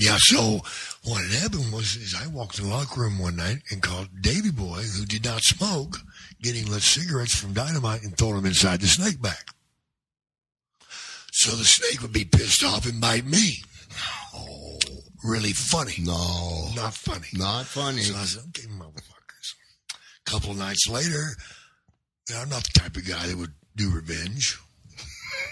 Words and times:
Yeah, 0.00 0.16
so 0.18 0.60
what 1.04 1.24
happened 1.26 1.72
was 1.72 1.94
is 1.96 2.14
I 2.18 2.26
walked 2.28 2.58
in 2.58 2.64
the 2.64 2.70
locker 2.74 3.02
room 3.02 3.18
one 3.18 3.36
night 3.36 3.58
and 3.70 3.82
called 3.82 4.08
Davy 4.22 4.50
Boy, 4.50 4.80
who 4.82 5.04
did 5.04 5.24
not 5.24 5.42
smoke, 5.42 5.98
getting 6.42 6.66
lit 6.70 6.82
cigarettes 6.82 7.34
from 7.38 7.52
dynamite 7.52 8.02
and 8.02 8.16
throwing 8.16 8.36
them 8.36 8.46
inside 8.46 8.80
the 8.80 8.86
snake 8.86 9.20
bag. 9.20 9.36
So 11.32 11.54
the 11.54 11.64
snake 11.64 12.00
would 12.02 12.12
be 12.12 12.24
pissed 12.24 12.64
off 12.64 12.86
and 12.86 13.00
bite 13.00 13.26
me. 13.26 13.62
Oh, 14.34 14.78
really 15.22 15.52
funny. 15.52 15.94
No, 16.00 16.68
Not 16.74 16.94
funny. 16.94 17.28
not 17.34 17.66
funny. 17.66 18.00
So 18.02 18.16
I 18.16 18.24
said, 18.24 18.44
okay, 18.48 18.68
motherfuckers. 18.68 19.54
A 20.26 20.30
couple 20.30 20.50
of 20.52 20.58
nights 20.58 20.88
later, 20.88 21.24
you 22.28 22.34
know, 22.34 22.40
I'm 22.40 22.48
not 22.48 22.64
the 22.64 22.78
type 22.80 22.96
of 22.96 23.06
guy 23.06 23.26
that 23.26 23.36
would 23.36 23.52
do 23.76 23.90
revenge. 23.90 24.58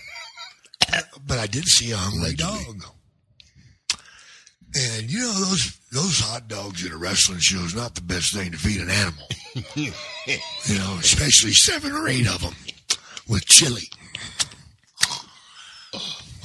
but 1.26 1.38
I 1.38 1.46
did 1.46 1.64
see 1.66 1.92
a 1.92 1.96
hungry 1.96 2.34
dog. 2.34 2.82
And 4.74 5.10
you 5.10 5.20
know 5.20 5.32
those 5.32 5.78
those 5.90 6.20
hot 6.20 6.48
dogs 6.48 6.84
at 6.84 6.92
a 6.92 6.96
wrestling 6.96 7.38
show 7.38 7.58
is 7.60 7.74
not 7.74 7.94
the 7.94 8.02
best 8.02 8.34
thing 8.34 8.52
to 8.52 8.58
feed 8.58 8.80
an 8.80 8.90
animal. 8.90 9.26
you 9.74 10.78
know, 10.78 10.96
especially 11.00 11.52
seven 11.52 11.92
or 11.92 12.06
eight 12.08 12.28
of 12.28 12.42
them 12.42 12.54
with 13.28 13.46
chili. 13.46 13.84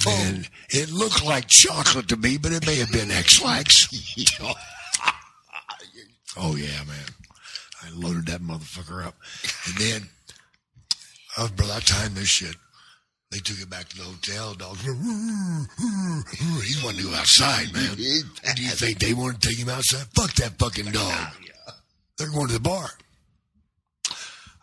And 0.06 0.50
it 0.70 0.92
looked 0.92 1.24
like 1.24 1.48
chocolate 1.48 2.10
to 2.10 2.18
me, 2.18 2.38
but 2.38 2.52
it 2.52 2.66
may 2.66 2.76
have 2.76 2.92
been 2.92 3.12
X-Lax. 3.12 3.88
Oh 6.36 6.56
yeah, 6.56 6.84
man. 6.88 7.06
I 7.84 7.90
loaded 7.94 8.26
that 8.26 8.42
motherfucker 8.42 9.06
up. 9.06 9.16
And 9.68 9.76
then 9.76 10.10
uh, 11.38 11.48
by 11.56 11.66
that 11.68 11.86
time 11.86 12.16
this 12.16 12.28
shit, 12.28 12.56
they 13.34 13.40
took 13.40 13.60
it 13.60 13.70
back 13.70 13.90
to 13.90 13.98
the 13.98 14.04
hotel. 14.04 14.54
Dogs 14.54 14.82
he 14.84 14.92
wanted 16.86 17.02
to 17.02 17.08
go 17.10 17.16
outside, 17.16 17.74
man. 17.74 17.96
Do 17.96 18.04
you 18.04 18.70
think 18.70 19.00
they 19.00 19.16
want 19.16 19.42
to 19.42 19.50
take 19.50 19.58
him 19.58 19.70
outside? 19.70 20.06
Fuck 20.16 20.34
that 20.36 20.60
fucking 20.60 20.92
dog. 20.92 21.30
They're 22.18 22.30
going 22.30 22.48
to 22.48 22.54
the 22.54 22.60
bar. 22.60 22.88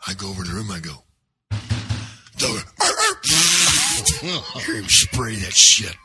I 0.06 0.14
go 0.14 0.28
over 0.28 0.44
to 0.44 0.48
the 0.48 0.54
room, 0.54 0.70
I 0.70 0.78
go, 0.78 1.02
dog, 2.38 2.62
hear 4.64 4.76
him 4.76 4.88
spray 4.88 5.34
that 5.34 5.52
shit. 5.52 5.96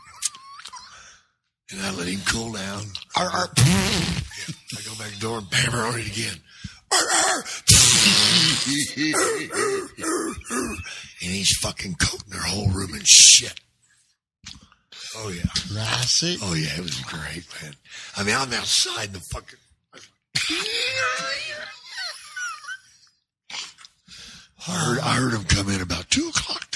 And 1.72 1.82
I 1.82 1.92
let 1.92 2.08
him 2.08 2.20
cool 2.28 2.52
down. 2.54 2.84
I 3.16 3.48
go 4.86 4.96
back 4.98 5.10
to 5.10 5.16
the 5.16 5.20
door 5.22 5.38
and 5.38 5.54
hammer 5.54 5.86
on 5.86 6.00
it 6.00 6.08
again. 6.08 6.42
And 11.22 11.34
he's 11.34 11.58
fucking 11.62 11.96
coating 11.96 12.30
their 12.30 12.42
whole 12.42 12.70
room 12.70 12.94
in 12.94 13.02
shit. 13.06 13.60
Oh 15.18 15.30
yeah. 15.30 15.44
Classic. 15.56 16.40
Oh 16.42 16.54
yeah, 16.54 16.76
it 16.78 16.82
was 16.82 17.00
great, 17.02 17.46
man. 17.62 17.76
I 18.18 18.24
mean, 18.24 18.36
I'm 18.36 18.54
outside 18.54 19.14
the 19.14 19.22
fucking. 19.32 19.60
I 24.68 24.72
heard, 24.72 25.00
I 25.00 25.14
heard 25.14 25.34
him 25.34 25.44
come 25.46 25.70
in 25.70 25.82
about 25.82 26.10
two 26.10 26.28
o'clock. 26.30 26.75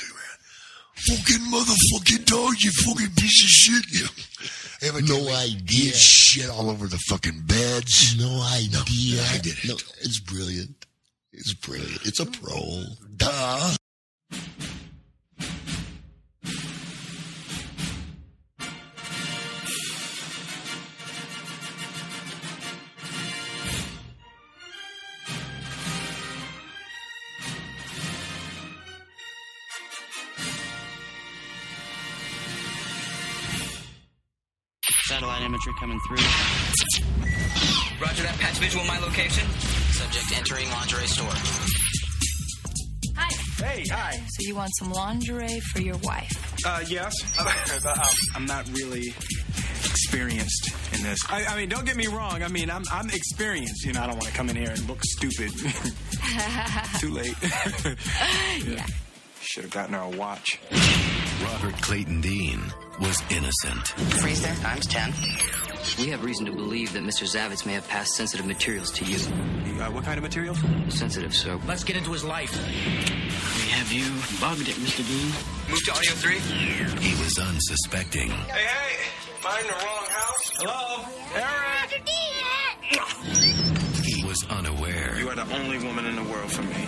Fucking 1.07 1.45
motherfucking 1.51 2.25
dog, 2.25 2.53
you 2.59 2.71
fucking 2.71 3.11
piece 3.15 3.43
of 3.43 3.49
shit. 3.49 3.85
Yeah. 4.81 4.87
Evidently, 4.89 5.23
No 5.25 5.35
idea. 5.35 5.91
shit 5.93 6.49
all 6.49 6.69
over 6.69 6.87
the 6.87 6.97
fucking 7.09 7.41
beds. 7.45 8.15
No 8.17 8.41
idea. 8.53 9.21
I 9.29 9.37
did 9.39 9.57
it. 9.61 9.67
No, 9.67 9.73
it's 10.01 10.19
brilliant. 10.21 10.85
It's 11.33 11.53
brilliant. 11.53 12.05
It's 12.05 12.19
a 12.21 12.25
pro. 12.25 12.83
Duh. 13.17 13.75
Satellite 35.59 35.79
coming 35.79 35.99
through. 36.07 36.17
Roger 38.01 38.23
that. 38.23 38.35
Patch 38.39 38.57
visual 38.57 38.85
my 38.85 38.97
location. 38.99 39.47
Subject 39.91 40.37
entering 40.37 40.69
lingerie 40.69 41.07
store. 41.07 41.31
Hi. 43.15 43.65
Hey, 43.65 43.83
hi. 43.91 44.11
So 44.29 44.47
you 44.47 44.55
want 44.55 44.71
some 44.79 44.91
lingerie 44.91 45.59
for 45.59 45.81
your 45.81 45.97
wife? 45.97 46.31
Uh, 46.65 46.83
yes. 46.87 47.13
Um, 47.85 47.99
I'm 48.35 48.45
not 48.45 48.67
really 48.73 49.07
experienced 49.85 50.71
in 50.93 51.01
this. 51.03 51.19
I, 51.29 51.45
I 51.45 51.55
mean, 51.57 51.69
don't 51.69 51.85
get 51.85 51.95
me 51.95 52.07
wrong. 52.07 52.43
I 52.43 52.47
mean, 52.49 52.69
I'm, 52.69 52.83
I'm 52.91 53.09
experienced. 53.09 53.85
You 53.85 53.93
know, 53.93 54.01
I 54.01 54.07
don't 54.07 54.15
want 54.15 54.27
to 54.27 54.33
come 54.33 54.49
in 54.49 54.55
here 54.55 54.69
and 54.69 54.87
look 54.87 54.99
stupid. 55.03 55.51
Too 56.99 57.09
late. 57.11 57.35
Yeah. 58.67 58.85
Should 59.41 59.63
have 59.63 59.71
gotten 59.71 59.93
her 59.93 60.01
a 60.01 60.09
watch. 60.09 60.59
Robert 61.43 61.81
Clayton 61.81 62.21
Dean 62.21 62.61
was 62.99 63.21
innocent. 63.29 63.87
Freeze 64.19 64.41
there. 64.41 64.55
Times 64.55 64.85
10. 64.87 65.13
We 65.99 66.07
have 66.09 66.23
reason 66.23 66.45
to 66.45 66.51
believe 66.51 66.91
that 66.93 67.03
Mr. 67.03 67.23
Zavitz 67.23 67.65
may 67.65 67.73
have 67.73 67.87
passed 67.87 68.13
sensitive 68.15 68.45
materials 68.45 68.91
to 68.91 69.05
you. 69.05 69.17
Uh, 69.79 69.89
what 69.91 70.03
kind 70.03 70.17
of 70.17 70.23
materials? 70.23 70.59
Sensitive, 70.89 71.33
sir. 71.33 71.59
Let's 71.67 71.83
get 71.83 71.95
into 71.95 72.11
his 72.11 72.23
life. 72.23 72.53
We 72.53 73.69
have 73.71 73.91
you 73.91 74.05
bugged 74.41 74.67
it, 74.67 74.75
Mr. 74.75 75.07
Dean. 75.07 75.31
Move 75.69 75.83
to 75.85 75.91
audio 75.91 76.11
three. 76.11 76.39
He 76.99 77.23
was 77.23 77.37
unsuspecting. 77.39 78.29
Hey, 78.29 78.65
hey! 78.65 79.09
Find 79.39 79.65
the 79.65 79.73
wrong 79.73 80.05
house. 80.09 80.51
Hello? 80.57 81.05
Eric! 81.35 81.69
He 84.05 84.25
was 84.25 84.45
unaware. 84.49 85.17
You 85.17 85.29
are 85.29 85.35
the 85.35 85.55
only 85.55 85.77
woman 85.79 86.05
in 86.05 86.15
the 86.15 86.23
world 86.23 86.51
for 86.51 86.63
me. 86.63 86.87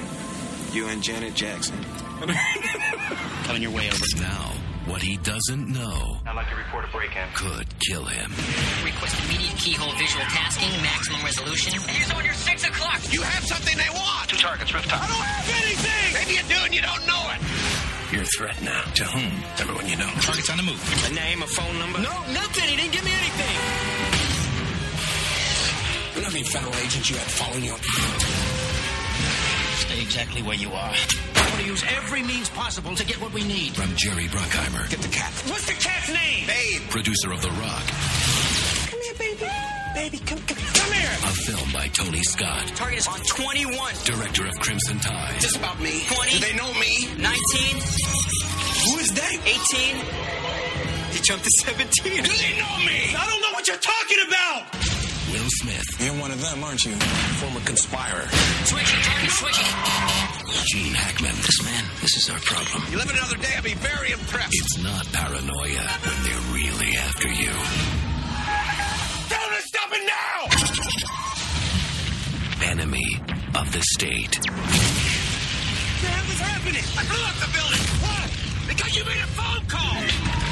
You 0.74 0.88
and 0.88 1.02
Janet 1.02 1.34
Jackson. 1.36 1.78
Coming 3.46 3.62
your 3.64 3.72
way 3.72 3.90
over. 3.90 4.06
Now, 4.18 4.54
what 4.86 5.02
he 5.02 5.18
doesn't 5.18 5.68
know 5.70 6.18
I'd 6.26 6.36
like 6.36 6.50
to 6.50 6.56
report 6.56 6.86
a 6.86 6.88
break-in. 6.90 7.28
could 7.36 7.68
kill 7.80 8.06
him. 8.06 8.30
Request 8.86 9.18
immediate 9.26 9.58
keyhole 9.58 9.94
visual 9.98 10.26
tasking, 10.30 10.70
maximum 10.82 11.24
resolution. 11.26 11.74
Use 11.74 12.12
on 12.14 12.24
your 12.26 12.34
six 12.34 12.64
o'clock. 12.66 13.02
You 13.12 13.22
have 13.22 13.44
something 13.46 13.76
they 13.78 13.90
want. 13.94 14.30
Two 14.30 14.38
targets, 14.38 14.74
rooftop. 14.74 15.02
I 15.02 15.08
don't 15.08 15.18
have 15.18 15.50
anything. 15.66 16.14
Maybe 16.14 16.34
you 16.38 16.46
do 16.46 16.60
and 16.66 16.74
you 16.74 16.82
don't 16.82 17.06
know 17.08 17.24
it. 17.34 17.42
You're 18.14 18.24
a 18.24 18.34
threat 18.38 18.62
now. 18.62 18.82
To 18.84 19.04
whom? 19.06 19.32
Everyone 19.58 19.88
you 19.88 19.96
know. 19.98 20.10
Target's 20.22 20.50
on 20.50 20.58
the 20.58 20.64
move. 20.64 20.82
A 21.10 21.14
name, 21.14 21.42
a 21.42 21.48
phone 21.48 21.78
number. 21.80 22.00
No, 22.00 22.12
nothing. 22.34 22.68
He 22.70 22.76
didn't 22.78 22.92
give 22.94 23.06
me 23.06 23.12
anything. 23.14 23.56
You 26.16 26.22
know 26.22 26.28
how 26.28 26.34
many 26.34 26.44
federal 26.44 26.76
agents 26.76 27.10
you 27.10 27.16
had 27.18 27.28
following 27.32 27.64
you? 27.64 27.76
Stay 29.82 30.02
exactly 30.02 30.42
where 30.42 30.56
you 30.56 30.70
are. 30.70 30.94
I 31.36 31.42
want 31.50 31.62
to 31.62 31.66
use 31.66 31.84
every 31.98 32.24
means 32.24 32.50
possible 32.50 32.96
to 32.96 33.06
get 33.06 33.20
what 33.22 33.34
we 33.34 33.44
need. 33.44 33.74
From 33.74 33.94
Jerry 33.96 34.26
Bruckheimer, 34.28 34.90
Get 34.90 35.00
the 35.02 35.08
cat. 35.10 35.32
What's 35.48 35.66
the 35.68 35.74
cat's 35.74 36.10
name? 36.10 36.48
Babe. 36.48 36.82
producer 36.90 37.32
of 37.32 37.42
The 37.42 37.50
Rock, 37.50 37.84
Come 38.90 39.02
here, 39.02 39.14
baby. 39.18 39.52
Baby, 39.94 40.18
come, 40.26 40.40
come, 40.48 40.58
come 40.58 40.94
here. 40.94 41.12
a 41.12 41.34
film 41.44 41.70
by 41.74 41.88
Tony 41.90 42.24
Scott, 42.24 42.68
Target 42.76 43.00
is 43.00 43.08
on 43.08 43.20
21. 43.20 43.76
director 44.06 44.48
of 44.48 44.54
Crimson 44.60 45.00
Tide. 45.00 45.36
This 45.42 45.56
about 45.58 45.80
me. 45.82 46.04
20. 46.08 46.32
Do 46.32 46.40
they 46.40 46.56
know 46.56 46.72
me? 46.80 47.08
19. 47.18 47.76
Who 48.88 48.98
is 49.00 49.12
that? 49.12 49.36
18. 49.44 49.98
He 51.12 51.20
jumped 51.22 51.44
to 51.44 51.52
17. 51.52 52.24
Do 52.24 52.32
they 52.32 52.58
know 52.58 52.78
me? 52.86 53.14
I 53.18 53.28
don't 53.30 53.42
know 53.42 53.52
what 53.52 53.68
you're 53.68 53.78
talking 53.78 54.18
about. 54.28 54.81
Will 55.64 55.72
Smith, 55.72 56.02
You're 56.02 56.22
one 56.22 56.32
of 56.32 56.42
them, 56.42 56.64
aren't 56.64 56.84
you? 56.86 56.94
Former 57.40 57.60
conspirer. 57.62 58.28
Switching, 58.66 59.02
target, 59.02 59.32
switching. 59.32 59.66
Gene 60.66 60.94
Hackman. 60.94 61.36
This 61.36 61.64
man, 61.64 61.84
this 62.02 62.18
is 62.18 62.30
our 62.30 62.40
problem. 62.40 62.84
You 62.92 62.98
live 62.98 63.10
another 63.10 63.38
day, 63.38 63.54
I'll 63.56 63.64
be 63.64 63.74
very 63.76 64.12
impressed. 64.12 64.54
It's 64.54 64.84
not 64.84 65.06
paranoia 65.12 65.86
when 66.02 66.24
they're 66.24 66.54
really 66.54 66.96
after 66.98 67.28
you. 67.28 67.52
Tell 69.30 69.42
them 69.42 69.56
to 69.56 69.62
stop 69.68 69.92
it 69.92 70.04
now! 70.08 70.50
Enemy 72.72 73.22
of 73.56 73.72
the 73.74 73.82
state. 73.82 74.38
What 74.38 74.56
the 76.02 76.08
hell 76.08 76.32
is 76.32 76.40
happening? 76.40 76.86
I 76.98 77.04
blew 77.06 77.24
up 77.26 77.36
the 77.38 77.50
building. 77.54 77.84
Why? 78.02 78.30
Because 78.68 78.96
you 78.96 79.04
made 79.06 79.22
a 79.22 79.28
phone 79.38 79.66
call. 79.68 80.51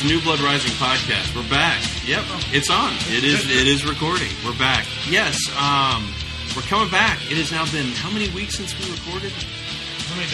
It's 0.00 0.08
the 0.08 0.14
New 0.14 0.22
Blood 0.22 0.40
Rising 0.40 0.72
podcast. 0.72 1.34
We're 1.36 1.48
back. 1.50 1.80
Yep, 2.06 2.24
it's 2.52 2.70
on. 2.70 2.92
It 3.12 3.24
is. 3.24 3.44
It 3.50 3.66
is 3.66 3.84
recording. 3.84 4.28
We're 4.44 4.56
back. 4.58 4.86
Yes, 5.08 5.38
um, 5.58 6.12
we're 6.56 6.62
coming 6.62 6.90
back. 6.90 7.18
It 7.30 7.36
has 7.36 7.52
now 7.52 7.64
been 7.70 7.86
how 8.00 8.10
many 8.10 8.28
weeks 8.30 8.56
since 8.56 8.72
we 8.78 8.90
recorded? 8.92 9.32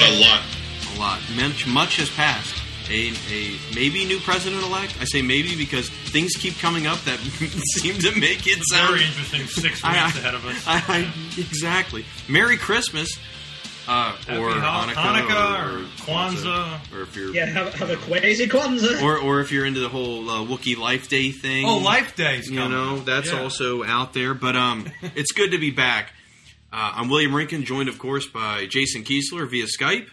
A 0.00 0.20
lot. 0.20 0.42
A 0.94 1.00
lot. 1.00 1.20
Much, 1.36 1.66
much 1.66 1.96
has 1.96 2.10
passed. 2.10 2.54
A, 2.88 3.10
a 3.30 3.58
maybe 3.74 4.04
new 4.04 4.20
president 4.20 4.62
elect. 4.62 4.96
I 5.00 5.04
say 5.04 5.20
maybe 5.20 5.56
because 5.56 5.88
things 5.90 6.32
keep 6.36 6.56
coming 6.58 6.86
up 6.86 6.98
that 7.00 7.18
seem 7.78 7.98
to 7.98 8.18
make 8.18 8.46
it 8.46 8.62
sound 8.70 8.94
Very 8.94 9.04
interesting 9.06 9.46
six 9.46 9.82
weeks 9.82 9.84
I- 9.84 10.04
I- 10.04 10.08
ahead 10.08 10.34
of 10.34 10.46
us. 10.46 10.64
I, 10.66 10.82
I, 10.88 11.40
exactly. 11.40 12.04
Merry 12.28 12.56
Christmas. 12.56 13.10
Uh, 13.88 14.16
or 14.38 14.50
Ha- 14.50 14.86
Hanukkah, 14.88 15.28
Hanukkah 15.28 15.74
or, 15.74 15.78
or 15.78 15.82
Kwanzaa. 16.04 16.92
or 16.92 17.02
if 17.02 17.14
you're 17.16 17.32
Yeah, 17.34 17.46
have, 17.46 17.72
have 17.74 17.90
a 17.90 17.96
crazy 17.96 18.46
Kwanzaa. 18.48 19.00
or 19.02 19.16
or 19.18 19.40
if 19.40 19.52
you're 19.52 19.64
into 19.64 19.78
the 19.80 19.88
whole 19.88 20.28
uh, 20.28 20.44
Wookiee 20.44 20.76
Life 20.76 21.08
Day 21.08 21.30
thing. 21.30 21.64
Oh, 21.66 21.78
Life 21.78 22.16
Day's 22.16 22.50
You 22.50 22.58
coming 22.58 22.72
know, 22.72 22.98
that's 22.98 23.30
Yeah. 23.32 23.42
also 23.42 23.84
out 23.84 24.12
there. 24.12 24.34
But 24.34 24.56
um, 24.56 24.90
it's 25.14 25.32
good 25.32 25.52
to 25.52 25.58
be 25.58 25.70
back. 25.70 26.12
Uh, 26.72 26.92
I'm 26.96 27.08
William 27.08 27.30
Rinkin, 27.32 27.64
joined, 27.64 27.88
of 27.88 27.98
course, 27.98 28.26
by 28.26 28.66
Jason 28.66 29.04
Kiesler 29.04 29.48
via 29.48 29.66
Skype. 29.66 30.08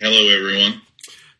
Hello, 0.00 0.28
everyone. 0.36 0.82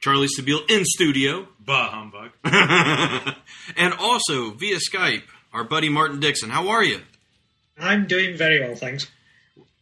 Charlie 0.00 0.28
Stabile 0.28 0.68
in 0.70 0.84
studio. 0.84 1.48
Bah 1.58 1.90
humbug. 1.90 2.30
and 3.76 3.94
also 3.98 4.50
via 4.50 4.76
Skype, 4.76 5.22
our 5.52 5.64
buddy 5.64 5.88
Martin 5.88 6.20
Dixon. 6.20 6.50
How 6.50 6.68
are 6.68 6.84
you? 6.84 7.00
I'm 7.78 8.06
doing 8.06 8.36
very 8.36 8.60
well, 8.60 8.76
thanks. 8.76 9.08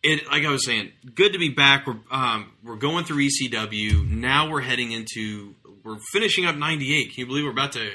It, 0.03 0.27
like 0.27 0.45
I 0.45 0.51
was 0.51 0.65
saying, 0.67 0.91
good 1.15 1.33
to 1.33 1.39
be 1.39 1.49
back. 1.51 1.87
We're 1.87 1.99
um, 2.11 2.53
we're 2.65 2.77
going 2.77 3.05
through 3.05 3.25
ECW. 3.29 4.09
Now 4.09 4.51
we're 4.51 4.61
heading 4.61 4.91
into 4.91 5.55
we're 5.85 5.99
finishing 6.13 6.45
up 6.45 6.57
'98. 6.57 7.05
Can 7.11 7.21
you 7.21 7.27
believe 7.27 7.45
we're 7.45 7.53
about 7.53 7.73
to 7.73 7.89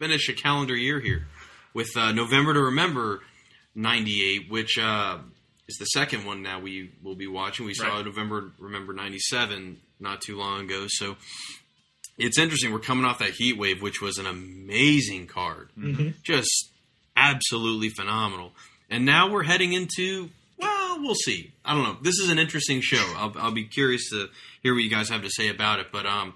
finish 0.00 0.28
a 0.28 0.32
calendar 0.32 0.74
year 0.74 0.98
here 0.98 1.28
with 1.72 1.96
uh, 1.96 2.10
November 2.12 2.54
to 2.54 2.60
Remember 2.60 3.20
'98, 3.76 4.50
which 4.50 4.78
uh, 4.78 5.18
is 5.68 5.76
the 5.78 5.84
second 5.86 6.24
one 6.24 6.42
now 6.42 6.58
we 6.60 6.90
will 7.04 7.14
be 7.14 7.28
watching. 7.28 7.66
We 7.66 7.74
saw 7.74 7.96
Right. 7.96 8.04
November 8.04 8.50
Remember 8.58 8.92
'97 8.92 9.80
not 10.00 10.20
too 10.22 10.36
long 10.36 10.64
ago, 10.64 10.86
so 10.88 11.16
it's 12.18 12.36
interesting. 12.38 12.72
We're 12.72 12.80
coming 12.80 13.04
off 13.04 13.20
that 13.20 13.30
Heat 13.30 13.56
Wave, 13.56 13.80
which 13.80 14.00
was 14.02 14.18
an 14.18 14.26
amazing 14.26 15.28
card, 15.28 15.70
Mhm. 15.78 16.14
just 16.24 16.70
absolutely 17.16 17.90
phenomenal. 17.90 18.54
And 18.90 19.04
now 19.06 19.30
we're 19.30 19.44
heading 19.44 19.72
into 19.72 20.30
well, 20.58 21.00
we'll 21.00 21.14
see. 21.14 21.52
I 21.64 21.74
don't 21.74 21.82
know. 21.82 21.96
This 22.02 22.18
is 22.18 22.30
an 22.30 22.38
interesting 22.38 22.80
show. 22.80 23.04
I'll, 23.16 23.32
I'll 23.36 23.52
be 23.52 23.64
curious 23.64 24.10
to 24.10 24.28
hear 24.62 24.74
what 24.74 24.82
you 24.82 24.90
guys 24.90 25.08
have 25.08 25.22
to 25.22 25.30
say 25.30 25.48
about 25.48 25.80
it. 25.80 25.88
But 25.92 26.06
um, 26.06 26.34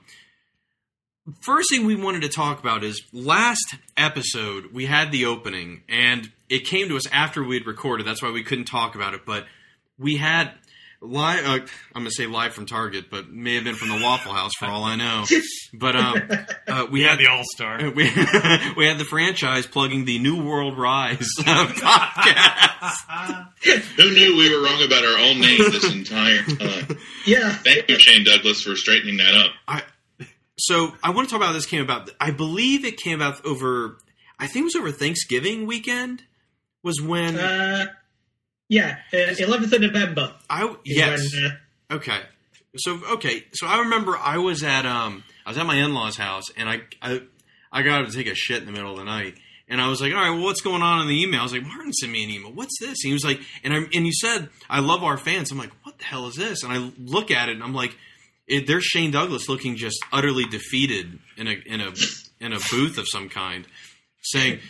first 1.41 1.71
thing 1.71 1.87
we 1.87 1.97
wanted 1.97 2.23
to 2.23 2.29
talk 2.29 2.61
about 2.61 2.85
is 2.85 3.03
last 3.13 3.77
episode 3.97 4.73
we 4.73 4.87
had 4.87 5.13
the 5.13 5.27
opening, 5.27 5.83
and 5.89 6.31
it 6.49 6.61
came 6.61 6.89
to 6.89 6.97
us 6.97 7.07
after 7.13 7.43
we 7.43 7.57
had 7.57 7.67
recorded. 7.67 8.07
That's 8.07 8.23
why 8.23 8.31
we 8.31 8.43
couldn't 8.43 8.67
talk 8.67 8.95
about 8.95 9.15
it. 9.15 9.25
But 9.27 9.47
we 9.99 10.17
had 10.17 10.53
live. 11.01 11.45
Uh, 11.47 11.51
I'm 11.95 12.03
going 12.03 12.07
to 12.07 12.11
say 12.11 12.27
live 12.27 12.53
from 12.55 12.67
Target, 12.67 13.07
but 13.11 13.31
may 13.31 13.55
have 13.57 13.65
been 13.65 13.75
from 13.77 13.89
the 13.89 14.03
Waffle 14.03 14.33
House 14.33 14.53
for 14.59 14.67
all 14.67 14.85
I 14.85 14.97
know. 14.97 15.25
But 15.75 15.97
um, 15.97 16.23
uh, 16.67 16.87
we 16.91 17.03
Yeah, 17.03 17.11
had 17.11 17.19
the 17.19 17.27
All 17.27 17.43
Star. 17.55 17.79
We, 17.95 18.05
we 18.77 18.87
had 18.87 18.97
the 18.99 19.05
franchise 19.09 19.67
plugging 19.67 20.07
the 20.07 20.19
New 20.19 20.43
World 20.43 20.79
Rise 20.79 21.29
uh, 21.47 21.67
podcast. 21.77 23.49
Who 23.97 24.11
knew 24.15 24.37
we 24.39 24.55
were 24.57 24.65
wrong 24.65 24.83
about 24.83 25.05
our 25.05 25.19
own 25.19 25.41
name 25.41 25.59
this 25.59 25.93
entire 25.93 26.43
time? 26.43 26.99
Yeah. 27.27 27.53
Thank 27.53 27.89
you, 27.91 27.99
Shane 27.99 28.25
Douglas, 28.25 28.63
for 28.63 28.77
straightening 28.77 29.19
that 29.19 29.35
up. 29.35 29.51
I, 29.69 29.83
so 30.59 30.95
I 31.03 31.11
want 31.11 31.29
to 31.29 31.33
talk 31.33 31.41
about 31.41 31.49
how 31.49 31.53
this 31.53 31.67
came 31.67 31.83
about. 31.83 32.11
I 32.19 32.31
believe 32.31 32.85
it 32.87 32.97
came 32.97 33.21
about 33.21 33.45
over. 33.45 33.99
I 34.39 34.47
think 34.47 34.63
it 34.63 34.65
was 34.65 34.77
over 34.77 34.91
Thanksgiving 34.91 35.67
weekend. 35.67 36.23
Was 36.83 37.03
when 37.03 37.37
Uh, 37.37 37.87
yeah, 38.69 38.99
uh, 39.13 39.17
11th 39.17 39.73
of 39.73 39.81
November. 39.81 40.35
I 40.49 40.75
yes. 40.85 41.35
when, 41.35 41.45
uh, 41.45 41.51
Okay. 41.91 42.21
So 42.77 43.01
okay. 43.13 43.45
So 43.53 43.67
I 43.67 43.81
remember 43.81 44.17
I 44.17 44.39
was 44.39 44.63
at 44.63 44.85
um 44.85 45.25
I 45.47 45.51
was 45.51 45.59
at 45.59 45.67
my 45.67 45.77
in 45.77 45.95
laws' 45.95 46.17
house 46.17 46.45
and 46.57 46.69
I 46.69 46.83
I 47.01 47.23
I 47.73 47.83
got 47.83 48.07
to 48.07 48.13
take 48.13 48.27
a 48.27 48.35
shit 48.35 48.61
in 48.61 48.67
the 48.67 48.73
middle 48.73 48.93
of 48.93 48.99
the 48.99 49.05
night. 49.05 49.39
And 49.71 49.83
I 49.83 49.89
was 49.89 50.01
like, 50.01 50.15
all 50.15 50.19
right, 50.19 50.31
well, 50.31 50.45
what's 50.45 50.63
going 50.63 50.81
on 50.81 51.03
in 51.03 51.09
the 51.09 51.23
email? 51.23 51.41
I 51.41 51.43
was 51.43 51.53
like, 51.53 51.63
Martin 51.63 51.93
sent 51.93 52.11
me 52.11 52.25
an 52.25 52.31
email. 52.31 52.51
What's 52.53 52.79
this? 52.81 53.05
And 53.05 53.09
he 53.09 53.13
was 53.13 53.25
like, 53.25 53.41
and 53.63 53.75
I 53.75 53.77
and 53.95 54.07
you 54.07 54.13
said, 54.13 54.49
I 54.69 54.81
love 54.81 55.03
our 55.03 55.19
fans. 55.19 55.51
I'm 55.51 55.59
like, 55.59 55.73
what 55.83 55.99
the 55.99 56.05
hell 56.05 56.27
is 56.27 56.37
this? 56.37 56.63
And 56.63 56.73
I 56.73 56.91
look 56.99 57.31
at 57.31 57.49
it 57.49 57.53
and 57.53 57.63
I'm 57.63 57.75
like, 57.75 57.97
it, 58.47 58.67
there's 58.67 58.85
Shane 58.85 59.11
Douglas 59.11 59.49
looking 59.49 59.77
just 59.77 59.99
utterly 60.13 60.45
defeated 60.45 61.19
in 61.37 61.49
a 61.49 61.53
in 61.67 61.81
a 61.81 61.93
in 62.41 62.53
a 62.53 62.59
booth 62.71 62.99
of 62.99 63.09
some 63.09 63.29
kind, 63.29 63.67
saying 64.21 64.61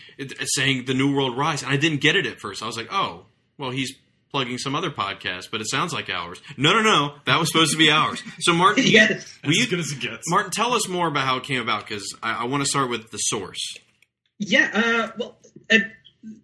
saying 0.42 0.84
the 0.86 0.94
New 0.94 1.14
World 1.14 1.36
Rise. 1.36 1.62
And 1.62 1.72
I 1.72 1.76
didn't 1.76 2.00
get 2.00 2.16
it 2.16 2.26
at 2.26 2.40
first. 2.40 2.62
I 2.62 2.66
was 2.66 2.76
like, 2.76 2.92
oh, 2.92 3.26
well, 3.58 3.70
he's 3.70 3.93
plugging 4.31 4.58
some 4.58 4.75
other 4.75 4.90
podcast, 4.90 5.50
but 5.50 5.60
it 5.60 5.69
sounds 5.70 5.93
like 5.93 6.08
ours. 6.10 6.40
No, 6.56 6.72
no, 6.75 6.82
no, 6.82 7.14
that 7.26 7.38
was 7.40 7.49
supposed 7.50 7.72
to 7.72 7.78
be 7.78 7.90
ours. 7.90 8.22
So 8.40 8.52
Martin, 8.52 8.84
Yes. 8.87 9.38
will 9.44 9.52
you- 9.52 9.62
As 9.62 9.69
good 9.69 9.81
as 9.81 9.93
it 9.93 10.00
gets. 10.00 10.28
Martin, 10.28 10.50
tell 10.50 10.75
us 10.75 10.87
more 10.88 11.08
about 11.08 11.25
how 11.25 11.37
it 11.38 11.44
came 11.44 11.60
about 11.60 11.87
because 11.87 12.14
I, 12.22 12.43
I 12.43 12.44
want 12.44 12.62
to 12.62 12.69
start 12.69 12.90
with 12.90 13.10
the 13.10 13.19
source. 13.19 13.60
Yeah, 14.38 14.70
uh, 14.72 15.10
well, 15.19 15.37
uh, 15.70 15.78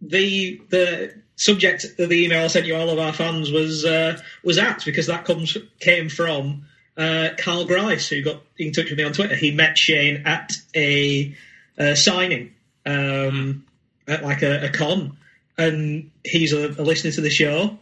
the 0.02 0.61
the 0.70 1.14
subject 1.37 1.84
of 1.99 2.08
the 2.08 2.25
email 2.25 2.44
I 2.44 2.46
sent 2.49 2.66
you 2.66 2.75
all 2.76 2.90
of 2.90 2.99
our 2.99 3.12
fans 3.12 3.50
was 3.52 3.84
uh, 3.84 4.19
was 4.43 4.58
apt 4.58 4.84
because 4.84 5.06
that 5.06 5.25
comes 5.25 5.56
came 5.81 6.08
from 6.08 6.64
uh, 6.96 7.31
Carl 7.38 7.64
Grice 7.67 8.08
who 8.08 8.22
got 8.22 8.40
in 8.58 8.72
touch 8.72 8.88
with 8.90 8.99
me 8.99 9.05
on 9.05 9.12
Twitter. 9.12 9.34
He 9.37 9.50
met 9.52 9.76
Shane 9.78 10.22
at 10.26 10.52
a, 10.75 11.34
uh 11.78 11.94
signing 11.94 12.55
um, 12.87 13.64
at 14.08 14.22
like 14.25 14.43
a, 14.43 14.67
a 14.67 14.69
con, 14.70 15.17
and 15.56 16.10
he's 16.24 16.52
a, 16.52 16.68
a 16.70 16.82
listener 16.82 17.12
to 17.12 17.20
the 17.20 17.30
show, 17.30 17.78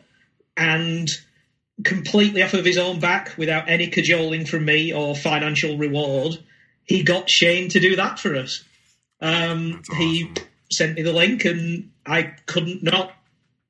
and 0.56 1.08
completely 1.84 2.42
off 2.42 2.54
of 2.54 2.64
his 2.64 2.78
own 2.78 3.00
back 3.00 3.36
without 3.36 3.68
any 3.68 3.88
cajoling 3.88 4.44
from 4.46 4.64
me 4.64 4.92
or 4.92 5.16
financial 5.16 5.78
reward, 5.78 6.38
he 6.84 7.02
got 7.02 7.30
Shane 7.30 7.68
to 7.70 7.80
do 7.80 7.96
that 7.96 8.18
for 8.18 8.36
us. 8.36 8.62
Um, 9.20 9.82
He 9.96 10.32
sent 10.70 10.96
me 10.96 11.02
the 11.02 11.12
link, 11.12 11.44
and 11.44 11.90
I 12.04 12.34
couldn't 12.46 12.82
not 12.82 13.12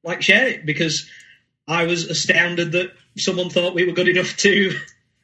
like 0.02 0.22
share 0.22 0.48
it 0.48 0.66
because 0.66 1.08
I 1.68 1.84
was 1.84 2.04
astounded 2.04 2.72
that 2.72 2.92
someone 3.18 3.50
thought 3.50 3.74
we 3.74 3.84
were 3.84 3.92
good 3.92 4.08
enough 4.08 4.36
to 4.38 4.76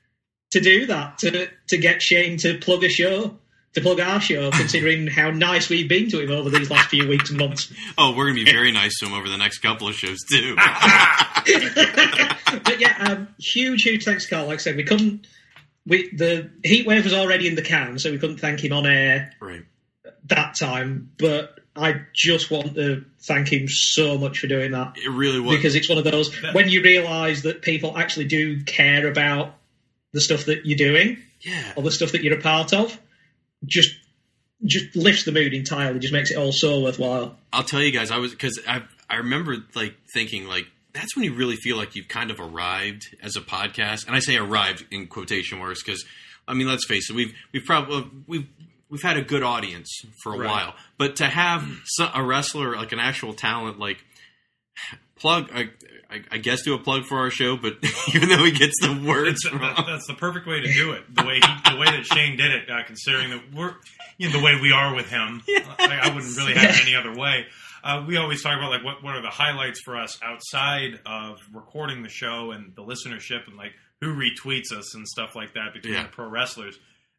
to 0.53 0.61
do 0.61 0.87
that 0.87 1.19
to 1.19 1.49
to 1.69 1.79
get 1.79 2.03
Shane 2.03 2.39
to 2.39 2.59
plug 2.59 2.85
a 2.85 2.89
show. 2.89 3.39
To 3.79 3.85
plug 3.85 4.01
our 4.01 4.21
show, 4.21 4.51
considering 4.51 5.07
how 5.07 5.31
nice 5.31 5.69
we've 5.69 5.89
been 5.89 6.11
to 6.11 6.21
him 6.21 6.31
over 6.31 6.51
these 6.51 6.71
last 6.71 6.89
few 6.89 7.07
weeks 7.07 7.31
and 7.31 7.39
months. 7.39 7.73
Oh, 7.97 8.15
we're 8.17 8.27
gonna 8.27 8.45
be 8.45 8.45
very 8.45 8.71
nice 8.71 8.97
to 8.99 9.07
him 9.07 9.13
over 9.13 9.29
the 9.29 9.37
next 9.37 9.59
couple 9.59 9.89
of 9.89 9.95
shows 9.95 10.19
too. 10.31 10.55
but 10.57 12.81
yeah, 12.81 12.97
um, 13.01 13.29
huge, 13.39 13.83
huge 13.83 14.05
thanks, 14.05 14.27
Carl. 14.27 14.47
Like 14.47 14.55
I 14.55 14.63
said, 14.63 14.77
we 14.77 14.85
couldn't. 14.85 15.27
We 15.87 16.11
the 16.11 16.51
heat 16.63 16.87
wave 16.87 17.05
was 17.05 17.15
already 17.15 17.49
in 17.49 17.55
the 17.55 17.63
can, 17.63 17.99
so 17.99 18.11
we 18.11 18.19
couldn't 18.19 18.39
thank 18.39 18.63
him 18.63 18.73
on 18.73 18.87
air 18.87 19.33
right. 19.41 19.65
that 20.27 20.55
time. 20.55 21.11
But 21.19 21.59
I 21.75 22.03
just 22.13 22.51
want 22.51 22.75
to 22.75 23.05
thank 23.21 23.53
him 23.53 23.69
so 23.69 24.19
much 24.19 24.41
for 24.41 24.47
doing 24.47 24.73
that 24.73 24.97
It 24.97 25.11
really 25.11 25.41
was. 25.41 25.57
because 25.57 25.75
it's 25.75 25.89
one 25.89 25.99
of 25.99 26.05
those 26.05 26.35
when 26.53 26.69
you 26.69 26.83
realise 26.83 27.43
that 27.43 27.63
people 27.63 27.97
actually 27.97 28.27
do 28.27 28.63
care 28.65 29.07
about 29.07 29.55
the 30.13 30.21
stuff 30.21 30.47
that 30.47 30.67
you're 30.67 30.79
doing 30.79 31.19
yeah. 31.41 31.73
or 31.77 31.83
the 31.83 31.91
stuff 31.91 32.13
that 32.13 32.23
you're 32.23 32.39
a 32.39 32.43
part 32.43 32.73
of. 32.73 32.99
Just, 33.67 33.91
just 34.65 34.95
lifts 34.97 35.25
the 35.25 35.33
mood 35.33 35.53
entirely. 35.55 35.99
Just 35.99 36.13
makes 36.13 36.31
it 36.31 36.37
all 36.37 36.53
so 36.53 36.81
worthwhile. 36.81 37.37
I'll 37.53 37.65
tell 37.65 37.81
you 37.83 37.91
guys, 37.93 38.11
I 38.11 38.19
was 38.19 38.31
because 38.33 38.59
I 38.69 38.83
I 39.11 39.17
remember 39.17 39.57
like 39.75 39.95
thinking 40.13 40.47
like 40.47 40.67
that's 40.93 41.15
when 41.17 41.25
you 41.25 41.35
really 41.35 41.57
feel 41.57 41.77
like 41.77 41.95
you've 41.95 42.09
kind 42.09 42.31
of 42.31 42.41
arrived 42.41 43.15
as 43.23 43.37
a 43.37 43.41
podcast, 43.41 44.07
and 44.07 44.17
I 44.17 44.19
say 44.21 44.37
arrived 44.37 44.85
in 44.91 45.07
quotation 45.07 45.59
marks 45.59 45.83
because 45.83 46.05
I 46.47 46.55
mean 46.55 46.67
let's 46.69 46.87
face 46.87 47.09
it, 47.11 47.15
we've 47.17 47.33
we've 47.53 47.65
probably 47.65 48.11
we've 48.27 48.47
we've 48.91 49.03
had 49.03 49.17
a 49.17 49.23
good 49.23 49.43
audience 49.43 49.91
for 50.23 50.35
a 50.35 50.39
Right. 50.39 50.49
while, 50.49 50.75
but 50.99 51.17
to 51.17 51.27
have 51.27 51.65
a 52.15 52.23
wrestler 52.23 52.75
like 52.77 52.93
an 52.93 52.99
actual 53.01 53.33
talent 53.35 53.79
like 53.79 53.99
plug. 55.17 55.51
I, 55.53 55.71
I, 56.11 56.23
I 56.33 56.39
guess 56.39 56.63
do 56.63 56.75
a 56.75 56.79
plug 56.79 57.05
for 57.05 57.19
our 57.19 57.31
show, 57.31 57.57
but 57.57 57.75
even 58.15 58.29
though 58.31 58.43
he 58.45 58.51
gets 58.53 58.75
the 58.81 58.93
words 59.07 59.43
That's, 59.45 59.55
wrong, 59.55 59.85
that's 59.87 60.07
the 60.07 60.15
perfect 60.15 60.47
way 60.47 60.61
to 60.61 60.73
do 60.73 60.93
it. 60.93 61.03
The 61.15 61.23
way 61.25 61.35
he, 61.35 61.71
the 61.71 61.77
way 61.77 61.85
that 61.87 62.05
Shane 62.07 62.37
did 62.37 62.51
it, 62.51 62.71
uh, 62.71 62.83
considering 62.87 63.31
that 63.31 63.53
we're 63.55 63.75
you 64.17 64.29
know 64.31 64.39
the 64.39 64.45
way 64.45 64.59
we 64.61 64.73
are 64.73 64.95
with 64.95 65.09
him, 65.11 65.43
I, 65.49 66.01
I 66.05 66.15
wouldn't 66.15 66.37
really 66.37 66.55
have 66.55 66.71
it 66.77 66.83
any 66.83 66.95
other 66.97 67.15
way. 67.15 67.47
Uh, 67.85 68.05
we 68.09 68.17
always 68.17 68.43
talk 68.43 68.57
about 68.57 68.71
like 68.71 68.83
what 68.85 69.03
what 69.05 69.15
are 69.17 69.23
the 69.23 69.29
highlights 69.31 69.81
for 69.85 69.97
us 69.97 70.19
outside 70.23 70.99
of 71.07 71.37
recording 71.53 72.03
the 72.03 72.09
show 72.09 72.51
and 72.53 72.75
the 72.75 72.83
listenership 72.83 73.47
and 73.47 73.57
like 73.57 73.73
who 74.01 74.15
retweets 74.15 74.73
us 74.73 74.95
and 74.95 75.07
stuff 75.07 75.37
like 75.37 75.55
that 75.55 75.75
between 75.75 75.95
Yeah. 75.95 76.05
the 76.05 76.09
pro 76.09 76.29
wrestlers. 76.29 76.79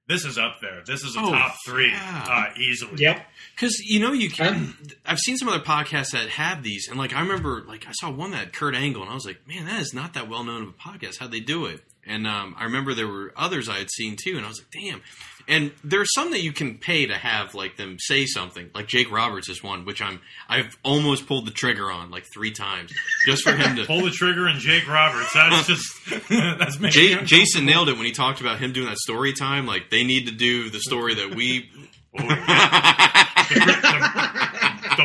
This 0.09 0.25
is 0.25 0.37
up 0.39 0.59
there. 0.59 0.81
This 0.85 1.03
is 1.03 1.15
a 1.15 1.19
Oh, 1.19 1.29
top 1.31 1.55
three 1.65 1.91
yeah. 1.91 2.25
uh, 2.27 2.59
easily. 2.59 2.97
Yep. 2.97 3.25
Because 3.55 3.77
you 3.79 3.99
know 3.99 4.11
you 4.11 4.29
can. 4.29 4.73
I've 5.05 5.19
seen 5.19 5.37
some 5.37 5.47
other 5.47 5.63
podcasts 5.63 6.11
that 6.11 6.29
have 6.29 6.63
these, 6.63 6.87
and 6.89 6.97
like 6.97 7.13
I 7.13 7.21
remember, 7.21 7.63
like 7.67 7.87
I 7.87 7.91
saw 7.93 8.09
one 8.09 8.31
that 8.31 8.37
had 8.37 8.53
Kurt 8.53 8.73
Angle, 8.73 9.03
and 9.03 9.11
I 9.11 9.13
was 9.13 9.25
like, 9.25 9.47
man, 9.47 9.65
that 9.65 9.79
is 9.81 9.93
not 9.93 10.15
that 10.15 10.27
well 10.27 10.43
known 10.43 10.63
of 10.63 10.69
a 10.69 10.71
podcast. 10.73 11.19
How'd 11.19 11.31
they 11.31 11.39
do 11.39 11.65
it? 11.67 11.83
And 12.09 12.25
um, 12.25 12.55
I 12.57 12.63
remember 12.65 12.95
there 12.95 13.07
were 13.07 13.31
others 13.37 13.69
I 13.69 13.77
had 13.77 13.91
seen 13.91 14.17
too, 14.21 14.35
and 14.35 14.43
I 14.43 14.49
was 14.49 14.59
like, 14.59 14.71
damn. 14.71 15.01
And 15.47 15.71
there's 15.83 16.11
some 16.13 16.31
that 16.31 16.41
you 16.41 16.51
can 16.51 16.77
pay 16.77 17.05
to 17.05 17.15
have 17.15 17.55
like 17.55 17.77
them 17.77 17.97
say 17.99 18.25
something. 18.25 18.71
Like 18.73 18.87
Jake 18.87 19.11
Roberts 19.11 19.47
is 19.47 19.63
one, 19.63 19.85
which 19.85 20.01
I'm 20.01 20.19
I've 20.47 20.77
almost 20.83 21.27
pulled 21.27 21.45
the 21.45 21.51
trigger 21.51 21.91
on 21.91 22.11
like 22.11 22.25
three 22.33 22.51
times 22.51 22.91
just 23.25 23.43
for 23.43 23.55
him 23.55 23.75
to 23.75 23.85
Pull 23.85 24.01
the 24.01 24.11
trigger 24.11 24.47
and 24.47 24.59
Jake 24.59 24.87
Roberts. 24.87 25.33
That's 25.33 25.67
just 25.67 26.09
that's 26.29 26.79
making 26.79 26.91
Jay, 26.91 27.15
Jason 27.23 27.65
nailed 27.65 27.89
it 27.89 27.97
when 27.97 28.05
he 28.05 28.11
talked 28.11 28.41
about 28.41 28.59
him 28.59 28.73
doing 28.73 28.89
that 28.89 28.97
story 28.97 29.33
time. 29.33 29.65
Like 29.65 29.89
they 29.89 30.03
need 30.03 30.27
to 30.27 30.33
do 30.33 30.69
the 30.69 30.79
story 30.79 31.15
that 31.15 31.35
we. 31.35 31.69
the 32.13 32.19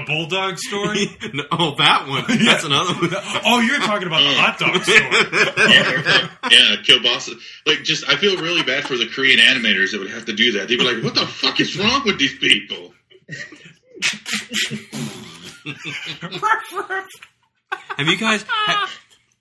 bulldog 0.06 0.58
story. 0.58 1.06
No, 1.34 1.42
oh, 1.50 1.74
that 1.76 2.06
one. 2.06 2.24
That's 2.44 2.64
another 2.64 2.92
one. 2.94 3.10
Oh, 3.44 3.60
you're 3.60 3.80
talking 3.80 4.06
about 4.06 4.20
the 4.20 4.34
hot 4.34 4.58
dog 4.58 4.82
story. 4.82 5.00
yeah, 6.52 6.76
kielbasa. 6.82 7.34
Like, 7.66 7.82
just 7.82 8.08
I 8.08 8.16
feel 8.16 8.36
really 8.40 8.62
bad 8.62 8.84
for 8.84 8.96
the 8.96 9.06
Korean 9.06 9.38
animators 9.40 9.90
that 9.92 9.98
would 10.00 10.10
have 10.10 10.26
to 10.26 10.32
do 10.32 10.52
that. 10.52 10.68
They'd 10.68 10.78
be 10.78 10.84
like, 10.84 11.02
"What 11.02 11.14
the 11.14 11.26
fuck 11.26 11.58
is 11.60 11.76
wrong 11.78 12.02
with 12.04 12.18
these 12.18 12.36
people?" 12.38 12.92
Have 17.96 18.08
you 18.08 18.16
guys? 18.16 18.44
ha- 18.48 18.90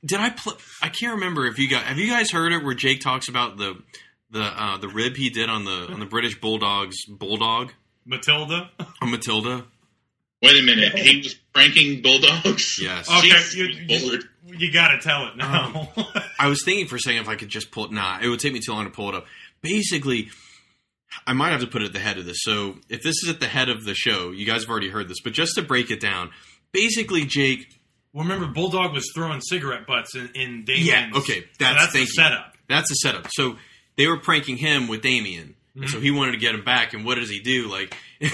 did 0.05 0.19
I 0.19 0.29
play? 0.29 0.53
I 0.81 0.89
can't 0.89 1.15
remember 1.15 1.45
if 1.47 1.57
you 1.59 1.69
guys 1.69 1.83
have 1.85 1.97
you 1.97 2.09
guys 2.09 2.31
heard 2.31 2.53
it 2.53 2.63
where 2.63 2.73
Jake 2.73 3.01
talks 3.01 3.27
about 3.29 3.57
the 3.57 3.81
the 4.31 4.41
uh, 4.43 4.77
the 4.77 4.87
rib 4.89 5.15
he 5.15 5.29
did 5.29 5.49
on 5.49 5.65
the 5.65 5.87
on 5.91 5.99
the 5.99 6.05
British 6.05 6.39
Bulldogs 6.39 7.05
bulldog 7.07 7.71
Matilda. 8.05 8.69
on 9.01 9.11
Matilda. 9.11 9.65
Wait 10.43 10.59
a 10.59 10.63
minute, 10.63 10.99
he 10.99 11.19
was 11.19 11.35
pranking 11.53 12.01
bulldogs. 12.01 12.77
Yes. 12.81 13.09
Okay, 13.09 13.29
Jesus, 13.29 13.55
you, 13.55 13.65
you, 13.87 14.19
you 14.45 14.73
got 14.73 14.89
to 14.89 14.99
tell 14.99 15.27
it 15.27 15.37
now. 15.37 15.89
Um, 15.95 16.05
I 16.37 16.47
was 16.47 16.63
thinking 16.65 16.87
for 16.87 16.97
a 16.97 16.99
second 16.99 17.21
if 17.21 17.29
I 17.29 17.35
could 17.35 17.47
just 17.47 17.71
pull 17.71 17.85
it. 17.85 17.91
Nah, 17.91 18.19
it 18.21 18.27
would 18.27 18.41
take 18.41 18.51
me 18.51 18.59
too 18.59 18.73
long 18.73 18.83
to 18.83 18.91
pull 18.91 19.07
it 19.07 19.15
up. 19.15 19.25
Basically, 19.61 20.29
I 21.25 21.33
might 21.33 21.51
have 21.51 21.61
to 21.61 21.67
put 21.67 21.81
it 21.81 21.85
at 21.85 21.93
the 21.93 21.99
head 21.99 22.17
of 22.17 22.25
this. 22.25 22.39
So 22.41 22.75
if 22.89 23.01
this 23.03 23.23
is 23.23 23.29
at 23.29 23.39
the 23.39 23.47
head 23.47 23.69
of 23.69 23.85
the 23.85 23.93
show, 23.93 24.31
you 24.31 24.45
guys 24.45 24.63
have 24.63 24.69
already 24.69 24.89
heard 24.89 25.07
this, 25.07 25.21
but 25.21 25.33
just 25.33 25.55
to 25.55 25.61
break 25.61 25.91
it 25.91 26.01
down, 26.01 26.31
basically, 26.73 27.25
Jake. 27.25 27.79
well, 28.11 28.23
remember, 28.25 28.47
Bulldog 28.47 28.93
was 28.93 29.09
throwing 29.15 29.39
cigarette 29.39 29.87
butts 29.87 30.15
in, 30.15 30.29
in 30.35 30.65
Damien's. 30.65 30.87
Yeah, 30.87 31.09
okay, 31.15 31.41
so 31.41 31.47
that's, 31.59 31.79
that's 31.79 31.93
the 31.93 31.99
you. 31.99 32.07
setup. 32.07 32.57
That's 32.67 32.89
the 32.89 32.95
setup. 32.95 33.27
So 33.31 33.55
they 33.95 34.07
were 34.07 34.19
pranking 34.19 34.57
him 34.57 34.87
with 34.87 35.01
Damien. 35.01 35.55
And 35.75 35.89
So 35.89 35.95
mm-hmm. 35.95 36.03
he 36.03 36.11
wanted 36.11 36.33
to 36.33 36.37
get 36.37 36.53
him 36.53 36.63
back, 36.63 36.93
and 36.93 37.05
what 37.05 37.15
does 37.15 37.29
he 37.29 37.39
do? 37.39 37.67
Like, 37.71 37.95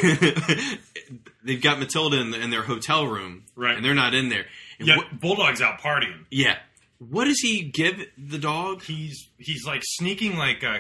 they've 1.43 1.61
got 1.61 1.79
Matilda 1.79 2.19
in, 2.19 2.31
the, 2.31 2.39
in 2.41 2.49
their 2.49 2.63
hotel 2.63 3.05
room, 3.07 3.43
Right. 3.55 3.75
And 3.75 3.83
they're 3.85 3.93
not 3.93 4.13
in 4.13 4.29
there. 4.29 4.45
And 4.79 4.87
Yeah, 4.87 4.97
what- 4.97 5.19
Bulldog's 5.19 5.61
out 5.61 5.79
partying. 5.81 6.25
yeah. 6.31 6.57
What 6.99 7.25
does 7.25 7.39
he 7.39 7.61
give 7.63 8.05
the 8.17 8.37
dog? 8.37 8.83
He's 8.83 9.29
he's 9.37 9.65
like 9.65 9.81
sneaking 9.85 10.35
like 10.35 10.63
uh, 10.65 10.79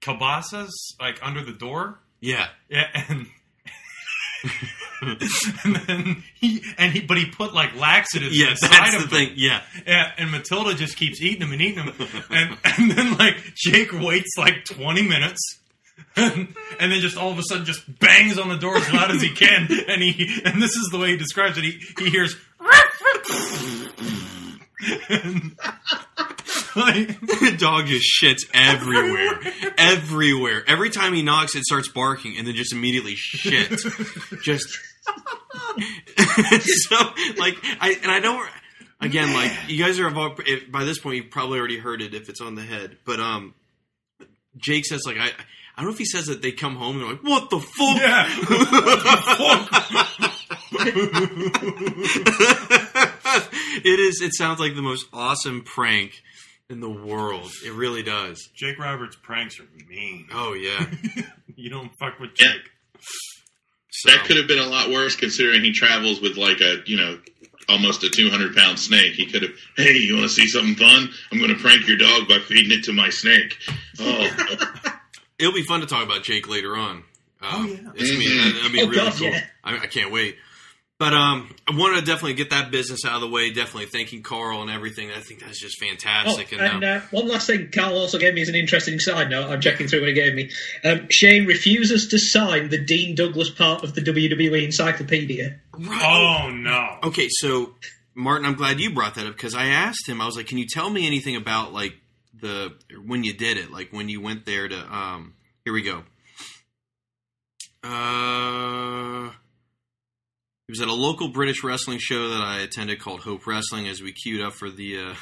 kielbasas 0.00 0.70
like 1.00 1.20
under 1.22 1.44
the 1.44 1.52
door. 1.52 2.00
Yeah. 2.20 2.48
Yeah, 2.68 2.88
and 3.08 3.26
and 5.62 5.76
then 5.86 6.22
he 6.34 6.62
and 6.78 6.92
he 6.92 7.00
but 7.00 7.16
he 7.18 7.26
put 7.26 7.54
like 7.54 7.74
laxatives 7.76 8.36
Yeah, 8.38 8.50
inside 8.50 8.70
that's 8.70 8.94
of 8.96 9.02
the 9.02 9.06
them. 9.16 9.26
thing. 9.28 9.32
Yeah. 9.36 9.62
Yeah, 9.86 10.10
and 10.18 10.30
Matilda 10.30 10.74
just 10.74 10.96
keeps 10.96 11.20
eating 11.22 11.40
them 11.40 11.52
and 11.52 11.62
eating 11.62 11.84
them, 11.86 11.94
and 12.30 12.56
and 12.64 12.90
then 12.90 13.16
like 13.16 13.36
Jake 13.54 13.92
waits 13.92 14.30
like 14.36 14.64
twenty 14.64 15.02
minutes, 15.02 15.59
and, 16.16 16.54
then 16.78 17.00
just 17.00 17.16
all 17.16 17.30
of 17.30 17.38
a 17.38 17.42
sudden 17.42 17.64
just 17.64 17.98
bangs 17.98 18.38
on 18.38 18.48
the 18.48 18.56
door 18.56 18.76
as 18.76 18.92
loud 18.92 19.10
as 19.10 19.22
he 19.22 19.30
can, 19.30 19.68
and 19.88 20.02
he 20.02 20.40
and 20.44 20.60
this 20.60 20.76
is 20.76 20.88
the 20.90 20.98
way 20.98 21.08
he 21.12 21.16
describes 21.16 21.56
it. 21.58 21.64
He 21.64 21.80
he 21.98 22.10
hears. 22.10 22.36
and, 25.08 25.56
like, 26.76 27.20
the 27.20 27.56
dog 27.58 27.86
just 27.86 28.06
shits 28.22 28.48
everywhere. 28.54 29.40
everywhere. 29.76 30.62
Every 30.66 30.90
time 30.90 31.12
he 31.12 31.22
knocks, 31.22 31.54
it 31.54 31.64
starts 31.64 31.88
barking 31.88 32.36
and 32.38 32.46
then 32.46 32.54
just 32.54 32.72
immediately 32.72 33.14
shits. 33.14 33.82
just. 34.42 34.68
so, 36.88 36.96
like, 37.38 37.56
I, 37.80 37.96
and 38.02 38.10
I 38.10 38.20
don't. 38.20 38.48
Again, 39.00 39.32
like, 39.32 39.50
you 39.68 39.82
guys 39.82 39.98
are 39.98 40.06
about, 40.06 40.46
if, 40.46 40.70
by 40.70 40.84
this 40.84 40.98
point, 40.98 41.16
you've 41.16 41.30
probably 41.30 41.58
already 41.58 41.78
heard 41.78 42.02
it 42.02 42.12
if 42.14 42.28
it's 42.28 42.40
on 42.40 42.54
the 42.54 42.62
head. 42.62 42.98
But, 43.06 43.18
um, 43.18 43.54
Jake 44.58 44.84
says, 44.84 45.02
like, 45.06 45.16
I, 45.18 45.30
I 45.80 45.82
don't 45.82 45.92
know 45.92 45.94
if 45.94 45.98
he 45.98 46.04
says 46.04 46.26
that 46.26 46.42
they 46.42 46.52
come 46.52 46.76
home 46.76 46.96
and 46.96 47.04
they're 47.04 47.12
like, 47.12 47.22
what 47.22 47.48
the 47.48 47.58
fuck? 47.58 47.96
yeah, 47.96 48.28
it 53.84 53.98
is, 53.98 54.20
it 54.22 54.34
sounds 54.34 54.60
like 54.60 54.74
the 54.74 54.82
most 54.82 55.06
awesome 55.12 55.62
prank 55.62 56.20
in 56.68 56.80
the 56.80 56.90
world. 56.90 57.50
It 57.64 57.72
really 57.72 58.02
does. 58.02 58.48
Jake 58.54 58.78
Roberts 58.78 59.16
pranks 59.22 59.58
are 59.58 59.64
mean. 59.88 60.26
Oh, 60.32 60.52
yeah. 60.52 60.86
You 61.56 61.68
don't 61.70 61.90
fuck 61.98 62.18
with 62.20 62.30
Yeah. 62.38 62.52
Jake. 62.52 62.70
So, 63.90 64.10
That 64.10 64.24
could 64.26 64.36
have 64.38 64.46
been 64.48 64.58
a 64.60 64.66
lot 64.66 64.88
worse 64.90 65.14
considering 65.16 65.62
he 65.62 65.72
travels 65.72 66.20
with 66.20 66.36
like 66.38 66.60
a 66.60 66.78
you 66.86 66.96
know 66.96 67.18
almost 67.68 68.02
a 68.02 68.08
two 68.08 68.30
hundred 68.30 68.54
pound 68.54 68.78
snake. 68.78 69.12
He 69.14 69.26
could 69.26 69.42
have. 69.42 69.50
Hey, 69.76 69.98
you 69.98 70.14
want 70.14 70.24
to 70.28 70.34
see 70.34 70.46
something 70.46 70.74
fun? 70.74 71.10
I'm 71.32 71.38
going 71.38 71.50
to 71.54 71.60
prank 71.60 71.86
your 71.86 71.98
dog 71.98 72.28
by 72.28 72.38
feeding 72.38 72.78
it 72.78 72.84
to 72.84 72.92
my 72.94 73.10
snake. 73.10 73.58
Oh, 73.98 74.94
it'll 75.40 75.52
be 75.54 75.62
fun 75.64 75.80
to 75.80 75.86
talk 75.86 76.04
about 76.04 76.22
Jake 76.22 76.48
later 76.48 76.76
on. 76.76 76.96
Um, 76.96 77.04
Oh, 77.42 77.64
yeah. 77.66 77.90
it's 77.94 78.10
gonna 78.10 78.18
be, 78.18 78.52
that'll 78.52 78.70
be 78.72 78.80
Oh, 78.82 78.86
really 78.86 78.96
God, 78.96 79.12
cool. 79.14 79.28
yeah. 79.28 79.44
I, 79.64 79.78
I 79.78 79.86
can't 79.86 80.12
wait. 80.12 80.36
But 80.98 81.14
um, 81.14 81.54
I 81.66 81.74
want 81.74 81.98
to 81.98 82.04
definitely 82.04 82.34
get 82.34 82.50
that 82.50 82.70
business 82.70 83.06
out 83.06 83.14
of 83.14 83.22
the 83.22 83.28
way. 83.30 83.50
Definitely 83.54 83.86
thanking 83.86 84.22
Carl 84.22 84.60
and 84.60 84.70
everything. 84.70 85.10
I 85.10 85.20
think 85.20 85.40
that's 85.40 85.58
just 85.58 85.78
Oh, 85.82 85.86
fantastic. 85.88 86.52
and, 86.52 86.60
and 86.60 86.84
um, 86.84 86.98
uh, 86.98 87.00
one 87.10 87.26
last 87.26 87.46
thing 87.46 87.70
Carl 87.72 87.96
also 87.96 88.18
gave 88.18 88.34
me 88.34 88.42
as 88.42 88.50
an 88.50 88.54
interesting 88.54 88.98
side 88.98 89.30
note. 89.30 89.48
I'm 89.48 89.62
checking 89.62 89.88
through 89.88 90.00
what 90.00 90.08
he 90.10 90.14
gave 90.14 90.34
me. 90.34 90.50
Um, 90.84 91.06
Shane 91.10 91.46
refuses 91.46 92.08
to 92.08 92.18
sign 92.18 92.68
the 92.68 92.76
Dean 92.76 93.14
Douglas 93.14 93.48
part 93.48 93.82
of 93.82 93.94
the 93.94 94.02
WWE 94.02 94.62
Encyclopedia. 94.62 95.58
right. 95.78 96.02
Oh 96.04 96.50
no. 96.50 96.98
Okay, 97.04 97.28
so 97.30 97.74
Martin, 98.14 98.44
I'm 98.46 98.54
glad 98.56 98.78
you 98.78 98.92
brought 98.92 99.14
that 99.14 99.24
up 99.24 99.32
because 99.32 99.54
I 99.54 99.68
asked 99.68 100.06
him. 100.06 100.20
I 100.20 100.26
was 100.26 100.36
like, 100.36 100.48
"Can 100.48 100.58
you 100.58 100.66
tell 100.68 100.90
me 100.90 101.06
anything 101.06 101.34
about 101.34 101.72
like 101.72 101.94
the 102.40 102.74
when 103.04 103.24
you 103.24 103.32
did 103.32 103.56
it? 103.56 103.70
Like 103.70 103.92
when 103.92 104.08
you 104.08 104.20
went 104.20 104.46
there 104.46 104.68
to 104.68 104.94
um? 104.94 105.34
Here 105.64 105.74
we 105.74 105.82
go. 105.82 106.04
Uh, 107.82 109.30
it 110.68 110.72
was 110.72 110.80
at 110.80 110.88
a 110.88 110.94
local 110.94 111.28
British 111.28 111.64
wrestling 111.64 111.98
show 111.98 112.28
that 112.28 112.40
I 112.40 112.60
attended 112.60 113.00
called 113.00 113.20
Hope 113.20 113.46
Wrestling. 113.46 113.88
As 113.88 114.00
we 114.00 114.12
queued 114.12 114.40
up 114.40 114.52
for 114.52 114.70
the 114.70 115.14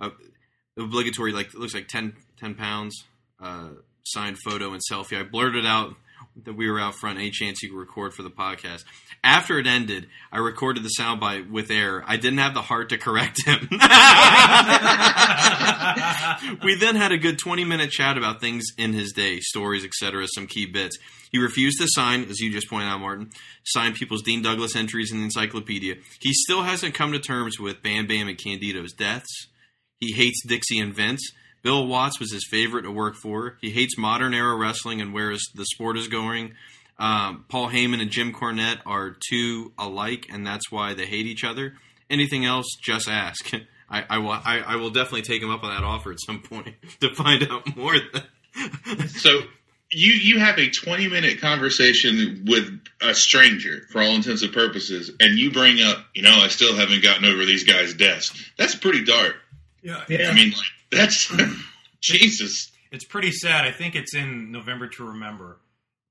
uh, 0.00 0.10
obligatory, 0.78 1.32
like 1.32 1.48
it 1.48 1.54
looks 1.54 1.74
like 1.74 1.88
10, 1.88 2.14
10 2.38 2.54
pounds 2.54 3.04
uh, 3.40 3.68
signed 4.04 4.38
photo 4.44 4.72
and 4.72 4.82
selfie. 4.90 5.18
I 5.18 5.22
blurted 5.22 5.64
out 5.66 5.94
that 6.44 6.54
we 6.54 6.70
were 6.70 6.80
out 6.80 6.94
front. 6.94 7.18
Any 7.18 7.30
chance 7.30 7.62
you 7.62 7.70
could 7.70 7.78
record 7.78 8.14
for 8.14 8.22
the 8.22 8.30
podcast? 8.30 8.84
After 9.22 9.58
it 9.58 9.66
ended, 9.66 10.06
I 10.32 10.38
recorded 10.38 10.82
the 10.82 10.94
soundbite 10.98 11.50
with 11.50 11.70
air. 11.70 12.02
I 12.06 12.16
didn't 12.16 12.38
have 12.38 12.54
the 12.54 12.62
heart 12.62 12.88
to 12.90 12.98
correct 12.98 13.44
him. 13.44 13.68
we 16.64 16.74
then 16.76 16.96
had 16.96 17.12
a 17.12 17.18
good 17.18 17.38
20 17.38 17.64
minute 17.64 17.90
chat 17.90 18.16
about 18.16 18.40
things 18.40 18.64
in 18.78 18.94
his 18.94 19.12
day, 19.12 19.40
stories, 19.40 19.84
etc., 19.84 20.26
some 20.28 20.46
key 20.46 20.66
bits. 20.66 20.98
He 21.30 21.38
refused 21.38 21.80
to 21.80 21.86
sign, 21.88 22.24
as 22.24 22.40
you 22.40 22.50
just 22.50 22.68
pointed 22.68 22.88
out, 22.88 23.00
Martin, 23.00 23.30
sign 23.64 23.94
people's 23.94 24.22
Dean 24.22 24.42
Douglas 24.42 24.74
entries 24.74 25.12
in 25.12 25.18
the 25.18 25.24
encyclopedia. 25.24 25.96
He 26.20 26.32
still 26.32 26.62
hasn't 26.62 26.94
come 26.94 27.12
to 27.12 27.20
terms 27.20 27.60
with 27.60 27.82
Bam 27.82 28.06
Bam 28.06 28.28
and 28.28 28.38
Candido's 28.38 28.92
deaths. 28.92 29.48
He 30.00 30.12
hates 30.12 30.42
Dixie 30.46 30.78
and 30.78 30.94
Vince. 30.94 31.30
Bill 31.62 31.86
Watts 31.86 32.18
was 32.20 32.32
his 32.32 32.46
favorite 32.50 32.82
to 32.82 32.90
work 32.90 33.14
for. 33.22 33.56
He 33.60 33.70
hates 33.70 33.98
modern 33.98 34.34
era 34.34 34.56
wrestling 34.56 35.00
and 35.00 35.12
where 35.12 35.30
is- 35.30 35.50
the 35.54 35.64
sport 35.66 35.96
is 35.98 36.08
going. 36.08 36.54
Um, 36.98 37.44
Paul 37.48 37.68
Heyman 37.70 38.00
and 38.02 38.10
Jim 38.10 38.32
Cornette 38.32 38.80
are 38.86 39.16
too 39.30 39.72
alike, 39.78 40.26
and 40.30 40.46
that's 40.46 40.70
why 40.70 40.92
they 40.94 41.06
hate 41.06 41.26
each 41.26 41.44
other. 41.44 41.74
Anything 42.10 42.44
else, 42.44 42.66
just 42.82 43.08
ask. 43.08 43.50
I, 43.90 44.04
I, 44.08 44.18
will, 44.18 44.30
I, 44.30 44.60
I 44.64 44.76
will 44.76 44.90
definitely 44.90 45.22
take 45.22 45.42
him 45.42 45.50
up 45.50 45.64
on 45.64 45.70
that 45.74 45.82
offer 45.82 46.12
at 46.12 46.18
some 46.24 46.42
point 46.42 46.74
to 47.00 47.14
find 47.14 47.42
out 47.50 47.76
more. 47.76 47.94
So 49.08 49.40
you 49.92 50.12
you 50.12 50.38
have 50.40 50.58
a 50.58 50.68
20 50.70 51.08
minute 51.08 51.40
conversation 51.40 52.44
with 52.48 52.80
a 53.00 53.14
stranger 53.14 53.82
for 53.90 54.00
all 54.02 54.14
intents 54.14 54.42
and 54.42 54.52
purposes, 54.52 55.10
and 55.20 55.38
you 55.38 55.50
bring 55.52 55.80
up, 55.82 55.98
you 56.14 56.22
know, 56.22 56.36
I 56.40 56.48
still 56.48 56.74
haven't 56.76 57.02
gotten 57.02 57.24
over 57.24 57.44
these 57.44 57.64
guys' 57.64 57.94
deaths. 57.94 58.32
That's 58.58 58.74
pretty 58.74 59.04
dark. 59.04 59.36
Yeah, 59.82 60.02
Yeah. 60.08 60.28
I 60.30 60.34
mean, 60.34 60.50
like, 60.50 60.66
that's 60.92 61.32
Jesus. 62.00 62.70
It's 62.92 63.04
pretty 63.04 63.30
sad. 63.30 63.64
I 63.64 63.72
think 63.72 63.94
it's 63.94 64.14
in 64.14 64.50
November 64.52 64.88
to 64.88 65.04
Remember. 65.04 65.58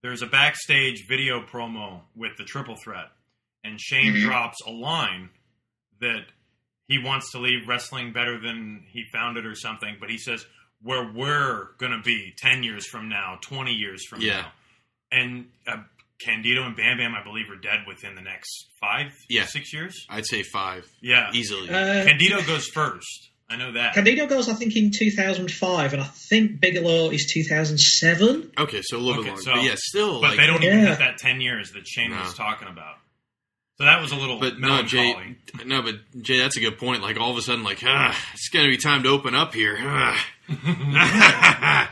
There's 0.02 0.22
a 0.22 0.28
backstage 0.28 1.06
video 1.10 1.42
promo 1.46 2.02
with 2.16 2.38
the 2.38 2.46
triple 2.46 2.78
threat, 2.84 3.12
and 3.64 3.80
Shane 3.82 4.14
Mhm. 4.14 4.22
drops 4.22 4.58
a 4.66 4.72
line 4.72 5.30
that 6.00 6.26
he 6.88 6.98
wants 7.00 7.32
to 7.34 7.40
leave 7.40 7.68
wrestling 7.68 8.14
better 8.14 8.40
than 8.40 8.86
he 8.90 9.04
found 9.12 9.38
it 9.38 9.46
or 9.46 9.56
something, 9.56 9.98
but 10.00 10.10
he 10.10 10.18
says, 10.18 10.46
where 10.82 11.04
we're 11.12 11.74
going 11.78 11.92
to 11.92 12.02
be 12.02 12.34
10 12.38 12.64
years 12.64 12.88
from 12.88 13.10
now, 13.10 13.38
20 13.42 13.74
years 13.74 14.06
from 14.08 14.22
Yeah. 14.22 14.42
now. 14.42 14.52
And 15.12 15.52
uh, 15.68 15.84
Candido 16.22 16.64
and 16.64 16.76
Bam 16.78 16.98
Bam, 16.98 17.14
I 17.14 17.22
believe, 17.24 17.50
are 17.50 17.58
dead 17.58 17.86
within 17.86 18.16
the 18.16 18.22
next 18.22 18.70
five, 18.80 19.12
Yeah. 19.30 19.46
six 19.46 19.74
years. 19.74 20.06
I'd 20.10 20.26
say 20.26 20.42
five. 20.44 20.88
Yeah. 21.02 21.32
Easily. 21.34 21.70
Uh, 21.70 22.06
Candido 22.06 22.42
goes 22.44 22.68
first. 22.70 23.29
I 23.52 23.56
know 23.56 23.72
that. 23.72 23.96
Candido 23.96 24.28
goes, 24.28 24.48
I 24.48 24.54
think, 24.54 24.76
in 24.76 24.92
2005, 24.92 25.94
and 25.94 26.02
I 26.02 26.06
think 26.06 26.60
Bigelow 26.62 27.10
is 27.10 27.26
2007. 27.34 28.52
Okay, 28.60 28.82
so 28.84 28.98
a 28.98 29.00
little 29.00 29.22
Okay, 29.22 29.30
bit 29.30 29.30
longer. 29.30 29.42
so- 29.44 29.54
but 29.56 29.64
yeah, 29.64 29.76
still. 29.76 30.22
But 30.22 30.30
like, 30.32 30.38
they 30.40 30.46
don't 30.48 30.64
even 30.64 30.80
Yeah. 30.80 30.86
have 30.90 31.00
that 31.00 31.18
ten 31.18 31.42
years 31.42 31.72
that 31.72 31.88
Shane 31.88 32.12
No. 32.12 32.22
was 32.22 32.34
talking 32.36 32.68
about. 32.68 32.98
So 33.80 33.86
that 33.86 34.02
was 34.02 34.12
a 34.12 34.16
little 34.18 34.38
But 34.40 34.60
no, 34.60 34.84
Jay. 34.84 35.16
No, 35.66 35.82
but 35.82 35.96
Jay, 36.22 36.38
that's 36.38 36.58
a 36.58 36.60
good 36.60 36.78
point. 36.78 37.02
Like 37.02 37.18
all 37.20 37.32
of 37.32 37.38
a 37.38 37.42
sudden, 37.42 37.64
like 37.64 37.82
ah, 37.86 38.16
it's 38.34 38.50
gonna 38.50 38.68
be 38.68 38.78
time 38.78 39.04
to 39.04 39.10
open 39.10 39.34
up 39.34 39.54
here. 39.56 39.78
Ah. 39.82 40.26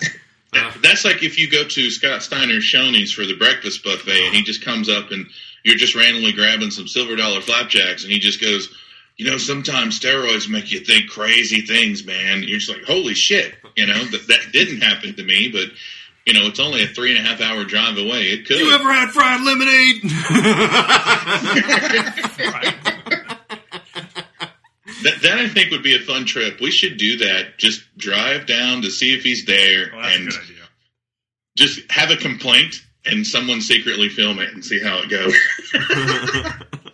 That- 0.53 0.77
That's 0.81 1.03
like 1.05 1.23
if 1.23 1.37
you 1.37 1.49
go 1.49 1.65
to 1.65 1.91
Scott 1.91 2.23
Steiner's 2.23 2.63
Shoney's 2.63 3.11
for 3.11 3.25
the 3.25 3.35
breakfast 3.35 3.83
buffet 3.83 4.27
and 4.27 4.35
he 4.35 4.43
just 4.43 4.63
comes 4.63 4.89
up 4.89 5.11
and 5.11 5.27
you're 5.63 5.75
just 5.75 5.93
randomly 5.93 6.31
grabbing 6.31 6.71
some 6.71 6.87
silver 6.87 7.15
dollar 7.17 7.41
flapjacks 7.41 8.03
and 8.03 8.11
he 8.11 8.17
just 8.19 8.39
goes, 8.41 8.69
you 9.17 9.29
know, 9.29 9.37
sometimes 9.37 9.99
steroids 9.99 10.49
make 10.49 10.71
you 10.71 10.79
think 10.79 11.09
crazy 11.09 11.61
things, 11.61 12.05
man. 12.05 12.43
You're 12.43 12.59
just 12.59 12.69
like, 12.71 12.83
holy 12.85 13.13
shit, 13.15 13.55
you 13.75 13.85
know, 13.87 14.03
that, 14.05 14.27
that 14.27 14.51
didn't 14.51 14.81
happen 14.81 15.15
to 15.15 15.23
me, 15.23 15.49
but 15.51 15.69
you 16.25 16.33
know, 16.33 16.45
it's 16.47 16.59
only 16.59 16.83
a 16.83 16.87
three 16.87 17.17
and 17.17 17.25
a 17.25 17.29
half 17.29 17.39
hour 17.41 17.63
drive 17.63 17.97
away. 17.97 18.23
It 18.27 18.45
could. 18.45 18.59
you 18.59 18.71
ever 18.73 18.91
had 18.91 19.09
fried 19.09 19.41
lemonade? 19.41 20.03
That, 25.03 25.21
that 25.21 25.37
I 25.37 25.47
think 25.47 25.69
would 25.71 25.83
be 25.83 25.95
a 25.95 25.99
fun 25.99 26.25
trip. 26.25 26.59
We 26.59 26.71
should 26.71 26.97
do 26.97 27.17
that. 27.17 27.57
Just 27.57 27.83
drive 27.97 28.45
down 28.47 28.81
to 28.81 28.89
see 28.89 29.13
if 29.15 29.23
he's 29.23 29.45
there 29.45 29.91
Well, 29.93 30.01
that's 30.01 30.15
a 30.15 30.19
and 30.19 30.29
good 30.29 30.41
idea. 30.41 30.63
just 31.55 31.91
have 31.91 32.09
a 32.11 32.17
complaint 32.17 32.83
and 33.05 33.25
someone 33.25 33.61
secretly 33.61 34.09
film 34.09 34.39
it 34.39 34.49
and 34.53 34.65
see 34.65 34.81
how 34.81 35.01
it 35.03 35.09
goes. 35.09 35.35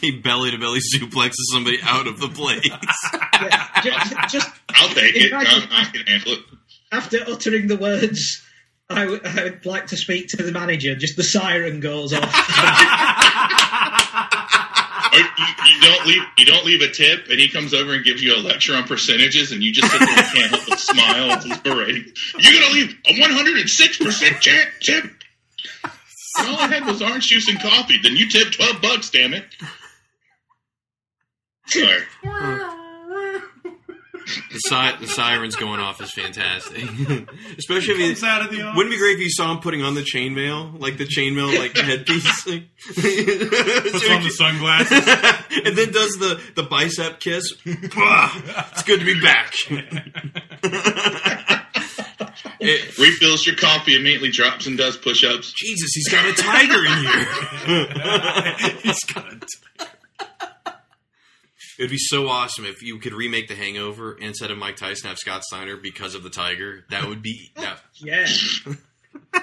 he 0.00 0.10
belly 0.20 0.50
to 0.50 0.58
belly 0.58 0.80
suplexes 0.94 1.34
somebody 1.52 1.78
out 1.82 2.06
of 2.06 2.18
the 2.20 2.28
place. 2.28 2.68
Yeah, 3.42 3.66
just, 3.82 4.14
just 4.28 4.50
I'll 4.74 4.88
take 4.90 5.16
it. 5.16 5.32
Imagine- 5.32 5.68
I, 5.70 5.80
I 5.80 5.84
can 5.86 6.06
handle 6.06 6.32
it. 6.34 6.40
after 6.92 7.18
uttering 7.26 7.68
the 7.68 7.76
words, 7.78 8.42
I 8.90 9.06
would- 9.06 9.64
like 9.64 9.86
to 9.88 9.96
speak 9.96 10.28
to 10.28 10.42
the 10.42 10.52
manager. 10.52 10.94
Just 10.94 11.16
the 11.16 11.22
siren 11.22 11.80
goes 11.80 12.12
off. 12.12 12.30
You, 15.12 15.24
you 15.66 15.80
don't 15.80 16.06
leave. 16.06 16.22
You 16.38 16.44
don't 16.44 16.64
leave 16.64 16.82
a 16.82 16.88
tip, 16.90 17.26
and 17.28 17.40
he 17.40 17.48
comes 17.48 17.74
over 17.74 17.94
and 17.94 18.04
gives 18.04 18.22
you 18.22 18.32
a 18.34 18.38
lecture 18.38 18.76
on 18.76 18.84
percentages, 18.84 19.50
and 19.50 19.60
you 19.60 19.72
just 19.72 19.90
sit 19.90 19.98
there 19.98 20.08
and 20.08 20.26
can't 20.32 20.50
help 20.52 20.62
but 20.68 20.78
smile. 20.78 21.32
It's 21.32 21.44
inspiring. 21.46 22.04
You're 22.38 22.60
gonna 22.60 22.72
leave 22.72 22.94
a 23.06 23.18
106 23.20 23.98
percent 23.98 24.40
tip. 24.40 25.04
And 26.38 26.48
all 26.48 26.58
I 26.60 26.68
had 26.68 26.86
was 26.86 27.02
orange 27.02 27.26
juice 27.26 27.48
and 27.48 27.60
coffee. 27.60 27.98
Then 28.00 28.14
you 28.14 28.28
tip 28.30 28.52
12 28.52 28.80
bucks. 28.80 29.10
Damn 29.10 29.34
it. 29.34 29.44
Sorry. 31.70 32.02
The, 34.52 34.58
si- 34.58 34.96
the 35.00 35.06
sirens 35.08 35.56
going 35.56 35.80
off 35.80 36.00
is 36.00 36.12
fantastic, 36.12 36.84
especially 37.58 37.94
if 37.94 38.20
Comes 38.20 38.22
out 38.22 38.42
of 38.42 38.50
the 38.50 38.62
office. 38.62 38.76
wouldn't 38.76 38.92
it 38.94 38.96
be 38.96 39.00
great 39.00 39.14
if 39.16 39.20
you 39.22 39.30
saw 39.30 39.50
him 39.50 39.58
putting 39.58 39.82
on 39.82 39.94
the 39.94 40.02
chainmail, 40.02 40.78
like 40.80 40.98
the 40.98 41.04
chainmail 41.04 41.58
like 41.58 41.76
headpiece, 41.76 42.46
like, 42.46 42.64
Puts 42.86 44.08
on 44.08 44.22
the 44.22 44.30
sunglasses. 44.32 44.92
and 45.66 45.76
then 45.76 45.90
does 45.90 46.12
the 46.20 46.40
the 46.54 46.62
bicep 46.62 47.18
kiss. 47.18 47.54
it's 47.64 48.82
good 48.84 49.00
to 49.00 49.06
be 49.06 49.20
back. 49.20 49.52
It- 52.60 52.98
Refills 52.98 53.46
your 53.46 53.56
coffee, 53.56 53.96
immediately 53.96 54.30
drops 54.30 54.66
and 54.66 54.76
does 54.76 54.96
push-ups. 54.96 55.52
Jesus, 55.54 55.90
he's 55.94 56.08
got 56.08 56.26
a 56.26 56.34
tiger 56.34 56.84
in 56.84 56.98
here. 56.98 58.76
He's 58.82 59.02
got 59.04 59.32
a 59.32 59.40
It'd 61.80 61.90
be 61.90 61.96
so 61.96 62.28
awesome 62.28 62.66
if 62.66 62.82
you 62.82 62.98
could 62.98 63.14
remake 63.14 63.48
The 63.48 63.54
Hangover 63.54 64.12
instead 64.12 64.50
of 64.50 64.58
Mike 64.58 64.76
Tyson 64.76 65.08
have 65.08 65.16
Scott 65.16 65.42
Steiner 65.42 65.78
because 65.78 66.14
of 66.14 66.22
the 66.22 66.28
tiger. 66.28 66.84
That 66.90 67.08
would 67.08 67.22
be 67.22 67.52
yeah. 67.58 67.76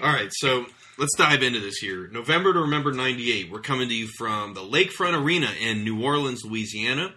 All 0.00 0.12
right, 0.12 0.30
so 0.30 0.66
let's 0.96 1.16
dive 1.16 1.42
into 1.42 1.58
this 1.58 1.78
here. 1.78 2.06
November 2.06 2.52
to 2.52 2.60
Remember 2.60 2.92
98. 2.92 3.50
We're 3.50 3.62
coming 3.62 3.88
to 3.88 3.94
you 3.96 4.06
from 4.16 4.54
the 4.54 4.60
Lakefront 4.60 5.20
Arena 5.20 5.48
in 5.60 5.82
New 5.82 6.00
Orleans, 6.00 6.44
Louisiana. 6.44 7.14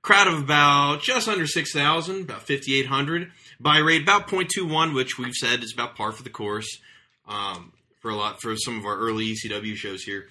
Crowd 0.00 0.28
of 0.28 0.38
about 0.44 1.02
just 1.02 1.28
under 1.28 1.46
6,000, 1.46 2.22
about 2.22 2.46
5,800. 2.46 3.30
Buy 3.60 3.80
rate 3.80 4.00
about 4.00 4.28
0.21, 4.28 4.94
which 4.94 5.18
we've 5.18 5.34
said 5.34 5.62
is 5.62 5.74
about 5.74 5.94
par 5.94 6.12
for 6.12 6.22
the 6.22 6.30
course 6.30 6.78
um, 7.26 7.74
for 8.00 8.10
a 8.10 8.16
lot 8.16 8.40
for 8.40 8.56
some 8.56 8.78
of 8.78 8.86
our 8.86 8.96
early 8.96 9.34
ECW 9.34 9.76
shows 9.76 10.04
here. 10.04 10.28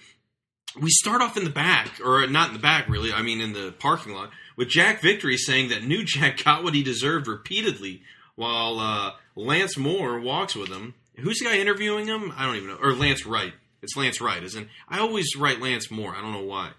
We 0.80 0.90
start 0.90 1.22
off 1.22 1.38
in 1.38 1.44
the 1.44 1.50
back, 1.50 2.00
or 2.04 2.28
not 2.28 2.50
in 2.50 2.54
the 2.54 2.60
back 2.60 2.88
really, 2.90 3.12
I 3.12 3.22
mean 3.22 3.42
in 3.42 3.54
the 3.54 3.74
parking 3.80 4.14
lot, 4.14 4.32
with 4.56 4.70
Jack 4.70 5.02
Victory 5.02 5.38
saying 5.38 5.70
that 5.70 5.84
New 5.84 6.04
Jack 6.04 6.44
got 6.44 6.64
what 6.64 6.76
he 6.76 6.84
deserved 6.84 7.28
repeatedly, 7.28 8.02
while 8.36 8.80
uh, 8.80 9.12
Lance 9.36 9.78
Moore 9.78 10.20
walks 10.20 10.56
with 10.56 10.70
him. 10.70 10.94
Who's 11.16 11.40
the 11.40 11.46
guy 11.46 11.58
interviewing 11.58 12.06
him? 12.08 12.32
I 12.38 12.46
don't 12.46 12.58
even 12.58 12.70
know. 12.70 12.78
Or 12.82 12.94
Lance 12.94 13.26
Wright. 13.26 13.54
It's 13.82 13.96
Lance 13.96 14.22
Wright, 14.22 14.44
isn't? 14.44 14.68
I 14.88 15.00
always 15.00 15.36
write 15.36 15.62
Lance 15.62 15.90
Moore. 15.90 16.16
I 16.16 16.22
don't 16.22 16.34
know 16.34 16.44
why. 16.44 16.72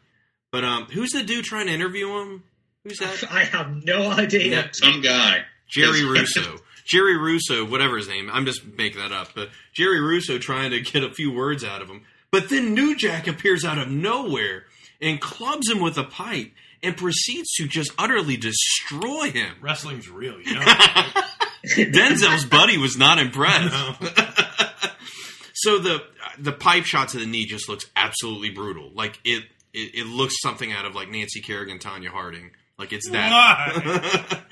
But 0.52 0.64
um, 0.64 0.84
who's 0.84 1.10
the 1.10 1.24
dude 1.24 1.44
trying 1.44 1.66
to 1.66 1.72
interview 1.72 2.08
him? 2.20 2.44
Who's 2.84 2.98
that? 2.98 3.24
I 3.30 3.44
have 3.44 3.84
no 3.84 4.10
idea. 4.10 4.50
Yeah. 4.50 4.68
Some 4.72 5.00
guy. 5.00 5.44
Jerry 5.68 6.04
Russo. 6.04 6.58
Jerry 6.86 7.18
Russo, 7.18 7.64
whatever 7.66 7.98
his 7.98 8.08
name. 8.08 8.30
I'm 8.32 8.46
just 8.46 8.64
making 8.64 9.00
that 9.00 9.12
up. 9.12 9.28
But 9.34 9.50
Jerry 9.74 10.00
Russo 10.00 10.38
trying 10.38 10.70
to 10.70 10.80
get 10.80 11.04
a 11.04 11.10
few 11.10 11.32
words 11.32 11.62
out 11.62 11.82
of 11.82 11.88
him. 11.88 12.02
But 12.30 12.50
then 12.50 12.74
New 12.74 12.96
Jack 12.96 13.26
appears 13.26 13.64
out 13.64 13.78
of 13.78 13.88
nowhere 13.88 14.64
and 15.00 15.20
clubs 15.20 15.70
him 15.70 15.80
with 15.80 15.96
a 15.96 16.04
pipe 16.04 16.52
and 16.82 16.96
proceeds 16.96 17.52
to 17.54 17.66
just 17.66 17.92
utterly 17.98 18.36
destroy 18.36 19.30
him. 19.30 19.54
Wrestling's 19.60 20.08
real, 20.08 20.40
you 20.40 20.54
know. 20.54 20.60
Denzel's 21.64 22.44
buddy 22.44 22.78
was 22.78 22.96
not 22.96 23.18
impressed. 23.18 23.74
so 25.54 25.78
the 25.78 26.02
the 26.38 26.52
pipe 26.52 26.84
shot 26.84 27.08
to 27.08 27.18
the 27.18 27.26
knee 27.26 27.46
just 27.46 27.68
looks 27.68 27.86
absolutely 27.96 28.50
brutal. 28.50 28.90
Like 28.94 29.18
it, 29.24 29.44
it, 29.74 29.94
it 29.94 30.06
looks 30.06 30.40
something 30.40 30.72
out 30.72 30.84
of 30.84 30.94
like 30.94 31.10
Nancy 31.10 31.40
Kerrigan, 31.40 31.78
Tonya 31.78 32.08
Harding. 32.08 32.50
Like 32.78 32.92
it's 32.92 33.10
that. 33.10 34.44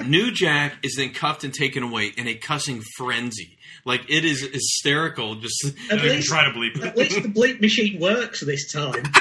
New 0.04 0.32
Jack 0.32 0.74
is 0.82 0.96
then 0.96 1.12
cuffed 1.12 1.44
and 1.44 1.54
taken 1.54 1.82
away 1.84 2.12
in 2.16 2.26
a 2.26 2.34
cussing 2.34 2.82
frenzy. 2.96 3.56
Like 3.84 4.08
it 4.08 4.24
is 4.24 4.40
hysterical. 4.40 5.34
Just 5.36 5.66
At 5.90 6.02
least, 6.02 6.28
try 6.28 6.44
to 6.44 6.50
bleep 6.58 6.82
at 6.84 6.96
least 6.96 7.22
the 7.22 7.28
bleep 7.28 7.60
machine 7.60 8.00
works 8.00 8.40
this 8.40 8.72
time. 8.72 9.02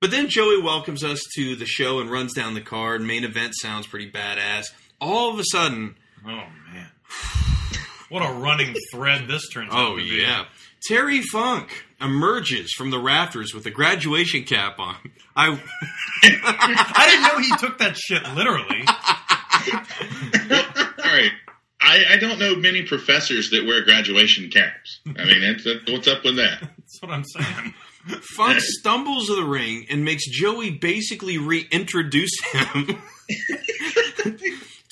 But 0.00 0.10
then 0.10 0.30
Joey 0.30 0.62
welcomes 0.62 1.04
us 1.04 1.20
to 1.34 1.56
the 1.56 1.66
show 1.66 2.00
and 2.00 2.10
runs 2.10 2.32
down 2.32 2.54
the 2.54 2.62
card. 2.62 3.02
Main 3.02 3.22
event 3.22 3.52
sounds 3.60 3.86
pretty 3.86 4.10
badass. 4.10 4.64
All 4.98 5.30
of 5.30 5.38
a 5.38 5.42
sudden, 5.52 5.94
Oh 6.26 6.30
man, 6.72 6.88
what 8.08 8.20
a 8.22 8.32
running 8.32 8.74
thread 8.90 9.28
this 9.28 9.46
turns 9.50 9.70
out 9.70 9.78
oh 9.78 9.96
to 9.98 10.02
be. 10.02 10.22
yeah, 10.22 10.46
Terry 10.88 11.20
Funk 11.20 11.84
emerges 12.00 12.72
from 12.78 12.90
the 12.90 12.98
rafters 12.98 13.52
with 13.52 13.66
a 13.66 13.70
graduation 13.70 14.44
cap 14.44 14.78
on. 14.78 14.96
I 15.36 15.48
I 16.24 17.06
didn't 17.10 17.22
know 17.24 17.38
he 17.38 17.56
took 17.58 17.78
that 17.80 17.94
shit 17.98 18.22
literally. 18.34 18.84
All 21.04 21.12
right. 21.12 21.32
I, 21.82 22.04
I 22.12 22.16
don't 22.18 22.38
know 22.38 22.54
many 22.56 22.82
professors 22.82 23.50
that 23.50 23.64
wear 23.66 23.82
graduation 23.84 24.50
caps. 24.50 25.00
I 25.16 25.24
mean, 25.24 25.40
that's, 25.40 25.64
that's, 25.64 25.90
what's 25.90 26.08
up 26.08 26.24
with 26.24 26.36
that? 26.36 26.60
That's 26.76 27.02
what 27.02 27.10
I'm 27.12 27.24
saying. 27.24 27.74
Funk 28.36 28.58
stumbles 28.60 29.26
to 29.28 29.36
the 29.36 29.44
ring 29.44 29.86
and 29.90 30.04
makes 30.04 30.28
Joey 30.28 30.70
basically 30.70 31.38
reintroduce 31.38 32.32
him 32.52 32.86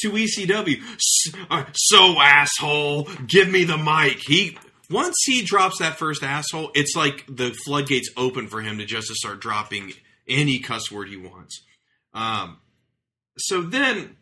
to 0.00 0.10
ECW. 0.10 0.80
S- 0.94 1.34
uh, 1.50 1.64
So 1.74 2.20
asshole, 2.20 3.08
give 3.26 3.48
me 3.50 3.64
the 3.64 3.76
mic. 3.78 4.20
He 4.26 4.56
once 4.90 5.16
he 5.26 5.42
drops 5.42 5.78
that 5.80 5.98
first 5.98 6.22
asshole, 6.22 6.70
it's 6.74 6.94
like 6.94 7.24
the 7.28 7.54
floodgates 7.66 8.10
open 8.16 8.46
for 8.46 8.60
him 8.62 8.78
to 8.78 8.84
just 8.86 9.08
start 9.08 9.40
dropping 9.40 9.92
any 10.28 10.58
cuss 10.60 10.90
word 10.92 11.08
he 11.08 11.16
wants. 11.16 11.62
Um, 12.14 12.58
so 13.38 13.60
then 13.62 14.16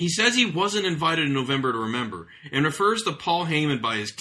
he 0.00 0.08
says 0.08 0.34
he 0.34 0.46
wasn't 0.46 0.86
invited 0.86 1.26
in 1.26 1.34
November 1.34 1.72
to 1.72 1.78
remember, 1.78 2.26
and 2.50 2.64
refers 2.64 3.02
to 3.02 3.12
Paul 3.12 3.44
Heyman 3.44 3.82
by 3.82 3.96
his 3.96 4.12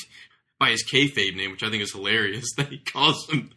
by 0.60 0.72
his 0.72 0.84
kayfabe 0.84 1.38
name, 1.38 1.52
which 1.52 1.64
I 1.64 1.70
think 1.70 1.82
is 1.82 1.94
hilarious 1.94 2.46
that 2.58 2.68
he 2.68 2.80
calls 2.80 3.30
him 3.30 3.50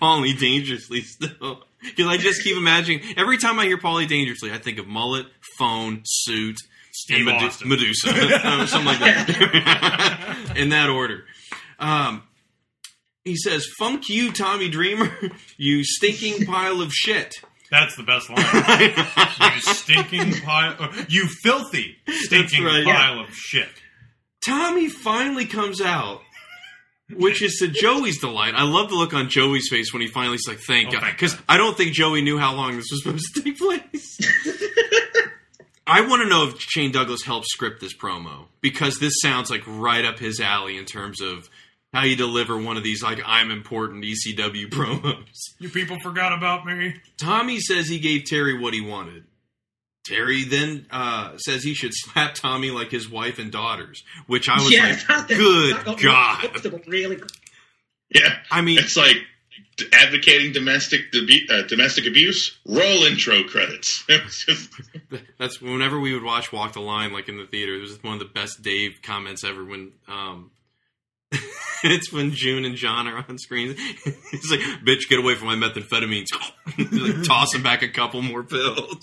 Paulie 0.00 0.38
Dangerously 0.38 1.02
still. 1.02 1.62
Because 1.82 2.06
I 2.06 2.16
just 2.16 2.42
keep 2.42 2.56
imagining 2.56 3.02
every 3.16 3.36
time 3.36 3.60
I 3.60 3.66
hear 3.66 3.76
Paulie 3.78 4.08
Dangerously, 4.08 4.50
I 4.50 4.58
think 4.58 4.78
of 4.78 4.88
mullet, 4.88 5.26
phone, 5.58 6.00
suit, 6.04 6.56
Steve 6.90 7.26
and 7.28 7.38
Medu-. 7.38 7.64
Medusa, 7.66 8.08
Uh, 8.10 8.66
something 8.66 8.86
like 8.86 8.98
that, 9.00 10.54
in 10.56 10.70
that 10.70 10.88
order. 10.88 11.24
Um, 11.78 12.22
he 13.24 13.36
says, 13.36 13.66
"Funk 13.78 14.08
you, 14.08 14.32
Tommy 14.32 14.68
Dreamer, 14.70 15.12
you 15.58 15.84
stinking 15.84 16.46
pile 16.46 16.80
of 16.80 16.90
shit." 16.92 17.34
That's 17.70 17.96
the 17.96 18.02
best 18.02 18.30
line. 18.30 18.42
you 19.54 19.60
stinking 19.60 20.40
pile. 20.42 20.90
You 21.08 21.26
filthy 21.26 21.96
stinking 22.08 22.64
right. 22.64 22.84
pile 22.84 23.20
of 23.20 23.30
shit. 23.30 23.68
Tommy 24.44 24.88
finally 24.88 25.46
comes 25.46 25.80
out 25.80 26.20
which 27.12 27.42
is 27.42 27.56
to 27.60 27.68
Joey's 27.68 28.18
delight. 28.18 28.54
I 28.54 28.64
love 28.64 28.88
the 28.88 28.96
look 28.96 29.14
on 29.14 29.28
Joey's 29.28 29.68
face 29.70 29.92
when 29.92 30.02
he 30.02 30.08
finally's 30.08 30.46
like, 30.48 30.58
"Thank 30.58 30.88
oh, 30.88 30.92
God," 30.92 31.12
because 31.12 31.36
I 31.48 31.56
don't 31.56 31.76
think 31.76 31.92
Joey 31.92 32.22
knew 32.22 32.38
how 32.38 32.54
long 32.54 32.76
this 32.76 32.86
was 32.90 33.02
supposed 33.02 33.34
to 33.34 33.42
take 33.42 33.58
place. 33.58 34.18
I 35.86 36.00
want 36.00 36.22
to 36.22 36.28
know 36.28 36.48
if 36.48 36.60
Shane 36.60 36.90
Douglas 36.90 37.22
helped 37.22 37.46
script 37.46 37.80
this 37.80 37.96
promo 37.96 38.46
because 38.60 38.98
this 38.98 39.12
sounds 39.22 39.50
like 39.50 39.62
right 39.66 40.04
up 40.04 40.18
his 40.18 40.40
alley 40.40 40.78
in 40.78 40.84
terms 40.84 41.20
of 41.20 41.48
how 41.96 42.02
you 42.02 42.14
deliver 42.14 42.58
one 42.58 42.76
of 42.76 42.82
these 42.82 43.02
like 43.02 43.20
I'm 43.24 43.50
important 43.50 44.04
ECW 44.04 44.66
promos. 44.70 45.54
You 45.58 45.70
people 45.70 45.98
forgot 46.00 46.34
about 46.36 46.66
me. 46.66 46.94
Tommy 47.16 47.58
says 47.58 47.88
he 47.88 47.98
gave 47.98 48.24
Terry 48.24 48.58
what 48.58 48.74
he 48.74 48.82
wanted. 48.82 49.24
Terry 50.04 50.44
then 50.44 50.86
uh, 50.90 51.38
says 51.38 51.64
he 51.64 51.72
should 51.72 51.92
slap 51.94 52.34
Tommy 52.34 52.70
like 52.70 52.90
his 52.90 53.10
wife 53.10 53.38
and 53.38 53.50
daughters, 53.50 54.04
which 54.26 54.46
I 54.48 54.56
was 54.56 54.70
yeah, 54.70 54.88
like, 54.88 55.06
that, 55.06 55.28
good 55.28 56.00
God. 56.02 56.82
Really, 56.86 57.18
Yeah, 58.14 58.36
I 58.50 58.60
mean, 58.60 58.78
it's 58.78 58.96
like 58.96 59.16
advocating 59.92 60.52
domestic 60.52 61.10
debu- 61.12 61.50
uh, 61.50 61.66
domestic 61.66 62.06
abuse. 62.06 62.58
Roll 62.66 63.04
intro 63.04 63.42
credits. 63.44 64.04
Just 64.28 64.70
That's 65.38 65.60
whenever 65.60 65.98
we 65.98 66.12
would 66.12 66.22
watch 66.22 66.52
Walk 66.52 66.74
the 66.74 66.80
Line, 66.80 67.12
like 67.12 67.28
in 67.28 67.38
the 67.38 67.46
theater. 67.46 67.74
It 67.74 67.80
was 67.80 68.02
one 68.02 68.12
of 68.12 68.20
the 68.20 68.26
best 68.26 68.62
Dave 68.62 69.00
comments 69.02 69.42
ever. 69.42 69.64
When 69.64 69.92
um, 70.06 70.50
it's 71.84 72.12
when 72.12 72.30
June 72.32 72.64
and 72.64 72.76
John 72.76 73.06
are 73.08 73.24
on 73.28 73.38
screen. 73.38 73.74
He's 74.30 74.50
like, 74.50 74.60
"Bitch, 74.84 75.08
get 75.08 75.18
away 75.18 75.34
from 75.34 75.48
my 75.48 75.54
methamphetamines!" 75.56 76.26
like 76.78 77.24
tossing 77.26 77.62
back 77.62 77.82
a 77.82 77.88
couple 77.88 78.22
more 78.22 78.42
pills. 78.42 79.00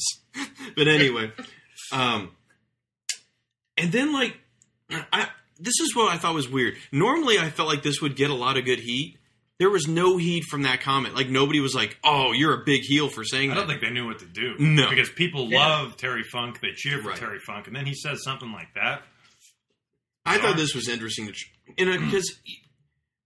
but 0.76 0.88
anyway, 0.88 1.32
um, 1.92 2.32
and 3.78 3.92
then 3.92 4.14
like, 4.14 4.38
I 5.12 5.28
this 5.60 5.80
is 5.82 5.96
what 5.96 6.12
I 6.14 6.18
thought 6.18 6.34
was 6.34 6.50
weird. 6.50 6.76
Normally, 6.92 7.38
I 7.40 7.50
felt 7.50 7.68
like 7.68 7.84
this 7.84 8.02
would 8.02 8.16
get 8.16 8.30
a 8.30 8.36
lot 8.36 8.58
of 8.58 8.66
good 8.66 8.80
heat. 8.80 9.18
There 9.60 9.70
was 9.70 9.88
no 9.88 10.18
heat 10.18 10.44
from 10.46 10.64
that 10.64 10.82
comment. 10.82 11.16
Like 11.16 11.30
nobody 11.30 11.60
was 11.60 11.76
like, 11.76 11.98
"Oh, 12.04 12.32
you're 12.32 12.60
a 12.60 12.64
big 12.66 12.82
heel 12.82 13.08
for 13.10 13.24
saying 13.24 13.52
I 13.52 13.54
that." 13.54 13.60
don't 13.62 13.70
think 13.70 13.82
they 13.82 13.92
knew 13.92 14.08
what 14.08 14.20
to 14.20 14.26
do. 14.26 14.56
No. 14.60 14.90
because 14.90 15.10
people 15.10 15.50
Yeah. 15.50 15.60
love 15.60 15.98
Terry 15.98 16.24
Funk. 16.24 16.60
They 16.62 16.72
cheer 16.76 17.02
for 17.02 17.10
Right. 17.10 17.18
Terry 17.18 17.40
Funk, 17.46 17.68
and 17.68 17.76
then 17.76 17.86
he 17.86 17.94
says 17.94 18.24
something 18.24 18.52
like 18.52 18.74
that. 18.76 19.04
I 20.26 20.38
thought 20.38 20.56
this 20.56 20.74
was 20.74 20.88
interesting 20.88 21.28
because 21.78 22.38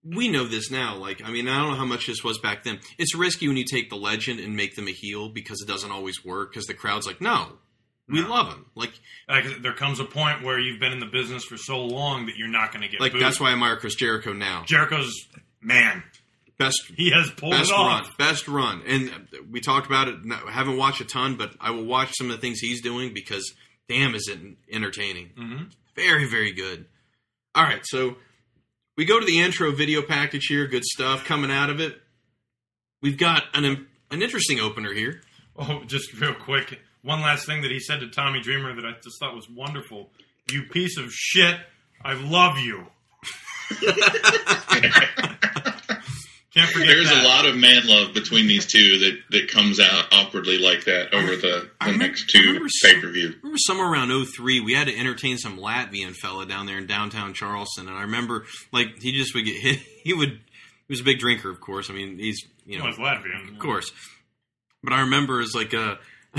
we 0.04 0.30
know 0.30 0.48
this 0.48 0.72
now. 0.72 0.96
Like, 0.98 1.22
I 1.24 1.32
mean, 1.32 1.48
I 1.48 1.58
don't 1.58 1.72
know 1.72 1.78
how 1.78 1.86
much 1.86 2.08
this 2.08 2.24
was 2.24 2.38
back 2.40 2.64
then. 2.64 2.80
It's 2.98 3.16
risky 3.16 3.48
when 3.48 3.58
you 3.58 3.66
take 3.66 3.90
the 3.90 3.96
legend 3.96 4.40
and 4.40 4.56
make 4.56 4.76
them 4.76 4.88
a 4.88 4.92
heel 4.92 5.30
because 5.30 5.62
it 5.62 5.68
doesn't 5.68 5.92
always 5.92 6.24
work. 6.24 6.52
Because 6.52 6.66
the 6.66 6.74
crowd's 6.74 7.08
like, 7.08 7.22
no, 7.22 7.54
we 8.08 8.22
love 8.22 8.48
him. 8.48 8.66
Like, 8.76 8.94
Like, 9.28 9.62
there 9.62 9.74
comes 9.74 10.00
a 10.00 10.06
point 10.06 10.44
where 10.44 10.60
you've 10.60 10.80
been 10.80 10.94
in 10.94 11.00
the 11.00 11.08
business 11.08 11.44
for 11.44 11.58
so 11.58 11.84
long 11.84 12.28
that 12.28 12.38
you're 12.38 12.48
not 12.48 12.72
going 12.72 12.84
to 12.84 12.88
get 12.88 13.02
like 13.02 13.12
booed. 13.12 13.22
that's 13.22 13.40
why 13.40 13.50
I 13.50 13.54
admire 13.54 13.78
Chris 13.78 13.96
Jericho 13.96 14.34
now. 14.34 14.64
Jericho's 14.66 15.14
man. 15.62 16.04
Best 16.58 16.92
He 16.96 17.12
has 17.12 17.30
pulled 17.30 17.52
best 17.52 17.72
run, 17.72 18.04
best 18.18 18.48
run, 18.48 18.82
and 18.88 19.12
we 19.52 19.62
talked 19.62 19.86
about 19.86 20.08
it. 20.08 20.16
I 20.48 20.52
haven't 20.52 20.78
watched 20.78 21.02
a 21.02 21.06
ton, 21.06 21.36
but 21.36 21.54
I 21.62 21.70
will 21.70 21.86
watch 21.86 22.14
some 22.18 22.32
of 22.32 22.36
the 22.36 22.42
things 22.42 22.58
he's 22.58 22.82
doing 22.82 23.14
because 23.14 23.54
damn, 23.88 24.16
is 24.16 24.28
it 24.28 24.40
entertaining. 24.72 25.30
Mm-hmm. 25.38 25.64
Very, 25.96 26.28
very 26.28 26.52
good. 26.52 26.86
All 27.56 27.64
right, 27.64 27.82
so 27.86 28.16
we 28.98 29.06
go 29.06 29.20
to 29.20 29.26
the 29.26 29.40
intro 29.40 29.72
video 29.72 30.02
package 30.02 30.48
here. 30.48 30.68
Good 30.68 30.84
stuff 30.84 31.24
coming 31.24 31.52
out 31.52 31.70
of 31.70 31.80
it. 31.80 32.02
We've 33.02 33.18
got 33.18 33.44
an 33.54 33.88
an 34.12 34.22
interesting 34.22 34.60
opener 34.60 34.94
here. 34.94 35.22
Oh, 35.56 35.84
just 35.86 36.14
real 36.20 36.34
quick. 36.34 36.80
One 37.04 37.22
last 37.22 37.46
thing 37.46 37.62
that 37.62 37.72
he 37.72 37.80
said 37.80 38.00
to 38.02 38.10
Tommy 38.10 38.42
Dreamer 38.42 38.76
that 38.76 38.86
I 38.86 38.94
just 39.04 39.20
thought 39.20 39.36
was 39.36 39.48
wonderful. 39.50 40.10
You 40.52 40.64
piece 40.64 40.98
of 40.98 41.12
shit. 41.12 41.58
I 42.04 42.14
love 42.14 42.58
you. 42.58 42.88
Can't 46.58 46.70
forget 46.72 46.88
There's 46.88 47.10
that. 47.10 47.24
a 47.24 47.28
lot 47.28 47.46
of 47.46 47.56
man 47.56 47.86
love 47.86 48.14
between 48.14 48.48
these 48.48 48.66
two 48.66 49.00
that, 49.00 49.20
that 49.32 49.50
comes 49.52 49.80
out 49.80 50.06
awkwardly 50.12 50.58
like 50.58 50.86
that 50.86 51.14
over 51.14 51.36
the, 51.36 51.70
the 51.86 51.92
next 51.98 52.30
two 52.30 52.68
pay 52.84 53.00
per 53.00 53.10
view. 53.10 53.34
remember 53.42 53.58
somewhere 53.60 53.88
around 53.92 54.10
03, 54.26 54.60
we 54.62 54.74
had 54.74 54.88
to 54.88 54.98
entertain 54.98 55.38
some 55.38 55.58
Latvian 55.60 56.16
fella 56.16 56.46
down 56.46 56.66
there 56.66 56.78
in 56.78 56.88
downtown 56.88 57.34
Charleston, 57.34 57.88
and 57.88 57.96
I 57.98 58.02
remember 58.02 58.46
like 58.72 58.88
he 59.02 59.12
just 59.12 59.34
would 59.36 59.46
get 59.46 59.56
hit. 59.62 59.80
He 60.04 60.14
would. 60.14 60.30
He 60.30 60.94
was 60.94 61.02
a 61.02 61.04
big 61.04 61.20
drinker, 61.20 61.50
of 61.50 61.60
course. 61.60 61.90
I 61.90 61.94
mean, 61.94 62.18
he's 62.18 62.42
you 62.66 62.78
know, 62.78 62.86
Well, 62.86 62.94
it's 62.94 63.00
Latvian. 63.00 63.52
of 63.54 63.60
course. 63.60 63.92
But 64.82 64.94
I 64.94 65.02
remember 65.02 65.42
as 65.42 65.54
like 65.54 65.74
uh 65.74 65.96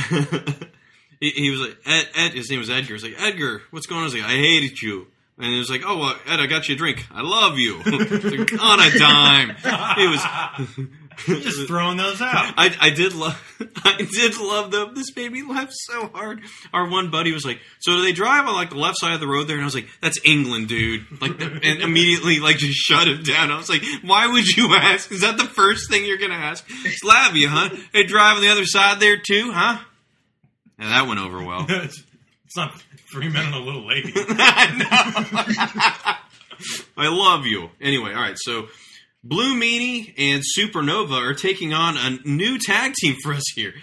he, 1.20 1.30
he 1.30 1.50
was 1.50 1.60
like 1.60 1.76
Ed, 1.86 2.08
Ed. 2.14 2.32
His 2.32 2.50
name 2.50 2.60
was 2.60 2.70
Edgar. 2.70 2.94
He's 2.94 3.02
like 3.04 3.16
Edgar, 3.18 3.62
what's 3.70 3.86
going 3.86 3.98
on? 3.98 4.02
I 4.02 4.06
was 4.06 4.14
like, 4.14 4.24
I 4.24 4.36
hated 4.36 4.80
you. 4.80 5.06
And 5.40 5.54
it 5.54 5.58
was 5.58 5.70
like, 5.70 5.82
oh, 5.86 5.98
well, 5.98 6.16
Ed, 6.26 6.40
I 6.40 6.46
got 6.46 6.68
you 6.68 6.74
a 6.74 6.78
drink. 6.78 7.06
I 7.12 7.22
love 7.22 7.58
you. 7.58 7.78
Like, 7.88 8.60
on 8.60 8.80
a 8.80 8.98
dime. 8.98 9.50
It 9.64 10.10
was 10.10 10.86
just 11.42 11.66
throwing 11.66 11.96
those 11.96 12.20
out. 12.20 12.54
I, 12.56 12.74
I 12.80 12.90
did 12.90 13.14
love 13.14 13.40
I 13.84 13.96
did 13.98 14.38
love 14.38 14.70
them. 14.70 14.94
This 14.94 15.14
made 15.16 15.32
me 15.32 15.42
laugh 15.42 15.68
so 15.70 16.08
hard. 16.08 16.40
Our 16.72 16.88
one 16.88 17.10
buddy 17.10 17.32
was 17.32 17.44
like, 17.44 17.60
"So 17.80 17.96
do 17.96 18.02
they 18.02 18.12
drive 18.12 18.46
on 18.46 18.54
like 18.54 18.70
the 18.70 18.76
left 18.76 18.98
side 18.98 19.14
of 19.14 19.20
the 19.20 19.26
road 19.26 19.44
there?" 19.48 19.56
And 19.56 19.62
I 19.62 19.66
was 19.66 19.74
like, 19.74 19.88
"That's 20.00 20.18
England, 20.24 20.68
dude." 20.68 21.06
Like, 21.20 21.40
and 21.40 21.82
immediately 21.82 22.38
like 22.40 22.58
just 22.58 22.78
shut 22.78 23.08
him 23.08 23.22
down. 23.22 23.50
I 23.50 23.56
was 23.56 23.68
like, 23.68 23.82
"Why 24.02 24.26
would 24.28 24.46
you 24.46 24.74
ask? 24.74 25.10
Is 25.10 25.22
that 25.22 25.38
the 25.38 25.44
first 25.44 25.90
thing 25.90 26.04
you're 26.04 26.18
gonna 26.18 26.34
ask?" 26.34 26.64
Slavia, 26.68 27.48
huh? 27.48 27.76
They 27.92 28.04
drive 28.04 28.36
on 28.36 28.42
the 28.42 28.48
other 28.48 28.64
side 28.64 29.00
there 29.00 29.18
too, 29.18 29.50
huh? 29.52 29.78
And 30.78 30.90
that 30.90 31.06
went 31.08 31.20
over 31.20 31.42
well. 31.42 31.66
It's 32.48 32.56
not 32.56 32.82
three 33.12 33.28
men 33.28 33.44
and 33.44 33.54
a 33.54 33.58
little 33.58 33.86
lady. 33.86 34.10
I 36.96 36.96
love 36.96 37.44
you. 37.44 37.68
Anyway, 37.78 38.14
all 38.14 38.22
right. 38.22 38.38
So, 38.38 38.68
Blue 39.22 39.54
Meanie 39.54 40.14
and 40.16 40.42
Supernova 40.56 41.20
are 41.20 41.34
taking 41.34 41.74
on 41.74 41.98
a 41.98 42.26
new 42.26 42.56
tag 42.58 42.94
team 42.94 43.16
for 43.22 43.34
us 43.34 43.44
here. 43.54 43.74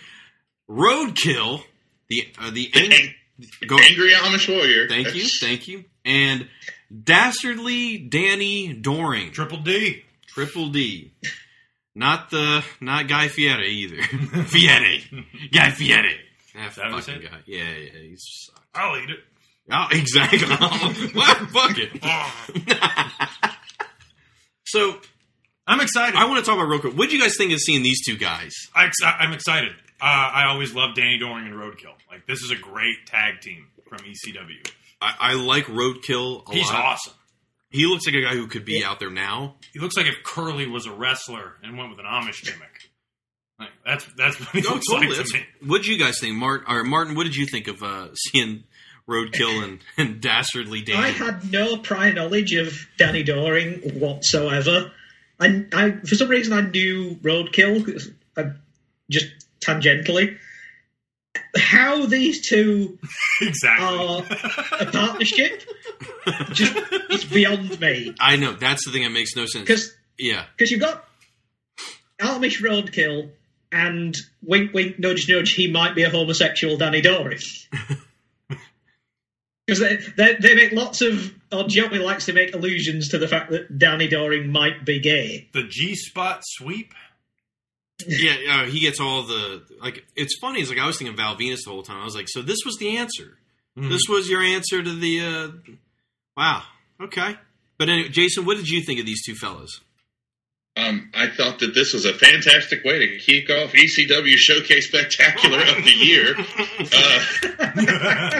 Roadkill, 0.67 1.61
the 2.09 2.27
uh, 2.39 2.49
the 2.49 2.71
ang- 2.73 3.13
go- 3.67 3.77
Angry 3.77 4.13
Amish 4.13 4.49
Warrior. 4.49 4.89
Thank 4.89 5.13
you, 5.13 5.27
thank 5.27 5.67
you, 5.67 5.85
and 6.03 6.49
Dastardly 6.91 7.99
Danny 7.99 8.73
Doring, 8.73 9.31
Triple 9.31 9.59
D, 9.59 10.03
Triple 10.25 10.69
D. 10.69 11.11
Not 11.93 12.31
the 12.31 12.63
not 12.81 13.07
Guy 13.07 13.27
Fieri 13.27 13.69
either. 13.69 14.01
Fieri, 14.45 15.03
Guy 15.51 15.69
Fieri. 15.69 16.19
That 16.55 16.91
what 16.91 17.03
fucking 17.03 17.21
guy. 17.21 17.37
Yeah, 17.45 17.63
yeah, 17.63 17.89
he's 18.01 18.23
just. 18.23 18.51
I'll 18.73 18.97
eat 18.97 19.09
it. 19.09 19.19
Oh, 19.71 19.87
exactly. 19.91 20.39
Well, 21.15 21.35
Fuck 21.47 21.77
it. 21.77 21.91
so, 24.65 24.99
I'm 25.67 25.79
excited. 25.81 26.15
I 26.15 26.25
want 26.25 26.43
to 26.43 26.49
talk 26.49 26.57
about 26.59 26.69
real 26.69 26.79
quick. 26.79 26.97
What 26.97 27.09
do 27.09 27.15
you 27.15 27.21
guys 27.21 27.35
think 27.37 27.51
of 27.53 27.59
seeing 27.59 27.83
these 27.83 28.05
two 28.05 28.17
guys? 28.17 28.53
I, 28.75 28.89
I'm 29.03 29.33
excited. 29.33 29.71
Uh, 30.01 30.05
I 30.05 30.45
always 30.47 30.73
love 30.75 30.95
Danny 30.95 31.17
Doring 31.17 31.45
and 31.45 31.55
Roadkill. 31.55 31.93
Like 32.11 32.27
this 32.27 32.41
is 32.41 32.51
a 32.51 32.55
great 32.55 33.05
tag 33.07 33.41
team 33.41 33.67
from 33.87 33.99
ECW. 33.99 34.71
I, 35.01 35.15
I 35.19 35.33
like 35.35 35.65
Roadkill 35.65 36.47
a 36.49 36.53
He's 36.53 36.67
lot. 36.67 36.75
awesome. 36.85 37.13
He 37.69 37.85
looks 37.87 38.05
like 38.05 38.15
a 38.15 38.21
guy 38.21 38.33
who 38.35 38.47
could 38.47 38.63
be 38.65 38.83
out 38.85 38.99
there 38.99 39.09
now. 39.09 39.55
He 39.73 39.79
looks 39.79 39.97
like 39.97 40.05
if 40.05 40.15
Curly 40.23 40.67
was 40.67 40.85
a 40.85 40.91
wrestler 40.93 41.53
and 41.63 41.77
went 41.77 41.89
with 41.89 41.99
an 41.99 42.05
Amish 42.05 42.43
gimmick. 42.43 42.74
Like, 43.59 43.69
that's 43.85 44.05
that's 44.17 44.39
what 44.39 44.49
he 44.49 44.61
No, 44.61 44.71
looks 44.71 44.85
totally. 44.87 45.07
like 45.07 45.17
That's- 45.17 45.31
to 45.31 45.37
me. 45.39 45.45
What 45.69 45.77
did 45.83 45.87
you 45.87 45.97
guys 45.97 46.19
think, 46.19 46.35
Martin? 46.35 46.65
Or 46.69 46.83
Martin, 46.83 47.15
what 47.15 47.23
did 47.23 47.35
you 47.35 47.45
think 47.45 47.67
of 47.67 47.81
uh, 47.83 48.09
seeing 48.13 48.63
Roadkill 49.07 49.63
and, 49.63 49.79
and 49.97 50.19
Dastardly 50.21 50.81
Danny? 50.81 50.99
I 50.99 51.09
had 51.09 51.51
no 51.51 51.77
prior 51.77 52.11
knowledge 52.13 52.53
of 52.53 52.87
Danny 52.97 53.23
Doring 53.23 53.99
whatsoever. 53.99 54.91
I, 55.39 55.65
I 55.73 55.91
for 56.05 56.15
some 56.15 56.27
reason 56.29 56.53
I 56.53 56.61
knew 56.61 57.15
Roadkill, 57.21 58.11
uh, 58.37 58.43
just 59.09 59.27
tangentially. 59.65 60.37
How 61.57 62.05
these 62.05 62.47
two 62.47 62.97
exactly 63.41 63.97
are 63.97 64.25
a 64.81 64.85
partnership, 64.91 65.63
just 66.51 66.73
it's 67.09 67.25
beyond 67.25 67.79
me. 67.79 68.13
I 68.19 68.35
know 68.37 68.53
that's 68.53 68.85
the 68.85 68.91
thing 68.91 69.03
that 69.03 69.09
makes 69.11 69.35
no 69.35 69.45
sense. 69.45 69.67
'Cause- 69.67 69.93
yeah, 70.17 70.45
Because 70.55 70.71
you've 70.71 70.79
got 70.81 71.05
Amish 72.21 72.61
Roadkill 72.61 73.31
and 73.71 74.15
wink, 74.43 74.73
wink, 74.73 74.99
nudge, 74.99 75.27
nudge. 75.29 75.53
He 75.53 75.69
might 75.69 75.95
be 75.95 76.03
a 76.03 76.09
homosexual 76.09 76.77
Danny 76.77 77.01
Doring. 77.01 77.39
Because 79.65 79.79
they, 79.79 79.95
they, 80.15 80.35
they 80.35 80.55
make 80.55 80.73
lots 80.73 81.01
of, 81.01 81.33
or 81.51 81.63
Joey 81.67 81.97
likes 81.97 82.27
to 82.27 82.33
make 82.33 82.53
allusions 82.53 83.09
to 83.09 83.17
the 83.17 83.27
fact 83.27 83.49
that 83.49 83.79
Danny 83.79 84.07
Doring 84.07 84.51
might 84.51 84.85
be 84.85 84.99
gay. 84.99 85.49
The 85.53 85.63
G 85.63 85.95
spot 85.95 86.41
sweep. 86.43 86.93
yeah, 88.07 88.35
yeah. 88.43 88.65
He 88.65 88.79
gets 88.79 88.99
all 88.99 89.23
the 89.23 89.63
like. 89.81 90.05
It's 90.15 90.37
funny. 90.39 90.59
It's 90.59 90.69
like 90.69 90.79
I 90.79 90.85
was 90.85 90.97
thinking 90.97 91.15
Val 91.15 91.35
Venis 91.35 91.63
the 91.65 91.71
whole 91.71 91.81
time. 91.81 92.01
I 92.01 92.03
was 92.03 92.15
like, 92.15 92.27
so 92.29 92.41
this 92.41 92.59
was 92.65 92.77
the 92.77 92.97
answer. 92.97 93.37
Mm-hmm. 93.77 93.89
This 93.89 94.03
was 94.07 94.29
your 94.29 94.41
answer 94.41 94.83
to 94.83 94.93
the. 94.93 95.21
uh 95.21 95.73
Wow. 96.37 96.63
Okay. 97.01 97.35
But 97.77 97.89
anyway, 97.89 98.09
Jason, 98.09 98.45
what 98.45 98.57
did 98.57 98.67
you 98.69 98.83
think 98.83 98.99
of 98.99 99.05
these 99.05 99.23
two 99.25 99.35
fellas? 99.35 99.79
Um, 100.77 101.09
I 101.13 101.27
thought 101.27 101.59
that 101.59 101.73
this 101.73 101.93
was 101.93 102.03
a 102.05 102.13
fantastic 102.13 102.83
way 102.83 102.99
to 102.99 103.17
kick 103.19 103.49
off 103.49 103.71
ECW 103.71 104.35
Showcase 104.35 104.87
Spectacular 104.89 105.59
of 105.59 105.83
the 105.85 105.91
Year. 105.95 106.35
Uh, 106.37 107.25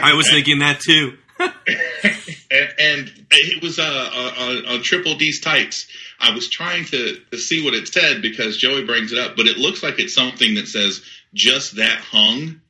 I 0.02 0.12
was 0.14 0.28
thinking 0.30 0.58
that 0.58 0.80
too. 0.80 1.16
and, 1.38 2.74
and 2.78 3.26
it 3.30 3.62
was 3.62 3.78
uh, 3.78 4.32
on, 4.38 4.66
on 4.66 4.82
Triple 4.82 5.16
D's 5.16 5.40
tights. 5.40 5.86
I 6.20 6.34
was 6.34 6.48
trying 6.48 6.84
to, 6.86 7.18
to 7.30 7.38
see 7.38 7.64
what 7.64 7.74
it 7.74 7.88
said 7.88 8.22
because 8.22 8.56
Joey 8.56 8.84
brings 8.84 9.12
it 9.12 9.18
up, 9.18 9.36
but 9.36 9.46
it 9.46 9.56
looks 9.56 9.82
like 9.82 9.98
it's 9.98 10.14
something 10.14 10.54
that 10.56 10.66
says 10.68 11.02
"just 11.34 11.76
that 11.76 11.98
hung" 12.00 12.60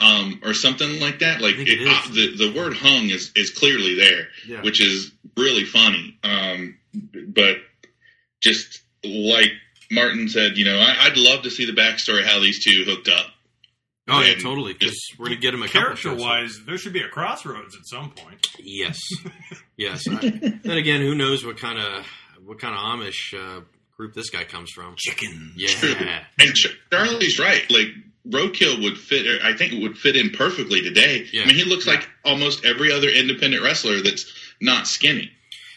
um, 0.00 0.40
or 0.44 0.54
something 0.54 1.00
like 1.00 1.20
that. 1.20 1.40
Like 1.40 1.56
it 1.56 1.68
it, 1.68 1.88
uh, 1.88 2.12
the 2.12 2.36
the 2.36 2.52
word 2.58 2.74
"hung" 2.76 3.08
is 3.10 3.32
is 3.34 3.50
clearly 3.50 3.94
there, 3.96 4.28
Yeah. 4.46 4.62
which 4.62 4.80
is 4.80 5.10
really 5.36 5.64
funny. 5.64 6.16
Um, 6.22 6.78
but 7.28 7.56
just 8.40 8.80
like 9.04 9.52
Martin 9.90 10.28
said, 10.28 10.56
you 10.56 10.64
know, 10.64 10.78
I, 10.78 11.06
I'd 11.06 11.16
love 11.16 11.42
to 11.42 11.50
see 11.50 11.66
the 11.66 11.72
backstory 11.72 12.24
how 12.24 12.40
these 12.40 12.64
two 12.64 12.84
hooked 12.86 13.08
up. 13.08 13.26
Oh 14.08 14.20
yeah, 14.20 14.34
totally. 14.34 14.74
Because 14.74 14.98
we're 15.18 15.26
gonna 15.26 15.36
get 15.40 15.54
him 15.54 15.62
a 15.62 15.68
Character 15.68 16.14
wise, 16.14 16.60
there 16.66 16.76
should 16.76 16.92
be 16.92 17.00
a 17.00 17.08
crossroads 17.08 17.74
at 17.74 17.86
some 17.86 18.10
point. 18.10 18.46
Yes, 18.58 19.00
yes. 19.78 20.02
I, 20.08 20.28
then 20.62 20.76
again, 20.76 21.00
who 21.00 21.14
knows 21.14 21.44
what 21.44 21.56
kind 21.58 21.78
of 21.78 22.06
what 22.44 22.58
kind 22.60 22.74
of 22.74 22.80
Amish 22.80 23.32
uh, 23.32 23.62
group 23.96 24.12
this 24.12 24.28
guy 24.28 24.44
comes 24.44 24.70
from? 24.70 24.94
Chicken. 24.98 25.52
Yeah. 25.56 25.68
True. 25.68 25.94
And 26.38 26.54
Ch- 26.54 26.78
Charlie's 26.92 27.38
right. 27.38 27.64
Like 27.70 27.86
Roadkill 28.28 28.82
would 28.82 28.98
fit. 28.98 29.26
or 29.26 29.42
I 29.42 29.56
think 29.56 29.72
it 29.72 29.82
would 29.82 29.96
fit 29.96 30.16
in 30.16 30.30
perfectly 30.30 30.82
today. 30.82 31.26
Yeah. 31.32 31.44
I 31.44 31.46
mean, 31.46 31.56
he 31.56 31.64
looks 31.64 31.86
like 31.86 32.06
almost 32.26 32.64
every 32.66 32.92
other 32.92 33.08
independent 33.08 33.62
wrestler 33.62 34.02
that's 34.02 34.30
not 34.60 34.86
skinny. 34.86 35.30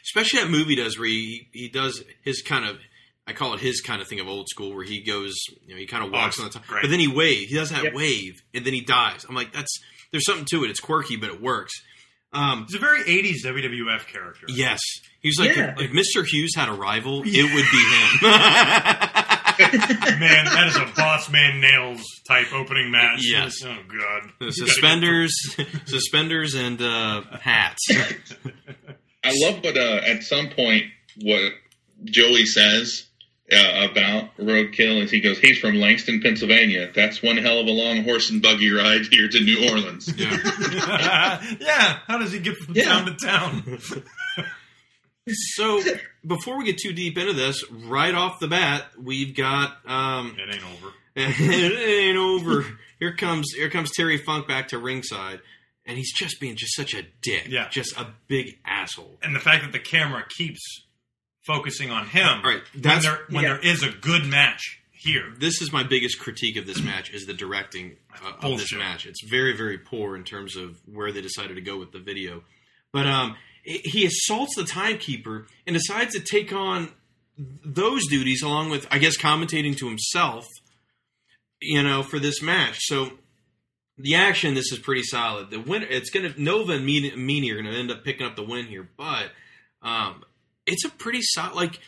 Especially 0.04 0.40
that 0.42 0.50
movie 0.50 0.76
does 0.76 0.98
where 0.98 1.08
he, 1.08 1.48
he 1.52 1.68
does 1.70 2.04
his 2.24 2.42
kind 2.42 2.66
of 2.66 2.78
I 3.28 3.34
call 3.34 3.54
it 3.54 3.60
his 3.60 3.82
kind 3.82 4.02
of 4.02 4.08
thing 4.08 4.20
of 4.22 4.28
old 4.28 4.48
school 4.50 4.74
where 4.74 4.84
he 4.86 5.04
goes 5.04 5.36
you 5.66 5.74
know 5.74 5.80
he 5.80 5.86
kind 5.86 6.04
of 6.04 6.12
walks 6.12 6.40
Oh, 6.40 6.44
on 6.44 6.50
the 6.50 6.54
top 6.54 6.66
great. 6.66 6.82
but 6.84 6.90
then 6.90 7.00
he 7.00 7.08
waves 7.08 7.50
he 7.50 7.56
does 7.56 7.70
that 7.72 7.84
Yep. 7.84 7.94
wave 7.94 8.42
and 8.54 8.66
then 8.66 8.74
he 8.74 8.82
dies 8.82 9.26
I'm 9.28 9.36
like 9.36 9.52
that's 9.54 9.80
there's 10.12 10.26
something 10.26 10.46
to 10.52 10.64
it 10.64 10.70
it's 10.70 10.80
quirky 10.80 11.18
but 11.18 11.30
it 11.30 11.42
works 11.42 11.74
um, 12.34 12.66
He's 12.68 12.76
a 12.76 12.80
very 12.80 13.04
80s 13.04 13.46
WWF 13.46 14.06
character. 14.08 14.46
yes 14.50 14.80
he's 15.22 15.40
like 15.40 15.56
Yeah. 15.56 15.76
if, 15.78 15.92
if 15.92 15.92
Mr. 15.92 16.26
Hughes 16.26 16.54
had 16.56 16.70
a 16.70 16.74
rival 16.74 17.22
it 17.26 17.54
would 17.54 17.66
be 17.72 18.28
him 18.28 19.14
Man, 20.20 20.46
that 20.46 20.68
is 20.68 20.76
a 20.76 20.86
boss 20.96 21.32
man 21.32 21.60
Nailz 21.64 22.04
type 22.28 22.54
opening 22.54 22.92
match. 22.92 23.22
Yes. 23.24 23.56
Oh, 23.66 23.76
God. 23.88 24.30
The 24.40 24.52
suspenders 24.52 25.32
suspenders 25.86 26.54
and 26.54 26.80
uh, 26.80 27.22
hats 27.42 27.88
I 29.24 29.32
love 29.42 29.64
what 29.64 29.76
uh, 29.76 30.02
at 30.06 30.22
some 30.22 30.50
point 30.50 30.84
what 31.22 31.54
Joey 32.06 32.46
says 32.46 33.07
uh, 33.52 33.88
about 33.90 34.36
Roadkill 34.38 35.02
is 35.04 35.12
he 35.12 35.20
goes, 35.22 35.40
he's 35.40 35.58
from 35.60 35.76
Langston, 35.76 36.22
Pennsylvania. 36.22 36.92
That's 36.94 37.24
one 37.24 37.38
hell 37.38 37.60
of 37.60 37.68
a 37.68 37.72
long 37.72 38.04
horse 38.04 38.30
and 38.30 38.42
buggy 38.42 38.72
ride 38.72 39.06
here 39.10 39.28
to 39.30 39.40
New 39.40 39.70
Orleans. 39.70 40.12
yeah. 40.18 41.42
yeah, 41.60 42.00
how 42.08 42.18
does 42.18 42.32
he 42.34 42.40
get 42.40 42.58
from 42.58 42.76
Yeah. 42.76 42.84
town 42.86 43.06
to 43.06 43.14
town? 43.26 43.80
so 45.30 45.82
before 46.26 46.58
we 46.58 46.66
get 46.66 46.78
too 46.78 46.94
deep 46.94 47.18
into 47.18 47.34
this 47.34 47.64
right 47.72 48.14
off 48.16 48.40
the 48.40 48.48
bat 48.48 48.86
we've 49.02 49.36
got 49.36 49.78
um, 49.86 50.38
It 50.40 50.54
ain't 50.54 50.64
over. 50.64 50.94
it 51.16 51.90
ain't 51.90 52.18
over. 52.18 52.66
Here 53.00 53.16
comes 53.16 53.52
here 53.56 53.70
comes 53.70 53.92
Terry 53.92 54.18
Funk 54.18 54.48
back 54.48 54.68
to 54.70 54.78
ringside, 54.78 55.40
and 55.86 55.98
he's 55.98 56.14
just 56.14 56.40
being 56.40 56.56
just 56.56 56.76
such 56.76 56.94
a 56.94 57.04
dick. 57.22 57.46
Yeah. 57.50 57.68
just 57.70 57.98
a 57.98 58.08
big 58.28 58.60
asshole. 58.66 59.18
And 59.24 59.36
the 59.36 59.40
fact 59.40 59.64
that 59.64 59.72
the 59.72 59.80
camera 59.80 60.24
keeps 60.30 60.60
focusing 61.48 61.90
on 61.90 62.06
him 62.08 62.42
All 62.44 62.52
right, 62.52 62.62
when, 62.74 63.02
there, 63.02 63.20
when 63.30 63.44
Yeah. 63.44 63.54
there 63.54 63.60
is 63.60 63.82
a 63.82 63.90
good 63.90 64.26
match 64.26 64.80
here. 64.92 65.34
This 65.40 65.62
is 65.62 65.72
my 65.72 65.84
biggest 65.84 66.20
critique 66.20 66.58
of 66.58 66.68
this 66.68 66.82
match 66.82 67.12
is 67.14 67.26
the 67.26 67.34
directing 67.34 67.96
uh, 68.14 68.34
of 68.48 68.60
this 68.60 68.74
match. 68.74 69.06
It's 69.06 69.24
very 69.28 69.56
very 69.56 69.78
poor 69.78 70.16
in 70.16 70.24
terms 70.24 70.56
of 70.56 70.78
where 70.86 71.12
they 71.12 71.22
decided 71.22 71.56
to 71.56 71.62
go 71.62 71.78
with 71.80 71.92
the 71.92 72.00
video. 72.00 72.44
But 72.92 73.08
um, 73.08 73.36
he 73.64 74.06
assaults 74.06 74.56
the 74.56 74.64
timekeeper 74.64 75.48
and 75.66 75.76
decides 75.76 76.14
to 76.14 76.20
take 76.20 76.52
on 76.54 76.90
those 77.64 78.06
duties 78.08 78.42
along 78.44 78.70
with 78.70 78.86
I 78.92 78.98
guess 79.00 79.18
commentating 79.18 79.78
to 79.78 79.88
himself. 79.88 80.46
You 81.60 81.82
know, 81.82 82.04
for 82.04 82.20
this 82.20 82.40
match. 82.42 82.78
So 82.82 83.12
the 83.98 84.14
action, 84.14 84.54
this 84.54 84.72
is 84.72 84.78
pretty 84.78 85.02
solid. 85.04 85.50
The 85.50 85.60
win, 85.60 85.84
it's 85.90 86.12
gonna 86.12 86.34
Nova 86.38 86.74
and 86.74 86.86
Meanie 86.88 87.52
are 87.52 87.56
gonna 87.56 87.72
end 87.76 87.90
up 87.90 88.04
picking 88.04 88.28
up 88.28 88.36
the 88.36 88.44
win 88.44 88.66
here, 88.68 88.88
but 88.96 89.32
um, 89.82 90.24
it's 90.68 90.86
a 90.86 90.90
pretty 90.90 91.22
solid. 91.22 91.56
Like 91.56 91.80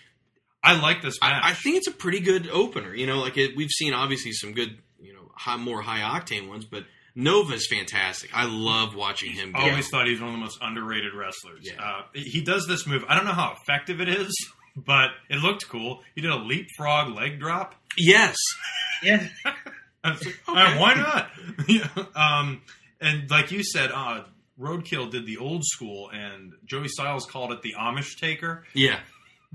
I 0.64 0.80
like 0.80 1.02
this 1.02 1.20
match. 1.22 1.42
I, 1.44 1.52
I 1.52 1.54
think 1.54 1.78
it's 1.78 1.88
a 1.88 1.92
pretty 1.92 2.20
good 2.20 2.50
opener. 2.50 2.94
You 2.96 3.06
know, 3.08 3.20
like 3.20 3.38
it, 3.38 3.56
we've 3.56 3.70
seen 3.70 3.94
obviously 3.94 4.32
some 4.32 4.54
good, 4.54 4.78
you 5.00 5.14
know, 5.14 5.32
high, 5.36 5.58
more 5.58 5.82
high 5.82 6.00
octane 6.20 6.50
ones, 6.50 6.66
but 6.66 6.84
Nova's 7.16 7.68
fantastic. 7.70 8.30
I 8.34 8.46
love 8.46 8.96
watching 8.96 9.32
him. 9.32 9.52
I 9.56 9.66
go. 9.66 9.70
always 9.72 9.90
thought 9.90 10.06
he 10.06 10.12
was 10.12 10.22
one 10.22 10.30
of 10.30 10.36
the 10.36 10.42
most 10.42 10.58
underrated 10.62 11.14
wrestlers. 11.14 11.62
Yeah. 11.62 11.82
Uh, 11.82 12.02
he 12.14 12.42
does 12.42 12.66
this 12.68 12.88
move. 12.88 13.04
I 13.08 13.16
don't 13.16 13.26
know 13.26 13.34
how 13.34 13.56
effective 13.62 14.00
it 14.02 14.10
is, 14.10 14.34
but 14.76 15.10
it 15.30 15.38
looked 15.38 15.68
cool. 15.70 16.02
He 16.16 16.22
did 16.22 16.32
a 16.32 16.38
leapfrog 16.38 17.16
leg 17.16 17.40
drop. 17.40 17.76
yes, 17.98 18.36
Yeah. 19.04 19.28
I 20.04 20.12
was 20.12 20.26
like, 20.26 20.40
"Uh, 20.48 20.78
why 20.78 20.94
not? 20.94 21.30
Yeah, 21.68 21.88
um, 22.16 22.62
and 23.02 23.30
like 23.30 23.52
you 23.52 23.64
said, 23.64 23.92
uh, 23.94 24.24
Roadkill 24.60 25.10
did 25.12 25.26
the 25.26 25.38
old 25.38 25.64
school, 25.66 26.10
and 26.14 26.54
Joey 26.66 26.88
Styles 26.88 27.26
called 27.26 27.52
it 27.52 27.62
the 27.62 27.74
Amish 27.80 28.18
taker. 28.20 28.64
yeah. 28.74 29.00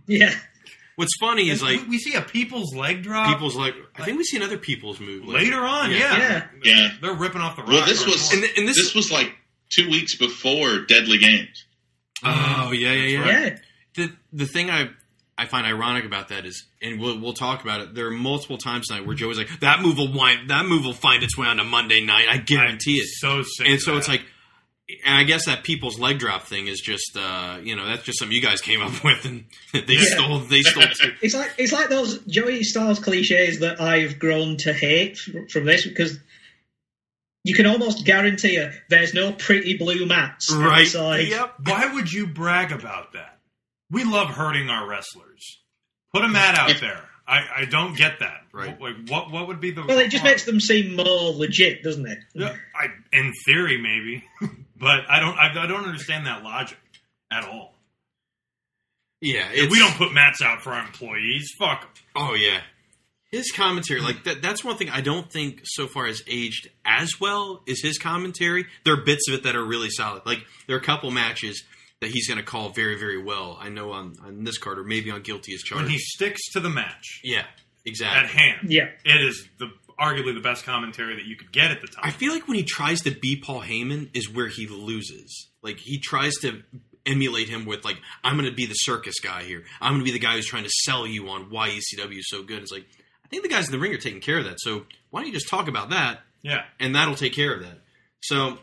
Yeah. 0.06 0.34
What's 0.96 1.12
funny 1.20 1.50
is 1.50 1.60
And 1.60 1.70
like 1.72 1.82
we, 1.82 1.88
we 1.90 1.98
see 1.98 2.14
a 2.14 2.20
people's 2.22 2.74
leg 2.74 3.02
drop 3.02 3.28
people's 3.28 3.56
like. 3.56 3.74
I 3.96 4.04
think 4.04 4.16
we 4.18 4.24
see 4.24 4.36
another 4.36 4.58
people's 4.58 5.00
move 5.00 5.24
later 5.26 5.58
on. 5.60 5.90
Yeah. 5.90 5.98
Yeah, 5.98 6.18
Yeah. 6.18 6.46
Yeah. 6.64 6.88
they're 7.02 7.14
ripping 7.14 7.40
off 7.40 7.56
the 7.56 7.62
rock. 7.62 7.70
Well, 7.72 7.86
this 7.86 8.06
was 8.06 8.32
And, 8.32 8.44
and 8.56 8.66
this, 8.68 8.76
this 8.76 8.94
was 8.94 9.10
like 9.10 9.34
two 9.70 9.88
weeks 9.90 10.16
before 10.16 10.80
Deadly 10.86 11.18
Games. 11.18 11.64
oh 12.22 12.70
yeah 12.72 12.92
yeah 12.92 13.06
yeah. 13.18 13.26
Yeah. 13.44 13.58
the 13.96 14.12
the 14.32 14.46
thing 14.46 14.70
I 14.70 14.90
I 15.36 15.46
find 15.46 15.66
ironic 15.66 16.04
about 16.04 16.28
that 16.28 16.46
is, 16.46 16.64
and 16.80 17.00
we'll 17.00 17.18
we'll 17.20 17.32
talk 17.34 17.62
about 17.64 17.80
it. 17.80 17.94
There 17.96 18.06
are 18.06 18.10
multiple 18.12 18.56
times 18.56 18.86
tonight 18.86 19.04
where 19.04 19.16
Joey's 19.16 19.36
like, 19.36 19.60
"That 19.60 19.82
move 19.82 19.98
will 19.98 20.12
wind, 20.12 20.50
that 20.50 20.64
move 20.64 20.84
will 20.84 20.92
find 20.92 21.24
its 21.24 21.36
way 21.36 21.48
on 21.48 21.58
a 21.58 21.64
Monday 21.64 22.00
night. 22.04 22.26
I 22.30 22.36
guarantee 22.38 22.98
it." 22.98 23.08
so 23.08 23.42
sick. 23.42 23.66
And 23.66 23.74
of 23.74 23.80
so 23.82 23.90
that. 23.92 23.98
it's 23.98 24.08
like, 24.08 24.22
and 25.06 25.16
I 25.16 25.24
guess 25.24 25.46
that 25.46 25.64
people's 25.64 25.98
leg 25.98 26.18
drop 26.18 26.42
thing 26.44 26.66
is 26.66 26.80
just, 26.80 27.16
uh, 27.16 27.58
you 27.62 27.74
know, 27.74 27.86
that's 27.86 28.02
just 28.02 28.18
something 28.18 28.34
you 28.36 28.42
guys 28.42 28.60
came 28.60 28.82
up 28.82 29.02
with, 29.04 29.24
and 29.24 29.44
they 29.72 29.94
Yeah. 29.94 30.00
stole, 30.02 30.38
they 30.40 30.60
stole. 30.60 30.82
Too. 30.84 31.12
It's 31.22 31.34
like 31.34 31.52
it's 31.58 31.72
like 31.72 31.88
those 31.88 32.18
Joey 32.26 32.62
Styles 32.64 32.98
cliches 32.98 33.60
that 33.60 33.80
I've 33.80 34.18
grown 34.18 34.56
to 34.58 34.72
hate 34.72 35.18
from 35.50 35.64
this 35.64 35.86
because 35.86 36.18
you 37.44 37.54
can 37.54 37.66
almost 37.66 38.04
guarantee 38.06 38.54
you 38.54 38.70
there's 38.88 39.14
no 39.14 39.32
pretty 39.32 39.76
blue 39.76 40.06
mats. 40.06 40.50
Right. 40.52 40.86
side. 40.86 41.28
Yep. 41.28 41.54
Why 41.64 41.92
would 41.94 42.12
you 42.12 42.26
brag 42.26 42.72
about 42.72 43.12
that? 43.12 43.38
We 43.90 44.04
love 44.04 44.28
hurting 44.30 44.70
our 44.70 44.86
wrestlers. 44.88 45.60
Put 46.12 46.24
a 46.24 46.28
mat 46.28 46.58
out 46.58 46.74
there. 46.80 47.00
I, 47.26 47.40
I 47.60 47.64
don't 47.64 47.96
get 47.96 48.18
that. 48.20 48.42
Right. 48.52 48.78
Like 48.80 48.96
what 49.08 49.30
what 49.30 49.48
would 49.48 49.60
be 49.60 49.70
the 49.72 49.82
Well, 49.86 49.98
it 49.98 50.10
just 50.10 50.24
makes 50.24 50.44
them 50.44 50.60
seem 50.60 50.94
more 50.96 51.32
legit, 51.32 51.82
doesn't 51.82 52.06
it? 52.06 52.18
Yeah, 52.34 52.54
I, 52.74 52.86
in 53.12 53.32
theory 53.46 53.78
maybe, 53.78 54.24
but 54.84 55.10
I 55.10 55.18
don't 55.20 55.36
I, 55.36 55.64
I 55.64 55.66
don't 55.66 55.84
understand 55.84 56.26
that 56.26 56.42
logic 56.44 56.78
at 57.32 57.44
all. 57.48 57.74
Yeah. 59.20 59.48
If 59.52 59.70
we 59.70 59.78
don't 59.78 59.94
put 59.94 60.12
mats 60.12 60.42
out 60.42 60.60
for 60.62 60.70
our 60.72 60.84
employees, 60.84 61.50
fuck 61.58 61.82
'em. 61.82 61.88
Oh 62.16 62.34
yeah. 62.34 62.60
His 63.30 63.50
commentary, 63.50 64.00
like 64.00 64.22
that, 64.24 64.42
that's 64.42 64.62
one 64.62 64.76
thing 64.76 64.90
I 64.90 65.00
don't 65.00 65.28
think 65.28 65.62
so 65.64 65.88
far 65.88 66.06
has 66.06 66.22
aged 66.28 66.68
as 66.84 67.18
well 67.20 67.62
is 67.66 67.82
his 67.82 67.98
commentary. 67.98 68.66
There 68.84 68.94
are 68.94 69.02
bits 69.02 69.26
of 69.28 69.34
it 69.34 69.42
that 69.42 69.56
are 69.56 69.64
really 69.64 69.90
solid. 69.90 70.22
Like 70.24 70.40
there 70.68 70.76
are 70.76 70.78
a 70.78 70.82
couple 70.84 71.10
matches 71.10 71.64
that 72.00 72.10
he's 72.10 72.28
going 72.28 72.38
to 72.38 72.44
call 72.44 72.68
very, 72.68 72.96
very 72.96 73.20
well. 73.20 73.58
I 73.60 73.70
know 73.70 73.90
on, 73.92 74.14
on 74.24 74.44
this 74.44 74.58
card 74.58 74.78
or 74.78 74.84
maybe 74.84 75.10
on 75.10 75.22
Guilty 75.22 75.52
as 75.54 75.62
Charged. 75.62 75.82
when 75.84 75.90
he 75.90 75.98
sticks 75.98 76.42
to 76.52 76.60
the 76.60 76.68
match 76.70 77.20
yeah, 77.24 77.44
exactly. 77.84 78.22
at 78.24 78.30
hand. 78.30 78.70
Yeah. 78.70 78.90
It 79.04 79.20
is 79.26 79.48
the 79.58 79.68
arguably 79.98 80.34
the 80.34 80.40
best 80.40 80.64
commentary 80.64 81.16
that 81.16 81.24
you 81.24 81.36
could 81.36 81.52
get 81.52 81.70
at 81.70 81.80
the 81.80 81.86
time. 81.88 82.04
I 82.04 82.10
feel 82.10 82.32
like 82.32 82.48
when 82.48 82.56
he 82.56 82.64
tries 82.64 83.02
to 83.02 83.10
be 83.10 83.36
Paul 83.36 83.62
Heyman 83.62 84.10
is 84.14 84.28
where 84.28 84.48
he 84.48 84.66
loses. 84.66 85.48
Like 85.62 85.78
he 85.78 85.98
tries 85.98 86.34
to 86.42 86.62
emulate 87.06 87.48
him 87.48 87.66
with 87.66 87.84
like 87.84 88.00
I'm 88.22 88.36
going 88.36 88.48
to 88.48 88.54
be 88.54 88.66
the 88.66 88.74
circus 88.74 89.20
guy 89.20 89.42
here. 89.42 89.64
I'm 89.80 89.92
going 89.92 90.00
to 90.00 90.04
be 90.04 90.12
the 90.12 90.24
guy 90.24 90.34
who's 90.34 90.46
trying 90.46 90.64
to 90.64 90.70
sell 90.70 91.06
you 91.06 91.28
on 91.28 91.50
why 91.50 91.70
ECW 91.70 92.18
is 92.18 92.28
so 92.28 92.42
good. 92.42 92.62
It's 92.62 92.72
like 92.72 92.86
I 93.24 93.28
think 93.28 93.42
the 93.42 93.48
guys 93.48 93.66
in 93.66 93.72
the 93.72 93.78
ring 93.78 93.92
are 93.92 93.98
taking 93.98 94.20
care 94.20 94.38
of 94.38 94.44
that. 94.44 94.60
So 94.60 94.84
why 95.10 95.20
don't 95.20 95.28
you 95.28 95.34
just 95.34 95.48
talk 95.48 95.68
about 95.68 95.90
that 95.90 96.20
yeah. 96.42 96.62
and 96.78 96.94
that'll 96.94 97.16
take 97.16 97.34
care 97.34 97.54
of 97.54 97.62
that. 97.62 97.78
So 98.22 98.58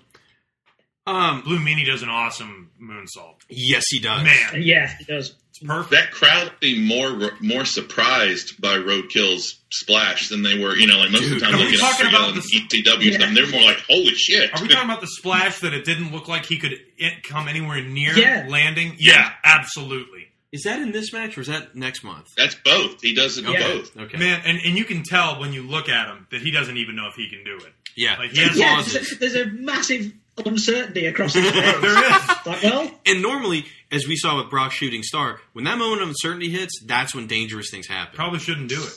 um 1.08 1.42
Blue 1.42 1.60
Meanie 1.60 1.86
does 1.86 2.04
an 2.04 2.10
awesome 2.10 2.72
moonsault. 2.82 3.38
yes 3.50 3.86
he 3.90 4.00
does. 4.00 4.24
Man, 4.24 4.62
Yeah, 4.62 4.96
he 4.98 5.06
does. 5.06 5.36
It's 5.62 5.68
perfect. 5.68 5.92
That 5.92 6.12
crowd 6.12 6.52
seemed 6.62 6.88
more 6.88 7.32
more 7.40 7.66
surprised 7.66 8.60
by 8.60 8.78
Roadkill's 8.78 9.60
splash 9.72 10.30
than 10.30 10.44
they 10.44 10.60
were. 10.60 10.76
You 10.76 10.88
know, 10.88 10.98
like 10.98 11.12
most 11.12 11.22
Dude, 11.24 11.34
of 11.34 11.40
the 11.40 11.46
time 11.46 11.56
are 11.56 11.58
we 11.58 11.64
looking 11.66 11.80
at 11.80 11.92
talking 11.92 12.08
about 12.08 12.36
the- 12.36 12.42
ECW 12.42 13.12
Yeah. 13.12 13.18
stuff, 13.20 13.34
they're 13.34 13.48
more 13.48 13.62
like, 13.64 13.80
"Holy 13.88 14.14
shit!" 14.16 14.54
Are 14.54 14.62
we 14.62 14.68
talking 14.68 14.90
about 14.90 15.02
the 15.02 15.08
splash 15.08 15.60
that 15.60 15.74
it 15.74 15.86
didn't 15.86 16.12
look 16.12 16.28
like 16.28 16.46
he 16.46 16.58
could 16.58 16.80
come 17.24 17.48
anywhere 17.48 17.82
near 17.82 18.18
Yeah. 18.18 18.46
landing? 18.50 18.96
Yeah, 19.00 19.32
absolutely. 19.44 20.28
Is 20.52 20.64
that 20.64 20.82
in 20.82 20.92
this 20.92 21.14
match 21.14 21.38
or 21.38 21.42
is 21.42 21.48
that 21.48 21.76
next 21.78 22.04
month? 22.04 22.26
That's 22.36 22.56
both. 22.56 23.02
He 23.02 23.14
does 23.16 23.38
it 23.38 23.46
in 23.46 23.54
Yeah. 23.54 23.68
both. 23.68 23.96
Okay. 23.98 24.18
Man, 24.18 24.42
and, 24.44 24.60
and 24.66 24.78
you 24.78 24.84
can 24.84 25.04
tell 25.04 25.40
when 25.40 25.54
you 25.54 25.64
look 25.64 25.88
at 25.88 26.08
him 26.08 26.28
that 26.32 26.42
he 26.42 26.52
doesn't 26.52 26.76
even 26.76 26.96
know 26.98 27.08
if 27.08 27.16
he 27.16 27.30
can 27.30 27.44
do 27.46 27.56
it. 27.66 27.74
yeah. 27.96 28.18
Like, 28.18 28.32
he 28.32 28.40
has 28.42 28.58
Yeah, 28.58 28.82
there's 28.82 29.12
a, 29.14 29.16
there's 29.16 29.36
a 29.36 29.46
massive 29.46 30.12
uncertainty 30.46 31.06
across 31.06 31.34
his 31.36 31.50
face. 31.52 31.82
there 31.82 31.98
is. 31.98 32.28
Like, 32.46 32.64
well, 32.64 32.92
And 33.06 33.22
normally, 33.22 33.66
as 33.92 34.08
we 34.08 34.16
saw 34.16 34.38
with 34.38 34.50
Brock 34.50 34.72
shooting 34.72 35.04
Star, 35.04 35.40
when 35.54 35.66
that 35.66 35.78
moment 35.78 36.02
of 36.02 36.10
uncertainty 36.10 36.50
hits, 36.50 36.82
that's 36.86 37.14
when 37.16 37.28
dangerous 37.28 37.70
things 37.72 37.88
happen. 37.88 38.16
Probably 38.16 38.40
shouldn't 38.40 38.70
do 38.70 38.82
it. 38.82 38.94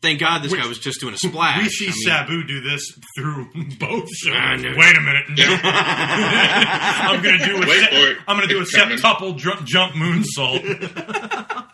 Thank 0.00 0.18
God 0.18 0.42
this 0.42 0.50
Which- 0.50 0.60
guy 0.60 0.66
was 0.66 0.80
just 0.80 1.00
doing 1.00 1.14
a 1.14 1.16
splash. 1.18 1.62
We 1.62 1.68
see 1.68 1.84
I 1.86 1.88
mean- 1.90 1.96
Sabu 2.02 2.44
do 2.44 2.60
this 2.60 2.82
through 3.16 3.46
both 3.78 4.08
shows. 4.16 4.34
I 4.36 4.56
know. 4.56 4.74
Wait 4.76 4.96
a 4.96 5.00
minute. 5.00 5.24
No. 5.30 5.58
I'm 5.62 7.22
going 7.22 7.38
to 7.38 7.44
do 7.44 7.56
a 7.56 7.60
Wait 7.60 7.68
se- 7.80 7.86
for 7.86 8.10
it. 8.10 8.18
I'm 8.26 8.36
going 8.36 8.48
to 8.48 8.52
do 8.54 8.58
a 8.58 8.62
It's 8.62 8.74
coming. 8.74 8.98
septuple 8.98 9.38
dr- 9.38 9.64
jump 9.64 9.92
moonsault. 9.94 11.68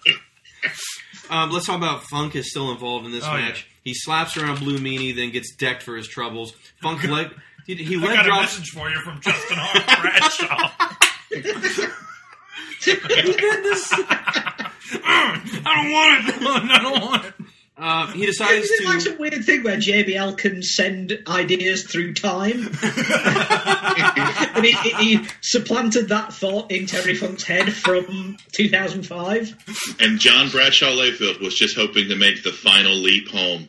Um, 1.31 1.51
let's 1.51 1.67
talk 1.67 1.77
about 1.77 2.05
Funk 2.05 2.35
is 2.37 2.51
still 2.51 2.71
involved 2.73 3.05
in 3.05 3.13
this 3.13 3.25
Oh, 3.25 3.33
match. 3.33 3.67
He 3.85 3.93
slaps 3.95 4.37
around 4.39 4.61
Blue 4.61 4.79
Meanie, 4.79 5.15
then 5.15 5.31
gets 5.31 5.55
decked 5.55 5.83
for 5.83 5.95
his 5.97 6.09
troubles. 6.09 6.53
Funk 6.83 7.05
leg, 7.05 7.29
he, 7.69 7.75
he 7.85 7.97
I 7.97 7.99
leg 7.99 8.17
got 8.17 8.27
a 8.27 8.31
message 8.41 8.71
for 8.71 8.89
you 8.89 8.99
from 9.01 9.21
Justin 9.21 9.59
Hawk 9.61 9.87
Bradshaw. 10.03 10.71
he 11.31 11.41
did 11.43 11.57
this. 13.63 13.93
I 15.05 15.61
don't 15.65 15.93
want 15.93 16.29
it. 16.29 16.35
I 16.73 16.79
don't 16.83 17.01
want 17.03 17.25
it. 17.27 17.35
Uh, 17.77 18.07
he 18.09 18.27
decides 18.27 18.65
is 18.65 18.71
it 18.81 18.85
like 18.87 18.95
to. 18.95 19.01
some 19.03 19.19
weird 19.19 19.45
thing 19.45 19.63
where 19.63 19.77
JBL 19.77 20.37
can 20.39 20.63
send 20.65 21.17
ideas 21.29 21.85
through 21.85 22.13
time? 22.15 22.71
and 24.57 24.65
he, 24.65 24.73
he, 24.73 25.19
he 25.19 25.29
supplanted 25.43 26.09
that 26.09 26.33
thought 26.33 26.73
in 26.73 26.87
Terry 26.87 27.15
Funk's 27.15 27.45
head 27.45 27.73
from 27.73 28.37
2005. 28.51 29.97
And 30.01 30.19
John 30.19 30.49
Bradshaw 30.49 30.87
Layfield 30.87 31.41
was 31.41 31.55
just 31.55 31.77
hoping 31.77 32.09
to 32.09 32.17
make 32.17 32.43
the 32.43 32.51
final 32.51 32.95
leap 32.97 33.29
home. 33.29 33.69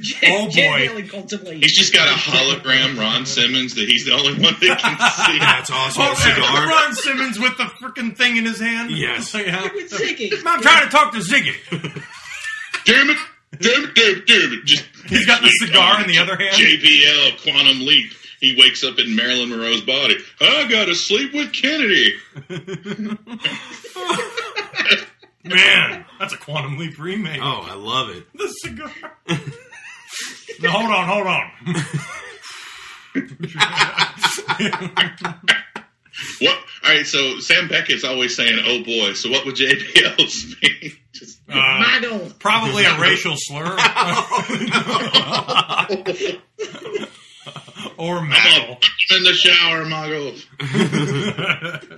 J- 0.00 0.16
Oh, 0.30 0.46
boy. 0.46 0.50
JBL 0.52 0.98
in 0.98 1.08
Quantum 1.08 1.44
Leap. 1.44 1.62
He's 1.62 1.76
just 1.76 1.92
got 1.92 2.08
a 2.08 2.12
hologram 2.18 2.98
Ron 2.98 3.26
Simmons 3.26 3.74
that 3.74 3.88
he's 3.88 4.04
the 4.04 4.12
only 4.12 4.32
one 4.34 4.54
that 4.60 4.78
can 4.78 5.26
see. 5.32 5.38
That's 5.38 5.70
awesome. 5.70 6.02
Oh, 6.06 6.14
cigar. 6.14 6.66
Ron 6.68 6.94
Simmons 6.94 7.38
with 7.38 7.56
the 7.58 7.64
freaking 7.64 8.16
thing 8.16 8.36
in 8.36 8.44
his 8.44 8.60
hand. 8.60 8.90
Yes. 8.90 9.34
Yeah. 9.42 9.62
With 9.74 9.90
Ziggy. 9.90 10.32
I'm 10.46 10.60
trying 10.62 10.84
to 10.84 10.90
talk 10.90 11.12
to 11.12 11.18
Ziggy. 11.18 11.54
Damn 12.84 13.10
it! 13.10 13.16
Damn 13.60 13.84
it! 13.84 13.94
Damn 13.94 14.16
it! 14.16 14.26
Damn 14.26 14.52
it! 14.52 14.64
Just 14.64 14.84
He's 15.08 15.26
got 15.26 15.42
the 15.42 15.48
cigar 15.50 16.00
in 16.00 16.06
the 16.08 16.18
other 16.18 16.36
hand. 16.36 16.54
JBL 16.54 17.42
Quantum 17.42 17.80
Leap. 17.86 18.12
He 18.40 18.56
wakes 18.58 18.82
up 18.84 18.98
in 18.98 19.14
Marilyn 19.14 19.50
Monroe's 19.50 19.82
body. 19.82 20.16
I 20.40 20.66
gotta 20.68 20.94
sleep 20.94 21.32
with 21.32 21.52
Kennedy. 21.52 22.14
Man, 25.44 26.04
that's 26.20 26.34
a 26.34 26.38
Quantum 26.38 26.76
Leap 26.78 26.98
remake. 27.00 27.40
Oh, 27.42 27.66
I 27.68 27.74
love 27.74 28.10
it. 28.10 28.24
The 28.34 28.48
cigar. 28.48 28.90
No, 30.60 30.70
hold 30.70 30.90
on, 30.90 31.06
hold 31.08 31.26
on. 31.26 31.50
What? 36.40 36.56
All 36.84 36.90
right. 36.90 37.06
So 37.06 37.38
Sam 37.40 37.68
Beckett's 37.68 38.04
always 38.04 38.36
saying, 38.36 38.58
"Oh 38.64 38.82
boy." 38.84 39.12
So 39.14 39.30
what 39.30 39.44
would 39.46 39.54
JBL's 39.56 40.56
mean? 40.62 40.92
Just, 41.12 41.40
Uh, 41.48 41.54
Maggle. 41.54 42.38
probably 42.38 42.84
a 42.84 42.98
racial 42.98 43.34
slur. 43.36 43.64
or 47.96 48.18
I'm 48.18 48.30
maggle. 48.30 48.82
in 49.16 49.24
the 49.24 49.32
shower, 49.34 49.84
Muggle. 49.84 50.38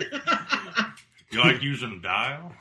You 1.31 1.41
like 1.41 1.63
using 1.65 2.01
dial? 2.01 2.53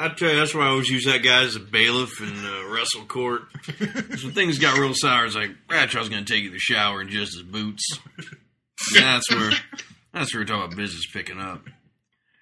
I 0.00 0.08
tell 0.10 0.30
you, 0.30 0.36
that's 0.36 0.54
why 0.54 0.62
I 0.62 0.68
always 0.68 0.88
use 0.88 1.04
that 1.06 1.24
guy 1.24 1.42
as 1.42 1.56
a 1.56 1.60
bailiff 1.60 2.20
in 2.20 2.28
uh, 2.28 2.68
wrestle 2.72 3.04
court. 3.04 3.42
when 3.78 4.32
things 4.32 4.58
got 4.58 4.78
real 4.78 4.94
sour. 4.94 5.26
It's 5.26 5.34
like 5.34 5.50
Bradshaw's 5.66 6.08
going 6.08 6.24
to 6.24 6.32
take 6.32 6.44
you 6.44 6.50
to 6.50 6.54
the 6.54 6.60
shower 6.60 7.00
in 7.02 7.08
just 7.08 7.34
his 7.34 7.42
boots. 7.42 7.82
And 8.16 8.26
that's 8.94 9.28
where 9.30 9.50
that's 10.14 10.32
where 10.32 10.42
we're 10.42 10.46
talking 10.46 10.64
about 10.64 10.76
business 10.76 11.06
picking 11.12 11.40
up. 11.40 11.62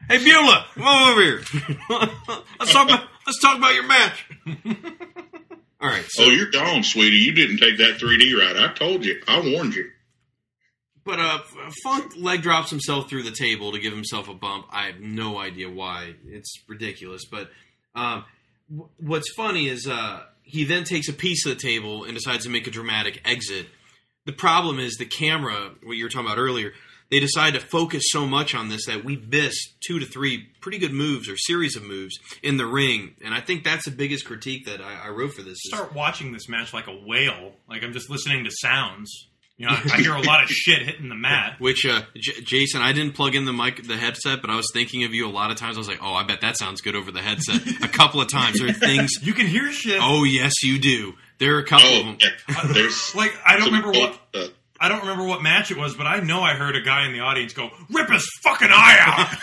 Hey 0.08 0.22
Beulah, 0.22 0.66
come 0.74 0.84
on 0.86 1.12
over 1.12 1.22
here. 1.22 1.42
let's 2.60 2.72
talk 2.72 2.88
about 2.88 3.08
let's 3.26 3.40
talk 3.40 3.56
about 3.56 3.74
your 3.74 3.86
match. 3.86 4.28
All 5.80 5.88
right, 5.88 6.04
so 6.08 6.24
Oh, 6.24 6.30
you're 6.30 6.50
gone, 6.50 6.82
sweetie. 6.82 7.16
You 7.16 7.32
didn't 7.32 7.58
take 7.58 7.78
that 7.78 7.98
3D 7.98 8.38
ride. 8.38 8.56
I 8.56 8.72
told 8.74 9.04
you. 9.04 9.20
I 9.26 9.40
warned 9.40 9.74
you. 9.74 9.90
But 11.06 11.20
uh, 11.20 11.38
Funk 11.84 12.12
leg 12.16 12.42
drops 12.42 12.68
himself 12.70 13.08
through 13.08 13.22
the 13.22 13.30
table 13.30 13.72
to 13.72 13.78
give 13.78 13.92
himself 13.94 14.28
a 14.28 14.34
bump. 14.34 14.66
I 14.70 14.86
have 14.86 15.00
no 15.00 15.38
idea 15.38 15.70
why. 15.70 16.14
It's 16.26 16.52
ridiculous. 16.68 17.24
But 17.30 17.48
um, 17.94 18.24
w- 18.68 18.90
what's 18.98 19.32
funny 19.34 19.68
is 19.68 19.86
uh, 19.86 20.24
he 20.42 20.64
then 20.64 20.84
takes 20.84 21.08
a 21.08 21.12
piece 21.14 21.46
of 21.46 21.54
the 21.54 21.62
table 21.62 22.04
and 22.04 22.12
decides 22.14 22.44
to 22.44 22.50
make 22.50 22.66
a 22.66 22.70
dramatic 22.70 23.22
exit. 23.24 23.66
The 24.26 24.32
problem 24.32 24.80
is 24.80 24.96
the 24.96 25.06
camera, 25.06 25.70
what 25.84 25.96
you 25.96 26.04
were 26.04 26.10
talking 26.10 26.26
about 26.26 26.38
earlier, 26.38 26.72
they 27.08 27.20
decide 27.20 27.54
to 27.54 27.60
focus 27.60 28.02
so 28.08 28.26
much 28.26 28.52
on 28.56 28.68
this 28.68 28.86
that 28.86 29.04
we 29.04 29.14
miss 29.16 29.54
two 29.86 30.00
to 30.00 30.06
three 30.06 30.48
pretty 30.60 30.78
good 30.78 30.92
moves 30.92 31.28
or 31.28 31.36
series 31.36 31.76
of 31.76 31.84
moves 31.84 32.18
in 32.42 32.56
the 32.56 32.66
ring. 32.66 33.14
And 33.24 33.32
I 33.32 33.40
think 33.40 33.62
that's 33.62 33.84
the 33.84 33.92
biggest 33.92 34.24
critique 34.24 34.66
that 34.66 34.80
I, 34.80 35.06
I 35.06 35.08
wrote 35.10 35.34
for 35.34 35.42
this. 35.42 35.52
is- 35.52 35.68
Start 35.72 35.94
watching 35.94 36.32
this 36.32 36.48
match 36.48 36.74
like 36.74 36.88
a 36.88 36.96
whale. 37.06 37.52
Like 37.68 37.84
I'm 37.84 37.92
just 37.92 38.10
listening 38.10 38.42
to 38.42 38.50
sounds. 38.50 39.28
You 39.58 39.66
know, 39.66 39.72
I, 39.72 39.90
I 39.94 39.96
hear 40.02 40.14
a 40.14 40.20
lot 40.20 40.42
of 40.44 40.50
shit 40.50 40.82
hitting 40.82 41.08
the 41.08 41.14
mat. 41.14 41.54
Which, 41.58 41.86
uh, 41.86 42.02
J- 42.14 42.42
Jason, 42.42 42.82
I 42.82 42.92
didn't 42.92 43.14
plug 43.14 43.34
in 43.34 43.46
the 43.46 43.54
mic, 43.54 43.82
the 43.86 43.96
headset, 43.96 44.42
but 44.42 44.50
I 44.50 44.56
was 44.56 44.68
thinking 44.72 45.04
of 45.04 45.14
you 45.14 45.26
a 45.26 45.30
lot 45.32 45.50
of 45.50 45.56
times. 45.56 45.76
I 45.76 45.80
was 45.80 45.88
like, 45.88 46.00
oh, 46.02 46.12
I 46.12 46.24
bet 46.24 46.42
that 46.42 46.58
sounds 46.58 46.82
good 46.82 46.94
over 46.94 47.10
the 47.10 47.22
headset. 47.22 47.66
a 47.82 47.88
couple 47.88 48.20
of 48.20 48.28
times. 48.28 48.58
There 48.58 48.68
are 48.68 48.72
things. 48.74 49.12
You 49.22 49.32
can 49.32 49.46
hear 49.46 49.72
shit. 49.72 49.98
Oh, 50.02 50.24
yes, 50.24 50.62
you 50.62 50.78
do. 50.78 51.14
There 51.38 51.56
are 51.56 51.60
a 51.60 51.64
couple 51.64 51.88
of 51.88 51.94
Oh, 51.94 52.02
them. 52.02 52.18
yeah. 52.20 52.62
There's 52.72 53.14
Like 53.14 53.32
I 53.46 53.56
don't 53.56 53.66
remember 53.66 53.90
what 53.92 54.18
uh, 54.34 54.46
I 54.78 54.88
don't 54.88 55.00
remember 55.00 55.24
what 55.24 55.42
match 55.42 55.70
it 55.70 55.78
was, 55.78 55.94
but 55.94 56.06
I 56.06 56.20
know 56.20 56.40
I 56.42 56.52
heard 56.54 56.76
a 56.76 56.82
guy 56.82 57.06
in 57.06 57.12
the 57.12 57.20
audience 57.20 57.54
go, 57.54 57.70
"Rip 57.90 58.10
his 58.10 58.28
fucking 58.42 58.68
eye 58.70 58.96
out." 59.00 59.38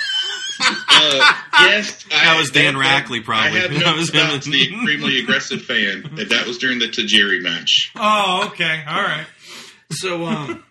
Uh, 0.60 1.34
yes, 1.69 2.04
That 2.10 2.38
was 2.38 2.52
Dan 2.52 2.76
that- 2.76 3.06
Rackley, 3.08 3.23
probably. 3.23 3.60
I 3.60 3.62
have 3.63 3.80
That 3.80 3.95
was 3.95 4.10
him. 4.12 4.21
about 4.21 4.43
the 4.43 4.63
extremely 4.63 5.19
aggressive 5.19 5.63
fan. 5.63 6.06
and 6.17 6.30
That 6.30 6.45
was 6.45 6.58
during 6.60 6.80
the 6.80 6.86
Tajiri 6.88 7.41
match. 7.41 7.91
oh, 7.95 8.47
okay, 8.52 8.84
all 8.88 9.02
right. 9.02 9.26
So, 9.93 10.25
um, 10.25 10.63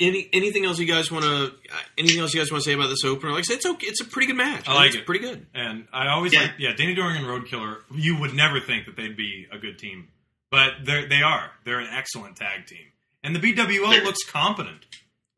any 0.00 0.28
anything 0.32 0.64
else 0.64 0.78
you 0.78 0.86
guys 0.86 1.10
want 1.10 1.24
to? 1.24 1.52
Anything 1.96 2.20
else 2.20 2.34
you 2.34 2.40
guys 2.40 2.50
want 2.50 2.64
to 2.64 2.68
say 2.70 2.74
about 2.74 2.88
this 2.88 3.04
opener? 3.04 3.30
Like 3.32 3.40
I 3.40 3.42
said, 3.42 3.56
it's 3.56 3.66
okay. 3.66 3.86
It's 3.86 4.00
a 4.00 4.04
pretty 4.04 4.26
good 4.26 4.36
match. 4.36 4.68
I 4.68 4.74
like 4.74 4.88
it's 4.88 4.96
it. 4.96 5.06
Pretty 5.06 5.20
good. 5.24 5.46
And 5.54 5.86
I 5.92 6.08
always 6.08 6.32
Yeah. 6.32 6.42
like, 6.42 6.52
yeah, 6.58 6.72
Danny 6.74 6.94
Doring 6.94 7.16
and 7.16 7.26
Roadkiller. 7.26 7.78
You 7.94 8.18
would 8.18 8.34
never 8.34 8.60
think 8.60 8.86
that 8.86 8.96
they'd 8.96 9.16
be 9.16 9.46
a 9.52 9.58
good 9.58 9.78
team, 9.78 10.08
but 10.50 10.84
they 10.84 11.06
they 11.06 11.22
are. 11.22 11.50
They're 11.64 11.80
an 11.80 11.88
excellent 11.90 12.36
tag 12.36 12.66
team, 12.66 12.86
and 13.22 13.36
the 13.36 13.40
BWO 13.40 13.90
They're- 13.90 14.04
looks 14.04 14.24
competent. 14.24 14.84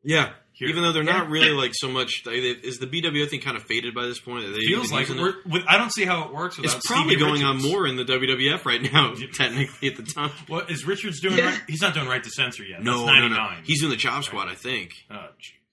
Yeah. 0.03 0.33
Here. 0.57 0.69
Even 0.69 0.81
though 0.81 0.91
they're 0.91 1.03
not 1.03 1.25
Yeah. 1.27 1.31
really 1.31 1.51
like 1.51 1.71
so 1.75 1.87
much, 1.87 2.23
they, 2.25 2.39
they- 2.39 2.59
is 2.67 2.77
the 2.79 2.87
BWO 2.87 3.29
thing 3.29 3.41
kind 3.41 3.55
of 3.55 3.63
faded 3.63 3.93
by 3.93 4.05
this 4.07 4.19
point? 4.19 4.45
Are 4.45 4.51
they 4.51 4.65
Feels 4.65 4.91
like 4.91 5.07
it? 5.09 5.15
with, 5.45 5.63
I 5.67 5.77
don't 5.77 5.93
see 5.93 6.03
how 6.03 6.23
it 6.25 6.33
works. 6.33 6.57
Without 6.57 6.77
It's 6.77 6.87
probably 6.87 7.13
Stevie 7.13 7.23
going 7.29 7.43
on 7.43 7.61
more 7.61 7.85
in 7.85 7.95
the 7.95 8.03
WWF 8.03 8.65
right 8.65 8.81
now, 8.91 9.13
technically 9.33 9.89
at 9.89 9.97
the 9.97 10.03
time. 10.03 10.31
What 10.47 10.71
is 10.71 10.83
Richards 10.85 11.19
doing? 11.21 11.37
Yeah. 11.37 11.51
Right? 11.51 11.61
He's 11.67 11.81
not 11.81 11.93
doing 11.93 12.07
right 12.07 12.23
to 12.23 12.29
censor 12.31 12.63
yet. 12.63 12.81
No, 12.83 13.05
That's 13.05 13.19
no, 13.19 13.27
99. 13.27 13.57
no. 13.57 13.63
He's 13.63 13.81
doing 13.81 13.91
the 13.91 13.97
Chop 13.97 14.23
Squad, 14.23 14.47
I 14.47 14.55
think. 14.55 14.93
Oh. 15.11 15.27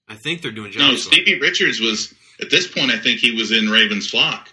I 0.07 0.15
think 0.15 0.43
they're 0.43 0.51
doing 0.51 0.71
Chop 0.71 0.81
No, 0.81 0.95
Squad. 0.95 1.13
Stevie 1.15 1.39
Richards 1.39 1.79
was 1.79 2.13
at 2.39 2.51
this 2.51 2.67
point. 2.67 2.91
I 2.91 2.99
think 2.99 3.19
he 3.21 3.31
was 3.31 3.51
in 3.51 3.69
Raven's 3.71 4.07
Flock 4.07 4.49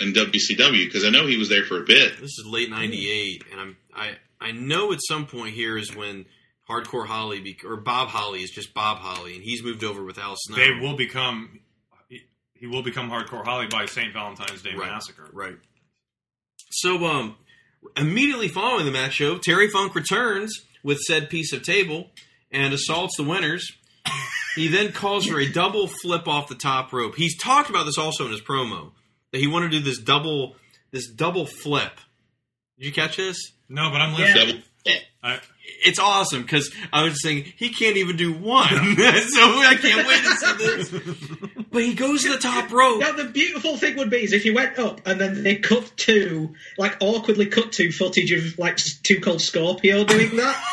in 0.00 0.12
WCW 0.14 0.86
because 0.86 1.04
I 1.04 1.10
know 1.10 1.26
he 1.26 1.36
was 1.36 1.50
there 1.50 1.64
for 1.64 1.82
a 1.82 1.84
bit. 1.84 2.18
This 2.18 2.38
is 2.38 2.46
late 2.46 2.70
'98, 2.70 3.44
and 3.52 3.60
I'm 3.60 3.76
I 3.94 4.12
I 4.40 4.52
know 4.52 4.92
at 4.92 5.00
some 5.06 5.26
point 5.26 5.54
here 5.54 5.76
is 5.76 5.94
when 5.94 6.24
Hardcore 6.68 7.06
Holly 7.06 7.40
be, 7.40 7.56
or 7.64 7.76
Bob 7.76 8.08
Holly 8.08 8.42
is 8.42 8.50
just 8.50 8.74
Bob 8.74 8.98
Holly, 8.98 9.34
and 9.36 9.42
he's 9.44 9.62
moved 9.62 9.84
over 9.84 10.02
with 10.04 10.18
Al 10.18 10.34
Snow. 10.36 10.56
they 10.56 10.72
will 10.80 10.96
become. 10.96 11.60
He, 12.08 12.22
he 12.54 12.66
will 12.66 12.82
become 12.82 13.08
Hardcore 13.10 13.44
Holly 13.44 13.66
by 13.70 13.86
St. 13.86 14.12
Valentine's 14.12 14.62
Day 14.62 14.74
Right. 14.74 14.90
Massacre. 14.90 15.28
Right. 15.32 15.56
So, 16.70 17.04
um, 17.06 17.36
immediately 17.96 18.48
following 18.48 18.84
the 18.84 18.90
match 18.90 19.14
show, 19.14 19.38
Terry 19.38 19.68
Funk 19.68 19.94
returns 19.94 20.52
with 20.82 20.98
said 21.00 21.30
piece 21.30 21.52
of 21.52 21.62
table 21.62 22.10
and 22.50 22.74
assaults 22.74 23.16
the 23.16 23.22
winners. 23.24 23.70
He 24.56 24.68
then 24.68 24.92
calls 24.92 25.26
for 25.26 25.38
a 25.38 25.50
double 25.50 25.86
flip 25.86 26.26
off 26.26 26.48
the 26.48 26.54
top 26.54 26.92
rope. 26.92 27.14
He's 27.16 27.36
talked 27.38 27.68
about 27.70 27.84
this 27.84 27.98
also 27.98 28.24
in 28.24 28.32
his 28.32 28.40
promo 28.40 28.92
that 29.32 29.38
he 29.38 29.46
wanted 29.46 29.70
to 29.72 29.78
do 29.78 29.84
this 29.84 29.98
double 30.00 30.56
this 30.92 31.10
double 31.10 31.44
flip. 31.46 31.92
Did 32.78 32.86
you 32.86 32.92
catch 32.92 33.16
this? 33.18 33.36
No, 33.68 33.90
but 33.90 34.00
I'm 34.00 34.14
listening. 34.14 34.62
Double- 34.84 35.00
I, 35.22 35.40
It's 35.84 35.98
awesome 35.98 36.42
because 36.42 36.72
I 36.92 37.04
was 37.04 37.22
saying 37.22 37.52
he 37.56 37.68
can't 37.70 37.96
even 37.96 38.16
do 38.16 38.32
one, 38.32 38.68
so 38.68 38.76
I 38.78 39.76
can't 39.80 40.06
wait 40.06 40.22
to 40.22 40.30
see 40.36 40.52
this. 40.58 40.90
But 41.70 41.82
he 41.82 41.94
goes 41.94 42.22
to 42.22 42.30
the 42.32 42.38
top 42.38 42.70
rope. 42.72 43.00
Now 43.00 43.12
the 43.12 43.24
beautiful 43.24 43.76
thing 43.76 43.96
would 43.96 44.10
be 44.10 44.18
is 44.24 44.32
if 44.32 44.44
you 44.44 44.54
went 44.54 44.78
up 44.78 45.00
and 45.06 45.20
then 45.20 45.42
they 45.42 45.56
cut 45.56 45.92
to 45.98 46.54
like 46.78 46.96
awkwardly 47.00 47.46
cut 47.46 47.72
to 47.72 47.92
footage 47.92 48.32
of 48.32 48.58
like 48.58 48.78
Two 49.02 49.20
Cold 49.20 49.40
Scorpio 49.40 50.04
doing 50.04 50.36
that, 50.36 50.64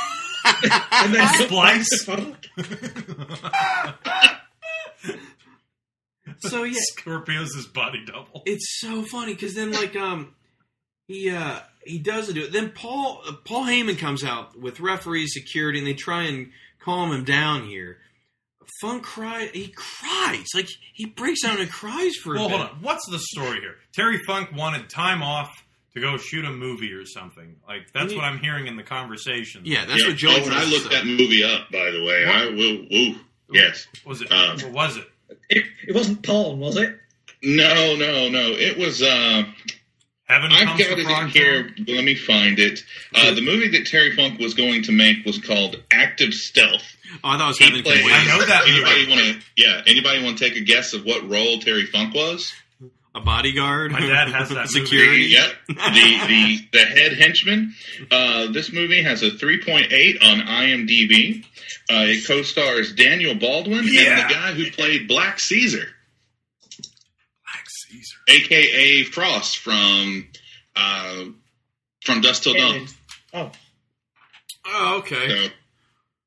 and 0.91 1.14
then 1.14 1.28
cut 1.28 1.50
back 1.50 1.80
to 1.80 1.86
Splice. 1.86 2.04
Funk. 2.06 2.50
So 6.39 6.64
yeah, 6.64 6.80
Scorpio's 6.98 7.56
his 7.56 7.68
body 7.68 8.04
double. 8.06 8.44
it's 8.46 8.80
so 8.80 9.04
funny 9.04 9.34
because 9.34 9.56
then 9.56 9.72
like 9.72 9.96
um 9.96 10.34
he 11.08 11.30
uh, 11.30 11.60
he 11.86 12.00
doesn't 12.00 12.36
do 12.36 12.44
it. 12.44 12.52
Then 12.52 12.70
Paul 12.72 13.22
uh, 13.28 13.34
Paul 13.44 13.64
Heyman 13.66 13.98
comes 13.98 14.24
out 14.24 14.60
with 14.60 14.80
referee 14.80 15.28
security, 15.28 15.80
and 15.80 15.88
they 15.88 15.94
try 15.94 16.24
and 16.24 16.52
calm 16.80 17.12
him 17.12 17.24
down 17.24 17.66
here. 17.68 17.98
Funk 18.82 19.04
cry. 19.04 19.50
He 19.54 19.68
cries 19.76 20.48
like 20.56 20.68
he 20.94 21.06
breaks 21.06 21.42
down 21.44 21.60
and 21.60 21.70
cries 21.72 22.16
for 22.16 22.34
Well, 22.36 22.46
a 22.46 22.50
bit. 22.50 22.58
hold 22.58 22.70
on. 22.72 22.76
What's 22.82 23.08
the 23.10 23.20
story 23.20 23.60
here? 23.60 23.76
Terry 23.94 24.20
Funk 24.26 24.52
wanted 24.56 24.90
time 24.90 25.22
off 25.22 25.50
to 25.94 26.02
go 26.02 26.18
shoot 26.18 26.44
a 26.44 26.50
movie 26.52 26.92
or 26.92 27.06
something. 27.06 27.56
Like 27.68 27.92
that's 27.94 28.14
what 28.16 28.24
I'm 28.24 28.40
hearing 28.40 28.68
in 28.68 28.76
the 28.78 28.84
conversation. 28.84 29.62
Yeah, 29.66 29.86
that's 29.86 30.02
Yeah, 30.02 30.10
what 30.10 30.18
Joey. 30.18 30.34
oh, 30.42 30.44
and 30.46 30.54
I 30.54 30.66
looked 30.66 30.90
that 30.92 31.06
movie 31.06 31.44
up, 31.44 31.72
by 31.72 31.92
the 31.92 32.04
way. 32.04 32.26
I 32.26 32.46
will. 32.48 32.94
Ooh, 32.94 33.16
yes. 33.52 33.88
Was 34.06 34.22
it? 34.22 34.32
Um, 34.32 34.58
or 34.66 34.70
was 34.72 34.98
it? 34.98 35.08
It, 35.50 35.66
it 35.88 35.96
wasn't 35.96 36.24
porn, 36.24 36.60
was 36.60 36.76
it? 36.78 36.98
No, 37.44 37.96
no, 37.96 38.30
no. 38.30 38.52
It 38.52 38.78
was. 38.78 39.02
Uh, 39.02 39.44
Heaven 40.34 40.52
I've 40.52 40.68
Comes 40.68 40.80
got 40.80 41.00
it 41.00 41.22
in 41.24 41.28
here. 41.30 41.70
Let 41.96 42.04
me 42.04 42.16
find 42.16 42.60
it. 42.60 42.84
Uh, 43.14 43.34
the 43.34 43.42
movie 43.42 43.70
that 43.78 43.86
Terry 43.88 44.16
Funk 44.16 44.40
was 44.40 44.54
going 44.54 44.84
to 44.84 44.92
make 44.92 45.26
was 45.26 45.38
called 45.40 45.76
Active 45.92 46.34
Stealth. 46.34 46.84
Oh, 47.24 47.30
I 47.30 47.38
thought 47.38 47.46
it 47.46 47.48
was 47.48 47.58
He 47.60 47.66
Heaven 47.66 47.84
Can 47.84 47.92
played- 48.02 48.12
I 48.12 48.26
know 48.26 48.46
that 48.46 48.68
Anybody 48.68 49.08
want 49.10 49.22
to? 49.22 49.48
Yeah. 49.56 49.82
Anybody 49.86 50.24
want 50.24 50.38
to 50.40 50.50
take 50.50 50.58
a 50.58 50.64
guess 50.64 50.94
of 50.94 51.06
what 51.06 51.30
role 51.30 51.60
Terry 51.60 51.86
Funk 51.86 52.14
was? 52.16 52.52
A 53.16 53.22
bodyguard. 53.22 53.92
My 53.92 54.00
dad 54.00 54.30
has 54.30 54.50
that 54.50 54.56
movie. 54.74 54.86
security. 54.88 55.22
Yep. 55.26 55.54
The 55.68 55.76
the 56.28 56.68
the 56.74 56.80
head 56.86 57.14
henchman. 57.14 57.76
Uh, 58.10 58.52
this 58.52 58.74
movie 58.74 59.04
has 59.04 59.22
a 59.22 59.30
3.8 59.30 60.24
on 60.24 60.40
IMDb. 60.48 61.46
Uh, 61.92 62.06
it 62.10 62.26
co-stars 62.26 62.94
Daniel 62.94 63.36
Baldwin 63.36 63.80
and 63.80 63.88
the 63.88 64.34
guy 64.34 64.54
who 64.54 64.72
played 64.72 65.08
Black 65.08 65.40
Caesar. 65.40 65.90
Aka 68.28 69.04
Frost 69.04 69.58
from 69.58 70.28
uh, 70.76 71.26
from 72.04 72.22
Dusk 72.22 72.44
Till 72.44 72.54
Dawn. 72.56 72.88
Oh, 73.34 73.52
Oh, 74.66 74.98
okay. 75.00 75.28
So, 75.28 75.50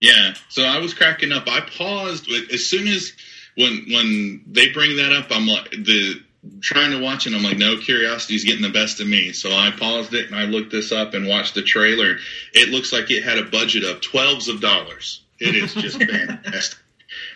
yeah. 0.00 0.34
So 0.50 0.62
I 0.62 0.78
was 0.78 0.92
cracking 0.92 1.32
up. 1.32 1.44
I 1.48 1.60
paused 1.60 2.30
as 2.52 2.66
soon 2.66 2.86
as 2.86 3.12
when 3.56 3.86
when 3.90 4.42
they 4.46 4.70
bring 4.72 4.96
that 4.98 5.12
up. 5.12 5.26
I'm 5.30 5.46
like 5.46 5.70
the 5.70 6.22
trying 6.60 6.90
to 6.92 7.00
watch 7.02 7.26
it. 7.26 7.32
I'm 7.34 7.42
like, 7.42 7.56
no, 7.56 7.78
curiosity's 7.78 8.44
getting 8.44 8.62
the 8.62 8.68
best 8.70 9.00
of 9.00 9.08
me. 9.08 9.32
So 9.32 9.50
I 9.50 9.70
paused 9.70 10.12
it 10.14 10.26
and 10.26 10.34
I 10.36 10.44
looked 10.44 10.70
this 10.70 10.92
up 10.92 11.14
and 11.14 11.26
watched 11.26 11.54
the 11.54 11.62
trailer. 11.62 12.18
It 12.52 12.68
looks 12.68 12.92
like 12.92 13.10
it 13.10 13.24
had 13.24 13.38
a 13.38 13.44
budget 13.44 13.84
of 13.84 14.00
twelves 14.02 14.48
of 14.48 14.60
dollars. 14.60 15.22
It 15.40 15.54
is 15.54 15.72
just 15.74 15.96
fantastic. 16.02 16.78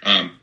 Um, 0.03 0.39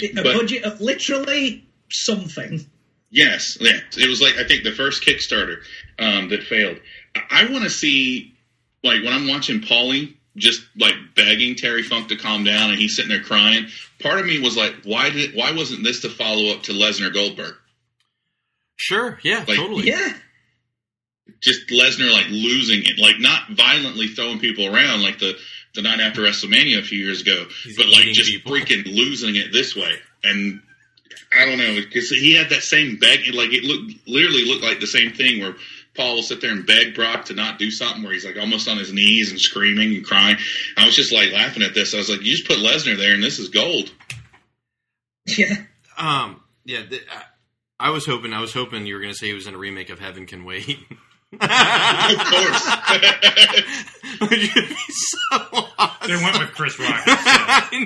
a 0.00 0.12
But- 0.14 0.24
budget 0.36 0.64
of 0.64 0.80
literally 0.80 1.64
something. 1.90 2.66
Yes, 3.14 3.58
yeah. 3.60 3.78
It 3.98 4.08
was 4.08 4.20
like 4.22 4.36
I 4.38 4.44
think 4.44 4.64
the 4.64 4.72
first 4.72 5.04
Kickstarter 5.04 5.58
um, 5.98 6.30
that 6.30 6.42
failed. 6.44 6.78
I, 7.14 7.44
I 7.46 7.52
want 7.52 7.62
to 7.64 7.70
see 7.70 8.34
like 8.82 9.04
when 9.04 9.12
I'm 9.12 9.28
watching 9.28 9.60
Paulie 9.60 10.14
just 10.36 10.62
like 10.78 10.94
begging 11.14 11.54
Terry 11.54 11.82
Funk 11.82 12.08
to 12.08 12.16
calm 12.16 12.42
down 12.42 12.70
and 12.70 12.78
he's 12.78 12.96
sitting 12.96 13.10
there 13.10 13.22
crying. 13.22 13.66
Part 14.00 14.18
of 14.18 14.24
me 14.26 14.40
was 14.40 14.56
like, 14.56 14.74
why 14.84 15.10
did 15.10 15.34
why 15.36 15.52
wasn't 15.52 15.84
this 15.84 16.00
the 16.00 16.08
follow 16.08 16.54
up 16.54 16.62
to 16.64 16.72
Lesnar 16.72 17.12
Goldberg? 17.12 17.54
Sure. 18.76 19.18
Yeah. 19.22 19.44
Like- 19.46 19.58
totally. 19.58 19.86
Yeah. 19.88 20.14
Just 21.40 21.68
Lesnar 21.68 22.10
like 22.12 22.28
losing 22.30 22.80
it, 22.84 22.98
like 22.98 23.18
not 23.20 23.50
violently 23.50 24.08
throwing 24.08 24.38
people 24.38 24.66
around 24.66 25.02
like 25.02 25.18
the 25.18 25.36
the 25.74 25.82
night 25.82 26.00
after 26.00 26.22
WrestleMania 26.22 26.78
a 26.78 26.82
few 26.82 26.98
years 26.98 27.20
ago, 27.22 27.46
He's 27.64 27.76
but 27.76 27.86
like 27.88 28.04
just 28.06 28.30
people. 28.30 28.52
freaking 28.52 28.84
losing 28.86 29.36
it 29.36 29.52
this 29.52 29.74
way. 29.76 29.94
And 30.24 30.60
I 31.36 31.44
don't 31.44 31.58
know 31.58 31.74
because 31.74 32.10
he 32.10 32.34
had 32.34 32.50
that 32.50 32.62
same 32.62 32.96
beg, 32.96 33.20
like 33.34 33.52
it 33.52 33.64
looked 33.64 34.06
literally 34.08 34.44
looked 34.44 34.64
like 34.64 34.80
the 34.80 34.86
same 34.86 35.12
thing 35.12 35.40
where 35.40 35.54
Paul 35.94 36.16
will 36.16 36.22
sit 36.22 36.40
there 36.40 36.52
and 36.52 36.66
beg 36.66 36.94
Brock 36.94 37.26
to 37.26 37.34
not 37.34 37.58
do 37.58 37.70
something 37.70 38.02
where 38.02 38.12
he's 38.12 38.24
like 38.24 38.38
almost 38.38 38.68
on 38.68 38.78
his 38.78 38.92
knees 38.92 39.30
and 39.30 39.38
screaming 39.40 39.94
and 39.94 40.04
crying. 40.04 40.36
I 40.76 40.86
was 40.86 40.94
just 40.96 41.12
like 41.12 41.32
laughing 41.32 41.62
at 41.62 41.74
this. 41.74 41.94
I 41.94 41.98
was 41.98 42.08
like, 42.08 42.22
you 42.22 42.32
just 42.32 42.46
put 42.48 42.58
Lesnar 42.58 42.96
there 42.96 43.14
and 43.14 43.22
this 43.22 43.38
is 43.38 43.48
gold. 43.48 43.90
Yeah. 45.26 45.54
Um. 45.96 46.42
Yeah. 46.64 46.82
th- 46.84 47.06
I, 47.08 47.86
I 47.88 47.90
was 47.90 48.04
hoping. 48.04 48.32
I 48.32 48.40
was 48.40 48.52
hoping 48.52 48.86
you 48.86 48.94
were 48.94 49.00
going 49.00 49.12
to 49.12 49.16
say 49.18 49.28
he 49.28 49.34
was 49.34 49.46
in 49.46 49.54
a 49.54 49.58
remake 49.58 49.88
of 49.88 50.00
Heaven 50.00 50.26
Can 50.26 50.44
Wait. 50.44 50.78
of 51.40 52.18
course. 52.18 52.70
Which 54.30 54.54
would 54.54 54.68
be 54.68 54.76
so 54.88 55.36
awesome. 55.78 56.08
They 56.08 56.16
went 56.22 56.38
with 56.38 56.52
Chris 56.54 56.78
Rock. 56.78 57.02
I 57.06 57.78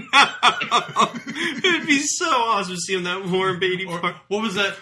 know. 1.63 1.71
It'd 1.71 1.87
be 1.87 2.01
so 2.01 2.27
awesome 2.29 2.75
to 2.75 2.81
see 2.81 2.95
him 2.95 3.05
that 3.05 3.25
Warren 3.27 3.59
Beatty 3.61 3.85
Or, 3.87 4.01
part. 4.01 4.17
what 4.29 4.43
was 4.43 4.55
that? 4.55 4.77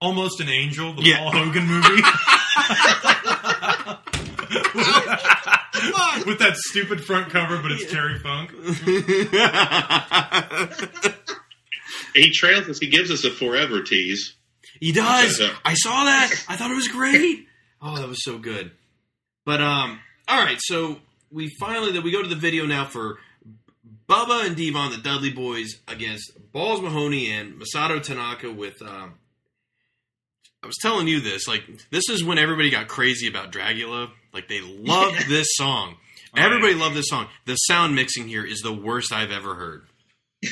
Almost 0.00 0.40
an 0.40 0.48
Angel, 0.48 0.92
the 0.94 1.02
Yeah. 1.02 1.18
Paul 1.18 1.32
Hogan 1.32 1.66
movie. 1.66 2.02
With 6.26 6.38
that 6.38 6.56
stupid 6.56 7.04
front 7.04 7.30
cover, 7.30 7.60
but 7.60 7.72
it's 7.72 7.90
Terry 7.90 8.18
Funk. 8.18 8.50
he 12.14 12.30
trails 12.30 12.68
us. 12.68 12.78
He 12.78 12.86
gives 12.88 13.10
us 13.10 13.24
a 13.24 13.30
forever 13.30 13.82
tease. 13.82 14.34
He 14.80 14.92
does. 14.92 15.40
I 15.64 15.74
saw 15.74 16.04
that. 16.04 16.30
I 16.48 16.56
thought 16.56 16.70
it 16.70 16.74
was 16.76 16.88
great. 16.88 17.46
Oh, 17.86 17.96
that 17.98 18.08
was 18.08 18.24
so 18.24 18.38
good. 18.38 18.70
But 19.44 19.60
um, 19.60 20.00
all 20.26 20.42
right. 20.42 20.56
So 20.58 20.96
we 21.30 21.50
finally 21.60 21.92
that 21.92 22.02
we 22.02 22.10
go 22.10 22.22
to 22.22 22.28
the 22.28 22.34
video 22.34 22.64
now 22.64 22.86
for 22.86 23.18
Bubba 24.08 24.46
and 24.46 24.56
Devon, 24.56 24.90
the 24.90 24.98
Dudley 24.98 25.30
Boys, 25.30 25.74
against 25.86 26.32
Balls 26.50 26.80
Mahoney 26.80 27.30
and 27.30 27.60
Masato 27.60 28.02
Tanaka. 28.02 28.50
With 28.50 28.80
um, 28.80 29.14
I 30.62 30.66
was 30.66 30.76
telling 30.80 31.08
you 31.08 31.20
this. 31.20 31.46
Like 31.46 31.64
this 31.90 32.08
is 32.08 32.24
when 32.24 32.38
everybody 32.38 32.70
got 32.70 32.88
crazy 32.88 33.28
about 33.28 33.52
Dragula. 33.52 34.10
Like 34.32 34.48
they 34.48 34.62
loved 34.62 35.26
this 35.28 35.48
song. 35.50 35.96
Oh, 36.36 36.42
Everybody 36.42 36.74
loved 36.74 36.96
this 36.96 37.08
song. 37.08 37.26
The 37.44 37.54
sound 37.54 37.94
mixing 37.94 38.26
here 38.28 38.46
is 38.46 38.60
the 38.60 38.72
worst 38.72 39.12
I've 39.12 39.30
ever 39.30 39.54
heard. 39.54 39.84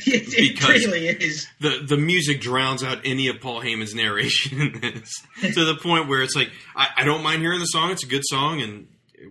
It, 0.07 0.35
it 0.39 0.55
Because- 0.55 0.85
really 0.87 1.09
is. 1.09 1.47
the 1.61 1.83
the 1.87 1.97
music 1.97 2.41
drowns 2.41 2.83
out 2.83 2.99
any 3.05 3.29
of 3.29 3.41
Paul 3.41 3.61
Heyman's 3.61 3.95
narration 3.95 4.61
in 4.61 4.81
this 4.81 5.13
to 5.55 5.65
the 5.65 5.77
point 5.77 6.09
where 6.09 6.23
it's 6.23 6.35
like 6.37 6.51
I, 6.77 6.89
I 6.99 7.05
don't 7.05 7.23
mind 7.23 7.43
hearing 7.43 7.61
the 7.61 7.67
song. 7.67 7.91
It's 7.91 8.05
a 8.05 8.09
good 8.09 8.23
song, 8.25 8.61
and 8.63 8.87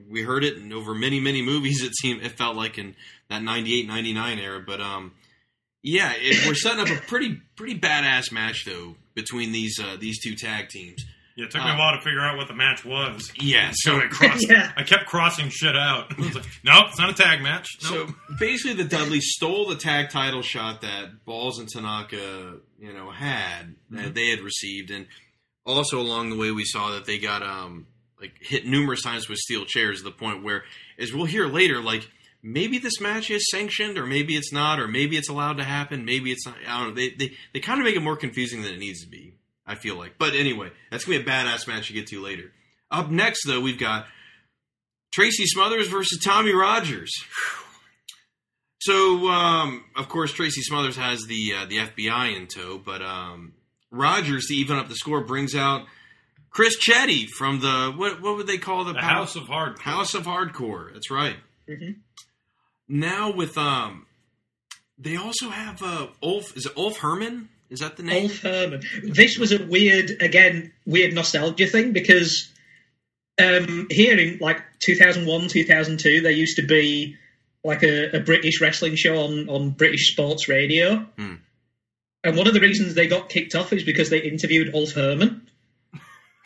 we 0.09 0.21
heard 0.21 0.43
it 0.43 0.57
in 0.57 0.71
over 0.73 0.93
many 0.93 1.19
many 1.19 1.41
movies. 1.41 1.83
It 1.83 1.93
seemed 1.95 2.23
it 2.23 2.31
felt 2.37 2.55
like 2.55 2.77
in 2.77 2.95
that 3.29 3.41
98, 3.43 3.87
99 3.87 4.39
era. 4.39 4.63
But 4.65 4.81
um, 4.81 5.13
yeah, 5.83 6.13
it, 6.15 6.45
we're 6.47 6.53
setting 6.55 6.79
up 6.79 6.89
a 6.89 7.01
pretty 7.07 7.41
pretty 7.55 7.79
badass 7.79 8.31
match 8.31 8.65
though 8.65 8.95
between 9.15 9.51
these 9.51 9.79
uh, 9.79 9.97
these 9.99 10.19
two 10.23 10.35
tag 10.35 10.69
teams. 10.69 11.03
Yeah, 11.35 11.45
it 11.45 11.51
took 11.51 11.63
me 11.63 11.71
a 11.71 11.77
while 11.77 11.95
to 11.95 12.01
figure 12.01 12.19
out 12.19 12.37
what 12.37 12.47
the 12.47 12.53
match 12.53 12.83
was. 12.83 13.31
Yeah, 13.35 13.71
So 13.73 13.99
so 13.99 14.05
I 14.05 14.07
crossed. 14.07 14.49
Yeah. 14.49 14.71
I 14.75 14.83
kept 14.83 15.05
crossing 15.05 15.49
shit 15.49 15.75
out. 15.75 16.13
I 16.17 16.21
was 16.21 16.35
like, 16.35 16.45
nope, 16.63 16.87
it's 16.89 16.99
not 16.99 17.09
a 17.09 17.13
tag 17.13 17.41
match. 17.41 17.67
Nope. 17.83 18.09
So 18.09 18.35
basically, 18.39 18.81
the 18.81 18.89
Dudley 18.89 19.19
stole 19.21 19.67
the 19.67 19.75
tag 19.75 20.09
title 20.09 20.41
shot 20.41 20.81
that 20.81 21.23
Balls 21.25 21.59
and 21.59 21.69
Tanaka, 21.69 22.57
you 22.79 22.93
know, 22.93 23.11
had 23.11 23.75
that 23.91 24.13
they 24.13 24.29
had 24.29 24.39
received, 24.41 24.91
and 24.91 25.07
also 25.65 25.99
along 25.99 26.29
the 26.29 26.35
way, 26.35 26.51
we 26.51 26.65
saw 26.65 26.91
that 26.91 27.05
they 27.05 27.17
got 27.17 27.43
um 27.43 27.87
like 28.19 28.33
hit 28.39 28.65
numerous 28.65 29.01
times 29.01 29.27
with 29.27 29.37
steel 29.39 29.65
chairs 29.65 29.99
to 29.99 30.03
the 30.03 30.11
point 30.11 30.43
where, 30.43 30.63
as 30.99 31.13
we'll 31.13 31.25
hear 31.25 31.47
later, 31.47 31.81
like 31.81 32.07
maybe 32.43 32.77
this 32.77 32.99
match 32.99 33.29
is 33.31 33.47
sanctioned, 33.49 33.97
or 33.97 34.05
maybe 34.05 34.35
it's 34.35 34.51
not, 34.51 34.79
or 34.79 34.87
maybe 34.87 35.17
it's 35.17 35.29
allowed 35.29 35.57
to 35.57 35.63
happen, 35.63 36.05
maybe 36.05 36.31
it's 36.31 36.45
not. 36.45 36.55
I 36.67 36.79
don't 36.79 36.89
know. 36.89 36.95
They 36.95 37.09
they 37.11 37.33
they 37.53 37.59
kind 37.59 37.79
of 37.79 37.85
make 37.85 37.95
it 37.95 38.01
more 38.01 38.17
confusing 38.17 38.61
than 38.63 38.73
it 38.73 38.79
needs 38.79 39.01
to 39.03 39.09
be. 39.09 39.33
I 39.71 39.75
feel 39.75 39.95
like, 39.95 40.15
but 40.17 40.33
anyway, 40.35 40.69
that's 40.89 41.05
gonna 41.05 41.19
be 41.19 41.23
a 41.25 41.27
badass 41.27 41.67
match 41.67 41.87
to 41.87 41.93
get 41.93 42.07
to 42.07 42.21
later. 42.21 42.51
Up 42.91 43.09
next, 43.09 43.45
though, 43.45 43.61
we've 43.61 43.79
got 43.79 44.05
Tracy 45.13 45.45
Smothers 45.45 45.87
versus 45.87 46.19
Tommy 46.23 46.53
Rogers. 46.53 47.11
So, 48.79 49.27
um, 49.29 49.85
of 49.95 50.09
course, 50.09 50.31
Tracy 50.33 50.61
Smothers 50.61 50.97
has 50.97 51.21
the 51.27 51.53
uh, 51.55 51.65
the 51.65 51.77
FBI 51.77 52.35
in 52.35 52.47
tow, 52.47 52.79
but 52.83 53.01
um, 53.01 53.53
Rogers, 53.91 54.47
to 54.47 54.55
even 54.55 54.77
up 54.77 54.89
the 54.89 54.95
score, 54.95 55.21
brings 55.21 55.55
out 55.55 55.85
Chris 56.49 56.75
Chetty 56.79 57.27
from 57.27 57.59
the 57.61 57.93
what 57.95 58.21
what 58.21 58.37
would 58.37 58.47
they 58.47 58.57
call 58.57 58.83
the, 58.85 58.93
the 58.93 58.99
power- 58.99 59.09
House 59.09 59.35
of 59.35 59.43
Hard. 59.43 59.79
House 59.79 60.13
of 60.15 60.23
Hardcore. 60.23 60.91
That's 60.93 61.11
right. 61.11 61.35
Mhm. 61.69 61.97
Now 62.89 63.31
with 63.31 63.55
um, 63.57 64.07
they 64.97 65.15
also 65.15 65.49
have 65.49 65.83
uh, 65.83 66.07
Ulf. 66.23 66.57
Is 66.57 66.65
it 66.65 66.73
Ulf 66.75 66.97
Herman? 66.97 67.49
Is 67.71 67.79
that 67.79 67.97
the 67.97 68.03
name? 68.03 68.23
Ulf 68.25 68.39
Herman. 68.41 68.83
This 69.03 69.37
was 69.39 69.51
a 69.51 69.63
weird, 69.65 70.21
again, 70.21 70.71
weird 70.85 71.13
nostalgia 71.13 71.65
thing 71.67 71.93
because 71.93 72.49
um, 73.41 73.87
here 73.89 74.19
in 74.19 74.37
like 74.39 74.61
2001, 74.79 75.47
2002, 75.47 76.21
there 76.21 76.31
used 76.31 76.57
to 76.57 76.63
be 76.63 77.15
like 77.63 77.81
a, 77.83 78.17
a 78.17 78.19
British 78.19 78.59
wrestling 78.61 78.95
show 78.95 79.23
on, 79.23 79.47
on 79.49 79.69
British 79.71 80.11
sports 80.11 80.47
radio. 80.49 80.97
Hmm. 81.17 81.35
And 82.23 82.37
one 82.37 82.45
of 82.47 82.53
the 82.53 82.59
reasons 82.59 82.93
they 82.93 83.07
got 83.07 83.29
kicked 83.29 83.55
off 83.55 83.73
is 83.73 83.83
because 83.83 84.09
they 84.11 84.19
interviewed 84.19 84.75
Ulf 84.75 84.91
Herman. 84.91 85.47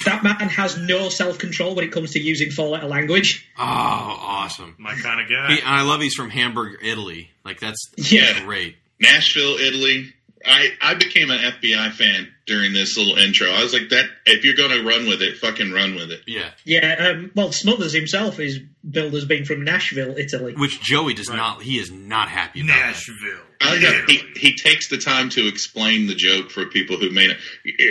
That 0.06 0.24
man 0.24 0.36
has 0.50 0.78
no 0.78 1.10
self 1.10 1.38
control 1.40 1.74
when 1.76 1.86
it 1.86 1.92
comes 1.92 2.12
to 2.12 2.20
using 2.20 2.52
four 2.52 2.68
letter 2.68 2.88
language. 2.88 3.50
Oh, 3.58 3.64
awesome! 3.64 4.76
My 4.78 4.94
kind 4.94 5.22
of 5.22 5.30
guy. 5.30 5.56
He, 5.56 5.62
I 5.64 5.82
love 5.84 6.02
he's 6.02 6.14
from 6.14 6.30
Hamburg, 6.30 6.80
Italy. 6.84 7.32
Like 7.46 7.62
that's 7.62 7.80
Yeah. 7.98 8.42
great. 8.44 8.76
Nashville, 9.02 9.56
Italy. 9.58 10.14
I, 10.46 10.70
I 10.82 10.94
became 10.94 11.32
an 11.32 11.40
FBI 11.40 11.92
fan 11.94 12.28
during 12.46 12.74
this 12.74 12.98
little 12.98 13.18
intro. 13.18 13.50
I 13.50 13.64
was 13.64 13.74
like, 13.74 13.90
that 13.90 14.06
if 14.26 14.44
you're 14.44 14.56
going 14.56 14.72
to 14.72 14.88
run 14.88 15.08
with 15.08 15.22
it, 15.22 15.38
fucking 15.38 15.72
run 15.72 15.96
with 15.96 16.12
it. 16.12 16.22
Yeah. 16.28 16.50
Yeah, 16.64 16.96
um, 17.12 17.32
well, 17.36 17.52
Smothers 17.52 17.94
himself 17.94 18.40
is 18.40 18.60
billed 18.88 19.16
as 19.16 19.26
being 19.26 19.46
from 19.46 19.64
Nashville, 19.64 20.16
Italy. 20.18 20.54
Which 20.56 20.80
Joey 20.82 21.14
does 21.14 21.30
not. 21.30 21.62
He 21.62 21.80
is 21.80 21.92
not 21.92 22.30
happy 22.30 22.62
about. 22.62 22.76
Nashville. 22.76 23.42
I 23.62 23.72
like 23.72 23.82
that 23.82 24.06
he, 24.08 24.18
he 24.36 24.56
takes 24.56 24.90
the 24.90 24.98
time 24.98 25.30
to 25.30 25.48
explain 25.48 26.08
the 26.08 26.16
joke 26.16 26.52
for 26.52 26.66
people 26.68 26.98
who 26.98 27.10
may 27.10 27.28
not. 27.28 27.38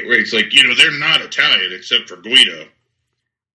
Where 0.07 0.21
it's 0.21 0.33
like, 0.33 0.53
you 0.53 0.63
know, 0.63 0.75
they're 0.75 0.99
not 0.99 1.21
Italian 1.23 1.73
except 1.73 2.09
for 2.09 2.17
Guido. 2.17 2.69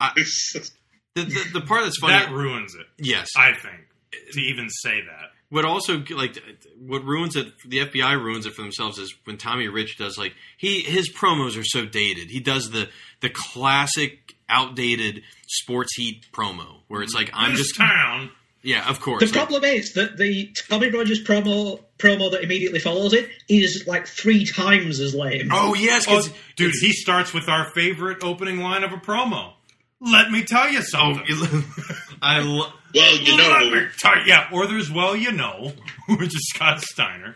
The, 1.16 1.24
the 1.24 1.60
the 1.60 1.62
part 1.62 1.84
that's 1.84 1.98
funny 1.98 2.14
That 2.14 2.32
ruins 2.32 2.76
it. 2.76 2.86
Yes. 3.00 3.30
I 3.36 3.52
think 3.54 3.88
to 4.32 4.40
even 4.40 4.70
say 4.70 5.02
that. 5.02 5.32
What 5.50 5.66
also 5.66 6.04
like 6.16 6.38
what 6.80 7.04
ruins 7.04 7.36
it? 7.36 7.48
The 7.66 7.80
FBI 7.80 8.22
ruins 8.24 8.46
it 8.46 8.54
for 8.54 8.62
themselves 8.62 9.00
is 9.00 9.14
when 9.24 9.38
Tommy 9.38 9.68
Rich 9.68 9.98
does 9.98 10.18
like 10.18 10.34
he 10.58 10.82
his 10.82 11.12
promos 11.12 11.60
are 11.60 11.64
so 11.64 11.86
dated. 11.86 12.30
He 12.30 12.40
does 12.40 12.70
the 12.70 12.90
the 13.22 13.30
classic 13.32 14.36
outdated 14.48 15.24
sports 15.48 15.96
heat 15.96 16.26
promo 16.32 16.82
where 16.88 17.02
it's 17.02 17.14
like 17.16 17.30
I'm 17.34 17.52
This 17.54 17.68
just 17.68 17.78
town. 17.78 18.32
Yeah, 18.62 18.90
of 18.90 19.00
course. 19.00 19.22
The 19.22 19.26
Like, 19.28 19.34
problem 19.48 19.64
is 19.64 19.94
that 19.94 20.18
the 20.18 20.52
Tommy 20.68 20.90
Rogers 20.90 21.24
promo 21.24 21.80
promo 21.98 22.30
that 22.32 22.44
immediately 22.44 22.80
follows 22.80 23.14
it 23.14 23.30
is 23.48 23.86
like 23.88 24.06
three 24.06 24.46
times 24.46 25.00
as 25.00 25.16
lame. 25.16 25.50
oh 25.52 25.74
yes, 25.76 26.06
Oh, 26.10 26.22
dude, 26.58 26.74
he 26.82 26.92
starts 26.92 27.34
with 27.34 27.48
our 27.48 27.72
favorite 27.72 28.24
opening 28.24 28.60
line 28.60 28.84
of 28.84 28.92
a 28.92 28.98
promo. 28.98 29.54
Let 30.02 30.30
me 30.30 30.44
tell 30.44 30.70
you 30.70 30.80
oh, 30.80 30.82
something. 30.82 31.64
I 32.22 32.40
lo- 32.40 32.72
well, 32.96 33.18
you 33.18 33.38
know, 33.38 33.70
me 33.72 33.88
yeah, 34.26 34.48
or 34.52 34.66
there's 34.68 34.92
well, 34.92 35.16
you 35.16 35.32
know, 35.32 35.74
which 36.08 36.36
is 36.36 36.50
Scott 36.54 36.82
Steiner. 36.82 37.36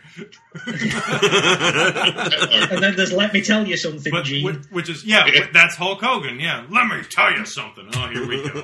and 0.66 0.82
then 2.82 2.96
there's 2.96 3.12
Let 3.12 3.32
Me 3.32 3.42
Tell 3.42 3.66
You 3.66 3.76
Something, 3.76 4.12
But 4.12 4.24
Gene. 4.24 4.44
which, 4.44 4.56
which 4.70 4.88
is 4.88 5.04
yeah, 5.04 5.28
that's 5.52 5.76
Hulk 5.76 6.00
Hogan. 6.00 6.40
Yeah, 6.40 6.64
let 6.70 6.86
me 6.86 7.02
tell 7.08 7.32
you 7.32 7.44
something. 7.46 7.88
Oh, 7.94 8.08
here 8.08 8.26
we 8.26 8.48
go. 8.48 8.62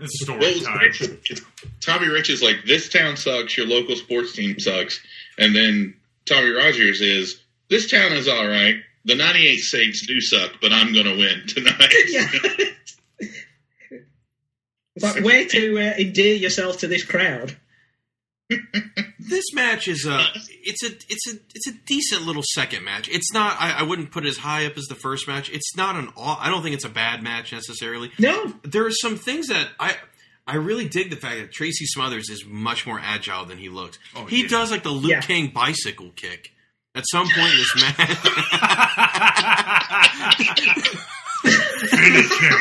It's 0.00 0.22
story 0.22 0.38
Well, 0.40 0.60
time. 0.60 0.78
great. 0.78 1.00
It's- 1.00 1.40
Tommy 1.80 2.08
Rich 2.08 2.30
is 2.30 2.42
like, 2.42 2.64
this 2.66 2.88
town 2.88 3.16
sucks, 3.16 3.56
your 3.56 3.66
local 3.66 3.94
sports 3.96 4.32
team 4.32 4.58
sucks. 4.58 5.00
And 5.38 5.54
then 5.54 5.94
Tommy 6.26 6.50
Rogers 6.50 7.00
is, 7.02 7.40
this 7.68 7.90
town 7.90 8.12
is 8.12 8.26
all 8.26 8.46
right. 8.46 8.76
The 9.04 9.14
98 9.14 9.58
Saints 9.58 10.06
do 10.06 10.18
suck, 10.20 10.52
but 10.62 10.72
I'm 10.72 10.92
going 10.94 11.04
to 11.04 11.16
win 11.16 11.42
tonight. 11.46 11.76
yeah. 14.96 15.06
It's 15.08 15.14
like 15.16 15.24
way 15.24 15.46
to 15.46 15.78
uh, 15.78 15.94
endear 15.98 16.34
yourself 16.34 16.78
to 16.78 16.88
this 16.88 17.04
crowd. 17.04 17.56
this 19.18 19.54
match 19.54 19.88
is 19.88 20.04
a 20.04 20.20
it's 20.62 20.82
a 20.84 20.88
it's 21.08 21.26
a 21.32 21.38
it's 21.54 21.66
a 21.66 21.72
decent 21.86 22.22
little 22.26 22.42
second 22.44 22.84
match. 22.84 23.08
It's 23.08 23.32
not 23.32 23.56
I, 23.58 23.78
I 23.78 23.82
wouldn't 23.82 24.10
put 24.12 24.26
it 24.26 24.28
as 24.28 24.36
high 24.36 24.66
up 24.66 24.76
as 24.76 24.84
the 24.84 24.94
first 24.94 25.26
match. 25.26 25.48
It's 25.50 25.74
not 25.76 25.96
an 25.96 26.10
aw- 26.16 26.38
I 26.38 26.50
don't 26.50 26.62
think 26.62 26.74
it's 26.74 26.84
a 26.84 26.90
bad 26.90 27.22
match 27.22 27.50
necessarily. 27.52 28.10
No, 28.18 28.52
there 28.62 28.84
are 28.84 28.90
some 28.90 29.16
things 29.16 29.46
that 29.48 29.68
I 29.80 29.96
I 30.46 30.56
really 30.56 30.86
dig 30.88 31.08
the 31.08 31.16
fact 31.16 31.38
that 31.40 31.52
Tracy 31.52 31.86
Smothers 31.86 32.28
is 32.28 32.44
much 32.46 32.86
more 32.86 33.00
agile 33.02 33.46
than 33.46 33.56
he 33.56 33.70
looks. 33.70 33.98
Oh, 34.14 34.26
he 34.26 34.42
yeah. 34.42 34.48
does 34.48 34.70
like 34.70 34.82
the 34.82 34.90
Luke 34.90 35.10
Yeah. 35.10 35.20
King 35.22 35.48
bicycle 35.48 36.10
kick 36.14 36.50
at 36.94 37.04
some 37.10 37.26
point 37.26 37.50
in 37.50 37.56
this 37.56 37.74
match. 37.76 37.96
Finish 41.44 42.40
him. 42.40 42.58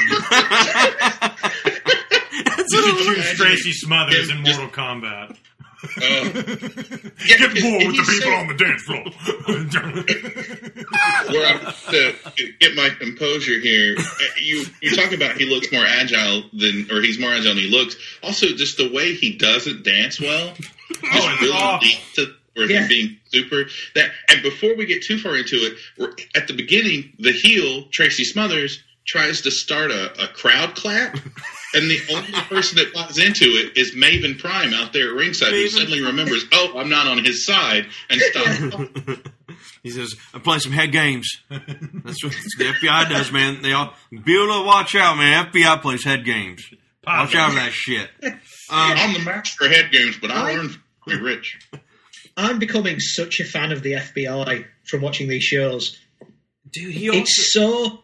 That's 2.74 2.88
You 2.88 2.94
what 2.94 3.16
choose 3.16 3.38
Tracy 3.38 3.72
Smothers 3.74 4.30
in 4.30 4.44
Just- 4.46 4.60
Mortal 4.60 4.76
Kombat. 4.76 5.38
Uh, 5.84 5.90
Get 7.28 7.62
more 7.62 7.78
with 7.80 7.98
the 7.98 8.06
people 8.08 8.32
so- 8.32 8.36
on 8.36 8.48
the 8.48 8.56
dance 8.58 8.84
floor. 8.84 9.04
where 11.34 11.46
I'm 11.46 11.60
to 11.92 12.14
get 12.60 12.76
my 12.76 12.90
composure 12.90 13.60
here. 13.60 13.96
uh, 13.98 14.04
You 14.42 14.66
you 14.82 14.96
talk 14.96 15.12
about 15.12 15.36
he 15.36 15.46
looks 15.46 15.72
more 15.72 15.86
agile 15.86 16.44
than, 16.54 16.88
or 16.92 17.02
he's 17.02 17.20
more 17.20 17.32
agile 17.32 17.56
than 17.56 17.58
he 17.64 17.70
looks. 17.70 17.96
Also, 18.24 18.48
just 18.56 18.78
the 18.78 18.92
way 18.94 19.14
he 19.14 19.34
doesn't 19.36 19.84
dance 19.84 20.20
well, 20.22 20.54
just 20.58 20.64
it's 21.04 21.42
really 21.42 21.52
awful. 21.54 21.86
neat 21.88 22.00
to 22.16 22.34
where 22.56 22.70
Yeah. 22.72 22.82
him 22.84 22.88
being 22.88 23.18
super. 23.28 23.66
That 23.96 24.12
and 24.30 24.42
before 24.42 24.76
we 24.76 24.86
get 24.86 25.04
too 25.04 25.18
far 25.18 25.36
into 25.36 25.56
it, 25.58 25.74
we're, 25.98 26.14
at 26.36 26.48
the 26.48 26.54
beginning, 26.54 27.12
the 27.20 27.32
heel 27.34 27.84
Tracy 27.92 28.24
Smothers 28.24 28.82
tries 29.06 29.42
to 29.42 29.52
start 29.52 29.92
a, 29.92 30.24
a 30.24 30.28
crowd 30.28 30.76
clap. 30.76 31.18
And 31.76 31.90
the 31.90 32.00
only 32.14 32.32
person 32.32 32.78
that 32.78 32.94
buys 32.94 33.18
into 33.18 33.46
it 33.46 33.78
is 33.78 33.96
Maven 33.96 34.38
Prime 34.40 34.74
out 34.74 34.94
there 34.94 35.10
at 35.10 35.16
ringside, 35.16 35.52
who 35.54 35.68
suddenly 35.68 36.02
remembers, 36.04 36.46
"Oh, 36.52 36.74
I'm 36.78 36.90
not 36.90 37.08
on 37.08 37.24
his 37.24 37.46
side," 37.46 37.88
and 38.10 38.22
stops. 38.32 39.20
He 39.84 39.90
says, 39.90 40.16
"I'm 40.34 40.42
playing 40.42 40.62
some 40.62 40.72
head 40.72 40.92
games." 40.92 41.28
That's 41.50 42.24
what 42.24 42.34
the 42.58 42.66
FBI 42.80 43.10
does, 43.10 43.32
man. 43.32 43.62
They 43.62 43.74
all 43.74 43.94
Beulah, 44.12 44.64
watch 44.66 44.96
out, 44.96 45.18
man. 45.18 45.46
FBI 45.52 45.82
plays 45.82 46.04
head 46.06 46.24
games. 46.26 46.64
Watch 47.06 47.36
out 47.36 47.50
for 47.52 47.56
that 47.58 47.72
shit. 47.74 48.10
Um, 48.72 48.94
I'm 48.96 49.14
the 49.14 49.20
master 49.20 49.66
of 49.66 49.72
head 49.72 49.92
games, 49.92 50.18
but 50.20 50.32
I 50.32 50.36
I- 50.52 50.54
learned 50.56 50.78
from 51.04 51.22
Rich. 51.22 51.60
I'm 52.38 52.60
becoming 52.60 53.00
such 53.00 53.42
a 53.42 53.44
fan 53.44 53.72
of 53.74 53.84
the 53.84 53.94
FBI 53.96 54.66
from 54.88 55.02
watching 55.02 55.28
these 55.28 55.44
shows. 55.44 56.00
dude, 56.72 56.92
he 56.94 57.10
also 57.10 57.20
It's 57.22 57.52
so 57.52 58.00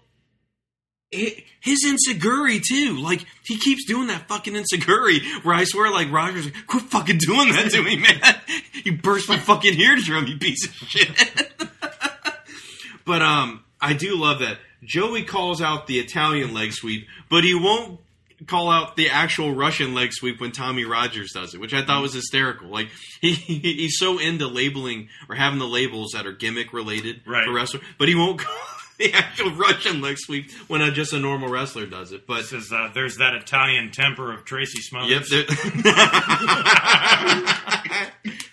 hi- 1.14 1.44
his 1.62 1.84
insecurity 1.86 2.60
too. 2.68 2.98
Like 2.98 3.26
he 3.44 3.58
keeps 3.58 3.86
doing 3.86 4.08
that 4.08 4.28
fucking 4.28 4.56
insecurity 4.56 5.22
where 5.44 5.56
I 5.56 5.64
swear, 5.66 5.92
like 5.92 6.12
Rogers, 6.12 6.46
like, 6.46 6.68
quit 6.68 6.84
fucking 6.84 7.18
doing 7.20 7.52
that 7.54 7.70
to 7.72 7.82
me, 7.84 7.98
man. 7.98 8.22
You 8.86 8.98
burst 8.98 9.28
my 9.28 9.38
fucking 9.38 9.78
eardrum, 9.78 10.26
you 10.28 10.38
piece 10.38 10.66
of 10.66 10.74
shit. 10.88 11.52
but 13.06 13.22
um, 13.22 13.64
I 13.82 13.94
do 13.94 14.16
love 14.16 14.40
that 14.40 14.58
Joey 14.84 15.24
calls 15.24 15.62
out 15.62 15.88
the 15.88 16.00
Italian 16.00 16.54
leg 16.54 16.72
sweep, 16.72 17.06
but 17.30 17.44
he 17.44 17.54
won't 17.54 18.00
call 18.48 18.70
out 18.72 18.96
the 18.96 19.10
actual 19.10 19.54
Russian 19.54 19.94
leg 19.94 20.14
sweep 20.14 20.40
when 20.40 20.52
Tommy 20.54 20.86
Rogers 20.86 21.34
does 21.34 21.54
it, 21.54 21.60
which 21.60 21.74
I 21.74 21.84
thought 21.84 22.02
was 22.02 22.14
hysterical. 22.14 22.70
Like 22.70 22.88
he, 23.20 23.34
he 23.34 23.60
he's 23.60 23.98
so 23.98 24.18
into 24.18 24.48
labeling 24.48 25.10
or 25.28 25.36
having 25.36 25.60
the 25.60 25.68
labels 25.68 26.12
that 26.14 26.26
are 26.26 26.32
gimmick 26.32 26.72
related 26.72 27.22
Right. 27.28 27.46
for 27.46 27.54
wrestler, 27.54 27.82
but 27.98 28.08
he 28.08 28.16
won't 28.16 28.40
call 28.40 28.56
the 29.00 29.14
actual 29.14 29.52
Russian 29.56 30.02
leg 30.02 30.18
sweep 30.20 30.52
when 30.68 30.82
a, 30.82 30.92
just 30.92 31.14
a 31.14 31.20
normal 31.20 31.50
wrestler 31.50 31.86
does 31.88 32.12
it. 32.12 32.28
But 32.28 32.44
Says 32.46 32.72
uh, 32.72 32.92
there's 32.94 33.18
that 33.18 33.34
Italian 33.34 33.92
temper 33.92 34.32
of 34.32 34.46
Tracy 34.46 34.80
yep, 34.80 35.24
Smothers. 35.24 35.30
there- 35.30 35.46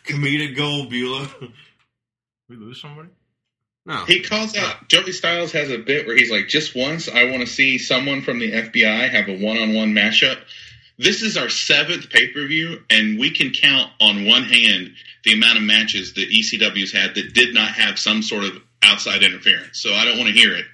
comedic 0.05 0.57
gold, 0.57 0.91
Beulah. 0.91 1.29
we 2.49 2.57
lose 2.57 2.81
somebody. 2.81 3.09
No, 3.85 4.05
He 4.05 4.21
calls 4.23 4.57
out. 4.57 4.89
Joey 4.89 5.13
Styles 5.13 5.53
has 5.53 5.71
a 5.71 5.79
bit 5.79 6.07
where 6.09 6.17
he's 6.17 6.31
like, 6.31 6.49
"Just 6.49 6.75
once, 6.75 7.09
I 7.09 7.25
want 7.31 7.43
to 7.43 7.47
see 7.47 7.79
someone 7.79 8.21
from 8.23 8.41
the 8.41 8.51
FBI 8.51 9.09
have 9.11 9.29
a 9.29 9.39
one-on-one 9.39 9.93
mashup. 9.93 10.39
This 10.99 11.23
is 11.23 11.37
our 11.37 11.49
seventh 11.49 12.11
pay-per-view, 12.11 12.81
and 12.91 13.19
we 13.19 13.31
can 13.31 13.51
count 13.53 13.91
on 14.01 14.25
one 14.27 14.43
hand 14.45 14.93
the 15.25 15.35
amount 15.35 15.59
of 15.59 15.63
matches 15.65 16.15
that 16.15 16.29
ECW's 16.31 16.93
had 16.93 17.15
that 17.15 17.33
did 17.33 17.55
not 17.55 17.69
have 17.73 17.97
some 17.99 18.23
sort 18.23 18.43
of 18.45 18.59
outside 18.83 19.23
interference. 19.23 19.81
So 19.83 19.93
I 19.93 20.05
don't 20.05 20.19
want 20.19 20.29
to 20.29 20.35
hear 20.35 20.55
it. 20.55 20.65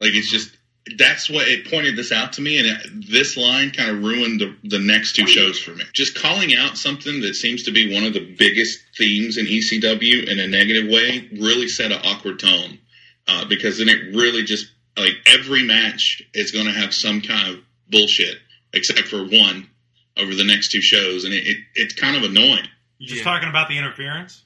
Like 0.00 0.12
it's 0.14 0.30
just 0.30 0.56
that's 0.98 1.28
what 1.28 1.48
it 1.48 1.68
pointed 1.68 1.96
this 1.96 2.12
out 2.12 2.34
to 2.34 2.40
me, 2.40 2.58
and 2.58 2.66
it, 2.68 3.10
this 3.10 3.36
line 3.36 3.70
kind 3.72 3.90
of 3.90 4.04
ruined 4.04 4.40
the, 4.40 4.56
the 4.62 4.78
next 4.78 5.16
two 5.16 5.26
shows 5.26 5.58
for 5.58 5.72
me. 5.72 5.82
Just 5.92 6.14
calling 6.14 6.54
out 6.54 6.76
something 6.76 7.22
that 7.22 7.34
seems 7.34 7.64
to 7.64 7.72
be 7.72 7.92
one 7.92 8.04
of 8.04 8.12
the 8.12 8.34
biggest 8.38 8.78
themes 8.96 9.36
in 9.36 9.46
ECW 9.46 10.28
in 10.28 10.38
a 10.38 10.46
negative 10.46 10.88
way 10.88 11.28
really 11.40 11.66
set 11.66 11.90
an 11.90 11.98
awkward 12.04 12.38
tone 12.38 12.78
uh, 13.26 13.44
because 13.48 13.78
then 13.78 13.88
it 13.88 14.14
really 14.14 14.44
just 14.44 14.66
like 14.96 15.14
every 15.26 15.64
match 15.64 16.22
is 16.34 16.52
going 16.52 16.66
to 16.66 16.72
have 16.72 16.94
some 16.94 17.20
kind 17.20 17.48
of 17.54 17.60
bullshit 17.90 18.38
except 18.72 19.08
for 19.08 19.24
one 19.24 19.68
over 20.16 20.34
the 20.36 20.44
next 20.44 20.70
two 20.70 20.80
shows, 20.80 21.24
and 21.24 21.34
it, 21.34 21.46
it 21.48 21.56
it's 21.74 21.94
kind 21.94 22.16
of 22.16 22.22
annoying. 22.22 22.66
You 22.98 23.08
just 23.08 23.18
Yeah. 23.18 23.24
talking 23.24 23.48
about 23.48 23.68
the 23.68 23.76
interference? 23.76 24.42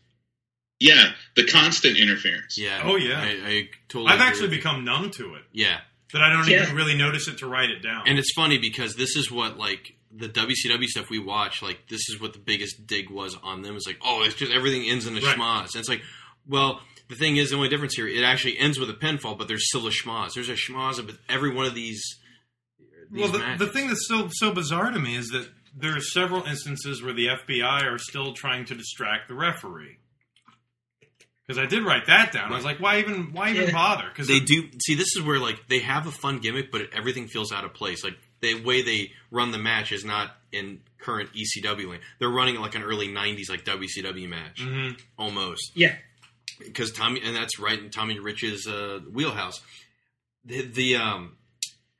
Yeah, 0.81 1.13
the 1.37 1.45
constant 1.47 1.99
interference. 1.99 2.57
yeah. 2.59 2.81
Oh, 2.85 2.97
yeah. 2.97 3.21
I, 3.21 3.29
I 3.47 3.69
totally. 3.89 4.07
I've 4.09 4.15
agree 4.17 4.27
actually 4.27 4.49
become 4.49 4.85
numb 4.85 5.11
to 5.13 5.35
it. 5.35 5.43
yeah. 5.53 5.81
That 6.13 6.23
I 6.23 6.31
don't 6.33 6.49
Yeah. 6.49 6.63
even 6.65 6.75
really 6.75 6.97
notice 6.97 7.29
it 7.29 7.39
to 7.39 7.47
write 7.47 7.71
it 7.71 7.83
down. 7.85 8.09
And 8.09 8.19
it's 8.19 8.33
funny 8.35 8.59
because 8.59 8.97
this 8.97 9.15
is 9.15 9.31
what 9.31 9.57
like 9.59 9.95
the 10.11 10.29
WCW 10.29 10.87
stuff 10.87 11.09
we 11.09 11.21
watch. 11.21 11.63
Like 11.63 11.87
this 11.89 12.09
is 12.09 12.21
what 12.21 12.33
the 12.33 12.41
biggest 12.41 12.85
dig 12.87 13.11
was 13.11 13.37
on 13.45 13.63
them. 13.63 13.77
It's 13.77 13.87
like, 13.87 13.99
oh, 14.05 14.23
it's 14.25 14.35
just 14.35 14.51
everything 14.51 14.89
ends 14.89 15.07
in 15.07 15.17
a 15.17 15.21
Right. 15.21 15.37
schmoz. 15.37 15.75
And 15.75 15.77
it's 15.77 15.89
like, 15.89 16.03
well, 16.49 16.81
the 17.09 17.15
thing 17.15 17.37
is, 17.37 17.51
the 17.51 17.57
only 17.57 17.69
difference 17.69 17.95
here, 17.95 18.09
it 18.09 18.25
actually 18.25 18.59
ends 18.59 18.77
with 18.79 18.91
a 18.91 18.95
pinfall, 18.95 19.39
but 19.39 19.47
there's 19.47 19.69
still 19.69 19.87
a 19.87 19.91
schmoz. 19.91 20.31
There's 20.35 20.49
a 20.49 20.55
schmoz 20.55 20.99
of 20.99 21.17
every 21.29 21.55
one 21.55 21.67
of 21.67 21.75
these. 21.77 22.03
these 23.11 23.21
well, 23.23 23.31
the, 23.31 23.39
matches. 23.39 23.67
the 23.67 23.73
thing 23.73 23.87
that's 23.89 24.09
so 24.09 24.29
so 24.33 24.53
bizarre 24.53 24.91
to 24.91 24.99
me 24.99 25.15
is 25.15 25.29
that 25.29 25.49
there 25.77 25.97
are 25.97 26.01
several 26.01 26.43
instances 26.43 27.03
where 27.05 27.13
the 27.13 27.27
FBI 27.29 27.85
are 27.85 27.99
still 27.99 28.33
trying 28.33 28.65
to 28.65 28.75
distract 28.75 29.29
the 29.29 29.35
referee. 29.35 29.99
Because 31.51 31.65
I 31.65 31.67
did 31.67 31.83
write 31.85 32.07
that 32.07 32.31
down. 32.31 32.53
I 32.53 32.55
was 32.55 32.65
like, 32.65 32.79
why 32.79 33.01
even 33.01 33.33
why 33.33 33.51
even 33.51 33.65
Yeah. 33.65 33.73
bother? 33.73 34.09
Because 34.09 34.29
they 34.29 34.39
do 34.39 34.69
see 34.87 34.95
this 34.95 35.17
is 35.17 35.23
where 35.23 35.41
like 35.41 35.67
they 35.69 35.81
have 35.81 36.07
a 36.07 36.13
fun 36.13 36.39
gimmick, 36.39 36.71
but 36.71 36.83
everything 36.93 37.27
feels 37.27 37.51
out 37.53 37.65
of 37.65 37.75
place. 37.75 38.05
Like 38.05 38.17
the 38.41 38.63
way 38.63 38.83
they 38.83 39.11
run 39.33 39.51
the 39.51 39.59
match 39.59 39.91
is 39.91 40.05
not 40.05 40.31
in 40.53 40.81
current 40.99 41.31
ECW 41.35 41.89
lane. 41.91 42.01
They're 42.21 42.29
running 42.29 42.55
it 42.55 42.61
like 42.61 42.77
an 42.77 42.85
early 42.85 43.09
'90s 43.09 43.51
like 43.51 43.65
WCW 43.65 44.29
match 44.29 44.61
Mhm. 44.61 45.01
almost. 45.19 45.73
yeah. 45.75 45.97
because 46.59 46.93
Tommy, 46.93 47.21
and 47.25 47.35
that's 47.35 47.59
right 47.59 47.79
in 47.79 47.91
Tommy 47.91 48.19
Rich's 48.21 48.67
uh, 48.69 49.01
wheelhouse. 49.11 49.61
The 50.45 50.63
the 50.63 50.97
um, 50.97 51.37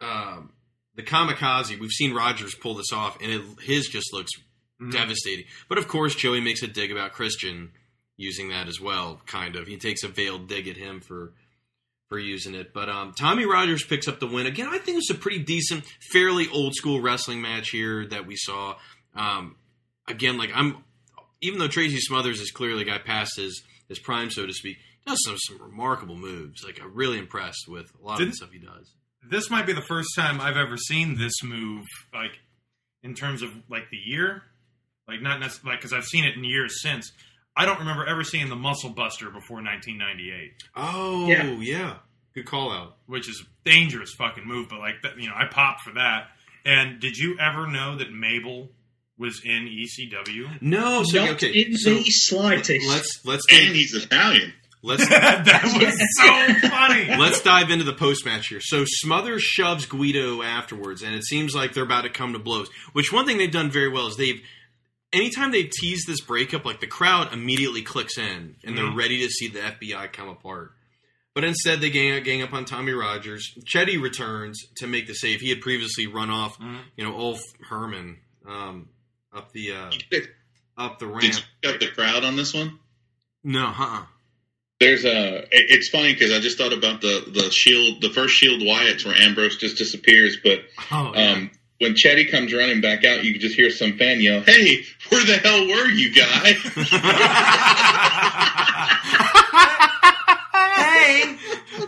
um 0.01 0.53
the 0.95 1.03
kamikaze. 1.03 1.77
We've 1.81 1.91
seen 1.91 2.13
Rogers 2.15 2.55
pull 2.55 2.75
this 2.75 2.93
off, 2.93 3.21
and 3.21 3.33
it, 3.33 3.43
his 3.63 3.89
just 3.89 4.13
looks 4.13 4.31
Mhm. 4.81 4.93
devastating. 4.93 5.47
But 5.69 5.79
of 5.79 5.89
course, 5.89 6.15
Joey 6.15 6.41
makes 6.41 6.63
a 6.63 6.67
dig 6.69 6.93
about 6.93 7.13
Christian 7.15 7.73
using 8.21 8.51
that 8.51 8.69
as 8.69 8.81
well. 8.81 9.21
Kind 9.27 9.57
of, 9.57 9.67
he 9.67 9.77
takes 9.77 10.03
a 10.03 10.09
veiled 10.09 10.49
dig 10.49 10.69
at 10.69 10.77
him 10.77 11.01
for 11.01 11.33
for 12.09 12.19
using 12.19 12.55
it. 12.55 12.75
But 12.75 12.89
um, 12.89 13.13
Tommy 13.13 13.47
Rogers 13.47 13.85
picks 13.85 14.09
up 14.09 14.21
the 14.21 14.27
win 14.27 14.47
again. 14.47 14.69
I 14.69 14.79
think 14.79 14.99
it's 14.99 15.11
a 15.11 15.15
pretty 15.15 15.39
decent, 15.39 15.85
fairly 16.13 16.49
old 16.53 16.75
school 16.75 17.01
wrestling 17.01 17.41
match 17.41 17.71
here 17.71 18.05
that 18.07 18.27
we 18.27 18.37
saw. 18.37 18.77
Um, 19.15 19.57
again, 20.09 20.37
like 20.37 20.51
I'm, 20.55 20.85
even 21.41 21.59
though 21.59 21.69
Tracy 21.69 21.99
Smothers 21.99 22.41
is 22.41 22.51
clearly 22.51 22.85
got 22.85 23.05
past 23.05 23.37
his 23.37 23.63
his 23.89 23.99
prime, 23.99 24.31
so 24.31 24.47
to 24.47 24.53
speak, 24.53 24.77
does 25.07 25.19
some 25.25 25.37
some 25.39 25.63
remarkable 25.63 26.17
moves. 26.17 26.63
Like 26.65 26.81
I'm 26.83 26.95
really 26.95 27.19
impressed 27.19 27.67
with 27.69 27.91
a 28.01 28.07
lot 28.07 28.21
of 28.21 28.29
the 28.29 28.35
stuff 28.35 28.53
he 28.53 28.59
does. 28.59 28.93
This 29.29 29.51
might 29.51 29.67
be 29.67 29.73
the 29.73 29.83
first 29.83 30.09
time 30.17 30.41
I've 30.41 30.57
ever 30.57 30.77
seen 30.77 31.17
this 31.17 31.43
move, 31.43 31.87
like 32.13 32.39
in 33.03 33.15
terms 33.15 33.43
of 33.43 33.51
like 33.69 33.91
the 33.91 33.97
year, 33.97 34.43
like 35.07 35.23
not 35.23 35.41
necessarily 35.41 35.75
like 35.75 35.81
because 35.81 35.93
I've 35.93 36.05
seen 36.05 36.25
it 36.25 36.37
in 36.37 36.45
years 36.45 36.83
since. 36.83 37.13
I 37.57 37.67
don't 37.67 37.81
remember 37.81 38.07
ever 38.07 38.25
seeing 38.25 38.49
the 38.49 38.57
Muscle 38.57 38.91
Buster 38.91 39.27
before 39.27 39.57
1998. 39.63 40.53
Oh 40.77 41.27
Yeah. 41.29 41.45
yeah, 41.61 41.95
good 42.35 42.47
call 42.47 42.73
out. 42.73 42.97
which 43.07 43.29
is 43.29 43.43
a 43.45 43.69
dangerous 43.69 44.13
fucking 44.17 44.47
move. 44.47 44.69
But 44.69 44.79
like 44.79 45.03
that, 45.03 45.19
you 45.19 45.29
know, 45.29 45.35
I 45.37 45.47
popped 45.47 45.83
for 45.83 45.93
that. 45.95 46.29
And 46.65 47.01
did 47.01 47.17
you 47.17 47.39
ever 47.39 47.67
know 47.67 47.97
that 47.99 48.13
Mabel 48.13 48.71
was 49.19 49.43
in 49.45 49.67
ECW? 49.69 50.61
No, 50.63 51.03
so 51.05 51.25
Not 51.25 51.35
okay, 51.35 51.49
in 51.53 51.77
so 51.77 51.95
the 51.95 52.05
slightest. 52.05 52.89
let's 52.89 53.21
let's 53.25 53.45
And 53.53 53.75
he's 53.75 53.95
Italian. 53.95 54.53
let's 54.83 55.07
that 55.09 55.63
was 55.65 56.17
so 56.63 56.69
funny. 56.69 57.07
Let's 57.21 57.41
dive 57.43 57.71
into 57.71 57.85
the 57.85 57.93
post 57.93 58.25
match 58.25 58.47
here. 58.49 58.61
So 58.63 58.85
Smothers 58.87 59.43
shoves 59.43 59.85
Guido 59.87 60.43
afterwards, 60.43 61.03
and 61.03 61.15
it 61.15 61.25
seems 61.25 61.55
like 61.55 61.75
they're 61.75 61.83
about 61.85 62.03
to 62.03 62.11
come 62.11 62.33
to 62.33 62.39
blows. 62.39 62.69
Which 62.93 63.13
one 63.13 63.27
thing 63.27 63.37
they've 63.39 63.51
done 63.51 63.71
very 63.71 63.89
well 63.91 64.07
is 64.07 64.17
they've 64.17 64.41
anytime 65.13 65.51
they 65.53 65.65
tease 65.65 66.05
this 66.07 66.21
breakup, 66.21 66.65
like 66.65 66.81
the 66.81 66.87
crowd 66.87 67.33
immediately 67.33 67.83
clicks 67.83 68.17
in 68.19 68.57
and 68.65 68.77
they're 68.77 68.85
Mhm. 68.85 68.97
ready 68.97 69.19
to 69.27 69.29
see 69.31 69.49
the 69.49 69.61
FBI 69.65 70.09
come 70.09 70.29
apart. 70.29 70.73
But 71.35 71.45
instead, 71.45 71.81
they 71.81 71.91
gang, 71.91 72.23
gang 72.25 72.43
up 72.43 72.53
on 72.53 72.65
Tommy 72.65 72.93
Rogers. 72.93 73.53
Chetty 73.65 74.01
returns 74.01 74.59
to 74.79 74.87
make 74.87 75.07
the 75.07 75.15
save. 75.15 75.41
He 75.41 75.49
had 75.51 75.61
previously 75.61 76.07
run 76.09 76.29
off, 76.31 76.59
Mhm. 76.59 76.81
you 76.97 77.05
know, 77.05 77.15
Ulf 77.17 77.41
Herman 77.69 78.19
um, 78.47 78.89
up 79.33 79.53
the 79.53 79.73
uh, 79.73 79.91
Did 80.11 80.29
up 80.77 80.99
the 80.99 81.07
you 81.07 81.13
ramp. 81.13 81.35
pick 81.63 81.75
up 81.75 81.81
the 81.81 81.89
crowd 81.89 82.25
on 82.25 82.37
this 82.37 82.53
one? 82.53 82.79
No, 83.45 83.67
uh-uh. 83.67 84.07
There's 84.81 85.05
a. 85.05 85.47
It's 85.53 85.91
funny 85.91 86.15
because 86.15 86.33
I 86.33 86.41
just 86.41 86.57
thought 86.59 86.73
about 86.73 87.01
the 87.03 87.23
the 87.29 87.51
shield, 87.51 88.01
the 88.01 88.09
first 88.11 88.35
shield 88.35 88.63
Wyatts 88.63 89.05
where 89.05 89.15
Ambrose 89.15 89.57
just 89.59 89.77
disappears, 89.77 90.39
but 90.43 90.65
Oh, 90.91 91.13
yeah. 91.15 91.33
um, 91.33 91.51
when 91.81 91.95
Chetty 91.95 92.31
comes 92.31 92.53
running 92.53 92.83
back 92.83 93.05
out, 93.07 93.25
you 93.25 93.33
can 93.33 93.41
just 93.41 93.57
hear 93.57 93.71
some 93.71 93.97
fan 93.97 94.21
yell, 94.21 94.43
"Hey, 94.43 94.85
where 95.09 95.25
the 95.25 95.39
hell 95.39 95.67
were 95.67 95.89
you, 95.89 96.13
guy?" 96.15 96.53
hey. 100.77 101.37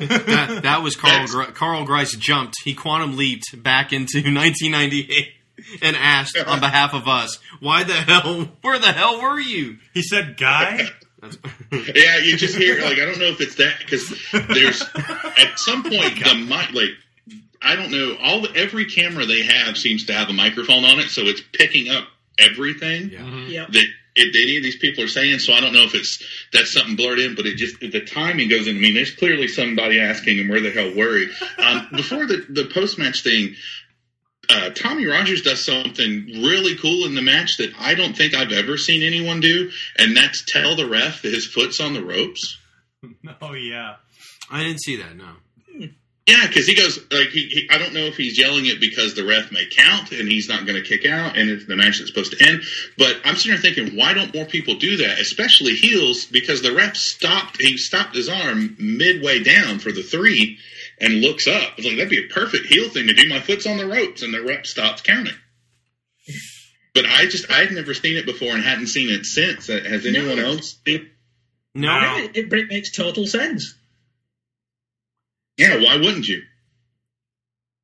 that, 0.06 0.60
that 0.62 0.82
was 0.82 0.96
Carl. 0.96 1.26
Gr- 1.26 1.52
Carl 1.52 1.84
Grice 1.84 2.16
jumped. 2.16 2.56
He 2.64 2.74
quantum 2.74 3.16
leaped 3.16 3.62
back 3.62 3.92
into 3.92 4.18
1998 4.24 5.28
and 5.82 5.94
asked 5.94 6.38
on 6.38 6.60
behalf 6.60 6.94
of 6.94 7.06
us, 7.06 7.38
"Why 7.60 7.84
the 7.84 7.92
hell? 7.92 8.48
Where 8.62 8.78
the 8.78 8.92
hell 8.92 9.20
were 9.20 9.38
you?" 9.38 9.76
He 9.92 10.02
said, 10.02 10.36
"Guy." 10.36 10.86
Yeah, 11.70 12.18
you 12.18 12.36
just 12.36 12.56
hear 12.56 12.80
like 12.82 12.98
I 12.98 13.04
don't 13.04 13.16
know 13.20 13.26
if 13.26 13.40
it's 13.40 13.54
that 13.54 13.78
because 13.78 14.12
there's 14.48 14.82
at 15.38 15.56
some 15.56 15.84
point 15.84 16.18
the 16.18 16.34
mic 16.34 16.72
like 16.72 16.90
I 17.62 17.76
don't 17.76 17.90
know 17.90 18.16
all 18.22 18.46
every 18.56 18.86
camera 18.86 19.26
they 19.26 19.42
have 19.42 19.76
seems 19.76 20.06
to 20.06 20.12
have 20.12 20.28
a 20.28 20.32
microphone 20.32 20.84
on 20.84 20.98
it, 20.98 21.08
so 21.08 21.22
it's 21.22 21.42
picking 21.52 21.88
up 21.88 22.08
everything 22.38 23.10
yeah. 23.10 23.46
Yep. 23.46 23.68
that 23.72 23.86
it, 24.14 24.36
any 24.42 24.56
of 24.56 24.62
these 24.62 24.76
people 24.76 25.04
are 25.04 25.08
saying. 25.08 25.38
So 25.38 25.52
I 25.52 25.60
don't 25.60 25.72
know 25.72 25.84
if 25.84 25.94
it's 25.94 26.22
that's 26.52 26.72
something 26.72 26.96
blurred 26.96 27.18
in, 27.18 27.34
but 27.34 27.46
it 27.46 27.56
just 27.56 27.80
the 27.80 28.00
timing 28.00 28.48
goes 28.48 28.66
in. 28.66 28.76
I 28.76 28.80
mean, 28.80 28.94
there's 28.94 29.14
clearly 29.14 29.48
somebody 29.48 30.00
asking 30.00 30.38
him 30.38 30.48
where 30.48 30.60
the 30.60 30.70
hell 30.70 30.94
were 30.94 31.18
he. 31.18 31.28
Um, 31.58 31.88
before 31.96 32.26
the 32.26 32.44
the 32.48 32.70
post 32.72 32.98
match 32.98 33.22
thing. 33.22 33.54
Uh, 34.50 34.70
Tommy 34.70 35.06
Rogers 35.06 35.40
does 35.40 35.64
something 35.64 36.26
really 36.26 36.76
cool 36.76 37.06
in 37.06 37.14
the 37.14 37.22
match 37.22 37.58
that 37.58 37.72
I 37.78 37.94
don't 37.94 38.14
think 38.14 38.34
I've 38.34 38.50
ever 38.50 38.76
seen 38.76 39.02
anyone 39.02 39.38
do, 39.38 39.70
and 39.96 40.16
that's 40.16 40.44
tell 40.44 40.74
the 40.74 40.86
ref 40.86 41.22
that 41.22 41.32
his 41.32 41.46
foot's 41.46 41.80
on 41.80 41.94
the 41.94 42.04
ropes. 42.04 42.58
Oh 43.40 43.54
yeah. 43.54 43.96
I 44.50 44.62
didn't 44.62 44.82
see 44.82 44.96
that. 44.96 45.16
No. 45.16 45.30
Yeah, 46.26 46.46
because 46.46 46.68
he 46.68 46.76
goes 46.76 46.98
like 47.10 47.30
he, 47.30 47.46
he. 47.48 47.68
I 47.68 47.78
don't 47.78 47.94
know 47.94 48.04
if 48.04 48.16
he's 48.16 48.38
yelling 48.38 48.66
it 48.66 48.80
because 48.80 49.14
the 49.16 49.24
ref 49.26 49.50
may 49.50 49.66
count 49.68 50.12
and 50.12 50.28
he's 50.30 50.48
not 50.48 50.64
going 50.66 50.80
to 50.80 50.88
kick 50.88 51.04
out, 51.04 51.36
and 51.36 51.50
it's 51.50 51.66
the 51.66 51.74
match 51.74 51.98
is 52.00 52.06
supposed 52.08 52.38
to 52.38 52.46
end. 52.48 52.62
But 52.96 53.16
I'm 53.24 53.34
sitting 53.34 53.60
there 53.60 53.60
thinking, 53.74 53.96
why 53.96 54.14
don't 54.14 54.32
more 54.32 54.44
people 54.44 54.76
do 54.76 54.98
that, 54.98 55.18
especially 55.18 55.74
heels? 55.74 56.24
Because 56.26 56.62
the 56.62 56.72
ref 56.74 56.96
stopped. 56.96 57.60
He 57.60 57.76
stopped 57.76 58.14
his 58.14 58.28
arm 58.28 58.76
midway 58.78 59.42
down 59.42 59.80
for 59.80 59.90
the 59.90 60.04
three, 60.04 60.58
and 61.00 61.14
looks 61.22 61.48
up. 61.48 61.72
It's 61.76 61.86
like 61.88 61.96
that'd 61.96 62.08
be 62.08 62.24
a 62.24 62.32
perfect 62.32 62.66
heel 62.66 62.88
thing 62.88 63.08
to 63.08 63.14
do. 63.14 63.28
My 63.28 63.40
foot's 63.40 63.66
on 63.66 63.76
the 63.78 63.86
ropes, 63.88 64.22
and 64.22 64.32
the 64.32 64.42
ref 64.42 64.64
stops 64.66 65.02
counting. 65.02 65.34
But 66.94 67.06
I 67.06 67.24
just 67.26 67.50
I 67.50 67.60
had 67.64 67.72
never 67.72 67.94
seen 67.94 68.16
it 68.16 68.26
before 68.26 68.50
and 68.52 68.62
hadn't 68.62 68.86
seen 68.88 69.10
it 69.10 69.24
since. 69.26 69.68
Uh, 69.68 69.80
Has 69.84 70.06
anyone 70.06 70.36
No. 70.36 70.44
else? 70.52 70.78
seen- 70.86 71.10
No. 71.74 72.00
No. 72.00 72.18
It, 72.18 72.36
it, 72.36 72.52
it 72.52 72.68
makes 72.68 72.92
total 72.92 73.26
sense. 73.26 73.74
Yeah, 75.58 75.80
why 75.82 75.96
wouldn't 75.96 76.28
you? 76.28 76.42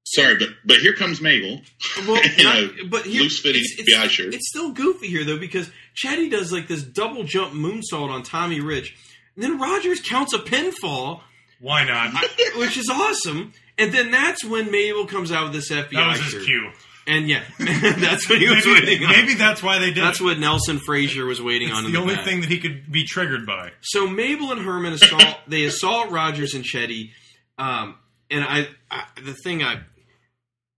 Sorry, 0.05 0.37
but 0.39 0.49
but 0.65 0.79
here 0.79 0.95
comes 0.95 1.21
Mabel. 1.21 1.61
Well, 2.07 2.23
You 2.39 2.45
not- 2.45 2.57
know, 2.77 2.85
but 2.91 3.03
here, 3.05 3.23
loose-fitting 3.23 3.63
it's, 3.63 3.83
FBI 3.91 4.09
shirt. 4.09 4.33
It's 4.35 4.49
still 4.49 4.73
goofy 4.73 5.09
here 5.09 5.25
though 5.25 5.39
because 5.39 5.71
Chetty 5.95 6.31
does 6.31 6.51
like 6.53 6.67
this 6.67 6.83
double 6.83 7.25
jump 7.25 7.53
moonsault 7.53 8.09
on 8.09 8.23
Tommy 8.23 8.61
Rich, 8.61 8.97
and 9.35 9.45
then 9.45 9.59
Rogers 9.61 10.01
counts 10.01 10.33
a 10.33 10.39
pinfall, 10.39 11.21
Why 11.61 11.85
not? 11.85 12.15
which 12.57 12.79
is 12.79 12.89
awesome. 12.91 13.53
And 13.77 13.93
then 13.93 14.11
that's 14.11 14.45
when 14.45 14.71
Mabel 14.73 15.07
comes 15.07 15.31
out 15.31 15.45
with 15.45 15.53
this 15.53 15.71
FBI 15.71 15.91
that 15.93 16.09
was 16.09 16.21
his 16.21 16.33
shirt. 16.33 16.45
cue. 16.45 16.71
And 17.07 17.29
yeah, 17.29 17.43
that's 17.59 18.29
what 18.29 18.39
he 18.41 18.49
was 18.49 18.67
Maybe, 18.67 18.81
waiting 18.81 19.05
on. 19.07 19.13
maybe 19.13 19.35
that's 19.35 19.63
why 19.63 19.79
they 19.79 19.93
did. 19.93 20.03
That's 20.03 20.21
it. 20.21 20.25
what 20.25 20.39
Nelson 20.39 20.79
Frazier 20.79 21.25
was 21.27 21.41
waiting 21.41 21.71
on. 21.71 21.79
It's 21.79 21.87
in 21.87 21.93
the 21.93 22.01
only 22.01 22.17
back. 22.17 22.25
thing 22.25 22.41
that 22.41 22.51
he 22.51 22.59
could 22.61 22.91
be 22.91 23.05
triggered 23.05 23.47
by. 23.47 23.71
So 23.83 24.07
Mabel 24.09 24.53
and 24.53 24.61
Herman 24.63 24.95
assault. 24.95 25.37
they 25.47 25.65
assault 25.65 26.11
Rogers 26.11 26.55
and 26.55 26.65
Chetty, 26.65 27.11
um, 27.59 27.97
and 28.31 28.45
I, 28.45 28.69
I. 28.91 29.05
The 29.25 29.35
thing 29.35 29.63
I, 29.63 29.81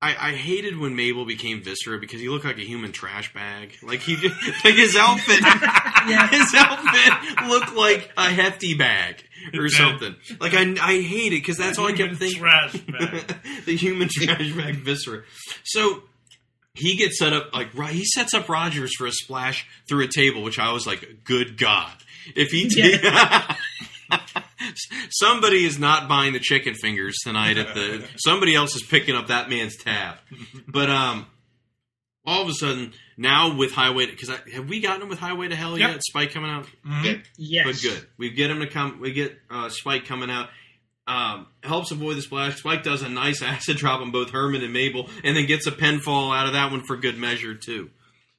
I, 0.03 0.31
I 0.31 0.33
hated 0.35 0.79
when 0.79 0.97
Mabel 0.97 1.27
became 1.27 1.63
Viscera 1.63 1.99
because 1.99 2.21
he 2.21 2.29
looked 2.29 2.45
like 2.47 2.57
a 2.57 2.63
human 2.65 2.93
trash 2.93 3.35
bag. 3.35 3.75
Like 3.83 4.01
he, 4.01 4.17
like 4.65 4.75
his 4.75 4.97
outfit, 4.97 5.41
yeah. 6.09 6.27
his 6.31 6.55
outfit 6.57 7.49
looked 7.49 7.75
like 7.75 8.11
a 8.17 8.31
hefty 8.31 8.75
bag 8.75 9.23
or 9.55 9.65
did. 9.65 9.73
something. 9.73 10.17
Like 10.41 10.55
I, 10.55 10.75
I 10.81 11.01
hate 11.03 11.33
it 11.33 11.43
because 11.43 11.59
that's 11.59 11.79
all 11.79 11.87
I 11.87 11.93
kept 11.93 12.17
thinking. 12.17 12.41
trash 12.41 12.73
bag. 12.73 13.37
the 13.67 13.77
human 13.77 14.09
trash 14.09 14.53
bag 14.53 14.77
Viscera. 14.77 15.23
So 15.65 16.03
he 16.73 16.97
gets 16.97 17.19
set 17.19 17.35
up 17.35 17.53
like 17.53 17.75
right. 17.75 17.93
He 17.93 18.05
sets 18.05 18.33
up 18.33 18.49
Rogers 18.49 18.95
for 18.97 19.07
a 19.07 19.13
splash 19.13 19.67
through 19.87 20.05
a 20.05 20.09
table, 20.09 20.43
which 20.43 20.59
I 20.59 20.73
was 20.73 20.87
like, 20.87 21.25
"Good 21.25 21.59
God!" 21.59 21.93
If 22.35 22.53
he 22.53 22.69
did, 22.69 23.03
somebody 25.11 25.65
is 25.65 25.79
not 25.79 26.09
buying 26.09 26.33
the 26.33 26.41
chicken 26.41 26.75
fingers 26.75 27.17
tonight 27.25 27.57
at 27.59 27.75
the. 27.75 28.05
Somebody 28.17 28.55
else 28.55 28.75
is 28.77 28.83
picking 28.83 29.15
up 29.17 29.29
that 29.29 29.49
man's 29.51 29.77
tab. 29.77 30.17
But 30.69 30.91
um, 30.91 31.27
all 32.25 32.43
of 32.43 32.49
a 32.49 32.53
sudden 32.53 32.93
now 33.17 33.57
with 33.57 33.73
Highway, 33.73 34.07
because 34.07 34.29
have 34.29 34.69
we 34.69 34.81
gotten 34.81 35.03
him 35.03 35.09
with 35.09 35.19
Highway 35.19 35.49
to 35.49 35.57
Hell 35.57 35.79
Yep. 35.79 35.91
yet? 35.91 36.03
Spike 36.03 36.33
coming 36.33 36.51
out. 36.51 36.67
Mhm. 36.87 37.25
Yes. 37.37 37.67
But 37.67 37.81
good. 37.83 38.07
We 38.19 38.31
get 38.31 38.51
him 38.51 38.61
to 38.61 38.67
come. 38.67 39.01
We 39.01 39.13
get 39.13 39.37
uh, 39.51 39.69
Spike 39.69 40.05
coming 40.07 40.31
out. 40.31 40.49
Um, 41.07 41.47
helps 41.65 41.91
avoid 41.91 42.17
the 42.19 42.23
splash. 42.23 42.59
Spike 42.59 42.85
does 42.85 43.03
a 43.03 43.09
nice 43.09 43.43
acid 43.43 43.79
drop 43.79 44.01
on 44.01 44.13
both 44.13 44.31
Herman 44.31 44.63
and 44.63 44.73
Mabel, 44.73 45.09
and 45.25 45.37
then 45.37 45.47
gets 45.47 45.67
a 45.67 45.73
pinfall 45.73 46.37
out 46.37 46.47
of 46.47 46.53
that 46.53 46.71
one 46.71 46.85
for 46.85 46.97
good 46.97 47.19
measure 47.19 47.55
too. 47.55 47.91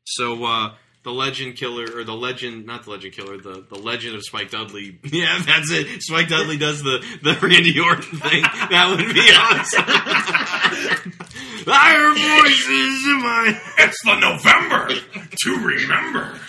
So 0.05 0.45
uh, 0.45 0.73
the 1.03 1.11
legend 1.11 1.55
killer, 1.55 1.85
or 1.97 2.03
the 2.03 2.13
legend, 2.13 2.65
not 2.65 2.83
the 2.83 2.91
legend 2.91 3.13
killer, 3.13 3.37
the 3.37 3.65
the 3.69 3.79
legend 3.79 4.15
of 4.15 4.23
Spike 4.23 4.51
Dudley. 4.51 4.99
Yeah, 5.11 5.39
that's 5.45 5.71
it. 5.71 6.01
Spike 6.01 6.27
Dudley 6.29 6.57
does 6.57 6.83
the 6.83 7.03
the 7.23 7.37
Randy 7.41 7.79
Orton 7.79 8.19
thing. 8.19 8.43
That 8.43 8.89
would 8.89 9.13
be 9.13 9.19
awesome. 9.33 9.83
I 11.67 11.91
hear 11.91 12.43
voices 12.43 13.05
in 13.07 13.21
my. 13.21 13.61
It's 13.79 14.01
the 14.03 14.19
November 14.19 14.89
to 15.43 15.65
remember. 15.65 16.39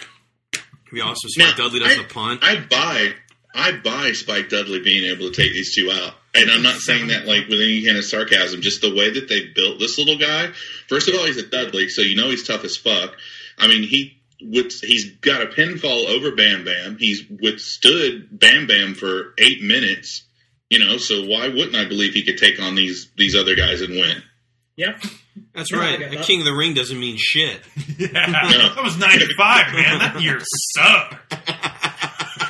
We 0.93 1.01
also 1.01 1.29
Spike 1.29 1.57
Now, 1.59 1.65
Dudley 1.65 1.81
does 1.81 1.99
I- 1.99 2.03
the 2.03 2.09
punt. 2.09 2.41
I 2.43 2.61
buy 2.61 3.13
I 3.55 3.73
buy 3.73 4.13
Spike 4.13 4.49
Dudley 4.49 4.81
being 4.81 5.05
able 5.05 5.31
to 5.31 5.35
take 5.35 5.53
these 5.53 5.75
two 5.75 5.91
out. 5.91 6.15
And 6.35 6.51
I'm 6.51 6.63
not 6.63 6.77
saying 6.79 7.09
that 7.09 7.27
like 7.27 7.49
with 7.49 7.61
any 7.61 7.85
kind 7.85 7.99
of 7.99 8.05
sarcasm, 8.05 8.63
just 8.63 8.81
the 8.81 8.95
way 8.95 9.11
that 9.11 9.29
they 9.29 9.47
built 9.55 9.79
this 9.79 9.99
little 9.99 10.17
guy. 10.17 10.49
First 10.89 11.09
of 11.09 11.15
all, 11.15 11.27
he's 11.27 11.37
a 11.37 11.47
Dudley, 11.47 11.89
so 11.89 12.01
you 12.01 12.17
know 12.17 12.31
he's 12.31 12.47
tough 12.47 12.65
as 12.65 12.77
fuck. 12.77 13.15
I 13.59 13.69
mean, 13.69 13.83
he 13.83 14.19
with, 14.51 14.73
he's 14.81 15.13
got 15.17 15.43
a 15.43 15.47
pinfall 15.47 16.07
over 16.09 16.35
Bam 16.35 16.65
Bam. 16.65 16.97
He's 16.99 17.23
withstood 17.29 18.29
Bam 18.39 18.67
Bam 18.67 18.95
for 18.95 19.35
eight 19.39 19.63
minutes. 19.63 20.23
You 20.71 20.79
know, 20.79 20.97
so 20.97 21.25
why 21.27 21.49
wouldn't 21.49 21.77
I 21.77 21.85
believe 21.87 22.15
he 22.15 22.25
could 22.25 22.39
take 22.39 22.61
on 22.61 22.75
these 22.75 23.11
these 23.17 23.37
other 23.37 23.55
guys 23.55 23.83
and 23.83 23.91
win? 23.95 24.23
Yep. 24.77 25.03
That's 25.55 25.71
Yeah, 25.71 25.79
right. 25.79 25.99
get 25.99 26.13
A 26.15 26.17
that. 26.17 26.25
King 26.27 26.41
of 26.41 26.47
the 26.47 26.55
Ring 26.55 26.73
doesn't 26.75 26.99
mean 26.99 27.17
shit. 27.19 27.61
Yeah, 27.99 28.09
that 28.11 28.81
was 28.83 28.97
'95, 28.99 29.73
man. 29.75 29.99
That 29.99 30.21
year 30.23 30.41
sucked. 30.75 31.35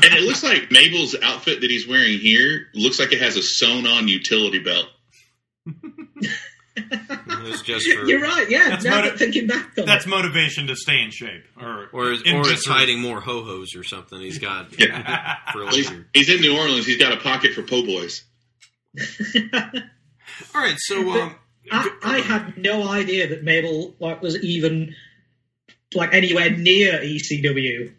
And 0.05 0.14
it 0.14 0.22
looks 0.22 0.43
like 0.43 0.70
Mabel's 0.70 1.14
outfit 1.22 1.61
that 1.61 1.70
he's 1.70 1.86
wearing 1.86 2.18
here 2.18 2.68
looks 2.74 2.99
like 2.99 3.12
it 3.12 3.20
has 3.20 3.36
a 3.36 3.43
sewn 3.43 3.86
on 3.86 4.09
utility 4.09 4.59
belt. 4.61 4.86
It's 7.47 7.62
just 7.62 7.86
for 7.93 8.05
You're 8.07 8.20
right. 8.20 8.49
Yeah. 8.51 8.68
That's 8.70 8.84
now 8.84 8.97
motiv- 8.97 9.12
that 9.12 9.18
thinking 9.18 9.47
back 9.47 9.72
on 9.78 9.86
That's 9.86 10.07
it. 10.07 10.09
motivation 10.09 10.66
to 10.68 10.76
stay 10.76 11.03
in 11.03 11.11
shape, 11.11 11.45
or 11.61 11.88
or 11.93 12.12
is, 12.12 12.22
or 12.22 12.49
it's 12.51 12.66
hiding 12.66 13.01
more 13.01 13.20
ho 13.20 13.43
hos 13.45 13.74
or 13.76 13.82
something. 13.84 14.20
He's 14.20 14.38
got 14.38 14.78
Yeah. 14.78 15.36
for 15.53 15.66
He's, 15.70 15.90
later. 15.90 16.07
he's 16.14 16.28
in 16.28 16.40
New 16.40 16.57
Orleans. 16.59 16.86
He's 16.86 16.99
got 16.99 17.12
a 17.12 17.16
pocket 17.18 17.53
for 17.55 17.62
po' 17.62 17.84
boys. 17.84 18.24
All 20.55 20.61
right, 20.62 20.76
so 20.78 21.11
um, 21.20 21.34
I, 21.70 21.90
I 22.03 22.18
had 22.20 22.57
no 22.59 22.88
idea 22.88 23.28
that 23.28 23.43
Mabel 23.45 23.95
like 24.01 24.20
was 24.22 24.43
even 24.43 24.95
like 25.95 26.12
anywhere 26.14 26.51
near 26.51 26.95
ECW. 27.01 27.93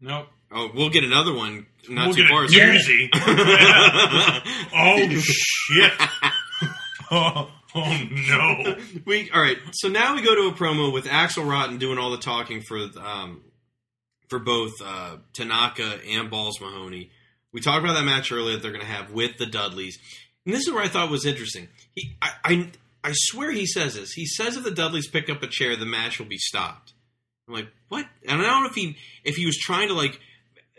Nope. 0.00 0.28
oh, 0.52 0.70
we'll 0.74 0.90
get 0.90 1.04
another 1.04 1.34
one 1.34 1.66
not 1.88 2.08
we'll 2.08 2.16
too 2.16 2.22
get 2.22 2.30
far. 2.30 2.44
a 2.44 2.48
so- 2.48 2.58
Jersey. 2.58 3.10
oh 4.74 5.08
shit! 5.20 5.92
Oh, 7.10 7.50
oh 7.74 8.08
no! 8.10 8.76
we 9.04 9.30
all 9.30 9.42
right. 9.42 9.58
So 9.72 9.88
now 9.88 10.14
we 10.14 10.22
go 10.22 10.34
to 10.34 10.48
a 10.48 10.52
promo 10.52 10.92
with 10.92 11.06
Axel 11.06 11.44
Rotten 11.44 11.78
doing 11.78 11.98
all 11.98 12.10
the 12.10 12.18
talking 12.18 12.62
for 12.62 12.78
um, 12.98 13.42
for 14.28 14.38
both 14.38 14.72
uh, 14.82 15.16
Tanaka 15.34 16.00
and 16.08 16.30
Balls 16.30 16.60
Mahoney. 16.60 17.10
We 17.52 17.60
talked 17.60 17.84
about 17.84 17.94
that 17.94 18.04
match 18.04 18.32
earlier 18.32 18.54
that 18.54 18.62
they're 18.62 18.72
going 18.72 18.84
to 18.84 18.90
have 18.90 19.12
with 19.12 19.38
the 19.38 19.46
Dudleys, 19.46 19.98
and 20.46 20.54
this 20.54 20.66
is 20.66 20.72
where 20.72 20.82
I 20.82 20.88
thought 20.88 21.10
was 21.10 21.26
interesting. 21.26 21.68
He, 21.94 22.16
I, 22.22 22.30
I, 22.42 22.70
I 23.04 23.12
swear 23.12 23.50
he 23.52 23.66
says 23.66 23.94
this. 23.94 24.12
He 24.12 24.24
says 24.24 24.56
if 24.56 24.64
the 24.64 24.70
Dudleys 24.70 25.08
pick 25.08 25.28
up 25.28 25.42
a 25.42 25.46
chair, 25.46 25.76
the 25.76 25.84
match 25.84 26.18
will 26.18 26.26
be 26.26 26.38
stopped. 26.38 26.94
I'm 27.46 27.54
like, 27.54 27.68
what? 27.88 28.06
And 28.26 28.40
I 28.40 28.44
don't 28.44 28.62
know 28.62 28.68
if 28.68 28.74
he 28.74 28.96
if 29.24 29.36
he 29.36 29.46
was 29.46 29.58
trying 29.58 29.88
to 29.88 29.94
like 29.94 30.18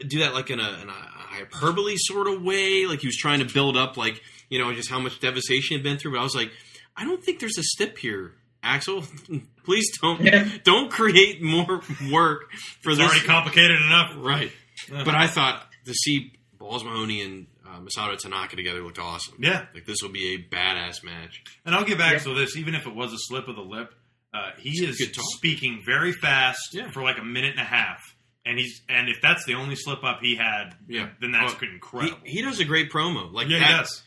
do 0.07 0.19
that 0.19 0.33
like 0.33 0.49
in 0.49 0.59
a, 0.59 0.69
in 0.81 0.89
a 0.89 0.91
hyperbole 0.91 1.95
sort 1.97 2.27
of 2.27 2.41
way, 2.41 2.85
like 2.87 2.99
he 3.01 3.07
was 3.07 3.17
trying 3.17 3.45
to 3.45 3.53
build 3.53 3.77
up 3.77 3.97
like 3.97 4.21
you 4.49 4.59
know 4.59 4.73
just 4.73 4.89
how 4.89 4.99
much 4.99 5.19
devastation 5.19 5.77
had 5.77 5.83
been 5.83 5.97
through. 5.97 6.13
But 6.13 6.19
I 6.19 6.23
was 6.23 6.35
like, 6.35 6.51
I 6.95 7.05
don't 7.05 7.23
think 7.23 7.39
there's 7.39 7.57
a 7.57 7.63
stip 7.63 7.97
here, 7.97 8.33
Axel. 8.63 9.03
Please 9.65 9.89
don't 10.01 10.21
Yeah. 10.21 10.47
don't 10.63 10.91
create 10.91 11.41
more 11.41 11.81
work 12.11 12.51
for 12.81 12.89
It's 12.91 12.99
this. 12.99 12.99
already 12.99 13.25
complicated 13.25 13.79
enough. 13.81 14.13
right. 14.17 14.51
But 14.89 15.09
I 15.15 15.27
thought 15.27 15.67
to 15.85 15.93
see 15.93 16.33
Balls 16.57 16.83
Mahoney 16.83 17.21
and 17.21 17.47
uh, 17.67 17.79
Masato 17.81 18.17
Tanaka 18.17 18.55
together 18.55 18.81
looked 18.83 18.97
awesome. 18.99 19.35
Yeah. 19.39 19.65
like 19.73 19.85
this 19.85 19.97
will 20.01 20.09
be 20.11 20.33
a 20.35 20.37
badass 20.55 21.03
match. 21.03 21.43
And 21.65 21.75
I'll 21.75 21.85
give 21.85 21.99
Yeah. 21.99 22.07
Axel 22.07 22.33
this, 22.35 22.57
even 22.57 22.73
if 22.75 22.87
it 22.87 22.95
was 22.95 23.13
a 23.13 23.17
slip 23.17 23.47
of 23.47 23.55
the 23.55 23.61
lip, 23.61 23.93
uh, 24.33 24.51
he 24.57 24.69
It's 24.71 24.99
is 24.99 25.11
speaking 25.35 25.81
very 25.85 26.11
fast 26.11 26.59
Yeah. 26.73 26.89
for 26.91 27.01
like 27.03 27.17
a 27.19 27.23
minute 27.23 27.51
and 27.51 27.59
a 27.61 27.63
half. 27.65 27.99
And 28.45 28.57
he's 28.57 28.81
and 28.89 29.07
if 29.09 29.17
that's 29.21 29.45
the 29.45 29.53
only 29.55 29.75
slip 29.75 30.03
up 30.03 30.19
he 30.21 30.35
had, 30.35 30.75
Yeah. 30.87 31.09
then 31.21 31.31
that's 31.31 31.53
Oh, 31.53 31.65
incredible. 31.65 32.17
He, 32.25 32.37
he 32.37 32.41
does 32.41 32.59
a 32.59 32.65
great 32.65 32.91
promo. 32.91 33.31
Like 33.31 33.47
yeah, 33.49 33.59
that, 33.59 33.67
he 33.67 33.73
does. 33.77 34.03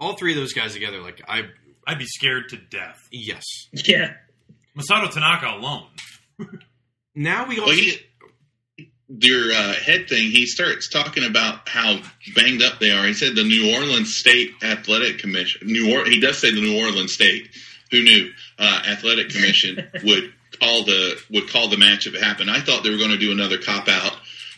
all 0.00 0.16
three 0.16 0.32
of 0.32 0.36
those 0.38 0.52
guys 0.52 0.72
together. 0.72 1.00
Like 1.00 1.22
I 1.28 1.42
I'd 1.86 1.98
be 1.98 2.06
scared 2.06 2.48
to 2.50 2.56
death. 2.56 3.08
yes. 3.12 3.44
Yeah. 3.72 4.14
Masato 4.76 5.10
Tanaka 5.12 5.48
alone. 5.56 5.86
Now 7.16 7.46
we 7.46 7.60
all 7.60 7.66
Well, 7.66 7.76
he, 7.76 7.96
your 9.08 9.52
uh, 9.52 9.72
head 9.74 10.08
thing, 10.08 10.30
he 10.32 10.46
starts 10.46 10.88
talking 10.88 11.22
about 11.24 11.68
how 11.68 12.00
banged 12.34 12.60
up 12.62 12.80
they 12.80 12.90
are. 12.90 13.06
He 13.06 13.14
said 13.14 13.36
the 13.36 13.44
New 13.44 13.72
Orleans 13.72 14.16
State 14.16 14.50
Athletic 14.62 15.18
Commission. 15.18 15.68
New 15.68 15.96
or- 15.96 16.06
he 16.06 16.18
does 16.18 16.38
say 16.38 16.50
the 16.52 16.60
New 16.60 16.76
Orleans 16.84 17.12
State. 17.12 17.50
Who 17.92 18.02
knew? 18.02 18.32
Uh, 18.58 18.82
Athletic 18.88 19.28
Commission 19.28 19.76
would 20.04 20.32
call 20.58 20.84
the 20.84 21.20
would 21.30 21.48
call 21.48 21.68
the 21.68 21.76
match 21.76 22.08
if 22.08 22.14
it 22.14 22.22
happened. 22.22 22.50
I 22.50 22.60
thought 22.60 22.82
they 22.82 22.90
were 22.90 22.98
going 22.98 23.10
to 23.10 23.16
do 23.18 23.30
another 23.30 23.58
cop 23.58 23.86
out 23.88 24.16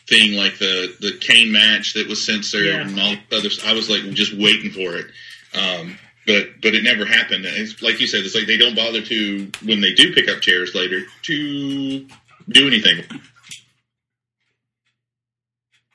thing 0.08 0.32
like 0.34 0.56
the 0.58 0.94
the 1.00 1.18
Kane 1.20 1.52
match 1.52 1.92
that 1.92 2.08
was 2.08 2.24
censored 2.24 2.64
Yeah. 2.64 2.80
and 2.80 2.98
all 2.98 3.14
the 3.28 3.36
other. 3.36 3.48
I 3.66 3.74
was 3.74 3.90
like 3.90 4.02
just 4.14 4.32
waiting 4.34 4.70
for 4.70 4.96
it. 4.96 5.06
Um, 5.54 5.98
but 6.26 6.60
but 6.62 6.74
it 6.74 6.82
never 6.82 7.04
happened. 7.06 7.44
It's 7.46 7.80
like 7.82 8.00
you 8.00 8.06
said, 8.06 8.24
it's 8.24 8.34
like 8.34 8.46
they 8.46 8.56
don't 8.56 8.74
bother 8.76 9.00
to 9.02 9.50
when 9.64 9.80
they 9.80 9.92
do 9.94 10.12
pick 10.12 10.28
up 10.28 10.40
chairs 10.40 10.74
later 10.74 11.02
to 11.22 12.06
do 12.48 12.66
anything. 12.66 13.04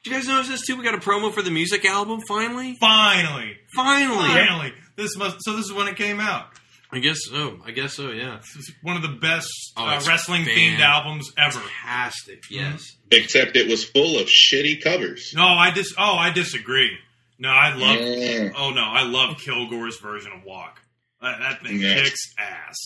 Did 0.04 0.10
you 0.10 0.12
guys 0.14 0.28
notice 0.28 0.48
this 0.50 0.66
too? 0.66 0.76
We 0.78 0.84
got 0.84 0.96
a 0.96 0.98
promo 0.98 1.32
for 1.32 1.42
the 1.44 1.52
music 1.52 1.86
album 1.86 2.22
finally. 2.28 2.76
Finally. 2.80 3.58
Finally. 3.76 4.28
Finally. 4.28 4.74
This 4.96 5.16
must 5.16 5.38
so 5.42 5.56
this 5.56 5.66
is 5.66 5.74
when 5.74 5.88
it 5.88 5.96
came 5.96 6.20
out. 6.20 6.48
I 6.94 7.00
guess 7.00 7.20
so. 7.30 7.60
I 7.66 7.72
guess 7.72 7.94
so. 7.94 8.10
Yeah. 8.12 8.38
This 8.38 8.56
is 8.68 8.72
one 8.82 8.98
of 8.98 9.02
the 9.02 9.18
best 9.22 9.48
Oh, 9.78 9.86
uh, 9.86 10.02
wrestling 10.06 10.44
themed 10.44 10.80
albums 10.80 11.32
ever. 11.38 11.60
Fantastic. 11.60 12.44
Yes. 12.50 12.84
Except 13.12 13.56
it 13.56 13.70
was 13.70 13.86
full 13.86 14.20
of 14.20 14.28
shitty 14.28 14.84
covers. 14.84 15.32
No, 15.36 15.46
I 15.46 15.72
dis 15.72 15.94
oh 15.98 16.16
I 16.16 16.32
disagree. 16.32 16.98
No, 17.42 17.50
I 17.50 17.74
love 17.74 17.98
Yeah. 18.00 18.50
oh 18.56 18.70
no, 18.70 18.84
I 18.84 19.04
love 19.04 19.38
Kilgore's 19.38 19.98
version 20.00 20.32
of 20.32 20.44
Walk. 20.44 20.80
That, 21.22 21.40
that 21.40 21.64
thing 21.64 21.82
Yeah. 21.82 22.04
kicks 22.04 22.22
ass. 22.38 22.78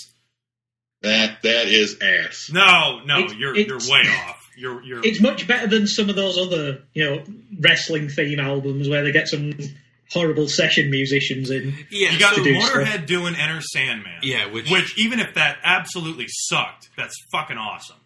That 1.02 1.42
that 1.44 1.68
is 1.68 1.98
ass. 2.02 2.50
No, 2.52 3.02
no, 3.06 3.20
It's- 3.20 3.36
you're 3.38 3.56
it's- 3.56 3.86
you're 3.88 3.94
way 3.94 4.08
off. 4.10 4.42
You're 4.58 4.82
you're 4.84 5.06
It's 5.06 5.20
much 5.20 5.46
better 5.48 5.68
than 5.68 5.86
some 5.88 6.10
of 6.10 6.16
those 6.16 6.38
other, 6.38 6.84
you 6.94 7.04
know, 7.04 7.24
wrestling 7.60 8.08
theme 8.10 8.40
albums 8.40 8.88
where 8.88 9.04
they 9.04 9.12
get 9.12 9.28
some 9.28 9.54
horrible 10.12 10.48
session 10.48 10.90
musicians 10.90 11.52
in. 11.52 11.86
Yeah. 11.90 12.12
you 12.12 12.20
got 12.20 12.36
so- 12.36 12.44
do 12.44 12.54
Motorhead 12.56 13.06
doing 13.06 13.36
Enter 13.36 13.62
Sandman. 13.62 14.20
Yeah, 14.24 14.46
which- 14.48 14.70
which 14.70 14.98
even 14.98 15.20
if 15.20 15.34
that 15.34 15.58
absolutely 15.64 16.28
sucked, 16.30 16.90
that's 16.96 17.16
fucking 17.32 17.58
awesome. 17.58 17.98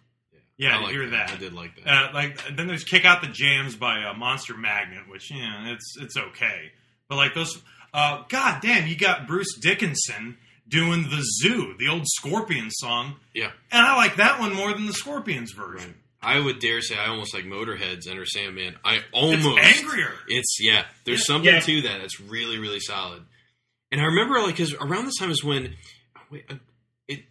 Yeah, 0.59 0.77
I 0.77 0.81
like 0.81 0.91
hear 0.91 1.09
that. 1.09 1.31
I 1.31 1.37
did 1.37 1.53
like 1.53 1.71
that. 1.83 1.87
Uh, 1.87 2.13
like 2.13 2.55
then 2.55 2.67
there's 2.67 2.83
Kick 2.83 3.05
Out 3.05 3.21
the 3.21 3.27
Jams 3.29 3.75
by 3.75 4.03
uh, 4.03 4.13
Monster 4.13 4.55
Magnet, 4.57 5.09
which 5.09 5.31
yeah, 5.31 5.71
it's 5.73 5.95
it's 5.99 6.15
okay. 6.17 6.71
But 7.07 7.15
like 7.15 7.33
those, 7.33 7.57
uh, 7.93 8.23
god 8.29 8.61
damn, 8.61 8.85
you 8.87 8.95
got 8.97 9.25
Bruce 9.25 9.57
Dickinson 9.59 10.37
doing 10.67 11.03
the 11.03 11.23
Zoo, 11.41 11.73
the 11.79 11.87
old 11.87 12.03
Scorpion 12.05 12.69
song, 12.69 13.15
yeah. 13.33 13.51
and 13.71 13.85
I 13.87 13.95
like 13.95 14.17
that 14.17 14.39
one 14.39 14.53
more 14.53 14.71
than 14.73 14.85
the 14.85 14.93
Scorpions 14.93 15.53
version. 15.53 15.95
I 16.21 16.37
would 16.39 16.59
dare 16.59 16.81
say 16.81 16.95
I 16.97 17.07
almost 17.07 17.33
like 17.33 17.45
Motorhead's 17.45 18.05
Enter 18.05 18.25
Sandman. 18.25 18.75
I 18.83 18.99
almost 19.13 19.47
It's 19.57 19.79
angrier. 19.81 20.11
It's 20.27 20.57
yeah. 20.59 20.83
There's 21.05 21.19
Yeah. 21.21 21.23
something 21.23 21.53
Yeah. 21.53 21.59
to 21.61 21.81
that. 21.83 22.01
It's 22.01 22.19
really 22.19 22.57
really 22.59 22.81
solid. 22.81 23.23
And 23.93 24.01
I 24.01 24.03
remember 24.03 24.41
like 24.41 24.57
because 24.57 24.73
around 24.73 25.05
this 25.05 25.15
time 25.17 25.31
is 25.31 25.41
when 25.41 25.75
wait, 26.29 26.43
uh, 26.49 26.55
it 27.07 27.23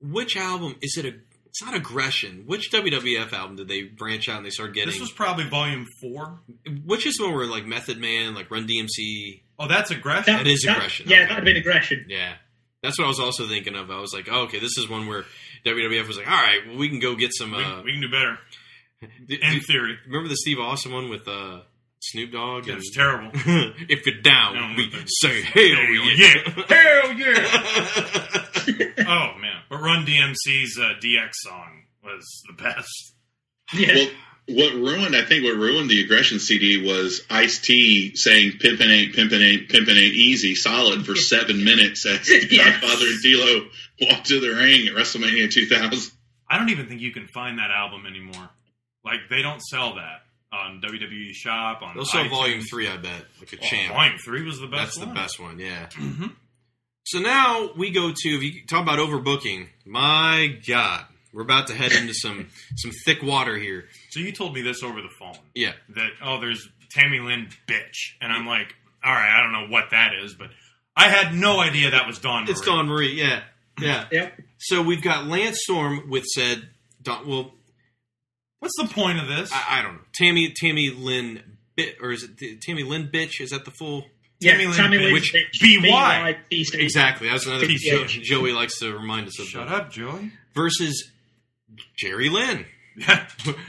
which 0.00 0.36
album 0.36 0.74
is 0.82 0.96
it 0.98 1.04
a 1.06 1.14
it's 1.54 1.62
not 1.62 1.74
aggression. 1.76 2.42
Which 2.46 2.72
WWF 2.72 3.32
album 3.32 3.54
did 3.54 3.68
they 3.68 3.82
branch 3.82 4.28
out 4.28 4.38
and 4.38 4.44
they 4.46 4.50
start 4.50 4.74
getting? 4.74 4.90
This 4.90 5.00
was 5.00 5.12
probably 5.12 5.44
Volume 5.48 5.86
Four. 6.00 6.40
which 6.84 7.06
is 7.06 7.16
the 7.16 7.24
one 7.24 7.34
where 7.34 7.46
like 7.46 7.64
Method 7.64 7.98
Man, 7.98 8.34
like 8.34 8.50
Run 8.50 8.66
DMC. 8.66 9.42
Oh, 9.58 9.68
that's 9.68 9.92
aggression. 9.92 10.34
That 10.34 10.46
is 10.48 10.62
that- 10.62 10.76
aggression, 10.78 11.06
Yeah, 11.08 11.16
okay. 11.18 11.22
that'd 11.26 11.36
have 11.36 11.44
been 11.44 11.56
aggression. 11.56 12.06
Yeah, 12.08 12.32
that's 12.82 12.98
what 12.98 13.04
I 13.04 13.08
was 13.08 13.20
also 13.20 13.46
thinking 13.46 13.76
of. 13.76 13.88
I 13.88 14.00
was 14.00 14.12
like, 14.12 14.26
oh, 14.28 14.42
okay, 14.42 14.58
this 14.58 14.76
is 14.76 14.88
one 14.88 15.06
where 15.06 15.24
WWF 15.64 16.08
was 16.08 16.16
like, 16.16 16.26
all 16.28 16.32
right, 16.42 16.58
well, 16.66 16.76
we 16.76 16.88
can 16.88 16.98
go 16.98 17.14
get 17.14 17.30
some. 17.32 17.52
we, 17.52 17.62
Uh, 17.62 17.82
we 17.82 17.92
can 17.92 18.00
do 18.00 18.10
better. 18.10 18.38
In 19.28 19.60
theory, 19.60 19.96
remember 20.06 20.28
the 20.28 20.36
Steve 20.36 20.58
Austin 20.58 20.92
one 20.92 21.08
with 21.08 21.28
uh, 21.28 21.60
Snoop 22.00 22.32
Dogg? 22.32 22.66
it 22.68 22.74
was 22.74 22.90
terrible. 22.92 23.30
if 23.34 24.04
you're 24.06 24.20
down, 24.22 24.54
Down 24.54 24.74
we 24.76 24.86
with 24.86 24.94
it. 25.02 25.08
say 25.08 25.40
hell 25.42 25.94
yeah. 26.16 26.64
Hell 26.68 27.12
yeah! 27.12 28.44
oh 28.98 29.38
man, 29.38 29.62
but 29.68 29.80
Run 29.80 30.04
DMC's 30.06 30.78
uh, 30.78 30.94
DX 31.02 31.30
song 31.34 31.84
was 32.02 32.24
the 32.48 32.62
best. 32.62 33.14
Yeah. 33.72 33.94
Well, 33.94 34.08
what 34.46 34.74
ruined, 34.74 35.16
I 35.16 35.22
think, 35.24 35.42
what 35.44 35.56
ruined 35.56 35.88
the 35.88 36.02
aggression 36.04 36.38
CD 36.38 36.76
was 36.86 37.22
Ice 37.30 37.60
T 37.60 38.14
saying 38.14 38.52
"Pimpin' 38.58 38.90
ain't 38.90 39.14
pimpin' 39.14 39.40
ain't 39.42 39.68
pimpin' 39.70 39.96
ain't 39.96 40.14
easy" 40.14 40.54
solid 40.54 41.06
for 41.06 41.16
seven 41.16 41.64
minutes 41.64 42.04
as 42.04 42.28
Yes. 42.50 42.78
Godfather 42.80 43.06
and 43.06 43.22
D'Lo 43.22 43.66
walked 44.02 44.26
to 44.26 44.40
the 44.40 44.48
ring 44.50 44.88
at 44.88 44.94
WrestleMania 44.94 45.50
2000. 45.50 46.12
I 46.50 46.58
don't 46.58 46.68
even 46.68 46.86
think 46.88 47.00
you 47.00 47.10
can 47.10 47.26
find 47.28 47.58
that 47.58 47.70
album 47.70 48.04
anymore. 48.06 48.50
Like 49.02 49.20
they 49.30 49.40
don't 49.40 49.60
sell 49.62 49.94
that 49.94 50.20
on 50.52 50.82
WWE 50.82 51.32
Shop. 51.32 51.80
On 51.80 51.94
They'll 51.94 52.04
sell 52.04 52.24
iTunes. 52.24 52.30
Volume 52.30 52.60
Three, 52.60 52.86
I 52.86 52.98
bet, 52.98 53.24
like 53.40 53.52
a 53.54 53.56
Oh, 53.56 53.62
champ. 53.66 53.94
Volume 53.94 54.18
Three 54.22 54.42
was 54.44 54.60
the 54.60 54.66
best. 54.66 54.96
That's 54.96 54.98
best. 54.98 55.08
the 55.08 55.14
best 55.14 55.40
one, 55.40 55.58
yeah. 55.58 55.86
Mhm. 55.92 56.32
So 57.04 57.18
now 57.20 57.70
we 57.76 57.90
go 57.90 58.12
to 58.14 58.28
if 58.28 58.42
you 58.42 58.66
talk 58.66 58.82
about 58.82 58.98
overbooking. 58.98 59.68
My 59.84 60.58
God, 60.66 61.04
we're 61.32 61.42
about 61.42 61.66
to 61.68 61.74
head 61.74 61.92
into 61.92 62.14
some 62.14 62.48
some 62.76 62.90
thick 63.04 63.22
water 63.22 63.56
here. 63.58 63.84
So 64.10 64.20
you 64.20 64.32
told 64.32 64.54
me 64.54 64.62
this 64.62 64.82
over 64.82 65.00
the 65.02 65.10
phone. 65.18 65.36
Yeah, 65.54 65.72
That 65.90 66.10
oh, 66.22 66.40
there's 66.40 66.66
Tammy 66.90 67.20
Lynn 67.20 67.48
bitch, 67.66 68.14
and 68.20 68.32
I'm 68.32 68.46
like, 68.46 68.74
all 69.04 69.12
right, 69.12 69.36
I 69.38 69.42
don't 69.42 69.52
know 69.52 69.68
what 69.72 69.90
that 69.90 70.12
is, 70.22 70.34
but 70.34 70.48
I 70.96 71.08
had 71.08 71.34
no 71.34 71.60
idea 71.60 71.90
that 71.90 72.06
was 72.06 72.18
Dawn. 72.18 72.44
it's 72.48 72.60
Marie. 72.60 72.66
Dawn 72.66 72.86
Marie. 72.88 73.20
Yeah, 73.20 73.42
yeah. 73.80 74.06
Yep. 74.10 74.40
So 74.58 74.82
we've 74.82 75.02
got 75.02 75.26
Lance 75.26 75.58
Storm 75.62 76.08
with 76.08 76.24
said 76.24 76.68
Dawn. 77.02 77.26
Well, 77.28 77.52
What's 78.60 78.80
the 78.80 78.88
point 78.94 79.20
of 79.20 79.28
this? 79.28 79.52
I, 79.52 79.80
I 79.80 79.82
don't 79.82 79.96
know. 79.96 80.00
Tammy 80.14 80.50
Tammy 80.56 80.88
Lynn 80.88 81.58
bit 81.76 81.96
or 82.00 82.12
is 82.12 82.22
it 82.22 82.62
Tammy 82.62 82.82
Lynn 82.82 83.08
bitch? 83.12 83.42
Is 83.42 83.50
that 83.50 83.66
the 83.66 83.70
full? 83.72 84.06
Yeah, 84.44 84.52
Tammy 84.52 84.66
Lynn 84.66 84.76
Tammy 84.76 84.96
Bitch. 84.98 85.02
Lynn 85.04 85.12
Which- 85.14 85.32
Bitch, 85.34 85.60
B.Y.. 85.60 86.36
B.Y.. 86.50 86.74
Exactly. 86.80 87.28
That's 87.28 87.46
another 87.46 87.66
Yeah. 87.66 88.04
Joe, 88.04 88.06
Joey 88.06 88.52
likes 88.52 88.78
to 88.80 88.92
remind 88.96 89.26
us 89.28 89.38
of. 89.40 89.46
Shut 89.46 89.68
that. 89.68 89.74
up, 89.74 89.90
Joey. 89.90 90.32
Versus 90.54 91.10
Jerry 91.96 92.28
Lynn 92.28 92.64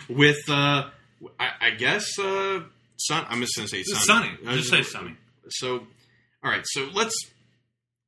with 0.09 0.37
uh, 0.49 0.89
I, 1.39 1.49
I 1.61 1.69
guess 1.71 2.19
uh, 2.19 2.61
Sun. 2.97 3.25
I'm 3.29 3.41
just 3.41 3.55
gonna 3.55 3.67
say 3.67 3.83
Sunny. 3.83 4.05
Sunny. 4.05 4.29
I 4.47 4.55
Just 4.57 4.69
say 4.69 4.83
Sunny. 4.83 5.15
So, 5.49 5.79
all 6.43 6.51
right. 6.51 6.61
So 6.65 6.87
let's. 6.93 7.15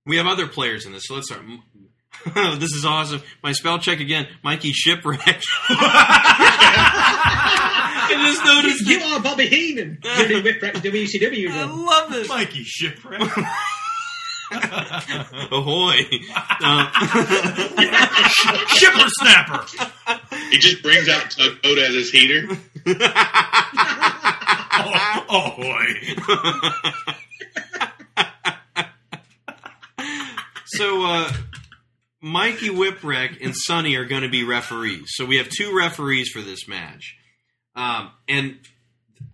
We 0.06 0.18
have 0.18 0.28
other 0.28 0.48
players 0.48 0.86
in 0.86 0.92
this. 0.94 1.04
So 1.08 1.16
let's 1.16 1.28
start. 1.28 1.42
this 2.60 2.72
is 2.74 2.86
awesome. 2.86 3.22
My 3.44 3.52
spell 3.52 3.80
check 3.80 4.00
again. 4.00 4.28
Mikey 4.44 4.72
Shipwreck. 4.74 5.42
I 8.28 8.32
just 8.34 8.46
noticed 8.46 8.88
You 8.88 8.98
it. 8.98 9.04
are 9.04 9.20
Bobby 9.22 9.48
Heenan. 9.48 10.00
You're 10.04 10.32
in 10.32 10.44
Whipwreck 10.44 10.74
WCW. 10.76 11.50
I 11.50 11.54
then. 11.54 11.86
love 11.86 12.12
this. 12.12 12.28
Mikey 12.30 12.64
Shipwreck. 12.64 13.22
Ahoy. 15.52 15.98
Uh, 16.62 16.90
Shipper 18.70 19.08
Snapper. 19.20 19.66
He 20.52 20.58
just 20.58 20.82
brings 20.84 21.10
out 21.10 21.30
Tugboat 21.32 21.78
as 21.80 21.94
his 21.94 22.10
heater. 22.12 22.48
Oh, 25.30 25.54
boy. 25.58 25.84
so, 30.68 31.06
uh, 31.06 31.32
Mikey 32.22 32.70
Whipwreck 32.70 33.44
and 33.44 33.54
Sunny 33.56 33.96
are 33.96 34.06
going 34.06 34.24
to 34.24 34.30
be 34.30 34.44
referees. 34.44 35.08
So 35.16 35.26
we 35.26 35.38
have 35.38 35.50
two 35.50 35.76
referees 35.76 36.30
for 36.30 36.42
this 36.42 36.68
match. 36.68 37.16
Um, 37.78 38.12
and 38.28 38.58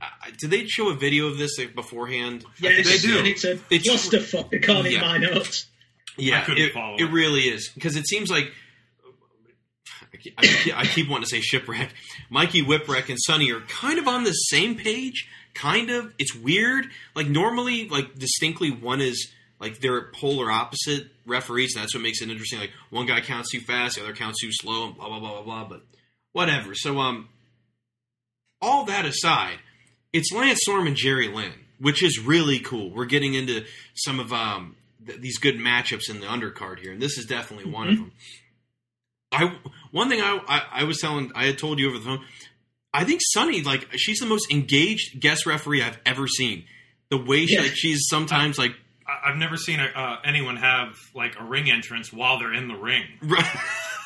uh, 0.01 0.05
did 0.39 0.51
they 0.51 0.65
show 0.67 0.89
a 0.89 0.95
video 0.95 1.27
of 1.27 1.37
this 1.37 1.57
like, 1.57 1.73
beforehand? 1.73 2.45
Yes, 2.59 2.87
they 2.87 2.97
do. 3.07 3.17
And 3.19 3.27
it's 3.27 3.43
a 3.45 3.53
It's- 3.71 3.87
clusterfuck 3.87 4.53
according 4.53 4.91
Yeah. 4.91 4.99
to 4.99 5.05
my 5.05 5.17
notes. 5.17 5.67
Yeah, 6.17 6.45
I 6.47 6.51
it, 6.55 6.73
follow 6.73 6.95
it 6.97 7.01
it. 7.01 7.11
really 7.11 7.41
is 7.41 7.69
because 7.73 7.95
it 7.95 8.07
seems 8.07 8.29
like 8.29 8.51
I 10.13 10.17
keep, 10.17 10.33
I 10.37 10.71
I 10.75 10.85
keep 10.85 11.09
wanting 11.09 11.23
to 11.23 11.29
say 11.29 11.41
shipwreck. 11.41 11.91
Mikey 12.29 12.61
Whipwreck 12.63 13.09
and 13.09 13.17
Sunny 13.19 13.51
are 13.51 13.61
kind 13.61 13.97
of 13.97 14.07
on 14.07 14.23
the 14.23 14.31
same 14.31 14.75
page. 14.75 15.27
Kind 15.55 15.89
of. 15.89 16.11
It's 16.19 16.35
weird. 16.35 16.85
Like 17.15 17.27
normally, 17.27 17.87
like 17.89 18.15
distinctly, 18.15 18.69
one 18.71 19.01
is 19.01 19.31
like 19.59 19.79
they're 19.79 20.11
polar 20.13 20.51
opposite 20.51 21.07
referees. 21.25 21.75
And 21.75 21.81
that's 21.83 21.93
what 21.95 22.01
makes 22.03 22.21
it 22.21 22.29
interesting. 22.29 22.59
Like 22.59 22.71
one 22.91 23.05
guy 23.07 23.21
counts 23.21 23.51
too 23.51 23.61
fast, 23.61 23.95
the 23.95 24.01
other 24.03 24.13
counts 24.13 24.39
too 24.41 24.49
slow, 24.51 24.87
and 24.87 24.95
blah 24.95 25.07
blah 25.07 25.19
blah 25.19 25.31
blah 25.41 25.43
blah. 25.43 25.65
But 25.67 25.81
whatever. 26.31 26.75
So 26.75 26.99
um, 26.99 27.29
all 28.63 28.85
that 28.85 29.05
aside, 29.05 29.57
it's 30.13 30.31
Lance 30.31 30.59
Storm 30.61 30.87
and 30.87 30.95
Jerry 30.95 31.27
Lynn, 31.27 31.53
which 31.79 32.01
is 32.01 32.19
really 32.19 32.59
cool. 32.59 32.89
We're 32.91 33.05
getting 33.05 33.33
into 33.33 33.65
some 33.93 34.19
of 34.19 34.31
um, 34.33 34.75
th- 35.05 35.19
these 35.19 35.37
good 35.37 35.55
matchups 35.55 36.09
in 36.09 36.19
the 36.19 36.25
undercard 36.27 36.79
here, 36.79 36.91
and 36.93 37.01
this 37.01 37.17
is 37.17 37.25
definitely 37.25 37.71
one 37.71 37.89
of 37.89 37.95
them. 37.97 38.11
I 39.31 39.55
one 39.91 40.09
thing 40.09 40.21
I, 40.21 40.39
I 40.47 40.81
I 40.81 40.83
was 40.83 40.99
telling 40.99 41.31
I 41.35 41.45
had 41.45 41.57
told 41.57 41.79
you 41.79 41.89
over 41.89 41.97
the 41.97 42.05
phone. 42.05 42.23
I 42.93 43.03
think 43.03 43.21
Sunny 43.23 43.63
like 43.63 43.87
she's 43.95 44.19
the 44.19 44.27
most 44.27 44.51
engaged 44.51 45.19
guest 45.19 45.45
referee 45.47 45.81
I've 45.81 45.97
ever 46.05 46.27
seen. 46.27 46.65
The 47.09 47.17
way 47.17 47.45
she 47.47 47.55
Yeah. 47.55 47.61
like 47.61 47.75
she's 47.75 48.05
sometimes 48.09 48.57
like 48.59 48.75
I've 49.25 49.37
never 49.37 49.57
seen 49.57 49.79
a, 49.79 49.85
uh, 49.85 50.17
anyone 50.23 50.55
have 50.57 50.95
like 51.15 51.39
a 51.39 51.43
ring 51.43 51.69
entrance 51.71 52.13
while 52.13 52.37
they're 52.39 52.53
in 52.53 52.67
the 52.67 52.75
ring. 52.75 53.05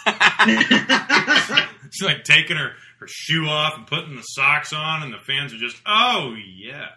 She's 1.92 2.06
like 2.06 2.24
taking 2.24 2.58
her, 2.58 2.74
her 3.00 3.08
shoe 3.10 3.48
off 3.48 3.78
and 3.78 3.86
putting 3.88 4.16
the 4.16 4.22
socks 4.24 4.74
on, 4.74 5.04
and 5.04 5.14
the 5.14 5.20
fans 5.20 5.54
are 5.54 5.58
just, 5.58 5.78
oh 5.86 6.36
yeah. 6.56 6.90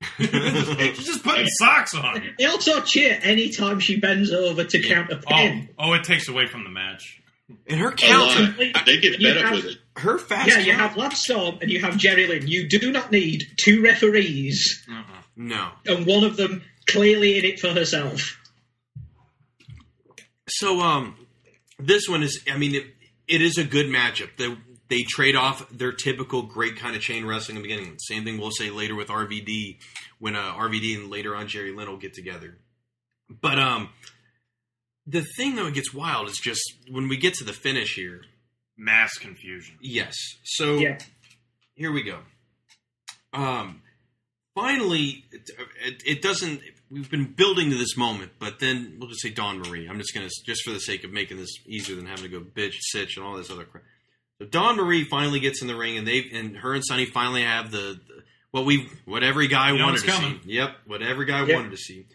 She's 0.18 1.06
just 1.06 1.24
putting 1.24 1.46
socks 1.48 1.94
on. 1.94 2.22
They 2.38 2.44
also 2.44 2.80
cheer 2.82 3.18
anytime 3.22 3.80
she 3.80 3.98
bends 3.98 4.30
over 4.32 4.62
to 4.64 4.80
count 4.82 5.10
a 5.10 5.16
Oh, 5.16 5.20
pin. 5.28 5.68
oh, 5.78 5.92
it 5.94 6.04
takes 6.04 6.28
away 6.28 6.46
from 6.46 6.62
the 6.64 6.70
match. 6.70 7.20
and 7.66 7.80
her 7.80 7.88
A 7.88 7.94
count 7.96 8.58
lot. 8.58 8.84
They 8.86 8.98
get 8.98 9.20
You 9.20 9.28
fed 9.34 9.38
up 9.38 9.44
have- 9.46 9.56
with 9.56 9.64
it. 9.72 9.78
her 9.96 10.18
fast 10.18 10.48
Yeah, 10.48 10.58
you 10.60 10.72
count- 10.72 10.82
have 10.90 10.96
Lance 10.96 11.18
Storm 11.22 11.58
and 11.60 11.68
you 11.70 11.80
have 11.80 11.96
Jerry 11.96 12.26
Lynn. 12.28 12.46
You 12.46 12.68
do 12.68 12.92
not 12.92 13.10
need 13.10 13.46
two 13.56 13.82
referees, 13.82 14.84
Uh-uh. 14.88 15.02
no. 15.36 15.68
and 15.86 16.06
one 16.06 16.22
of 16.22 16.36
them 16.36 16.62
clearly 16.86 17.36
in 17.38 17.44
it 17.44 17.58
for 17.58 17.70
herself. 17.70 18.36
So 20.48 20.80
um, 20.80 21.16
this 21.78 22.08
one 22.08 22.22
is. 22.22 22.40
I 22.50 22.56
mean, 22.56 22.74
it, 22.74 22.86
it 23.26 23.42
is 23.42 23.58
a 23.58 23.64
good 23.64 23.86
matchup. 23.86 24.30
They 24.38 24.56
they 24.88 25.02
trade 25.02 25.36
off 25.36 25.68
their 25.70 25.92
typical 25.92 26.42
great 26.42 26.76
kind 26.76 26.96
of 26.96 27.02
chain 27.02 27.26
wrestling 27.26 27.56
in 27.56 27.62
the 27.62 27.68
beginning. 27.68 27.96
Same 27.98 28.24
thing 28.24 28.38
we'll 28.38 28.50
say 28.50 28.70
later 28.70 28.94
with 28.94 29.08
RVD 29.08 29.78
when 30.18 30.34
uh, 30.36 30.54
RVD 30.54 30.96
and 30.96 31.10
later 31.10 31.36
on 31.36 31.46
Jerry 31.48 31.72
Lynn 31.72 31.88
will 31.88 31.96
get 31.98 32.14
together. 32.14 32.56
But 33.28 33.58
um, 33.58 33.90
the 35.06 35.24
thing 35.36 35.56
though 35.56 35.66
it 35.66 35.74
gets 35.74 35.92
wild 35.92 36.28
is 36.28 36.38
just 36.38 36.62
when 36.90 37.08
we 37.08 37.16
get 37.16 37.34
to 37.34 37.44
the 37.44 37.52
finish 37.52 37.94
here. 37.94 38.22
Mass 38.80 39.14
confusion. 39.18 39.76
Yes. 39.82 40.14
So 40.44 40.76
Yeah. 40.78 40.98
here 41.74 41.90
we 41.90 42.02
go. 42.04 42.20
Um, 43.32 43.82
finally, 44.54 45.24
it, 45.32 45.50
it, 45.84 46.02
it 46.06 46.22
doesn't. 46.22 46.60
We've 46.90 47.10
been 47.10 47.32
building 47.32 47.70
to 47.70 47.76
this 47.76 47.96
moment, 47.96 48.32
but 48.38 48.60
then 48.60 48.96
we'll 48.98 49.08
just 49.10 49.20
say 49.20 49.30
Dawn 49.30 49.58
Marie. 49.58 49.86
I'm 49.88 49.98
just 49.98 50.14
gonna 50.14 50.28
just 50.46 50.62
for 50.62 50.70
the 50.70 50.78
sake 50.80 51.04
of 51.04 51.12
making 51.12 51.36
this 51.36 51.50
easier 51.66 51.96
than 51.96 52.06
having 52.06 52.22
to 52.22 52.28
go 52.30 52.40
bitch, 52.40 52.74
sitch, 52.80 53.16
and 53.16 53.26
all 53.26 53.36
this 53.36 53.50
other 53.50 53.64
crap. 53.64 53.84
So 54.40 54.46
Dawn 54.46 54.76
Marie 54.76 55.04
finally 55.04 55.40
gets 55.40 55.62
in 55.62 55.68
the 55.68 55.74
ring, 55.76 55.96
and 55.98 56.06
they 56.06 56.30
and 56.32 56.56
her 56.58 56.72
and 56.74 56.84
Sunny 56.86 57.06
finally 57.06 57.42
have 57.42 57.70
the, 57.72 57.98
the 58.06 58.22
what 58.52 58.64
we 58.64 58.88
what 59.04 59.22
every 59.24 59.48
guy 59.48 59.72
You 59.72 59.78
know 59.78 59.86
wanted 59.86 60.00
to 60.02 60.06
coming. 60.06 60.40
see. 60.44 60.52
Yep, 60.52 60.76
what 60.86 61.02
every 61.02 61.26
guy 61.26 61.44
Yep. 61.44 61.56
wanted 61.56 61.70
to 61.72 61.76
see. 61.76 62.06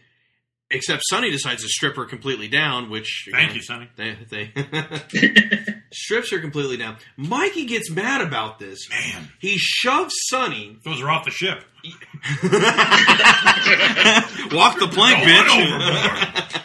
Except 0.72 1.04
Sunny 1.08 1.30
decides 1.30 1.62
to 1.62 1.68
strip 1.70 1.96
her 1.98 2.06
completely 2.06 2.48
down, 2.48 2.90
which 2.90 3.28
Thank 3.32 3.50
know, 3.50 3.56
you, 3.56 3.62
Sunny. 3.62 3.90
They, 3.96 4.18
they 4.28 4.52
strips 5.94 6.32
her 6.32 6.40
completely 6.40 6.78
down. 6.78 6.98
Mikey 7.16 7.66
gets 7.66 7.92
mad 7.92 8.22
about 8.22 8.58
this. 8.58 8.90
Man. 8.90 9.30
He 9.40 9.58
shoves 9.58 10.16
Sunny. 10.30 10.80
Those 10.84 11.00
are 11.02 11.12
off 11.12 11.26
the 11.26 11.32
ship. 11.32 11.64
Walk 14.52 14.80
the 14.80 14.88
plank, 14.92 15.24
bitch. 15.28 16.62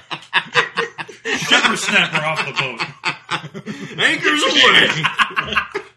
Overboard. 1.53 1.78
Snapper 1.78 2.24
off 2.24 2.46
the 2.46 2.53
boat. 2.53 3.99
Anchors 3.99 4.42
away. 4.42 4.88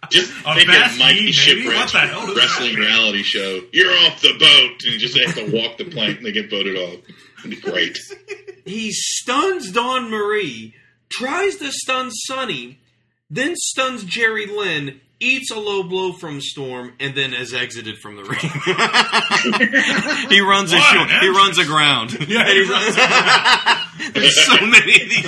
Just 0.09 0.33
A 0.45 0.55
think 0.55 0.69
fast 0.69 0.93
of 0.93 0.99
Mikey 0.99 1.25
knee. 1.25 1.31
Shipwreck 1.31 1.75
What 1.77 1.91
the 1.91 1.99
hell 1.99 2.27
does 2.27 2.37
wrestling 2.37 2.73
that 2.73 2.81
reality 2.81 3.23
show. 3.23 3.61
You're 3.71 3.93
off 4.05 4.21
the 4.21 4.33
boat, 4.37 4.83
and 4.83 4.93
you 4.93 4.99
just 4.99 5.17
have 5.17 5.35
to 5.35 5.55
walk 5.55 5.77
the 5.77 5.85
plank, 5.85 6.17
and 6.17 6.25
they 6.25 6.31
get 6.33 6.49
voted 6.49 6.77
off. 6.77 6.99
It'd 7.39 7.51
be 7.51 7.57
great. 7.57 7.97
he 8.65 8.91
stuns 8.91 9.71
Dawn 9.71 10.09
Marie, 10.11 10.75
tries 11.09 11.55
to 11.57 11.71
stun 11.71 12.11
Sunny, 12.11 12.79
then 13.29 13.55
stuns 13.55 14.03
Jerry 14.03 14.45
Lynn, 14.45 14.99
eats 15.21 15.51
a 15.51 15.59
low 15.59 15.83
blow 15.83 16.11
from 16.13 16.41
Storm, 16.41 16.93
and 16.99 17.15
then 17.15 17.31
has 17.31 17.53
exited 17.53 17.99
from 17.99 18.15
the 18.17 18.23
ring. 18.31 18.39
he 20.29 20.41
runs 20.41 20.73
a 20.73 20.77
What 20.77 20.93
short, 20.93 21.09
he 21.21 21.29
runs 21.29 21.57
entrance. 21.59 21.69
aground. 21.69 22.11
Yeah, 22.29 22.47
he 22.47 22.63
he 22.65 22.69
runs 22.71 22.95
There's 24.13 24.45
so 24.45 24.55
many 24.65 25.01
of 25.01 25.09
these. 25.09 25.25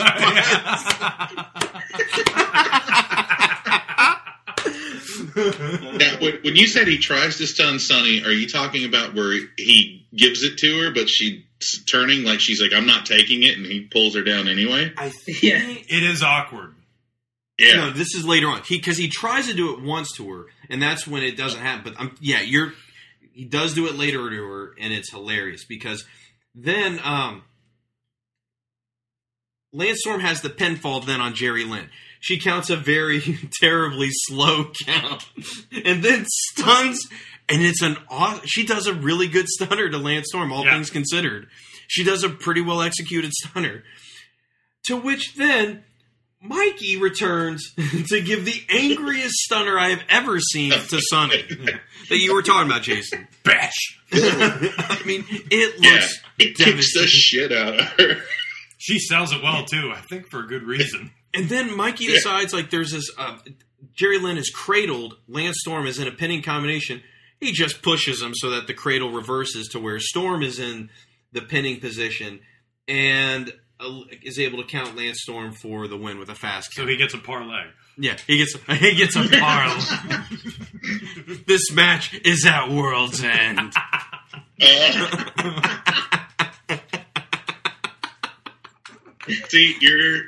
Now, 5.35 6.17
when 6.19 6.39
when 6.43 6.55
you 6.55 6.67
said 6.67 6.87
he 6.87 6.97
tries 6.97 7.37
to 7.37 7.47
stun 7.47 7.79
Sunny, 7.79 8.23
are 8.23 8.31
you 8.31 8.47
talking 8.47 8.85
about 8.85 9.13
where 9.15 9.33
he 9.57 10.05
gives 10.15 10.43
it 10.43 10.57
to 10.59 10.79
her, 10.81 10.91
but 10.91 11.09
she's 11.09 11.41
turning 11.85 12.23
like 12.23 12.39
she's 12.39 12.61
like, 12.61 12.73
"I'm 12.73 12.85
not 12.85 13.05
taking 13.05 13.43
it," 13.43 13.57
and 13.57 13.65
he 13.65 13.81
pulls 13.81 14.15
her 14.15 14.21
down 14.21 14.47
anyway? 14.47 14.91
I 14.97 15.09
think 15.09 15.41
Yeah. 15.43 15.59
It 15.65 16.03
is 16.03 16.21
awkward. 16.21 16.72
Yeah. 17.59 17.75
No, 17.75 17.91
this 17.91 18.15
is 18.15 18.25
later 18.25 18.47
on. 18.47 18.61
He 18.67 18.77
because 18.77 18.97
he 18.97 19.07
tries 19.09 19.47
to 19.47 19.53
do 19.53 19.73
it 19.73 19.81
once 19.83 20.11
to 20.17 20.29
her, 20.31 20.45
and 20.69 20.81
that's 20.81 21.05
when 21.07 21.23
it 21.23 21.37
doesn't 21.37 21.59
happen. 21.61 21.93
But 21.93 22.01
um, 22.01 22.15
yeah, 22.19 22.41
you're 22.41 22.73
he 23.33 23.45
does 23.45 23.73
do 23.73 23.85
it 23.87 23.95
later 23.95 24.29
to 24.29 24.43
her, 24.43 24.73
and 24.79 24.91
it's 24.93 25.11
hilarious 25.11 25.63
because 25.67 26.03
then 26.55 26.99
um, 27.03 27.43
Lance 29.71 29.99
Storm 30.01 30.21
has 30.21 30.41
the 30.41 30.49
pinfall 30.49 31.05
then 31.05 31.21
on 31.21 31.33
Jerry 31.33 31.63
Lynn. 31.65 31.89
She 32.19 32.39
counts 32.39 32.69
a 32.69 32.77
very 32.77 33.21
terribly 33.59 34.09
slow 34.11 34.71
count, 34.85 35.25
and 35.85 36.03
then 36.03 36.25
stuns. 36.27 37.07
And 37.49 37.61
it's 37.61 37.81
an 37.81 37.97
aw- 38.09 38.39
she 38.45 38.65
does 38.65 38.87
a 38.87 38.93
really 38.93 39.27
good 39.27 39.47
stunner 39.49 39.89
to 39.89 39.97
Lance 39.97 40.27
Storm, 40.29 40.51
all 40.53 40.63
Yeah. 40.63 40.73
things 40.75 40.89
considered. 40.89 41.47
She 41.89 42.03
does 42.03 42.23
a 42.23 42.29
pretty 42.29 42.61
well 42.61 42.81
executed 42.81 43.31
stunner. 43.33 43.83
To 44.85 44.95
which 44.97 45.35
then 45.35 45.83
Mikey 46.43 46.97
returns 46.97 47.73
to 48.09 48.21
give 48.21 48.43
the 48.45 48.61
angriest 48.69 49.33
stunner 49.35 49.79
I 49.79 49.89
have 49.89 50.03
ever 50.09 50.39
seen 50.39 50.71
to 50.71 50.99
Sunny 51.01 51.41
that 52.09 52.17
you 52.17 52.35
were 52.35 52.41
talking 52.43 52.69
about, 52.69 52.81
Jason. 52.83 53.27
Bash. 53.43 53.99
I 54.13 55.01
mean, 55.05 55.25
it 55.29 55.75
Yeah, 55.79 55.91
looks 55.91 56.19
he 56.37 56.53
kicks 56.53 56.93
the 56.93 57.07
shit 57.07 57.51
out 57.51 57.79
of 57.79 57.85
her. 57.97 58.17
She 58.77 58.99
sells 58.99 59.31
it 59.31 59.41
well 59.41 59.63
too. 59.65 59.91
I 59.95 60.01
think 60.01 60.29
for 60.29 60.41
a 60.41 60.47
good 60.47 60.63
reason. 60.63 61.11
And 61.33 61.47
then 61.49 61.75
Mikey 61.75 62.05
Yeah. 62.05 62.15
decides 62.15 62.53
like 62.53 62.69
there's 62.69 62.91
this 62.91 63.09
uh, 63.17 63.37
Jerry 63.95 64.19
Lynn 64.19 64.37
is 64.37 64.49
cradled. 64.49 65.15
Lance 65.27 65.57
Storm 65.61 65.87
is 65.87 65.97
in 65.99 66.07
a 66.07 66.11
pinning 66.11 66.41
combination. 66.41 67.01
He 67.39 67.53
just 67.53 67.81
pushes 67.81 68.21
him 68.21 68.33
so 68.35 68.49
that 68.51 68.67
the 68.67 68.73
cradle 68.73 69.11
reverses 69.11 69.69
to 69.69 69.79
where 69.79 69.99
Storm 69.99 70.43
is 70.43 70.59
in 70.59 70.89
the 71.31 71.41
pinning 71.41 71.79
position 71.79 72.41
and 72.87 73.51
is 74.23 74.39
able 74.39 74.61
to 74.61 74.67
count 74.67 74.95
Lance 74.95 75.19
Storm 75.21 75.53
for 75.53 75.87
the 75.87 75.97
win 75.97 76.19
with 76.19 76.29
a 76.29 76.35
fast 76.35 76.73
So 76.73 76.85
he 76.87 76.97
gets 76.97 77.13
a 77.13 77.17
parlay. 77.17 77.65
yeah, 77.97 78.17
he 78.27 78.37
gets 78.37 78.55
he 78.79 78.95
gets 78.95 79.15
a 79.15 79.27
parlay. 79.27 79.81
this 81.47 81.71
match 81.71 82.13
is 82.25 82.45
at 82.45 82.69
World's 82.69 83.23
End. 83.23 83.73
See, 89.47 89.75
you're 89.79 90.23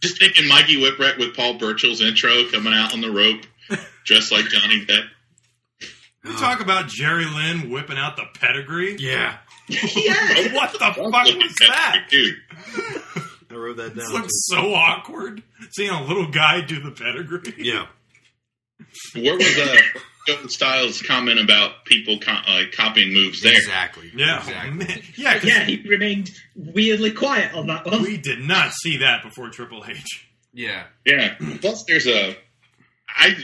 just 0.00 0.18
thinking 0.18 0.48
Mikey 0.48 0.76
Whipwreck 0.80 1.18
with 1.18 1.36
Paul 1.36 1.58
Burchill's 1.58 2.00
intro 2.00 2.44
coming 2.50 2.72
out 2.74 2.92
on 2.92 3.00
the 3.00 3.10
rope, 3.10 3.42
dressed 4.04 4.32
like 4.32 4.46
Johnny 4.46 4.84
Depp. 4.84 5.04
We 6.24 6.32
talk 6.36 6.60
about 6.60 6.88
Jerry 6.88 7.24
Lynn 7.24 7.70
whipping 7.70 7.98
out 7.98 8.16
the 8.16 8.24
pedigree. 8.38 8.96
Yeah, 8.98 9.38
yeah. 9.96 10.52
What 10.54 10.72
the 10.72 10.78
fuck 10.78 10.96
was 10.98 11.54
that? 11.60 12.06
Dude, 12.10 12.36
I 13.50 13.54
wrote 13.54 13.76
that 13.78 13.94
This 13.94 14.04
down. 14.04 14.12
looks 14.14 14.32
so 14.48 14.74
awkward. 14.74 15.42
Seeing 15.72 15.90
a 15.90 16.02
little 16.04 16.28
guy 16.30 16.60
do 16.62 16.80
the 16.80 16.90
pedigree. 16.90 17.54
yeah, 17.58 17.86
where 19.14 19.36
was 19.36 19.58
uh, 19.58 19.76
Joe 20.26 20.46
Styles' 20.46 21.02
comment 21.02 21.40
about 21.40 21.84
people 21.84 22.18
co- 22.18 22.32
uh, 22.46 22.62
copying 22.74 23.12
moves 23.12 23.42
there? 23.42 23.54
exactly. 23.54 24.10
Yeah, 24.14 24.38
exactly. 24.40 24.70
Man, 24.72 25.02
yeah, 25.16 25.34
'cause 25.34 25.44
Yeah, 25.44 25.64
he 25.64 25.82
remained 25.88 26.30
weirdly 26.54 27.10
quiet 27.12 27.54
on 27.54 27.66
that 27.68 27.84
one. 27.86 28.02
we 28.02 28.16
did 28.16 28.40
not 28.40 28.72
see 28.72 28.98
that 28.98 29.22
before 29.22 29.48
Triple 29.50 29.84
H. 29.88 30.26
Yeah, 30.52 30.84
Yeah. 31.06 31.34
Plus, 31.60 31.84
there's 31.88 32.06
a. 32.06 32.36
I 33.08 33.36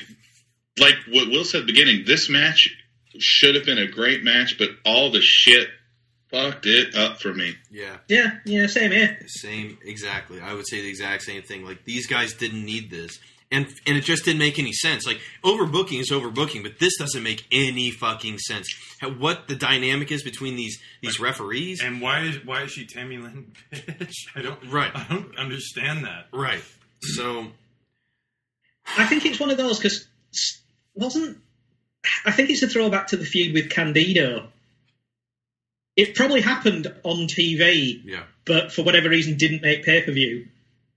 like 0.79 0.95
what 1.11 1.29
Will 1.29 1.45
said 1.45 1.63
at 1.63 1.67
the 1.67 1.73
beginning. 1.73 2.05
This 2.07 2.29
match 2.31 2.69
should 3.19 3.55
have 3.55 3.65
been 3.65 3.79
a 3.79 3.87
great 3.89 4.23
match, 4.23 4.57
but 4.59 4.71
all 4.85 5.11
the 5.11 5.21
shit 5.23 5.69
fucked 6.31 6.67
it 6.67 6.95
up 6.95 7.21
for 7.21 7.33
me. 7.35 7.55
yeah. 7.71 7.97
Yeah, 8.09 8.31
yeah, 8.45 8.67
same 8.67 8.91
here. 8.93 9.19
Same, 9.27 9.79
exactly. 9.85 10.41
I 10.41 10.55
would 10.55 10.67
say 10.69 10.81
the 10.83 10.89
exact 10.89 11.23
same 11.23 11.43
thing. 11.43 11.65
Like 11.65 11.85
these 11.85 12.07
guys 12.07 12.35
didn't 12.35 12.65
need 12.65 12.91
this, 12.91 13.19
and 13.51 13.67
and 13.87 13.97
it 13.97 14.05
just 14.05 14.25
didn't 14.25 14.39
make 14.41 14.59
any 14.59 14.73
sense. 14.73 15.07
Like 15.07 15.21
overbooking 15.45 16.01
is 16.01 16.11
overbooking, 16.11 16.63
but 16.63 16.79
this 16.79 16.97
doesn't 16.99 17.23
make 17.23 17.47
any 17.51 17.91
fucking 17.91 18.39
sense. 18.39 18.69
How, 19.01 19.11
what 19.11 19.49
the 19.49 19.55
dynamic 19.57 20.11
is 20.13 20.23
between 20.23 20.57
these 20.57 20.79
these 21.03 21.19
referees, 21.21 21.83
And 21.83 22.01
why 22.01 22.23
is 22.23 22.45
why 22.45 22.63
is 22.63 22.73
she 22.73 22.85
Tammy 22.87 23.19
Lynn 23.19 23.53
bitch? 23.73 24.15
I 24.37 24.43
don't 24.43 24.59
Right. 24.71 24.91
I 24.95 25.07
don't 25.09 25.37
understand 25.39 26.05
that. 26.05 26.27
right? 26.33 26.63
So 27.01 27.47
I 28.97 29.07
think 29.07 29.25
it's 29.27 29.39
one 29.41 29.51
of 29.51 29.57
those 29.57 29.79
because 29.79 30.09
wasn't. 30.95 31.39
I 32.25 32.31
think 32.33 32.51
it's 32.51 32.63
a 32.63 32.69
throwback 32.69 33.09
to 33.09 33.17
the 33.17 33.25
feud 33.25 33.55
with 33.55 33.71
Candido. 33.71 34.49
It 35.99 36.15
probably 36.15 36.41
happened 36.41 36.87
on 37.03 37.27
TV, 37.27 38.01
yeah, 38.05 38.23
but 38.47 38.73
for 38.73 38.83
whatever 38.85 39.09
reason 39.09 39.37
didn't 39.37 39.63
make 39.63 39.85
pay 39.85 40.01
per 40.03 40.13
view. 40.13 40.47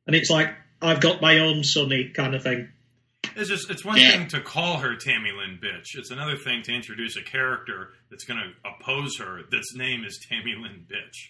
And 0.07 0.15
it's 0.15 0.29
like, 0.29 0.53
I've 0.81 1.01
got 1.01 1.21
my 1.21 1.39
own 1.39 1.63
Sunny 1.63 2.09
kind 2.15 2.35
of 2.35 2.43
thing. 2.43 2.69
It's 3.35 3.49
just 3.49 3.69
it's 3.71 3.83
one 3.85 3.97
Yeah. 3.97 4.11
thing 4.11 4.27
to 4.29 4.41
call 4.41 4.77
her 4.79 4.95
Tammy 4.95 5.31
Lynn 5.31 5.59
bitch. 5.61 5.95
It's 5.97 6.11
another 6.11 6.35
thing 6.37 6.61
to 6.63 6.71
introduce 6.73 7.15
a 7.17 7.21
character 7.23 7.89
that's 8.09 8.25
going 8.25 8.39
to 8.39 8.69
oppose 8.69 9.17
her. 9.19 9.41
That's 9.51 9.75
name 9.75 10.03
is 10.03 10.19
Tammy 10.29 10.53
Lynn 10.55 10.85
bitch. 10.91 11.29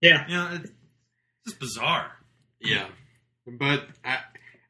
Yeah. 0.00 0.26
You 0.28 0.34
know, 0.36 0.50
it's 0.62 0.72
just 1.46 1.58
bizarre. 1.60 2.12
yeah. 2.60 2.86
But 3.46 3.86
I, 4.04 4.18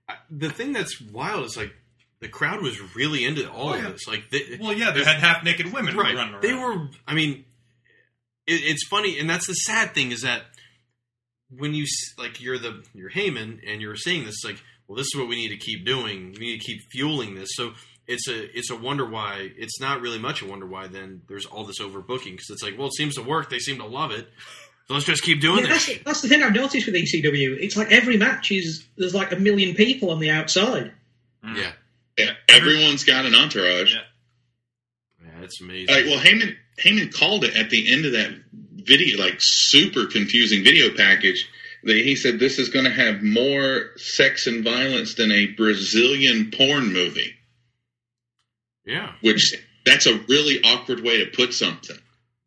I, 0.09 0.15
the 0.31 0.49
thing 0.51 0.73
that's 0.73 1.01
wild 1.01 1.45
is 1.47 1.57
like 1.57 1.73
the 2.21 2.29
crowd 2.29 2.63
was 2.63 2.81
really 2.95 3.25
into 3.25 3.51
all 3.51 3.71
Oh, 3.71 3.75
of 3.75 3.93
this. 3.93 4.07
Like, 4.07 4.31
they, 4.31 4.57
Well, 4.61 4.73
yeah, 4.73 4.93
they 4.93 5.05
had 5.05 5.17
half 5.17 5.43
naked 5.45 5.73
women 5.73 5.97
right? 5.97 6.15
running 6.15 6.35
around. 6.35 6.43
They 6.43 6.55
were. 6.55 6.89
I 7.07 7.15
mean, 7.15 7.45
it, 8.47 8.61
it's 8.65 8.87
funny, 8.89 9.19
and 9.19 9.29
that's 9.29 9.47
the 9.47 9.55
sad 9.55 9.95
thing 9.95 10.11
is 10.13 10.23
that 10.23 10.43
when 11.51 11.75
you 11.75 11.87
like 12.19 12.41
you're 12.41 12.59
the 12.59 12.83
you're 12.95 13.11
Heyman 13.11 13.61
and 13.69 13.81
you're 13.81 13.97
saying 13.97 14.25
this 14.25 14.43
like, 14.45 14.57
well, 14.89 14.97
this 14.97 15.07
is 15.07 15.17
what 15.17 15.29
we 15.29 15.37
need 15.37 15.49
to 15.51 15.57
keep 15.59 15.85
doing. 15.85 16.35
We 16.39 16.47
need 16.47 16.61
to 16.61 16.65
keep 16.67 16.81
fueling 16.91 17.35
this. 17.35 17.51
So 17.55 17.73
it's 18.07 18.27
a 18.29 18.57
it's 18.59 18.71
a 18.71 18.77
wonder 18.77 19.05
why 19.09 19.51
it's 19.57 19.81
not 19.81 20.01
really 20.01 20.19
much 20.19 20.43
a 20.43 20.47
wonder 20.47 20.67
why 20.67 20.87
then 20.89 21.23
there's 21.29 21.47
all 21.47 21.65
this 21.65 21.81
overbooking 21.81 22.33
because 22.33 22.51
it's 22.51 22.63
like, 22.63 22.77
well, 22.79 22.89
it 22.89 22.95
seems 22.95 23.15
to 23.17 23.23
work. 23.23 23.51
They 23.51 23.59
seem 23.59 23.79
to 23.79 23.87
love 23.87 24.11
it. 24.13 24.29
So 24.89 24.95
let's 24.95 25.07
just 25.07 25.23
keep 25.23 25.41
doing 25.41 25.65
Yeah, 25.65 25.75
this. 25.75 25.87
that's, 25.87 25.99
that's 26.05 26.21
the 26.23 26.29
thing 26.29 26.43
I've 26.43 26.53
noticed 26.55 26.87
with 26.87 26.95
ECW. 26.97 27.57
It's 27.61 27.77
like 27.77 27.93
every 27.93 28.17
match 28.17 28.51
is 28.51 28.85
there's 28.97 29.15
like 29.15 29.31
a 29.31 29.37
million 29.37 29.77
people 29.77 30.11
on 30.11 30.19
the 30.19 30.31
outside. 30.31 30.93
Mm. 31.45 31.57
Yeah, 31.57 31.73
Yeah, 32.19 32.33
everyone's 32.49 33.05
got 33.05 33.25
an 33.25 33.35
entourage. 33.35 33.95
Yeah. 33.95 34.01
yeah, 35.25 35.45
it's 35.45 35.61
amazing. 35.61 35.95
Like, 35.95 36.07
well, 36.07 36.19
Heyman 36.19 36.57
Heyman 36.81 37.13
called 37.13 37.45
it 37.45 37.57
at 37.57 37.71
the 37.71 37.93
end 37.93 38.07
of 38.07 38.13
that 38.13 38.31
video, 38.75 39.19
like 39.19 39.37
super 39.39 40.07
confusing 40.07 40.63
video 40.65 40.95
package. 40.95 41.49
That 41.85 41.97
he 41.97 42.15
said 42.15 42.39
this 42.39 42.59
is 42.61 42.69
going 42.69 42.85
to 42.85 42.93
have 42.93 43.23
more 43.23 43.91
sex 43.97 44.47
and 44.47 44.63
violence 44.63 45.15
than 45.15 45.33
a 45.33 45.47
Brazilian 45.47 46.53
porn 46.57 46.93
movie, 46.93 47.35
yeah, 48.87 49.13
which 49.21 49.53
that's 49.85 50.07
a 50.07 50.19
really 50.29 50.63
awkward 50.63 51.01
way 51.01 51.25
to 51.25 51.27
put 51.31 51.53
something. 51.53 51.97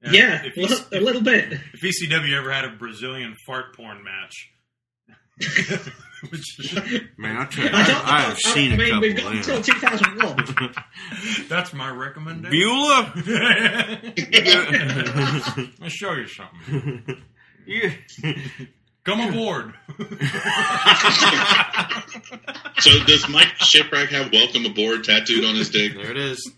Yeah, 0.01 0.41
If, 0.45 0.55
a 0.55 0.61
EC 0.61 0.91
a 0.93 1.03
little 1.03 1.21
bit. 1.21 1.51
if 1.73 1.81
ECW 1.81 2.31
ever 2.37 2.51
had 2.51 2.63
a 2.63 2.69
Brazilian 2.69 3.35
fart 3.45 3.75
porn 3.75 4.03
match, 4.03 4.49
which 5.37 5.69
man, 7.17 7.37
I, 7.37 7.45
tell 7.45 7.65
you, 7.65 7.71
I, 7.71 7.81
I, 7.81 7.87
don't, 7.87 8.07
I 8.07 8.19
have 8.21 8.37
seen 8.37 8.71
I 8.71 8.75
a 8.75 8.77
mean, 8.77 8.87
couple. 8.89 9.01
we've 9.01 9.17
got 9.17 9.35
until 9.35 9.61
2001. 9.61 10.75
that's 11.49 11.73
my 11.73 11.89
recommendation. 11.89 12.51
Beulah. 12.51 13.11
I'll 15.81 15.89
show 15.89 16.13
you 16.13 16.27
something. 16.27 17.21
Yeah. 17.65 17.91
Come 19.03 19.21
aboard. 19.21 19.73
So 22.79 22.91
does 23.05 23.27
Mikey 23.29 23.79
Whipwreck 23.79 24.09
have 24.09 24.31
"Welcome 24.31 24.65
Aboard" 24.65 25.03
tattooed 25.03 25.45
on 25.45 25.55
his 25.55 25.69
dick? 25.69 25.93
There 25.93 26.11
it 26.11 26.17
is. 26.17 26.51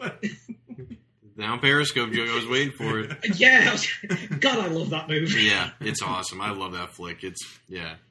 Now 1.36 1.58
Periscope 1.58 2.12
joke. 2.12 2.30
I 2.30 2.36
was 2.36 2.48
waiting 2.48 2.72
for 2.72 3.00
it. 3.00 3.40
yeah, 3.40 3.78
God, 4.40 4.58
I 4.58 4.68
love 4.68 4.90
that 4.90 5.08
movie. 5.08 5.44
Yeah, 5.44 5.70
it's 5.80 6.02
awesome. 6.02 6.42
I 6.42 6.52
love 6.52 6.74
that 6.74 6.90
flick. 6.90 7.24
It's 7.24 7.40
yeah, 7.70 7.94
it's 7.94 8.02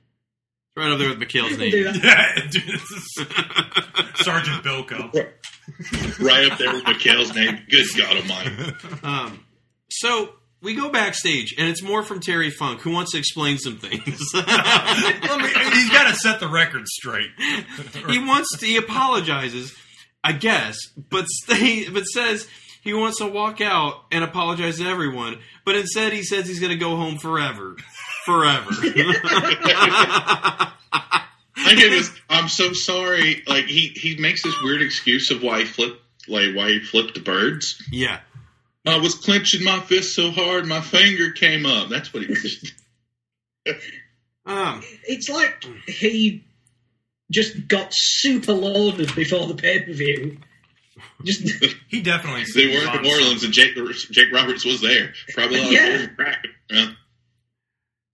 right 0.77 0.91
up 0.91 0.99
there 0.99 1.09
with 1.09 1.18
McHale's 1.20 1.59
Navy. 1.59 1.79
yeah, 2.03 2.35
dude, 2.51 2.81
Sergeant 4.16 4.62
Bilko. 4.64 5.12
Right 6.20 6.51
up 6.51 6.59
there 6.59 6.72
with 6.72 6.85
McHale's 6.85 7.35
Navy. 7.35 7.59
Good 7.70 7.87
God 7.97 8.16
Almighty! 8.16 8.74
Um, 9.03 9.45
so 9.91 10.31
we 10.62 10.74
go 10.74 10.89
backstage, 10.91 11.55
and 11.59 11.68
it's 11.68 11.83
more 11.83 12.03
from 12.03 12.20
Terry 12.20 12.51
Funk, 12.51 12.81
who 12.81 12.91
wants 12.93 13.12
to 13.12 13.18
explain 13.18 13.59
some 13.59 13.79
things. 13.79 14.20
Let 14.35 15.41
me, 15.41 15.49
he's 15.74 15.91
got 15.91 16.09
to 16.09 16.14
set 16.16 16.41
the 16.41 16.49
record 16.49 16.87
straight. 16.89 17.31
he 18.09 18.18
wants 18.18 18.57
to, 18.59 18.66
he 18.66 18.77
apologizes, 18.77 19.74
I 20.24 20.33
guess, 20.33 20.77
but 21.11 21.27
stay, 21.29 21.89
but 21.89 22.05
says 22.05 22.49
he 22.83 22.95
wants 22.95 23.18
to 23.18 23.27
walk 23.27 23.61
out 23.61 24.05
and 24.12 24.24
apologize 24.24 24.79
to 24.79 24.85
everyone, 24.87 25.39
but 25.64 25.77
instead 25.77 26.12
he 26.12 26.22
says 26.22 26.47
he's 26.49 26.61
going 26.61 26.72
to 26.72 26.79
go 26.79 26.97
home 26.97 27.18
forever, 27.18 27.77
forever. 28.27 28.68
I 31.59 31.74
get 31.74 31.91
this. 31.91 32.11
I'm 32.29 32.49
so 32.49 32.72
sorry. 32.72 33.43
Like 33.47 33.64
he 33.66 33.89
he 33.89 34.16
makes 34.16 34.43
this 34.43 34.55
weird 34.62 34.83
excuse 34.83 35.31
of 35.31 35.43
why 35.43 35.61
he 35.61 35.64
flipped 35.64 36.01
like 36.29 36.55
why 36.55 36.68
he 36.72 36.81
flipped 36.81 37.14
the 37.14 37.20
birds. 37.20 37.83
yeah, 37.91 38.20
I 38.87 38.99
was 38.99 39.14
clenching 39.14 39.64
my 39.64 39.81
fist 39.81 40.14
so 40.14 40.31
hard 40.31 40.66
my 40.66 40.81
finger 40.81 41.31
came 41.31 41.64
up. 41.66 41.89
That's 41.89 42.12
what 42.12 42.22
he 42.24 42.29
was. 42.29 42.72
um, 44.47 44.83
It's 45.05 45.29
like 45.29 45.64
he 45.89 46.45
just 47.33 47.66
got 47.68 47.89
super 47.93 48.53
loaded 48.53 49.14
before 49.14 49.47
the 49.47 49.55
pay 49.55 49.81
per 49.83 49.93
view. 49.93 50.39
Just 51.24 51.43
He 51.89 52.01
definitely. 52.03 52.45
They 52.55 52.66
were 52.68 52.83
in 52.97 53.03
New 53.03 53.11
Orleans 53.11 53.43
and 53.45 53.53
Jake 53.53 53.74
Jake 54.11 54.33
Roberts 54.33 54.64
was 54.64 54.81
there. 54.81 55.12
Probably 55.35 55.59
a 55.59 55.62
lot 55.62 56.37
Yeah. 56.70 56.87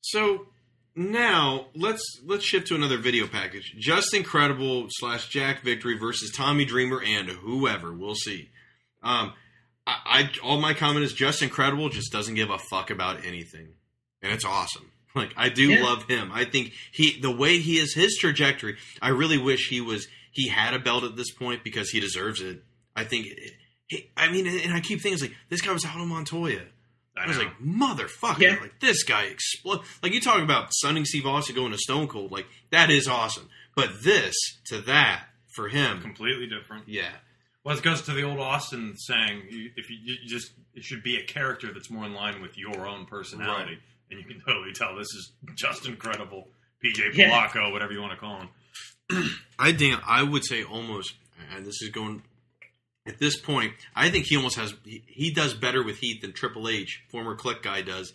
Of. 0.02 0.20
So 0.20 0.46
now 0.94 1.66
let's 1.74 2.02
let's 2.24 2.44
shift 2.44 2.68
to 2.68 2.74
another 2.74 2.98
video 2.98 3.26
package. 3.26 3.74
Justin 3.78 4.22
Credible 4.22 4.86
slash 4.90 5.28
Jack 5.28 5.62
Victory 5.62 5.96
versus 5.98 6.30
Tommy 6.34 6.64
Dreamer 6.64 7.02
and 7.02 7.28
whoever. 7.28 7.92
We'll 7.92 8.14
see. 8.14 8.50
Um, 9.02 9.32
I, 9.86 9.96
I 10.06 10.30
all 10.42 10.60
my 10.60 10.74
comment 10.74 11.04
is 11.04 11.12
Justin 11.12 11.48
Credible 11.48 11.88
just 11.88 12.12
doesn't 12.12 12.34
give 12.34 12.50
a 12.50 12.58
fuck 12.58 12.90
about 12.90 13.24
anything, 13.24 13.68
and 14.22 14.32
it's 14.32 14.44
awesome. 14.44 14.86
Like 15.14 15.34
I 15.36 15.50
do 15.50 15.64
Yeah. 15.68 15.82
love 15.84 16.04
him. 16.04 16.30
I 16.32 16.46
think 16.46 16.72
he 16.90 17.20
the 17.20 17.30
way 17.30 17.58
he 17.58 17.76
is 17.76 17.92
his 17.92 18.16
trajectory. 18.18 18.78
I 19.02 19.10
really 19.10 19.36
wish 19.36 19.68
he 19.68 19.82
was 19.82 20.08
he 20.30 20.48
had 20.48 20.72
a 20.72 20.78
belt 20.78 21.04
at 21.04 21.16
this 21.16 21.30
point 21.34 21.62
because 21.62 21.90
he 21.90 22.00
deserves 22.00 22.40
it. 22.40 22.62
I 22.96 23.04
think. 23.04 23.26
He, 23.88 24.08
I 24.16 24.30
mean, 24.32 24.46
and 24.46 24.72
I 24.72 24.80
keep 24.80 25.02
thinking 25.02 25.12
it's 25.12 25.20
like 25.22 25.34
this 25.50 25.60
guy 25.60 25.70
was 25.70 25.84
out 25.84 25.96
Aldo 25.96 26.06
Montoya. 26.06 26.62
I, 27.16 27.26
was 27.26 27.38
like, 27.38 27.58
motherfucker! 27.64 28.38
Yeah. 28.40 28.56
Like 28.60 28.80
this 28.80 29.02
guy 29.04 29.24
explode. 29.24 29.80
Like 30.02 30.12
you 30.14 30.20
talk 30.20 30.42
about 30.42 30.72
Stunning 30.72 31.04
Steve 31.04 31.26
Austin 31.26 31.54
going 31.54 31.72
to 31.72 31.78
Stone 31.78 32.08
Cold. 32.08 32.32
Like 32.32 32.46
that 32.70 32.90
is 32.90 33.06
awesome. 33.08 33.48
But 33.76 34.02
this 34.02 34.34
to 34.66 34.80
that 34.82 35.24
for 35.54 35.68
him. 35.68 36.00
Completely 36.00 36.46
different. 36.46 36.88
Yeah. 36.88 37.10
Well, 37.64 37.76
it 37.76 37.82
goes 37.82 38.02
to 38.02 38.12
the 38.12 38.22
old 38.22 38.38
Austin 38.40 38.94
saying: 38.96 39.42
if 39.76 39.88
you, 39.90 39.96
you 40.02 40.16
just 40.26 40.52
it 40.74 40.82
should 40.84 41.02
be 41.02 41.16
a 41.18 41.24
character 41.24 41.72
that's 41.72 41.90
more 41.90 42.04
in 42.04 42.14
line 42.14 42.40
with 42.42 42.56
your 42.58 42.86
own 42.86 43.06
personality, 43.06 43.72
Right. 43.72 43.78
and 44.10 44.18
you 44.18 44.24
can 44.26 44.40
totally 44.44 44.72
tell 44.72 44.96
this 44.96 45.06
is 45.14 45.32
just 45.54 45.86
incredible. 45.86 46.48
PJ 46.84 47.14
Yeah. 47.14 47.46
Polaco, 47.48 47.70
whatever 47.70 47.92
you 47.92 48.00
want 48.00 48.12
to 48.12 48.18
call 48.18 48.40
him. 48.40 49.30
I 49.58 49.72
think 49.72 50.00
I 50.06 50.22
would 50.24 50.44
say 50.44 50.64
almost, 50.64 51.14
and 51.54 51.64
this 51.64 51.80
is 51.82 51.90
going 51.90 52.22
at 53.06 53.18
this 53.18 53.38
point. 53.38 53.72
I 53.94 54.10
think 54.10 54.26
he 54.26 54.36
almost 54.36 54.56
has 54.56 54.74
he, 54.84 55.02
he 55.06 55.32
does 55.32 55.54
better 55.54 55.82
with 55.82 55.98
Heat 55.98 56.20
than 56.22 56.32
Triple 56.32 56.68
H, 56.68 57.02
former 57.10 57.36
Kliq 57.36 57.62
guy, 57.62 57.82
does 57.82 58.12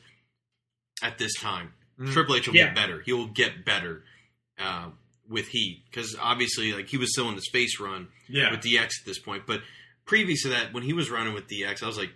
at 1.04 1.18
this 1.18 1.34
time. 1.36 1.74
Mm. 2.00 2.12
Triple 2.14 2.36
H 2.36 2.48
will 2.48 2.56
Yeah. 2.56 2.66
get 2.68 2.76
better. 2.76 3.02
He 3.02 3.14
will 3.14 3.28
get 3.28 3.66
better 3.66 4.04
uh, 4.60 4.90
with 5.30 5.48
Heat 5.50 5.84
because 5.90 6.16
obviously, 6.20 6.74
like 6.74 6.88
he 6.88 6.98
was 6.98 7.12
still 7.12 7.30
in 7.30 7.36
the 7.36 7.42
space 7.42 7.80
run 7.80 8.08
Yeah. 8.28 8.52
with 8.52 8.62
DX 8.62 8.84
at 9.02 9.06
this 9.06 9.20
point. 9.20 9.46
But 9.46 9.62
previous 10.06 10.44
to 10.44 10.50
that, 10.50 10.74
when 10.74 10.84
he 10.84 10.94
was 10.94 11.10
running 11.10 11.34
with 11.34 11.48
DX, 11.48 11.84
I 11.84 11.88
was 11.88 11.98
like, 11.98 12.12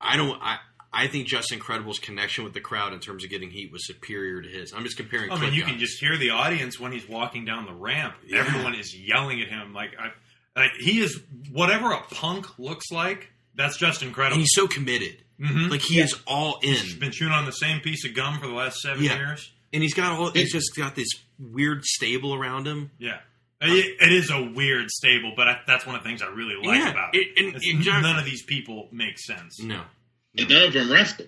I 0.00 0.16
don't. 0.16 0.40
I 0.42 0.58
I 0.90 1.06
think 1.06 1.26
Justin 1.28 1.58
Credible's 1.58 1.98
connection 1.98 2.44
with 2.44 2.54
the 2.54 2.62
crowd 2.62 2.94
in 2.94 2.98
terms 3.00 3.22
of 3.22 3.28
getting 3.30 3.50
Heat 3.50 3.70
was 3.70 3.86
superior 3.86 4.40
to 4.40 4.48
his. 4.48 4.72
I'm 4.72 4.84
just 4.84 4.96
comparing. 4.96 5.30
I 5.30 5.34
mean, 5.34 5.40
Click 5.42 5.54
you 5.54 5.60
guys. 5.62 5.70
can 5.72 5.78
just 5.80 6.00
hear 6.00 6.16
the 6.16 6.30
audience 6.30 6.80
when 6.80 6.92
he's 6.92 7.06
walking 7.06 7.44
down 7.44 7.66
the 7.66 7.74
ramp. 7.74 8.14
Yeah. 8.26 8.38
Everyone 8.38 8.74
is 8.74 8.96
yelling 8.96 9.40
at 9.42 9.48
him 9.48 9.74
like, 9.74 9.90
I, 10.00 10.12
like 10.60 10.72
he 10.78 11.00
is 11.00 11.20
whatever 11.52 11.92
a 11.92 12.00
punk 12.02 12.58
looks 12.58 12.90
like. 12.90 13.30
That's 13.54 13.76
just 13.76 14.02
incredible. 14.02 14.34
And 14.34 14.40
he's 14.42 14.52
so 14.54 14.66
committed. 14.68 15.24
Mhm. 15.40 15.70
Like 15.70 15.82
he 15.82 16.00
is 16.00 16.14
all 16.26 16.58
in. 16.62 16.74
He's 16.74 16.94
been 16.94 17.10
chewing 17.12 17.32
on 17.32 17.44
the 17.44 17.52
same 17.52 17.80
piece 17.80 18.04
of 18.04 18.14
gum 18.14 18.38
for 18.40 18.46
the 18.46 18.52
last 18.54 18.80
seven 18.80 19.02
Yeah. 19.04 19.16
years. 19.16 19.50
and 19.72 19.82
he's 19.82 19.92
got 19.94 20.12
all. 20.12 20.30
He's 20.30 20.52
just 20.52 20.74
got 20.76 20.94
this 20.96 21.08
weird 21.38 21.84
stable 21.84 22.34
around 22.34 22.66
him. 22.66 22.90
Yeah. 22.98 23.18
It, 23.60 23.96
it 24.00 24.12
is 24.12 24.30
a 24.30 24.40
weird 24.54 24.88
stable, 24.90 25.32
but 25.36 25.48
I, 25.48 25.60
that's 25.66 25.84
one 25.84 25.94
of 25.96 26.02
the 26.02 26.08
things 26.08 26.22
I 26.22 26.26
really 26.28 26.54
like 26.54 26.78
Yeah, 26.78 26.90
about 26.90 27.14
it- 27.14 27.18
it. 27.18 27.38
and- 27.38 27.48
It's- 27.48 27.62
exactly. 27.66 28.02
None 28.02 28.18
of 28.18 28.24
these 28.24 28.42
people 28.44 28.88
make 28.92 29.18
sense. 29.18 29.60
No. 29.60 29.82
And 30.38 30.48
none 30.48 30.62
of 30.62 30.72
them 30.72 30.90
wrestle. 30.90 31.26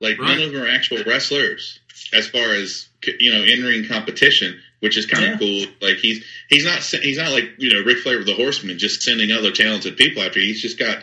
Like 0.00 0.18
Right. 0.18 0.28
none 0.36 0.42
of 0.42 0.52
them 0.52 0.62
are 0.62 0.68
actual 0.68 1.02
wrestlers 1.04 1.78
as 2.12 2.28
far 2.28 2.52
as 2.52 2.88
you 3.20 3.32
know 3.32 3.42
in 3.42 3.62
ring 3.64 3.86
competition, 3.88 4.60
which 4.86 4.96
is 4.96 5.04
kind 5.04 5.32
of 5.32 5.40
cool. 5.40 5.64
Like 5.82 5.96
he's 5.96 6.24
he's 6.48 6.64
not 6.64 6.78
he's 6.78 7.18
not 7.18 7.32
like 7.32 7.54
you 7.58 7.74
know 7.74 7.80
Ric 7.84 7.98
Flair 7.98 8.18
with 8.18 8.28
the 8.28 8.34
Horsemen 8.34 8.78
just 8.78 9.02
sending 9.02 9.32
other 9.32 9.50
talented 9.50 9.96
people 9.96 10.22
after. 10.22 10.38
He's 10.38 10.62
just 10.62 10.78
got 10.78 10.98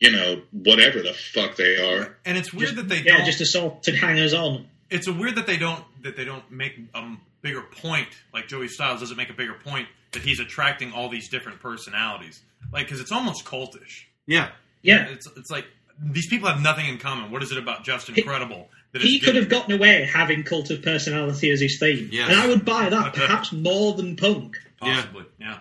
you 0.00 0.10
know 0.10 0.40
whatever 0.50 1.02
the 1.02 1.12
fuck 1.12 1.56
they 1.56 1.76
are. 1.76 2.16
And 2.24 2.38
it's 2.38 2.54
weird 2.54 2.76
that 2.76 2.88
they 2.88 3.02
yeah, 3.02 3.18
don't. 3.18 3.26
just 3.26 3.42
assaulted 3.42 3.96
hangers 3.96 4.32
on. 4.32 4.66
it's 4.88 5.08
a 5.08 5.12
weird 5.12 5.36
that 5.36 5.46
they 5.46 5.58
don't 5.58 5.84
that 6.04 6.16
they 6.16 6.24
don't 6.24 6.50
make 6.50 6.80
a 6.94 7.16
bigger 7.42 7.60
point. 7.60 8.08
Like 8.32 8.48
Joey 8.48 8.68
Styles 8.68 9.00
doesn't 9.00 9.18
make 9.18 9.28
a 9.28 9.34
bigger 9.34 9.56
point 9.62 9.88
that 10.12 10.22
he's 10.22 10.40
attracting 10.40 10.92
all 10.92 11.10
these 11.10 11.28
different 11.28 11.60
personalities. 11.60 12.40
Like 12.72 12.86
because 12.86 12.98
it's 12.98 13.12
almost 13.12 13.44
cultish. 13.44 14.04
Yeah. 14.26 14.52
Yeah. 14.80 15.06
It's 15.08 15.28
it's 15.36 15.50
like 15.50 15.66
these 16.00 16.28
people 16.28 16.48
have 16.48 16.62
nothing 16.62 16.86
in 16.86 16.96
common. 16.96 17.30
What 17.30 17.42
is 17.42 17.52
it 17.52 17.58
about 17.58 17.84
Justin 17.84 18.14
Credible 18.24 18.70
that 18.70 18.77
He 18.94 19.20
could 19.20 19.36
have 19.36 19.48
gotten 19.48 19.72
away 19.74 20.04
having 20.12 20.42
cult 20.44 20.70
of 20.70 20.82
personality 20.82 21.50
as 21.50 21.60
his 21.60 21.78
theme, 21.78 22.08
Yes. 22.12 22.30
and 22.30 22.38
I 22.40 22.46
would 22.48 22.64
buy 22.64 22.88
that 22.88 23.14
perhaps 23.14 23.52
more 23.52 23.92
than 23.94 24.16
Punk. 24.16 24.56
possibly 24.78 25.24
yeah. 25.38 25.58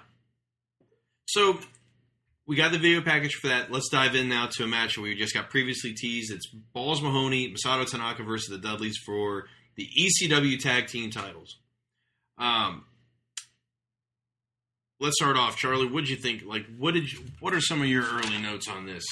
So 1.27 1.59
we 2.47 2.55
got 2.55 2.71
the 2.71 2.77
video 2.77 3.01
package 3.01 3.33
for 3.35 3.47
that. 3.49 3.69
Let's 3.71 3.89
dive 3.89 4.15
in 4.15 4.29
now 4.29 4.47
to 4.47 4.63
a 4.63 4.67
match 4.67 4.95
that 4.95 5.01
we 5.01 5.13
just 5.15 5.33
got 5.33 5.49
previously 5.49 5.93
teased. 5.93 6.31
It's 6.31 6.47
Balls 6.47 7.01
Mahoney, 7.01 7.53
Masato 7.53 7.85
Tanaka 7.89 8.23
versus 8.23 8.47
the 8.49 8.57
Dudleys 8.57 8.97
for 9.05 9.45
the 9.75 9.85
ECW 9.99 10.57
Tag 10.57 10.87
Team 10.87 11.11
titles. 11.11 11.57
Um, 12.37 12.85
let's 14.99 15.15
start 15.19 15.35
off, 15.37 15.57
Charlie. 15.57 15.87
What 15.87 16.01
did 16.01 16.09
you 16.09 16.15
think? 16.15 16.43
Like, 16.45 16.65
what 16.77 16.93
did 16.93 17.11
you? 17.11 17.19
What 17.41 17.53
are 17.53 17.61
some 17.61 17.81
of 17.81 17.87
your 17.87 18.03
early 18.05 18.37
notes 18.41 18.67
on 18.69 18.85
this? 18.85 19.03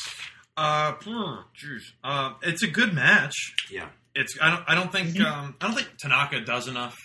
Uh, 0.57 0.93
hmm, 0.93 1.39
jeez. 1.61 1.81
Uh, 2.03 2.33
it's 2.43 2.63
a 2.63 2.67
good 2.67 2.93
match. 2.93 3.33
Yeah. 3.69 3.89
It's 4.15 4.37
I 4.41 4.49
don't 4.51 4.63
I 4.67 4.75
don't 4.75 4.91
think 4.91 5.19
um, 5.21 5.55
I 5.61 5.67
don't 5.67 5.75
think 5.75 5.89
Tanaka 5.99 6.41
does 6.41 6.67
enough, 6.67 6.95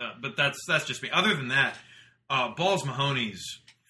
uh, 0.00 0.12
but 0.20 0.36
that's 0.36 0.58
that's 0.66 0.84
just 0.86 1.02
me. 1.02 1.10
Other 1.12 1.34
than 1.34 1.48
that, 1.48 1.76
uh, 2.28 2.48
Balls 2.54 2.84
Mahoney's 2.84 3.42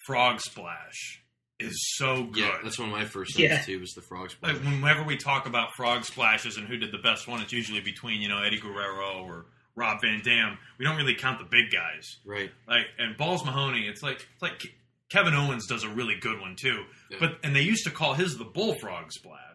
frog 0.05 0.39
splash 0.39 1.21
is 1.59 1.75
so 1.97 2.23
good. 2.23 2.37
Yeah, 2.43 2.57
that's 2.63 2.79
one 2.79 2.89
of 2.89 2.95
my 2.95 3.05
first 3.05 3.37
notes 3.37 3.51
Yeah. 3.51 3.61
too. 3.61 3.79
Was 3.79 3.91
the 3.93 4.01
frog 4.01 4.29
splash? 4.31 4.53
Like 4.55 4.63
whenever 4.63 5.03
we 5.03 5.17
talk 5.17 5.45
about 5.47 5.73
frog 5.75 6.05
splashes 6.05 6.57
and 6.57 6.67
who 6.67 6.77
did 6.77 6.91
the 6.91 6.99
best 6.99 7.27
one, 7.27 7.41
it's 7.41 7.51
usually 7.51 7.81
between 7.81 8.21
you 8.21 8.29
know 8.29 8.41
Eddie 8.41 8.59
Guerrero 8.59 9.23
or 9.23 9.45
Rob 9.75 10.01
Van 10.01 10.21
Dam. 10.23 10.57
We 10.77 10.85
don't 10.85 10.95
really 10.97 11.15
count 11.15 11.39
the 11.39 11.45
big 11.45 11.71
guys, 11.71 12.05
right? 12.25 12.51
Like 12.67 12.85
and 12.99 13.17
Balls 13.17 13.43
Mahoney, 13.43 13.87
it's 13.87 14.03
like 14.03 14.25
it's 14.33 14.41
like 14.41 14.73
Kevin 15.09 15.33
Owens 15.33 15.65
does 15.67 15.83
a 15.83 15.89
really 15.89 16.15
good 16.21 16.39
one 16.39 16.55
too. 16.55 16.83
But 17.19 17.39
and 17.43 17.55
they 17.55 17.63
used 17.63 17.83
to 17.85 17.91
call 17.91 18.13
his 18.13 18.37
the 18.37 18.45
bullfrog 18.45 19.11
splash, 19.11 19.48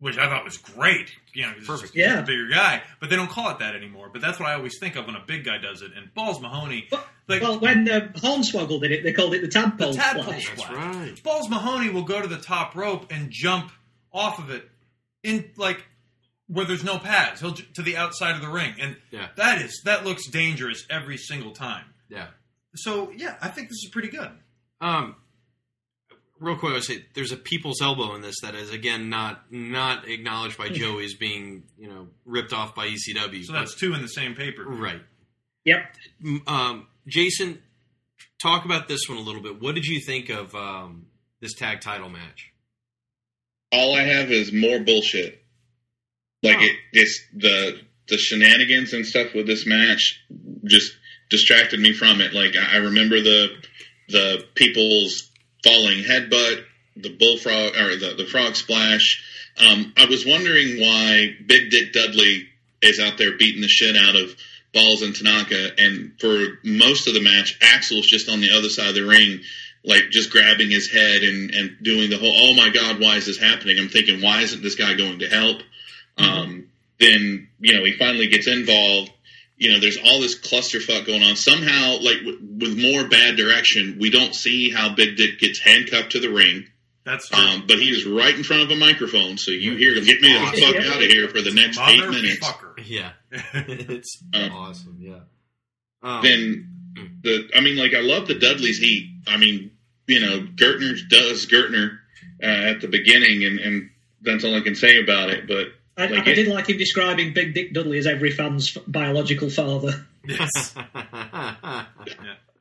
which 0.00 0.18
I 0.18 0.28
thought 0.28 0.44
was 0.44 0.56
great. 0.58 1.10
You 1.32 1.46
know, 1.46 1.54
'cause 1.54 1.66
Perfect. 1.66 1.94
he's 1.94 2.04
Yeah. 2.04 2.18
a 2.18 2.22
bigger 2.22 2.48
guy. 2.48 2.82
But 3.00 3.10
they 3.10 3.16
don't 3.16 3.30
call 3.30 3.50
it 3.50 3.58
that 3.60 3.74
anymore. 3.74 4.10
But 4.12 4.20
that's 4.22 4.38
what 4.38 4.48
I 4.48 4.54
always 4.54 4.78
think 4.78 4.96
of 4.96 5.06
when 5.06 5.16
a 5.16 5.24
big 5.26 5.44
guy 5.44 5.58
does 5.58 5.82
it. 5.82 5.92
And 5.96 6.12
Balls 6.14 6.40
Mahoney, 6.40 6.88
like 7.28 7.42
Well, 7.42 7.58
when 7.60 7.88
uh, 7.88 8.12
Hornswoggle 8.16 8.80
did 8.80 8.92
it, 8.92 9.02
they 9.02 9.12
called 9.12 9.34
it 9.34 9.40
the 9.42 9.48
tadpole, 9.48 9.92
the 9.92 9.98
tadpole 9.98 10.40
splash. 10.40 10.68
splash. 10.68 11.20
Balls 11.22 11.48
Mahoney 11.48 11.90
will 11.90 12.02
go 12.04 12.20
to 12.20 12.28
the 12.28 12.38
top 12.38 12.74
rope 12.74 13.10
and 13.12 13.30
jump 13.30 13.70
off 14.12 14.38
of 14.38 14.50
it 14.50 14.68
in 15.22 15.50
like 15.56 15.84
where 16.46 16.66
there's 16.66 16.84
no 16.84 16.98
pads. 16.98 17.40
He'll 17.40 17.52
to 17.54 17.82
the 17.82 17.96
outside 17.96 18.34
of 18.34 18.42
the 18.42 18.48
ring, 18.48 18.74
and 18.78 18.96
Yeah. 19.10 19.28
that 19.36 19.62
is 19.62 19.80
that 19.84 20.04
looks 20.04 20.28
dangerous 20.28 20.84
every 20.90 21.16
single 21.16 21.52
time. 21.52 21.86
Yeah. 22.10 22.28
So 22.76 23.10
yeah, 23.16 23.36
I 23.40 23.48
think 23.48 23.68
this 23.68 23.78
is 23.84 23.88
pretty 23.90 24.08
good. 24.08 24.30
Um, 24.80 25.16
real 26.40 26.56
quick, 26.56 26.70
I 26.70 26.74
would 26.74 26.84
say 26.84 27.04
there's 27.14 27.32
a 27.32 27.36
people's 27.36 27.80
elbow 27.80 28.14
in 28.14 28.22
this 28.22 28.36
that 28.42 28.54
is 28.54 28.70
again 28.70 29.08
not 29.08 29.52
not 29.52 30.08
acknowledged 30.08 30.58
by 30.58 30.68
Joey 30.68 31.04
as 31.04 31.14
being 31.14 31.64
you 31.78 31.88
know 31.88 32.08
ripped 32.24 32.52
off 32.52 32.74
by 32.74 32.88
ECW. 32.88 33.44
So 33.44 33.52
that's 33.52 33.74
two 33.74 33.94
in 33.94 34.02
the 34.02 34.08
same 34.08 34.34
paper, 34.34 34.64
right? 34.64 35.02
Yep. 35.64 35.78
Um, 36.46 36.86
Jason, 37.06 37.62
talk 38.42 38.64
about 38.64 38.88
this 38.88 39.08
one 39.08 39.18
a 39.18 39.22
little 39.22 39.42
bit. 39.42 39.60
What 39.60 39.74
did 39.74 39.86
you 39.86 40.00
think 40.00 40.28
of 40.28 40.54
um, 40.54 41.06
this 41.40 41.54
tag 41.54 41.80
title 41.80 42.08
match? 42.08 42.52
All 43.72 43.94
I 43.94 44.02
have 44.02 44.30
is 44.30 44.52
more 44.52 44.80
bullshit. 44.80 45.42
Like 46.42 46.60
it, 46.60 46.76
it's 46.92 47.20
the 47.34 47.80
the 48.08 48.18
shenanigans 48.18 48.92
and 48.92 49.06
stuff 49.06 49.34
with 49.34 49.46
this 49.46 49.66
match 49.66 50.20
just 50.64 50.92
distracted 51.30 51.80
me 51.80 51.94
from 51.94 52.20
it. 52.20 52.34
Like 52.34 52.54
I 52.56 52.74
I 52.74 52.76
remember 52.76 53.20
the 53.20 53.48
the 54.08 54.44
people's 54.54 55.30
falling 55.64 56.04
headbutt, 56.04 56.64
the 56.96 57.16
bullfrog 57.16 57.74
or 57.76 57.96
the 57.96 58.14
the 58.16 58.26
frog 58.26 58.54
splash. 58.54 59.22
Um, 59.58 59.92
I 59.96 60.06
was 60.06 60.26
wondering 60.26 60.80
why 60.80 61.36
Big 61.46 61.70
Dick 61.70 61.92
Dudley 61.92 62.48
is 62.82 63.00
out 63.00 63.18
there 63.18 63.36
beating 63.36 63.62
the 63.62 63.68
shit 63.68 63.96
out 63.96 64.16
of 64.16 64.36
Balls 64.72 65.02
and 65.02 65.14
Tanaka, 65.14 65.70
and 65.78 66.12
for 66.20 66.58
most 66.64 67.06
of 67.06 67.14
the 67.14 67.22
match, 67.22 67.56
Axel's 67.62 68.06
just 68.06 68.28
on 68.28 68.40
the 68.40 68.50
other 68.50 68.68
side 68.68 68.88
of 68.88 68.94
the 68.96 69.06
ring, 69.06 69.40
like 69.84 70.10
just 70.10 70.30
grabbing 70.30 70.70
his 70.70 70.90
head 70.90 71.22
and 71.22 71.54
and 71.54 71.76
doing 71.82 72.10
the 72.10 72.18
whole. 72.18 72.32
Oh 72.34 72.54
my 72.54 72.70
God, 72.70 73.00
why 73.00 73.16
is 73.16 73.26
this 73.26 73.38
happening? 73.38 73.78
I'm 73.78 73.88
thinking, 73.88 74.20
why 74.20 74.42
isn't 74.42 74.62
this 74.62 74.74
guy 74.74 74.94
going 74.94 75.20
to 75.20 75.28
help? 75.28 75.62
Um, 76.18 76.68
then 76.98 77.48
you 77.60 77.74
know 77.74 77.84
he 77.84 77.96
finally 77.96 78.26
gets 78.26 78.46
involved. 78.46 79.12
You 79.64 79.72
know, 79.72 79.80
there's 79.80 79.96
all 79.96 80.20
this 80.20 80.38
clusterfuck 80.38 81.06
going 81.06 81.22
on. 81.22 81.36
Somehow, 81.36 81.96
like 82.02 82.18
w- 82.18 82.38
with 82.60 82.78
more 82.78 83.08
bad 83.08 83.36
direction, 83.36 83.96
we 83.98 84.10
don't 84.10 84.34
see 84.34 84.70
how 84.70 84.94
Big 84.94 85.16
Dick 85.16 85.38
gets 85.38 85.58
handcuffed 85.58 86.12
to 86.12 86.20
the 86.20 86.28
ring. 86.28 86.66
That's 87.04 87.32
um, 87.32 87.64
but 87.66 87.78
he 87.78 87.88
is 87.88 88.04
right 88.04 88.34
in 88.34 88.44
front 88.44 88.62
of 88.62 88.70
a 88.70 88.76
microphone, 88.76 89.38
so 89.38 89.52
you 89.52 89.74
hear, 89.76 89.94
him. 89.94 90.04
"Get 90.04 90.20
me 90.20 90.32
the 90.32 90.60
fuck 90.60 90.76
out 90.76 91.02
of 91.02 91.08
here" 91.08 91.28
for 91.28 91.40
the 91.40 91.52
next 91.52 91.78
eight 91.80 92.06
minutes. 92.08 92.46
Yeah, 92.86 93.12
it's 93.30 94.22
awesome. 94.34 94.98
Yeah. 95.00 95.20
Um, 96.02 96.22
then 96.22 96.68
the 97.22 97.48
I 97.56 97.60
mean, 97.60 97.76
like 97.76 97.94
I 97.94 98.00
love 98.00 98.26
the 98.26 98.34
Dudley's 98.34 98.78
heat. 98.78 99.22
I 99.26 99.38
mean, 99.38 99.70
you 100.06 100.20
know, 100.20 100.40
Gertner 100.40 100.96
does 101.08 101.46
Gertner 101.46 101.98
uh, 102.42 102.46
at 102.46 102.82
the 102.82 102.88
beginning, 102.88 103.44
and, 103.44 103.58
and 103.58 103.90
that's 104.20 104.44
all 104.44 104.54
I 104.54 104.60
can 104.60 104.74
say 104.74 105.00
about 105.02 105.30
it. 105.30 105.46
But 105.46 105.68
I, 105.96 106.06
like 106.06 106.26
I 106.26 106.34
did 106.34 106.48
like 106.48 106.68
him 106.68 106.76
describing 106.76 107.32
Big 107.32 107.54
Dick 107.54 107.72
Dudley 107.72 107.98
as 107.98 108.06
every 108.06 108.32
fan's 108.32 108.76
biological 108.86 109.48
father. 109.48 110.06
Yes. 110.26 110.74
yeah, 110.94 111.84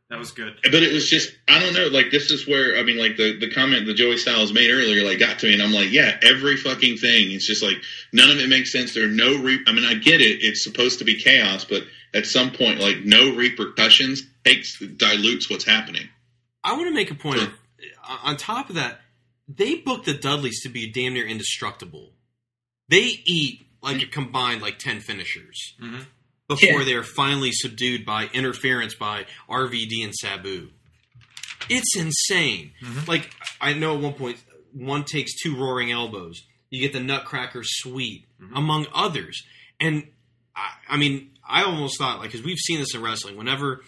that 0.09 0.19
was 0.19 0.31
good. 0.31 0.55
But 0.63 0.83
it 0.83 0.93
was 0.93 1.09
just 1.09 1.35
I 1.47 1.59
don't 1.59 1.73
know. 1.73 1.87
Like 1.87 2.11
this 2.11 2.29
is 2.29 2.47
where 2.47 2.77
I 2.77 2.83
mean, 2.83 2.97
like 2.97 3.17
the 3.17 3.39
the 3.39 3.49
comment 3.49 3.87
that 3.87 3.95
Joey 3.95 4.17
Styles 4.17 4.53
made 4.53 4.69
earlier, 4.69 5.03
like 5.03 5.17
got 5.17 5.39
to 5.39 5.47
me, 5.47 5.53
and 5.53 5.63
I'm 5.63 5.71
like, 5.71 5.91
yeah, 5.91 6.17
every 6.21 6.57
fucking 6.57 6.97
thing. 6.97 7.31
It's 7.31 7.47
just 7.47 7.63
like 7.63 7.77
none 8.11 8.29
of 8.29 8.37
it 8.39 8.49
makes 8.49 8.71
sense. 8.71 8.93
There 8.93 9.05
are 9.05 9.11
no 9.11 9.41
re. 9.41 9.59
I 9.65 9.71
mean, 9.71 9.85
I 9.85 9.95
get 9.95 10.21
it. 10.21 10.43
It's 10.43 10.63
supposed 10.63 10.99
to 10.99 11.05
be 11.05 11.19
chaos, 11.19 11.65
but 11.65 11.83
at 12.13 12.27
some 12.27 12.51
point, 12.51 12.79
like 12.79 13.03
no 13.03 13.35
repercussions 13.35 14.21
takes 14.45 14.77
dilutes 14.79 15.49
what's 15.49 15.65
happening. 15.65 16.07
I 16.63 16.73
want 16.73 16.87
to 16.87 16.93
make 16.93 17.09
a 17.09 17.15
point. 17.15 17.41
Of, 17.41 17.49
on 18.23 18.37
top 18.37 18.69
of 18.69 18.75
that, 18.75 19.01
they 19.47 19.75
booked 19.75 20.05
the 20.05 20.13
Dudleys 20.13 20.61
to 20.61 20.69
be 20.69 20.91
damn 20.91 21.13
near 21.13 21.25
indestructible. 21.25 22.11
They 22.93 23.21
eat 23.25 23.65
like 23.81 24.01
a 24.01 24.05
combined 24.05 24.61
like 24.61 24.77
ten 24.79 24.99
finishers. 25.01 25.73
Mhm. 25.81 26.05
before 26.49 26.79
Yeah. 26.79 26.83
they 26.83 26.93
are 26.93 27.03
finally 27.03 27.51
subdued 27.53 28.05
by 28.05 28.27
interference 28.33 28.93
by 28.95 29.25
RVD 29.49 30.03
and 30.03 30.13
Sabu. 30.13 30.69
It's 31.69 31.95
insane. 31.95 32.73
Like 33.07 33.33
I 33.61 33.73
know 33.73 33.95
at 33.95 34.01
one 34.01 34.13
point 34.13 34.37
one 34.73 35.03
takes 35.05 35.31
two 35.41 35.55
roaring 35.55 35.91
elbows. 35.91 36.43
You 36.69 36.81
get 36.81 36.91
the 36.93 36.99
Nutcracker 36.99 37.61
Sweep, 37.63 38.27
among 38.53 38.87
others. 38.93 39.41
And 39.79 40.07
I, 40.55 40.71
I 40.89 40.97
mean, 40.97 41.31
I 41.47 41.63
almost 41.63 41.97
thought 41.97 42.19
like 42.19 42.31
because 42.31 42.45
we've 42.45 42.57
seen 42.59 42.79
this 42.79 42.93
in 42.93 43.01
wrestling. 43.01 43.37
Whenever, 43.37 43.83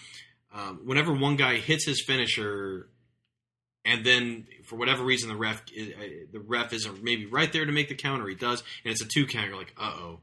um, 0.53 0.79
whenever 0.85 1.11
one 1.13 1.35
guy 1.35 1.57
hits 1.57 1.85
his 1.85 2.01
finisher, 2.07 2.87
and 3.85 4.05
then 4.05 4.47
for 4.63 4.75
whatever 4.75 5.03
reason 5.03 5.29
the 5.29 5.35
ref 5.35 5.63
the 5.67 6.39
ref 6.45 6.73
isn't 6.73 7.03
maybe 7.03 7.25
right 7.25 7.53
there 7.53 7.65
to 7.65 7.71
make 7.71 7.89
the 7.89 7.95
counter, 7.95 8.27
he 8.27 8.35
does, 8.35 8.63
and 8.83 8.91
it's 8.91 9.01
a 9.01 9.07
two 9.07 9.25
count. 9.25 9.47
You're 9.47 9.57
like, 9.57 9.73
uh 9.77 9.93
oh, 9.95 10.19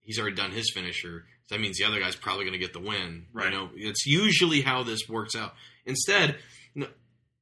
he's 0.00 0.18
already 0.18 0.36
done 0.36 0.52
his 0.52 0.70
finisher. 0.72 1.24
So 1.46 1.54
that 1.54 1.60
means 1.60 1.78
the 1.78 1.84
other 1.84 1.98
guy's 1.98 2.14
probably 2.14 2.44
going 2.44 2.52
to 2.52 2.58
get 2.58 2.74
the 2.74 2.80
win. 2.80 3.26
Right. 3.32 3.50
You 3.52 3.58
know, 3.58 3.70
it's 3.74 4.06
usually 4.06 4.60
how 4.60 4.82
this 4.82 5.08
works 5.08 5.34
out. 5.34 5.54
Instead, 5.86 6.36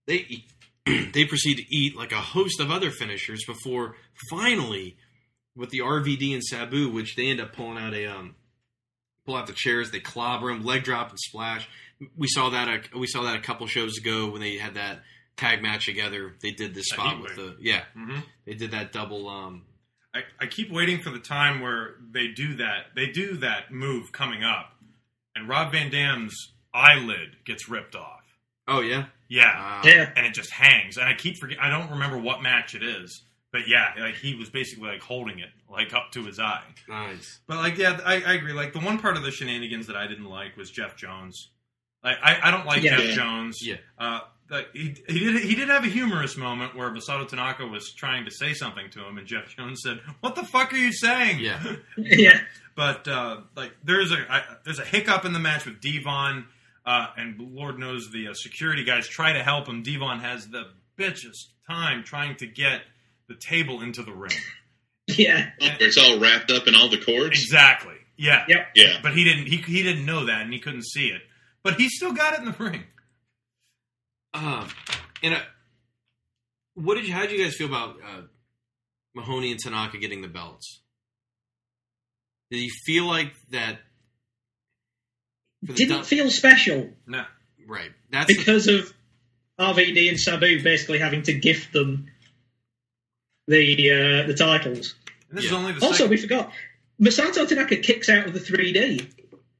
they 0.06 0.44
they 0.86 1.24
proceed 1.24 1.56
to 1.56 1.74
eat 1.74 1.96
like 1.96 2.12
a 2.12 2.20
host 2.20 2.60
of 2.60 2.70
other 2.70 2.90
finishers 2.90 3.44
before 3.44 3.96
finally, 4.30 4.96
with 5.56 5.70
the 5.70 5.80
RVD 5.80 6.32
and 6.34 6.44
Sabu, 6.44 6.90
which 6.90 7.16
they 7.16 7.28
end 7.28 7.40
up 7.40 7.52
pulling 7.52 7.78
out 7.78 7.94
a 7.94 8.06
um, 8.06 8.36
pull 9.24 9.34
out 9.34 9.46
the 9.46 9.52
chairs, 9.52 9.90
they 9.90 10.00
clobber 10.00 10.50
him, 10.50 10.64
leg 10.64 10.84
drop 10.84 11.10
and 11.10 11.18
splash. 11.18 11.68
We 12.16 12.28
saw 12.28 12.50
that 12.50 12.68
a, 12.68 12.98
we 12.98 13.06
saw 13.06 13.22
that 13.22 13.36
a 13.36 13.40
couple 13.40 13.66
shows 13.66 13.98
ago 13.98 14.30
when 14.30 14.40
they 14.40 14.58
had 14.58 14.74
that 14.74 15.00
tag 15.36 15.62
match 15.62 15.86
together. 15.86 16.34
They 16.42 16.50
did 16.52 16.74
this 16.74 16.90
A 16.92 16.94
spot 16.94 17.20
with 17.20 17.36
wave. 17.36 17.56
the 17.56 17.56
yeah, 17.60 17.84
Mhm. 17.96 18.22
they 18.44 18.54
did 18.54 18.70
that 18.72 18.92
double 18.92 19.28
um, 19.28 19.62
I, 20.14 20.22
I 20.40 20.46
keep 20.46 20.70
waiting 20.70 21.02
for 21.02 21.10
the 21.10 21.18
time 21.18 21.60
where 21.60 21.96
they 22.10 22.28
do 22.28 22.54
that. 22.56 22.86
They 22.94 23.08
do 23.08 23.36
that 23.38 23.70
move 23.70 24.12
coming 24.12 24.42
up, 24.42 24.72
and 25.34 25.46
Rob 25.48 25.72
Van 25.72 25.90
Dam's 25.90 26.52
eyelid 26.72 27.36
gets 27.44 27.68
ripped 27.68 27.94
off. 27.94 28.22
Oh 28.68 28.80
yeah, 28.80 29.06
Yeah, 29.28 29.82
Yeah. 29.84 30.12
and 30.16 30.24
it 30.26 30.32
just 30.34 30.50
hangs. 30.50 30.96
And 30.96 31.06
I 31.08 31.14
keep 31.14 31.36
forget. 31.38 31.58
I 31.60 31.68
don't 31.70 31.90
remember 31.90 32.18
what 32.18 32.42
match 32.42 32.74
it 32.74 32.82
is, 32.82 33.22
but 33.52 33.68
yeah, 33.68 33.92
like 33.98 34.14
he 34.16 34.34
was 34.34 34.48
basically 34.50 34.88
like 34.88 35.02
holding 35.02 35.38
it 35.38 35.50
like 35.68 35.92
up 35.94 36.12
to 36.12 36.24
his 36.24 36.38
eye. 36.40 36.62
nice. 36.88 37.40
But 37.46 37.58
like, 37.58 37.76
yeah, 37.76 38.00
I, 38.04 38.14
I 38.22 38.32
agree. 38.34 38.52
Like 38.54 38.72
the 38.72 38.78
one 38.80 38.98
part 38.98 39.16
of 39.16 39.22
the 39.22 39.30
shenanigans 39.30 39.86
that 39.88 39.96
I 39.96 40.06
didn't 40.06 40.24
like 40.26 40.56
was 40.56 40.70
Jeff 40.70 40.96
Jones. 40.96 41.50
Like 42.02 42.16
I, 42.22 42.38
I 42.44 42.50
don't 42.50 42.66
like 42.66 42.82
Yeah. 42.82 42.96
Jeff 42.96 43.06
Yeah. 43.08 43.14
Jones. 43.14 43.58
Yeah. 43.62 43.76
Uh, 43.98 44.20
like, 44.50 44.68
he, 44.72 44.94
he 45.08 45.18
did 45.18 45.42
he 45.42 45.54
did 45.54 45.68
have 45.68 45.84
a 45.84 45.88
humorous 45.88 46.36
moment 46.36 46.76
where 46.76 46.90
Masato 46.90 47.26
Tanaka 47.26 47.66
was 47.66 47.92
trying 47.92 48.24
to 48.26 48.30
say 48.30 48.54
something 48.54 48.90
to 48.90 49.04
him, 49.04 49.18
and 49.18 49.26
Jeff 49.26 49.54
Jones 49.56 49.80
said, 49.84 50.00
"What 50.20 50.34
the 50.36 50.44
fuck 50.44 50.72
are 50.72 50.76
you 50.76 50.92
saying?" 50.92 51.40
Yeah. 51.40 51.76
yeah. 51.96 52.40
But 52.74 53.08
uh, 53.08 53.40
like, 53.56 53.72
there's 53.82 54.12
a 54.12 54.18
I, 54.30 54.42
there's 54.64 54.78
a 54.78 54.84
hiccup 54.84 55.24
in 55.24 55.32
the 55.32 55.38
match 55.38 55.64
with 55.66 55.80
Devon, 55.80 56.46
uh, 56.84 57.08
and 57.16 57.40
Lord 57.40 57.78
knows 57.78 58.10
the 58.12 58.28
uh, 58.28 58.34
security 58.34 58.84
guys 58.84 59.08
try 59.08 59.32
to 59.32 59.42
help 59.42 59.66
him. 59.66 59.82
Devon 59.82 60.20
has 60.20 60.48
the 60.48 60.70
bitchest 60.96 61.46
time 61.68 62.04
trying 62.04 62.36
to 62.36 62.46
get 62.46 62.82
the 63.28 63.34
table 63.34 63.80
into 63.82 64.02
the 64.02 64.12
ring. 64.12 64.32
Yeah. 65.08 65.50
Where 65.60 65.76
it's 65.78 65.96
all 65.96 66.18
wrapped 66.18 66.50
up 66.50 66.66
in 66.66 66.74
all 66.74 66.88
the 66.88 66.98
cords. 66.98 67.40
Exactly. 67.40 67.94
Yeah. 68.16 68.44
Yep. 68.48 68.66
Yeah. 68.74 68.98
But 69.04 69.14
he 69.14 69.22
didn't. 69.22 69.46
He 69.46 69.58
he 69.58 69.84
didn't 69.84 70.04
know 70.04 70.26
that, 70.26 70.42
and 70.42 70.52
he 70.52 70.58
couldn't 70.58 70.84
see 70.84 71.06
it. 71.10 71.22
But 71.62 71.74
he 71.74 71.88
still 71.88 72.12
got 72.12 72.34
it 72.34 72.40
in 72.40 72.46
the 72.46 72.52
ring. 72.58 72.82
Um, 74.36 74.68
and 75.22 75.34
uh, 75.34 75.40
what 76.74 76.96
did 76.96 77.06
you? 77.06 77.12
How 77.14 77.22
did 77.22 77.32
you 77.32 77.42
guys 77.44 77.54
feel 77.54 77.68
about 77.68 77.96
uh, 78.04 78.22
Mahoney 79.14 79.50
and 79.50 79.58
Tanaka 79.60 79.98
getting 79.98 80.20
the 80.22 80.28
belts? 80.28 80.80
Did 82.50 82.60
you 82.60 82.70
feel 82.84 83.06
like 83.06 83.32
that? 83.50 83.78
Didn't 85.64 85.96
dub- 85.96 86.04
feel 86.04 86.30
special 86.30 86.90
No. 87.06 87.24
right. 87.66 87.90
That's 88.10 88.26
the- 88.28 88.36
because 88.36 88.68
of 88.68 88.92
RVD 89.58 90.08
and 90.10 90.20
Sabu 90.20 90.62
basically 90.62 90.98
having 90.98 91.22
to 91.22 91.32
gift 91.32 91.72
them 91.72 92.08
the 93.48 93.90
uh, 93.90 94.26
the 94.26 94.34
titles. 94.34 94.94
And 95.30 95.38
this 95.38 95.46
is 95.46 95.50
Yeah. 95.50 95.56
only 95.56 95.72
the 95.72 95.80
Also, 95.84 95.96
second. 96.04 96.10
we 96.10 96.16
forgot 96.18 96.52
Masato 97.00 97.48
Tanaka 97.48 97.76
kicks 97.78 98.08
out 98.08 98.26
of 98.26 98.32
the 98.34 98.38
3D. 98.40 99.08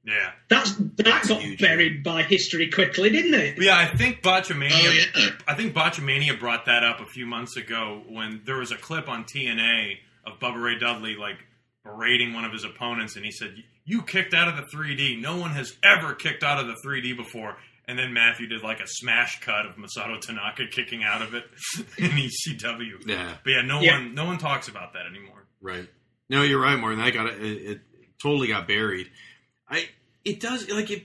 Yeah. 0.06 0.30
That's 0.48 0.74
that 0.76 0.96
That's 1.04 1.28
got 1.28 1.42
huge, 1.42 1.60
buried 1.60 2.02
by 2.04 2.22
history 2.22 2.70
quickly, 2.70 3.10
didn't 3.10 3.34
it? 3.34 3.60
Yeah, 3.60 3.76
I 3.76 3.86
think 3.86 4.22
Botchamania. 4.22 4.70
Oh 4.72 4.90
yeah. 5.18 5.30
I 5.48 5.54
think 5.54 5.74
Botchamania 5.74 6.38
brought 6.38 6.66
that 6.66 6.84
up 6.84 7.00
a 7.00 7.06
few 7.06 7.26
months 7.26 7.56
ago 7.56 8.02
when 8.08 8.42
there 8.46 8.56
was 8.58 8.70
a 8.72 8.76
clip 8.76 9.08
on 9.08 9.24
TNA 9.24 9.94
of 10.24 10.38
Bubba 10.38 10.62
Ray 10.62 10.78
Dudley 10.78 11.16
like 11.16 11.36
berating 11.84 12.32
one 12.32 12.44
of 12.44 12.52
his 12.52 12.64
opponents, 12.64 13.16
and 13.16 13.24
he 13.24 13.30
said, 13.32 13.54
"You 13.84 14.02
kicked 14.02 14.32
out 14.34 14.48
of 14.48 14.56
the 14.56 14.76
3D. 14.76 15.20
No 15.20 15.36
one 15.36 15.50
has 15.50 15.76
ever 15.82 16.14
kicked 16.14 16.42
out 16.44 16.58
of 16.60 16.66
the 16.68 16.76
3D 16.84 17.16
before." 17.16 17.56
And 17.88 17.96
then 17.96 18.12
Matthew 18.12 18.48
did 18.48 18.62
like 18.64 18.80
a 18.80 18.86
smash 18.88 19.40
cut 19.40 19.64
of 19.66 19.76
Masato 19.76 20.20
Tanaka 20.20 20.66
kicking 20.68 21.04
out 21.04 21.22
of 21.22 21.34
it 21.34 21.44
in 21.98 22.10
ECW. 22.10 23.06
yeah. 23.06 23.34
But 23.44 23.50
yeah, 23.50 23.62
no 23.62 23.80
Yeah. 23.80 23.92
one 23.98 24.14
no 24.14 24.24
one 24.24 24.38
talks 24.38 24.66
about 24.68 24.92
that 24.94 25.06
anymore. 25.06 25.46
Right. 25.60 25.88
No, 26.28 26.42
you're 26.42 26.60
right, 26.60 26.76
Martin. 26.78 26.98
That 26.98 27.12
got 27.14 27.26
it, 27.26 27.40
it. 27.42 27.80
totally 28.20 28.48
got 28.48 28.66
buried. 28.66 29.08
I. 29.68 29.88
It 30.26 30.40
does 30.40 30.68
like 30.70 30.90
it. 30.90 31.04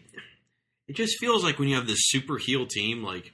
It 0.88 0.96
just 0.96 1.18
feels 1.20 1.44
like 1.44 1.60
when 1.60 1.70
you 1.70 1.76
have 1.76 1.88
this 1.88 2.00
super 2.10 2.38
heel 2.38 2.66
team, 2.66 3.04
like 3.04 3.32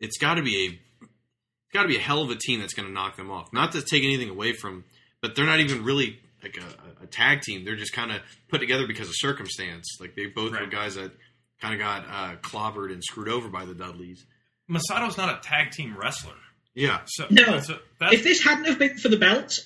it's 0.00 0.18
got 0.18 0.34
to 0.34 0.42
be 0.42 0.56
a. 0.66 0.68
It's 1.04 1.72
got 1.74 1.82
to 1.82 1.88
be 1.88 1.96
a 1.96 2.00
hell 2.00 2.22
of 2.22 2.30
a 2.30 2.34
team 2.34 2.60
that's 2.60 2.74
going 2.74 2.86
to 2.88 2.92
knock 2.92 3.16
them 3.16 3.30
off. 3.30 3.52
Not 3.52 3.72
to 3.72 3.80
take 3.82 4.04
anything 4.04 4.28
away 4.28 4.52
from, 4.52 4.84
but 5.22 5.34
they're 5.34 5.46
not 5.46 5.60
even 5.60 5.84
really 5.84 6.18
like 6.42 6.58
a, 6.58 7.04
a 7.04 7.06
tag 7.06 7.40
team. 7.42 7.64
They're 7.64 7.76
just 7.76 7.92
kind 7.94 8.10
of 8.12 8.20
put 8.48 8.58
together 8.58 8.86
because 8.86 9.08
of 9.08 9.14
circumstance. 9.16 9.96
Like 10.00 10.14
they 10.14 10.26
both 10.26 10.50
were 10.52 10.58
Right. 10.58 10.70
guys 10.70 10.96
that 10.96 11.12
kind 11.60 11.72
of 11.74 11.80
got 11.80 12.04
uh, 12.08 12.36
clobbered 12.42 12.92
and 12.92 13.02
screwed 13.02 13.28
over 13.28 13.48
by 13.48 13.64
the 13.64 13.74
Dudleys. 13.74 14.26
Masato's 14.68 15.16
not 15.16 15.28
a 15.34 15.40
tag 15.40 15.70
team 15.70 15.96
wrestler. 15.96 16.34
Yeah. 16.74 17.00
So 17.06 17.26
No. 17.30 17.60
so 17.60 17.78
that's, 18.00 18.14
If 18.14 18.22
this 18.24 18.42
hadn't 18.42 18.64
have 18.66 18.78
been 18.78 18.98
for 18.98 19.08
the 19.08 19.16
belt, 19.18 19.60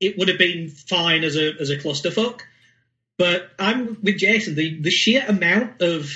it 0.00 0.16
would 0.18 0.28
have 0.28 0.38
been 0.38 0.68
fine 0.70 1.22
as 1.22 1.36
a 1.36 1.54
as 1.60 1.70
a 1.70 1.76
clusterfuck. 1.76 2.40
But 3.18 3.50
I'm 3.58 3.98
with 4.02 4.18
Jason. 4.18 4.54
The 4.54 4.80
the 4.80 4.90
sheer 4.90 5.24
amount 5.26 5.80
of 5.80 6.10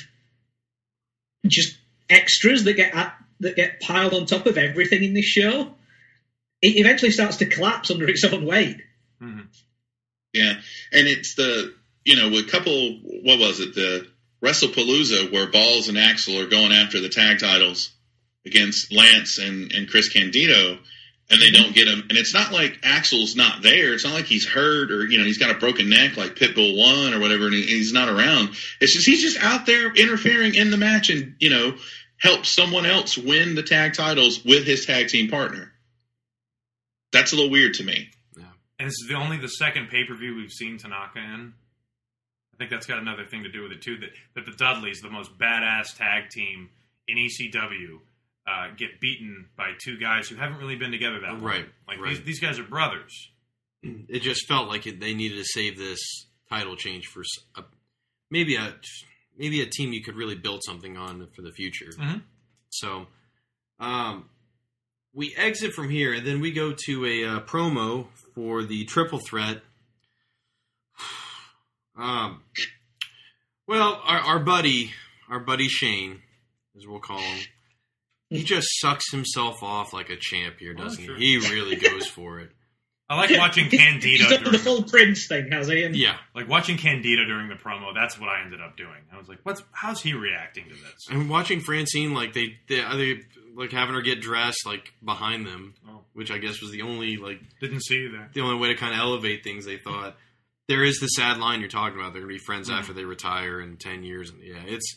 just 1.47 1.77
extras 2.09 2.65
that 2.65 2.75
get 2.75 2.95
at, 2.95 3.15
that 3.41 3.57
get 3.57 3.81
piled 3.81 4.15
on 4.15 4.27
top 4.27 4.47
of 4.47 4.59
everything 4.59 5.03
in 5.03 5.15
this 5.15 5.25
show, 5.25 5.75
it 6.61 6.77
eventually 6.77 7.11
starts 7.11 7.39
to 7.39 7.47
collapse 7.47 7.91
under 7.91 8.09
its 8.09 8.25
own 8.25 8.45
weight. 8.45 8.83
Mm-hmm. 9.23 9.41
Yeah, 10.33 10.55
and 10.93 11.09
it's 11.09 11.35
the 11.35 11.75
you 12.05 12.17
know 12.17 12.37
a 12.39 12.45
couple. 12.45 12.99
What 13.03 13.39
was 13.39 13.61
it? 13.61 13.75
The 13.75 14.07
WrestlePalooza 14.43 15.33
where 15.33 15.51
Balls 15.51 15.89
and 15.89 15.99
Axel 15.99 16.39
are 16.39 16.47
going 16.47 16.73
after 16.73 17.01
the 17.01 17.09
tag 17.09 17.41
titles 17.41 17.91
against 18.47 18.93
Lance 18.93 19.39
and 19.39 19.73
and 19.73 19.89
Chris 19.89 20.09
Candido, 20.09 20.79
and 21.31 21.41
they 21.41 21.51
don't 21.51 21.75
get 21.75 21.87
him. 21.87 22.05
And 22.09 22.19
it's 22.19 22.35
not 22.35 22.53
like 22.53 22.81
Axel's 22.83 23.37
not 23.37 23.63
there. 23.63 23.95
It's 23.95 24.05
not 24.05 24.15
like 24.15 24.27
he's 24.27 24.47
hurt 24.47 24.91
or 24.91 25.07
you 25.07 25.19
know 25.19 25.25
he's 25.25 25.39
got 25.39 25.51
a 25.51 25.59
broken 25.59 25.89
neck 25.89 26.17
like 26.17 26.35
Pitbull 26.35 26.77
one 26.77 27.15
or 27.15 27.21
whatever, 27.21 27.47
and 27.47 27.55
he, 27.55 27.63
he's 27.63 27.93
not 27.93 28.09
around. 28.09 28.51
It's 28.81 28.93
just 28.93 29.07
he's 29.07 29.23
just 29.23 29.43
out 29.43 29.67
there 29.67 29.93
interfering 29.95 30.55
in 30.55 30.71
the 30.71 30.77
match 30.77 31.09
and 31.09 31.37
you 31.39 31.51
know 31.51 31.77
help 32.19 32.45
someone 32.45 32.85
else 32.85 33.17
win 33.17 33.55
the 33.55 33.63
tag 33.63 33.95
titles 33.95 34.45
with 34.45 34.67
his 34.67 34.85
tag 34.85 35.09
team 35.09 35.31
partner. 35.31 35.73
That's 37.13 37.33
a 37.33 37.37
little 37.37 37.51
weird 37.51 37.75
to 37.75 37.85
me. 37.85 38.11
Yeah. 38.37 38.45
And 38.79 38.89
this 38.89 38.95
is 39.03 39.09
the 39.09 39.17
only 39.17 39.39
the 39.39 39.49
second 39.49 39.89
pay 39.89 40.05
per 40.05 40.15
view 40.15 40.35
we've 40.35 40.53
seen 40.53 40.79
Tanaka 40.79 41.19
in. 41.19 41.55
I 42.53 42.57
think 42.59 42.71
that's 42.71 42.87
got 42.87 42.99
another 42.99 43.25
thing 43.25 43.45
to 43.45 43.49
do 43.49 43.63
with 43.63 43.73
it 43.73 43.83
too. 43.83 43.99
That 43.99 44.11
that 44.35 44.47
the 44.47 44.53
Dudleys, 44.53 45.01
the 45.01 45.11
most 45.11 45.39
badass 45.39 45.97
tag 45.97 46.29
team 46.31 46.71
in 47.07 47.17
ECW, 47.17 48.01
uh, 48.47 48.69
get 48.77 49.01
beaten 49.01 49.49
by 49.57 49.73
two 49.83 49.99
guys 49.99 50.29
who 50.29 50.37
haven't 50.37 50.59
really 50.59 50.77
been 50.77 50.91
together 50.91 51.21
that 51.21 51.33
long. 51.33 51.43
Right, 51.43 51.67
Like 51.87 51.99
right. 52.01 52.11
these 52.17 52.23
these 52.25 52.41
guys 52.41 52.59
are 52.59 52.65
brothers. 52.65 53.31
it 53.83 54.21
just 54.23 54.47
felt 54.47 54.69
like 54.69 54.87
it, 54.87 55.01
they 55.01 55.15
needed 55.15 55.37
to 55.39 55.45
save 55.45 55.79
this 55.79 56.01
title 56.49 56.77
change 56.77 57.07
for 57.07 57.23
a, 57.57 57.63
maybe 58.31 58.57
a 58.57 58.75
maybe 59.39 59.61
a 59.63 59.67
team 59.67 59.93
you 59.93 60.03
could 60.03 60.17
really 60.17 60.35
build 60.35 60.61
something 60.65 60.97
on 60.97 61.27
for 61.35 61.43
the 61.43 61.53
future. 61.53 61.91
Mhm. 61.99 62.23
So, 62.71 63.07
um, 63.79 64.29
we 65.13 65.35
exit 65.37 65.73
from 65.73 65.91
here, 65.91 66.13
and 66.13 66.27
then 66.27 66.41
we 66.41 66.53
go 66.53 66.73
to 66.87 67.05
a 67.07 67.25
uh, 67.25 67.41
promo 67.41 68.07
for 68.35 68.63
the 68.65 68.85
triple 68.85 69.19
threat. 69.21 69.63
Um, 71.97 72.43
well, 73.67 74.01
our, 74.05 74.19
our 74.21 74.39
buddy, 74.39 74.93
our 75.29 75.41
buddy 75.41 75.69
Shane, 75.69 76.23
as 76.77 76.87
we'll 76.87 77.01
call 77.01 77.19
him, 77.19 77.41
he 78.31 78.43
just 78.45 78.69
sucks 78.81 79.11
himself 79.11 79.63
off 79.63 79.93
like 79.93 80.09
a 80.09 80.17
champ 80.17 80.57
here, 80.59 80.75
Oh, 80.79 80.83
doesn't 80.85 81.05
sure. 81.05 81.17
he? 81.17 81.39
He 81.39 81.51
really 81.51 81.77
goes 81.77 82.07
for 82.07 82.39
it. 82.41 82.51
I 83.09 83.17
like 83.17 83.31
watching 83.37 83.65
He's 83.71 83.81
Candido 83.81 84.29
done 84.31 84.45
the 84.45 84.51
during 84.51 84.59
full 84.61 84.83
Prince 84.85 85.27
thing, 85.27 85.51
has 85.51 85.67
he? 85.67 85.83
And 85.83 85.97
Yeah. 85.97 86.17
like 86.35 86.49
watching 86.49 86.77
Candido 86.79 87.25
during 87.25 87.49
the 87.49 87.57
promo. 87.57 87.93
That's 87.93 88.19
what 88.19 88.29
I 88.29 88.43
ended 88.43 88.61
up 88.61 88.77
doing. 88.77 89.03
I 89.13 89.19
was 89.19 89.29
like, 89.29 89.41
"What's 89.43 89.63
how's 89.73 90.01
he 90.01 90.15
reacting 90.15 90.65
to 90.69 90.75
this?" 90.75 91.09
I'm 91.11 91.29
watching 91.29 91.59
Francine 91.61 92.15
like 92.15 92.33
they 92.35 92.57
they, 92.69 92.81
uh, 92.81 92.97
they 92.97 93.23
like 93.57 93.73
having 93.73 93.97
her 93.97 94.01
get 94.01 94.21
dressed 94.21 94.65
like 94.65 94.93
behind 95.05 95.45
them, 95.45 95.75
Oh. 95.89 96.03
which 96.13 96.31
I 96.31 96.39
guess 96.39 96.63
was 96.63 96.71
the 96.71 96.83
only 96.83 97.17
like 97.17 97.41
Didn't 97.61 97.83
see 97.83 98.07
that 98.07 98.33
the 98.33 98.43
only 98.43 98.55
way 98.61 98.69
to 98.69 98.77
kind 98.77 98.95
of 98.95 99.01
elevate 99.01 99.43
things. 99.43 99.65
They 99.65 99.77
thought 99.77 100.17
there 100.69 100.85
is 100.85 101.01
the 101.01 101.09
sad 101.09 101.39
line 101.39 101.59
you're 101.59 101.69
talking 101.69 101.99
about. 101.99 102.13
They're 102.13 102.23
going 102.23 102.33
to 102.33 102.39
be 102.39 102.45
friends 102.45 102.71
mm. 102.71 102.75
after 102.79 102.93
they 102.93 103.05
retire 103.05 103.61
in 103.61 103.77
ten 103.77 104.05
years, 104.05 104.31
and 104.31 104.41
yeah, 104.41 104.63
it's. 104.67 104.97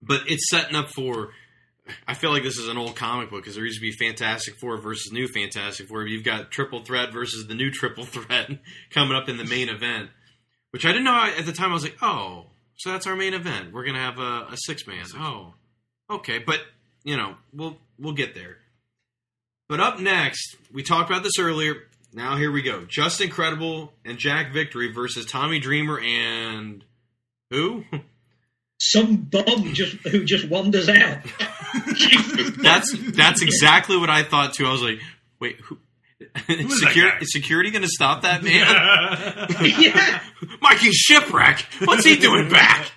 But 0.00 0.22
it's 0.28 0.48
setting 0.48 0.76
up 0.76 0.88
for. 0.88 1.32
I 2.06 2.14
feel 2.14 2.30
like 2.30 2.42
this 2.42 2.58
is 2.58 2.68
an 2.68 2.78
old 2.78 2.96
comic 2.96 3.30
book 3.30 3.42
because 3.42 3.54
there 3.54 3.64
used 3.64 3.78
to 3.78 3.82
be 3.82 3.92
Fantastic 3.92 4.56
Four 4.56 4.76
versus 4.78 5.12
New 5.12 5.28
Fantastic 5.28 5.88
Four. 5.88 6.06
You've 6.06 6.24
got 6.24 6.50
Triple 6.50 6.82
Threat 6.82 7.12
versus 7.12 7.46
the 7.46 7.54
new 7.54 7.70
Triple 7.70 8.04
Threat 8.06 8.50
coming 8.90 9.16
up 9.16 9.28
in 9.28 9.36
the 9.36 9.44
main 9.44 9.68
event, 9.68 10.10
which 10.70 10.84
I 10.84 10.88
didn't 10.88 11.04
know 11.04 11.32
at 11.36 11.46
the 11.46 11.52
time. 11.52 11.70
I 11.70 11.74
was 11.74 11.84
like, 11.84 11.98
oh, 12.02 12.46
so 12.76 12.90
that's 12.90 13.06
our 13.06 13.16
main 13.16 13.34
event. 13.34 13.72
We're 13.72 13.84
gonna 13.84 13.98
have 13.98 14.18
a, 14.18 14.48
a 14.52 14.56
six 14.56 14.86
man. 14.86 15.04
Oh, 15.16 15.54
okay, 16.10 16.38
but 16.38 16.60
you 17.04 17.16
know, 17.16 17.36
we'll 17.52 17.78
we'll 17.98 18.14
get 18.14 18.34
there. 18.34 18.58
But 19.68 19.80
up 19.80 20.00
next, 20.00 20.56
we 20.72 20.82
talked 20.82 21.10
about 21.10 21.22
this 21.22 21.38
earlier. 21.38 21.74
Now 22.12 22.36
here 22.36 22.50
we 22.50 22.62
go: 22.62 22.84
Justin 22.84 23.30
Credible 23.30 23.92
and 24.04 24.18
Jack 24.18 24.52
Victory 24.52 24.92
versus 24.92 25.26
Tommy 25.26 25.58
Dreamer 25.60 26.00
and 26.00 26.84
who? 27.50 27.84
Some 28.80 29.16
bum 29.16 29.74
just 29.74 29.96
who 30.06 30.24
just 30.24 30.48
wanders 30.48 30.88
out. 30.88 31.18
That's 32.62 32.96
that's 33.12 33.42
exactly 33.42 33.96
what 33.98 34.08
I 34.08 34.22
thought 34.22 34.54
too. 34.54 34.66
I 34.66 34.72
was 34.72 34.82
like, 34.82 35.00
wait, 35.40 35.56
who? 35.60 35.78
is 36.20 36.80
that 36.80 36.92
Secur- 36.94 37.10
guy? 37.12 37.18
is 37.20 37.32
security 37.32 37.70
going 37.70 37.82
to 37.82 37.88
stop 37.88 38.22
that 38.22 38.42
man? 38.42 38.52
yeah. 39.80 40.20
Mikey 40.60 40.90
Whipwreck. 41.10 41.86
What's 41.86 42.04
he 42.04 42.16
doing 42.16 42.48
back? 42.48 42.90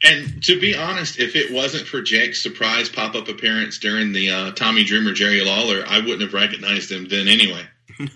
And 0.00 0.42
to 0.44 0.60
be 0.60 0.76
honest, 0.76 1.18
if 1.18 1.34
it 1.34 1.52
wasn't 1.52 1.86
for 1.88 2.00
Jake's 2.02 2.40
surprise 2.42 2.88
pop 2.88 3.16
up 3.16 3.26
appearance 3.28 3.78
during 3.78 4.12
the 4.12 4.30
uh, 4.30 4.52
Tommy 4.52 4.84
Dreamer 4.84 5.12
Jerry 5.12 5.44
Lawler, 5.44 5.82
I 5.86 5.98
wouldn't 5.98 6.20
have 6.22 6.32
recognized 6.34 6.92
him 6.92 7.08
then 7.08 7.26
anyway. 7.26 7.62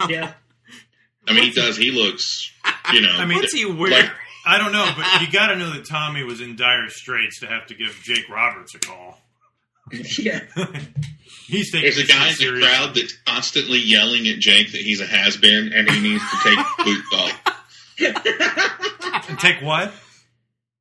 Yeah. 0.09 0.32
I 1.28 1.32
mean, 1.35 1.44
he 1.44 1.51
does. 1.51 1.77
He 1.77 1.90
looks, 1.90 2.51
you 2.93 3.01
know. 3.01 3.10
I 3.12 3.24
mean, 3.27 3.39
What's 3.39 3.52
he 3.52 3.64
wearing? 3.66 3.93
like- 3.93 4.10
I 4.44 4.59
don't 4.59 4.73
know, 4.73 4.93
but 4.97 5.20
you 5.20 5.31
got 5.31 5.48
to 5.48 5.56
know 5.56 5.70
that 5.70 5.86
Tommy 5.86 6.24
was 6.24 6.40
in 6.40 6.56
dire 6.56 6.89
straits 6.89 7.39
to 7.40 7.47
have 7.47 7.66
to 7.66 7.74
give 7.74 8.01
Jake 8.02 8.28
Roberts 8.28 8.74
a 8.74 8.78
call. 8.78 9.19
Yeah. 10.19 10.40
He's 11.47 11.73
taking 11.73 11.90
There's 11.90 11.98
a 11.98 12.06
guy 12.06 12.28
in 12.28 12.36
the 12.36 12.60
crowd 12.60 12.94
that's 12.94 13.16
constantly 13.27 13.78
yelling 13.78 14.28
at 14.28 14.39
Jake 14.39 14.70
that 14.73 14.81
he's 14.81 15.01
a 15.01 15.06
has 15.06 15.36
been 15.36 15.73
and 15.73 15.90
he 15.90 16.01
needs 16.01 16.23
to 16.31 16.36
take 16.43 16.59
his 16.59 16.66
boots 16.85 17.09
off. 17.14 17.40
And 19.28 19.39
take 19.39 19.60
what? 19.60 19.93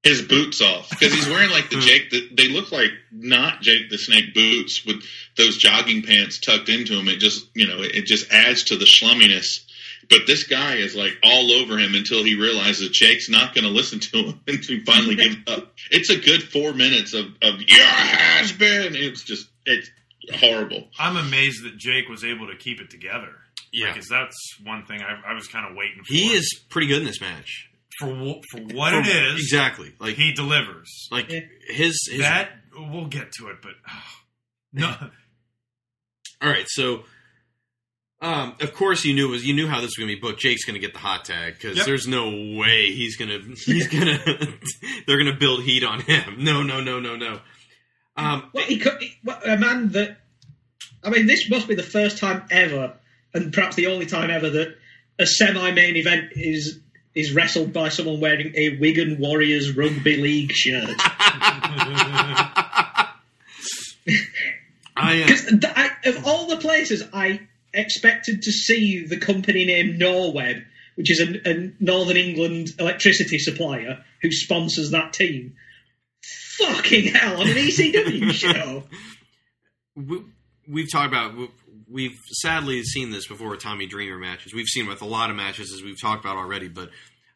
His 0.03 0.21
boots 0.21 0.61
off 0.61 0.89
because 0.89 1.13
he's 1.13 1.27
wearing 1.27 1.51
like 1.51 1.69
the 1.69 1.75
hmm. 1.75 1.81
Jake. 1.81 2.09
The, 2.09 2.29
they 2.35 2.47
look 2.47 2.71
like 2.71 2.91
not 3.11 3.61
Jake 3.61 3.89
the 3.89 3.97
Snake 3.97 4.33
boots 4.33 4.85
with 4.85 5.03
those 5.37 5.57
jogging 5.57 6.01
pants 6.01 6.39
tucked 6.39 6.69
into 6.69 6.95
them. 6.95 7.07
It 7.07 7.19
just 7.19 7.47
you 7.53 7.67
know 7.67 7.81
it 7.81 8.05
just 8.05 8.31
adds 8.31 8.63
to 8.65 8.77
the 8.77 8.85
schlumminess. 8.85 9.63
But 10.09 10.21
this 10.27 10.43
guy 10.43 10.75
is 10.75 10.95
like 10.95 11.17
all 11.23 11.51
over 11.51 11.77
him 11.77 11.95
until 11.95 12.23
he 12.23 12.35
realizes 12.39 12.89
Jake's 12.89 13.29
not 13.29 13.53
going 13.55 13.63
to 13.65 13.69
listen 13.71 13.99
to 13.99 14.17
him 14.23 14.41
and 14.47 14.63
he 14.63 14.79
finally 14.83 15.15
gives 15.15 15.37
up. 15.47 15.73
It's 15.91 16.09
a 16.09 16.17
good 16.19 16.43
four 16.43 16.73
minutes 16.73 17.13
of 17.13 17.25
of 17.41 17.61
your 17.61 17.79
has 17.85 18.51
been. 18.51 18.95
It's 18.95 19.23
just 19.23 19.47
it's 19.65 19.89
horrible. 20.35 20.87
I'm 20.99 21.17
amazed 21.17 21.63
that 21.65 21.77
Jake 21.77 22.07
was 22.09 22.23
able 22.23 22.47
to 22.47 22.55
keep 22.57 22.79
it 22.81 22.89
together. 22.89 23.33
Yeah. 23.73 23.93
because 23.93 24.09
that's 24.09 24.35
one 24.65 24.85
thing 24.85 25.01
I, 25.01 25.31
I 25.31 25.33
was 25.33 25.47
kind 25.47 25.69
of 25.69 25.77
waiting 25.77 26.03
for. 26.03 26.13
He 26.13 26.33
is 26.33 26.59
pretty 26.69 26.87
good 26.87 26.99
in 26.99 27.05
this 27.05 27.21
match. 27.21 27.69
for 27.99 28.07
wh- 28.13 28.41
for 28.51 28.59
what 28.75 28.91
For- 28.93 28.99
it 28.99 29.07
is. 29.07 29.35
exactly. 29.39 29.93
Like 29.99 30.15
he 30.15 30.33
delivers. 30.33 31.07
like 31.11 31.29
his 31.29 31.97
his 32.09 32.19
that 32.19 32.49
we'll 32.75 33.05
get 33.07 33.31
to 33.33 33.47
it, 33.47 33.57
but 33.61 33.71
no. 34.73 34.93
All 36.41 36.49
right, 36.49 36.65
so 36.67 37.03
um, 38.21 38.55
of 38.59 38.73
course 38.73 39.03
you 39.03 39.13
knew 39.13 39.27
it 39.27 39.31
was 39.31 39.45
you 39.45 39.53
knew 39.53 39.67
how 39.67 39.77
this 39.77 39.87
was 39.87 39.95
going 39.95 40.09
to 40.09 40.15
be 40.15 40.21
booked. 40.21 40.39
Jake's 40.39 40.63
going 40.65 40.75
to 40.75 40.79
get 40.79 40.93
the 40.93 40.99
hot 40.99 41.25
tag 41.25 41.53
because 41.55 41.77
Yep. 41.77 41.85
there's 41.85 42.07
no 42.07 42.29
way 42.29 42.91
he's 42.91 43.17
going 43.17 43.29
to 43.29 43.39
he's 43.65 43.87
to 43.89 44.53
they're 45.07 45.17
going 45.17 45.31
to 45.31 45.39
build 45.39 45.63
heat 45.63 45.83
on 45.83 45.99
him. 46.01 46.35
No, 46.43 46.61
no, 46.63 46.79
no, 46.81 46.99
no, 46.99 47.15
no. 47.15 47.39
Um, 48.17 48.49
Well, 48.53 48.65
he 48.65 48.77
could, 48.77 49.01
well, 49.23 49.39
a 49.45 49.57
man 49.57 49.89
that. 49.93 50.17
I 51.03 51.09
mean, 51.09 51.25
this 51.25 51.49
must 51.49 51.67
be 51.67 51.73
the 51.73 51.81
first 51.81 52.19
time 52.19 52.43
ever, 52.51 52.93
and 53.33 53.51
perhaps 53.51 53.75
the 53.75 53.87
only 53.87 54.05
time 54.05 54.29
ever, 54.29 54.49
that 54.51 54.75
a 55.17 55.25
semi-main 55.25 55.95
event 55.95 56.31
is 56.35 56.79
is 57.15 57.33
wrestled 57.33 57.73
by 57.73 57.89
someone 57.89 58.19
wearing 58.19 58.53
a 58.55 58.77
Wigan 58.77 59.17
Warriors 59.19 59.75
rugby 59.75 60.17
league 60.17 60.51
shirt. 60.51 60.89
I, 64.95 65.23
uh, 65.23 65.67
I- 65.75 65.91
of 66.09 66.25
all 66.27 66.47
the 66.47 66.57
places 66.57 67.03
I 67.13 67.47
expected 67.73 68.43
to 68.43 68.51
see 68.51 69.05
the 69.05 69.17
company 69.17 69.65
named 69.65 69.99
Norweb, 69.99 70.63
which 70.95 71.09
is 71.11 71.19
a, 71.19 71.49
a 71.49 71.71
Northern 71.79 72.17
England 72.17 72.69
electricity 72.79 73.39
supplier 73.39 74.03
who 74.21 74.31
sponsors 74.31 74.91
that 74.91 75.13
team. 75.13 75.55
Fucking 76.57 77.13
hell, 77.13 77.41
on 77.41 77.47
an 77.47 77.55
ECW 77.55 78.31
show. 78.31 78.83
we, 79.95 80.23
we've 80.67 80.91
talked 80.91 81.07
about 81.07 81.35
we- 81.35 81.49
we've 81.89 82.17
sadly 82.31 82.83
seen 82.83 83.11
this 83.11 83.27
before 83.27 83.49
with 83.49 83.59
Tommy 83.61 83.85
Dreamer 83.85 84.17
matches. 84.17 84.53
We've 84.53 84.67
seen 84.67 84.87
with 84.87 85.01
a 85.01 85.05
lot 85.05 85.29
of 85.29 85.35
matches 85.35 85.73
as 85.73 85.81
we've 85.83 85.99
talked 85.99 86.23
about 86.23 86.37
already, 86.37 86.69
but 86.69 86.89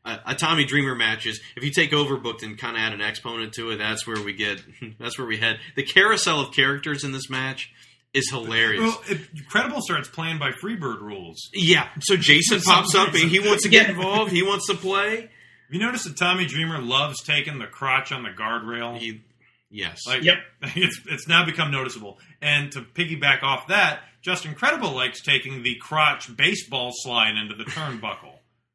a 0.06 0.36
Tommy 0.36 0.66
Dreamer 0.66 0.94
matches, 0.94 1.42
if 1.58 1.64
you 1.64 1.72
take 1.72 1.90
overbooked 1.92 2.44
and 2.44 2.58
kind 2.58 2.78
of 2.78 2.82
add 2.82 2.94
an 2.94 3.02
exponent 3.02 3.54
to 3.54 3.72
it, 3.72 3.78
that's 3.78 4.06
where 4.06 4.22
we 4.22 4.34
get 4.34 4.62
that's 5.00 5.18
where 5.18 5.28
we 5.28 5.38
head. 5.38 5.60
The 5.76 5.84
carousel 5.84 6.40
of 6.42 6.54
characters 6.54 7.04
in 7.04 7.12
this 7.12 7.30
match 7.30 7.72
is 8.16 8.30
hilarious. 8.30 8.82
well, 8.82 9.02
Credible 9.50 9.82
starts 9.82 10.08
playing 10.10 10.40
by 10.40 10.52
Freebird 10.52 11.02
rules. 11.02 11.50
yeah, 11.54 11.90
so 12.00 12.16
Jason 12.18 12.62
pops 12.66 12.96
up 12.96 13.10
and 13.14 13.30
he 13.30 13.40
wants 13.40 13.64
to 13.64 13.70
get 13.70 13.90
involved. 13.90 14.32
He 14.32 14.42
wants 14.44 14.68
to 14.68 14.76
play. 14.76 15.22
Have 15.22 15.30
you 15.72 15.80
noticed 15.80 16.06
that 16.06 16.18
Tommy 16.18 16.46
Dreamer 16.46 16.80
loves 16.80 17.22
taking 17.24 17.58
the 17.60 17.66
crotch 17.66 18.12
on 18.12 18.24
the 18.24 18.30
guardrail? 18.30 18.98
He, 18.98 19.22
yes, 19.70 20.02
Like, 20.08 20.24
Yep. 20.24 20.38
It's 20.76 21.00
it's 21.08 21.28
now 21.28 21.46
become 21.46 21.72
noticeable. 21.72 22.20
And 22.42 22.72
to 22.74 22.82
piggyback 22.82 23.42
off 23.44 23.68
that, 23.68 24.02
Justin 24.22 24.54
Credible 24.56 24.94
likes 24.94 25.22
taking 25.22 25.64
the 25.64 25.76
crotch 25.76 26.36
baseball 26.36 26.92
slide 26.94 27.36
into 27.36 27.56
the 27.56 27.66
turnbuckle. 27.66 28.34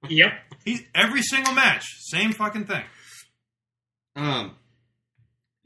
Yep. 0.08 0.32
He's 0.64 0.82
every 0.94 1.22
single 1.22 1.52
match, 1.54 1.84
same 2.00 2.32
fucking 2.32 2.66
thing. 2.66 2.84
Um, 4.16 4.56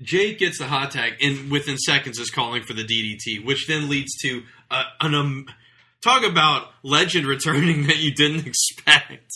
Jake 0.05 0.39
gets 0.39 0.59
the 0.59 0.67
hot 0.67 0.91
tag 0.93 1.15
and 1.21 1.51
within 1.51 1.77
seconds 1.79 2.19
is 2.19 2.31
calling 2.31 2.63
for 2.63 2.75
the 2.75 2.85
DDT, 2.85 3.45
which 3.45 3.67
then 3.67 3.89
leads 3.89 4.15
to 4.23 4.43
uh, 4.71 4.85
an 5.01 5.15
um, 5.15 5.47
talk 6.03 6.23
about 6.25 6.69
legend 6.83 7.27
returning 7.27 7.87
that 7.87 7.97
you 7.99 8.13
didn't 8.15 8.47
expect. 8.47 9.31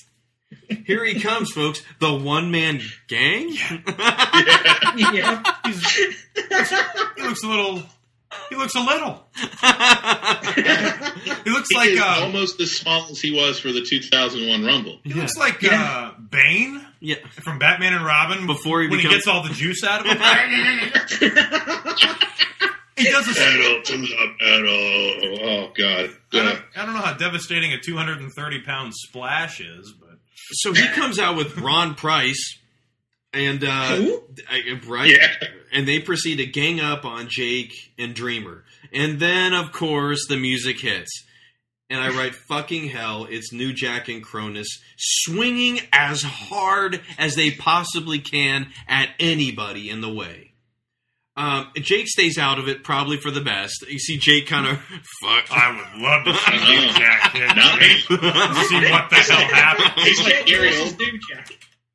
Here 0.86 1.04
he 1.04 1.20
comes, 1.20 1.50
folks. 1.50 1.82
The 2.00 2.14
one 2.14 2.50
man 2.50 2.80
gang. 3.08 3.48
Yeah. 4.96 5.42
He's, 5.66 5.94
he 5.94 7.22
looks 7.22 7.42
a 7.42 7.48
little. 7.48 7.82
He 8.50 8.56
looks 8.56 8.74
a 8.74 8.80
little. 8.80 9.26
he 11.44 11.50
looks 11.50 11.68
He 11.70 11.76
like 11.76 11.90
is 11.90 12.00
uh, 12.00 12.20
almost 12.22 12.60
as 12.60 12.70
small 12.72 13.06
as 13.10 13.20
he 13.20 13.30
was 13.32 13.58
for 13.60 13.72
the 13.72 13.80
2001 13.82 14.64
Rumble. 14.64 14.98
he 15.04 15.12
looks 15.14 15.36
like 15.36 15.62
Yeah. 15.62 16.12
uh, 16.16 16.20
Bane 16.30 16.84
yeah, 17.00 17.16
from 17.30 17.58
Batman 17.58 17.94
and 17.94 18.04
Robin 18.04 18.46
Before 18.46 18.82
he 18.82 18.88
when 18.88 18.98
becomes- 18.98 19.14
he 19.14 19.18
gets 19.20 19.26
all 19.28 19.42
the 19.42 19.54
juice 19.54 19.82
out 19.84 20.00
of 20.00 20.06
him. 20.06 20.18
he 22.96 23.04
does 23.04 23.28
a 23.28 23.34
Pedal 23.34 23.82
to 23.82 23.96
the 23.98 24.34
pedal. 24.40 25.48
Oh 25.48 25.70
God. 25.76 26.10
I 26.32 26.38
Uh, 26.38 26.42
don't, 26.42 26.62
I 26.76 26.84
don't 26.84 26.94
know 26.94 27.00
how 27.00 27.14
devastating 27.14 27.72
a 27.72 27.78
230 27.80 28.60
pound 28.62 28.92
splash 28.94 29.60
is, 29.60 29.92
but 30.00 30.18
so 30.52 30.72
he 30.72 30.86
comes 30.88 31.18
out 31.18 31.36
with 31.36 31.56
Ron 31.58 31.94
Price, 31.94 32.58
and 33.32 33.62
uh, 33.62 33.96
Who? 33.96 34.22
Right, 34.86 35.10
Yeah. 35.10 35.28
and 35.72 35.86
they 35.86 36.00
proceed 36.00 36.36
to 36.36 36.46
gang 36.46 36.80
up 36.80 37.04
on 37.04 37.28
Jake 37.28 37.92
and 37.98 38.14
Dreamer, 38.14 38.64
and 38.92 39.20
then 39.20 39.52
of 39.54 39.72
course 39.72 40.26
the 40.28 40.36
music 40.36 40.80
hits. 40.80 41.24
And 41.90 42.00
I 42.00 42.10
write, 42.10 42.34
fucking 42.34 42.88
hell, 42.88 43.26
it's 43.30 43.50
New 43.52 43.72
Jack 43.72 44.08
and 44.08 44.22
Kronus 44.22 44.66
swinging 44.98 45.80
as 45.90 46.22
hard 46.22 47.00
as 47.18 47.34
they 47.34 47.50
possibly 47.50 48.18
can 48.18 48.68
at 48.86 49.08
anybody 49.18 49.88
in 49.88 50.02
the 50.02 50.12
way. 50.12 50.52
Um, 51.34 51.68
Jake 51.76 52.08
stays 52.08 52.36
out 52.36 52.58
of 52.58 52.66
it, 52.68 52.82
probably 52.84 53.16
for 53.16 53.30
the 53.30 53.40
best. 53.40 53.86
You 53.88 53.98
see 54.00 54.18
Jake 54.18 54.48
kind 54.48 54.66
of, 54.66 54.78
fuck. 55.22 55.46
I 55.50 55.70
would 55.94 56.02
love 56.02 56.24
to 56.24 56.34
see. 56.34 56.56
New 56.56 56.88
Jack 56.92 57.32
hit 57.32 57.56
Not 57.56 58.66
see 58.66 58.90
what 58.90 59.08
the 59.08 59.16
hell 59.16 59.54
happened. 59.54 60.04
He's 60.04 60.20
like 60.20 60.46
Gary 60.46 60.70
Oldman. 60.72 61.20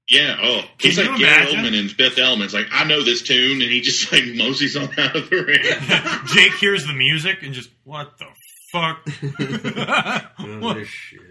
Yeah. 0.09 0.37
Oh, 0.41 0.61
he's 0.79 0.95
Can 0.97 1.07
like 1.07 1.19
you 1.19 1.25
Gary 1.25 1.51
imagine? 1.51 1.59
Oldman 1.65 1.79
in 1.79 1.89
Fifth 1.89 2.17
Element. 2.17 2.45
It's 2.45 2.53
like 2.53 2.67
I 2.71 2.85
know 2.85 3.03
this 3.03 3.21
tune, 3.21 3.61
and 3.61 3.69
he 3.69 3.81
just 3.81 4.11
like 4.11 4.23
moseys 4.33 4.77
on 4.77 4.89
out 4.97 5.15
of 5.15 5.29
the 5.29 5.43
ring. 5.43 6.25
Jake 6.33 6.53
hears 6.53 6.85
the 6.87 6.93
music 6.93 7.43
and 7.43 7.53
just, 7.53 7.69
what 7.83 8.17
the 8.17 8.25
fuck? 8.73 9.07
Oh, 10.39 10.73
this 10.73 10.87
shit. 10.89 11.21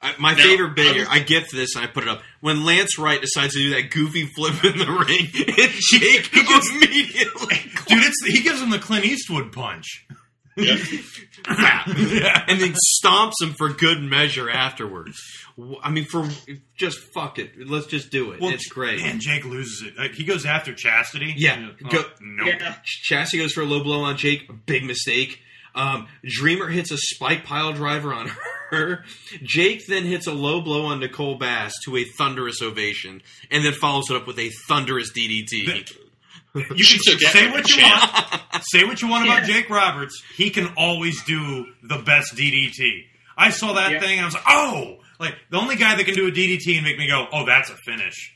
I, 0.00 0.14
my 0.18 0.32
Now, 0.32 0.42
favorite 0.42 0.76
bit 0.76 0.88
I 0.88 0.92
here, 0.94 1.06
I 1.10 1.18
get 1.18 1.50
this 1.50 1.74
and 1.74 1.84
I 1.84 1.88
put 1.88 2.04
it 2.04 2.08
up. 2.08 2.22
When 2.40 2.64
Lance 2.64 2.98
Wright 2.98 3.20
decides 3.20 3.54
to 3.54 3.58
do 3.58 3.70
that 3.70 3.90
goofy 3.90 4.26
flip 4.26 4.62
in 4.64 4.78
the 4.78 4.86
ring, 4.86 5.26
and 5.58 5.72
Jake 5.72 6.30
immediately. 6.74 7.56
Dude, 7.86 8.04
it's, 8.04 8.24
he 8.26 8.42
gives 8.42 8.60
him 8.62 8.70
the 8.70 8.78
Clint 8.78 9.04
Eastwood 9.04 9.52
punch. 9.52 10.06
Yeah. 10.58 10.76
and 12.48 12.60
then 12.60 12.74
stomps 13.02 13.34
him 13.42 13.52
for 13.58 13.68
good 13.70 14.00
measure 14.02 14.48
afterwards. 14.48 15.18
I 15.82 15.90
mean, 15.90 16.04
for 16.06 16.26
just 16.76 16.98
fuck 17.14 17.38
it, 17.38 17.52
let's 17.68 17.86
just 17.86 18.10
do 18.10 18.30
it. 18.32 18.40
Well, 18.40 18.52
it's 18.52 18.68
great. 18.68 19.00
And 19.02 19.20
Jake 19.20 19.44
loses 19.44 19.82
it. 19.88 19.98
Like, 19.98 20.12
he 20.14 20.24
goes 20.24 20.46
after 20.46 20.74
Chastity. 20.74 21.34
Yeah, 21.36 21.70
Oh, 21.84 21.88
go, 21.88 22.04
nope. 22.22 22.54
Chastity 22.84 23.42
goes 23.42 23.52
for 23.52 23.62
a 23.62 23.66
low 23.66 23.82
blow 23.82 24.02
on 24.02 24.16
Jake. 24.16 24.48
Big 24.66 24.84
mistake. 24.84 25.40
Um, 25.76 26.08
Dreamer 26.24 26.68
hits 26.68 26.90
a 26.90 26.96
spike 26.98 27.44
pile 27.44 27.72
driver 27.72 28.12
on 28.12 28.30
her. 28.70 29.04
Jake 29.42 29.82
then 29.86 30.04
hits 30.04 30.26
a 30.26 30.32
low 30.32 30.60
blow 30.60 30.86
on 30.86 30.98
Nicole 31.00 31.36
Bass 31.36 31.72
to 31.84 31.96
a 31.96 32.04
thunderous 32.18 32.60
ovation, 32.62 33.22
and 33.50 33.64
then 33.64 33.72
follows 33.74 34.10
it 34.10 34.16
up 34.16 34.26
with 34.26 34.38
a 34.38 34.50
thunderous 34.68 35.12
DDT. 35.12 35.94
You 36.54 36.62
can 36.64 36.98
took 37.04 37.20
say 37.20 37.50
what 37.50 37.68
you 37.68 37.76
champ. 37.82 38.12
want. 38.52 38.64
Say 38.64 38.84
what 38.84 39.02
you 39.02 39.08
want 39.08 39.24
about 39.26 39.46
Yeah. 39.46 39.54
Jake 39.60 39.68
Roberts. 39.70 40.22
He 40.36 40.48
can 40.48 40.72
always 40.78 41.22
do 41.24 41.66
the 41.82 41.98
best 41.98 42.34
DDT. 42.34 43.04
I 43.36 43.50
saw 43.50 43.74
that 43.74 43.92
Yeah. 43.92 44.00
thing 44.00 44.12
and 44.18 44.22
I 44.22 44.24
was 44.24 44.32
like, 44.34 44.44
oh, 44.48 44.96
like 45.20 45.34
the 45.50 45.58
only 45.58 45.76
guy 45.76 45.94
that 45.94 46.04
can 46.04 46.14
do 46.14 46.26
a 46.26 46.30
DDT 46.30 46.76
and 46.76 46.84
make 46.84 46.96
me 46.96 47.08
go, 47.08 47.26
oh, 47.30 47.44
that's 47.44 47.68
a 47.68 47.76
finish. 47.84 48.32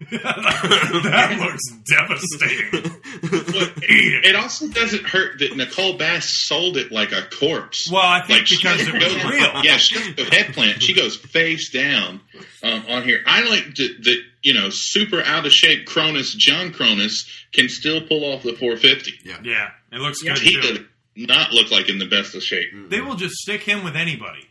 that 0.10 1.36
looks 1.40 1.66
devastating. 1.90 3.00
But 3.20 3.72
it. 3.82 4.24
it 4.26 4.36
also 4.36 4.68
doesn't 4.68 5.04
hurt 5.04 5.38
that 5.40 5.56
Nicole 5.56 5.98
Bass 5.98 6.28
sold 6.46 6.76
it 6.76 6.92
like 6.92 7.12
a 7.12 7.22
corpse. 7.22 7.90
Well, 7.90 8.00
I 8.02 8.20
think 8.20 8.40
Like, 8.40 8.46
she 8.46 8.56
because 8.56 8.80
it 8.86 8.92
was 8.94 9.02
goes- 9.02 9.24
real. 9.24 9.64
Yeah, 9.64 9.76
she 9.76 9.94
doesn't 9.96 10.16
go 10.16 10.24
head 10.24 10.52
plant. 10.54 10.82
She 10.82 10.94
goes 10.94 11.16
face 11.16 11.70
down 11.70 12.20
um, 12.62 12.84
on 12.88 13.02
here. 13.02 13.22
I 13.26 13.48
like 13.48 13.64
that, 13.76 13.96
that, 14.04 14.22
you 14.42 14.54
know, 14.54 14.70
super 14.70 15.22
out 15.22 15.46
of 15.46 15.52
shape 15.52 15.86
Kronus, 15.88 16.36
John 16.36 16.72
Kronus, 16.72 17.28
can 17.52 17.68
still 17.68 18.00
pull 18.00 18.24
off 18.32 18.42
the 18.44 18.52
450. 18.54 19.14
Yeah. 19.24 19.38
Yeah, 19.42 19.70
it 19.92 19.98
looks 20.00 20.22
Yeah. 20.22 20.34
good 20.34 20.42
He 20.42 20.54
too. 20.54 20.60
does 20.60 20.78
not 21.16 21.52
look 21.52 21.70
like 21.72 21.88
in 21.88 21.98
the 21.98 22.06
best 22.06 22.34
of 22.36 22.42
shape. 22.44 22.68
They 22.88 23.00
will 23.00 23.16
just 23.16 23.34
stick 23.36 23.62
him 23.62 23.82
with 23.82 23.96
anybody. 23.96 24.46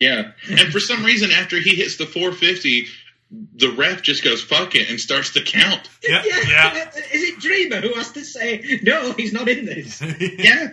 Yeah. 0.00 0.32
And 0.48 0.72
for 0.72 0.80
some 0.80 1.04
reason, 1.04 1.30
after 1.32 1.58
he 1.60 1.74
hits 1.76 1.96
the 1.96 2.06
450, 2.06 2.86
the 3.30 3.70
ref 3.76 4.02
just 4.02 4.24
goes, 4.24 4.42
fuck 4.42 4.74
it, 4.74 4.88
and 4.90 4.98
starts 4.98 5.32
to 5.34 5.42
count. 5.42 5.88
Yeah, 6.08 6.22
yeah. 6.24 6.88
Is 7.12 7.22
it 7.22 7.38
Dreamer 7.40 7.80
who 7.80 7.94
has 7.94 8.12
to 8.12 8.24
say, 8.24 8.80
no, 8.82 9.12
he's 9.12 9.32
not 9.32 9.48
in 9.48 9.66
this? 9.66 10.00
Yeah. 10.20 10.68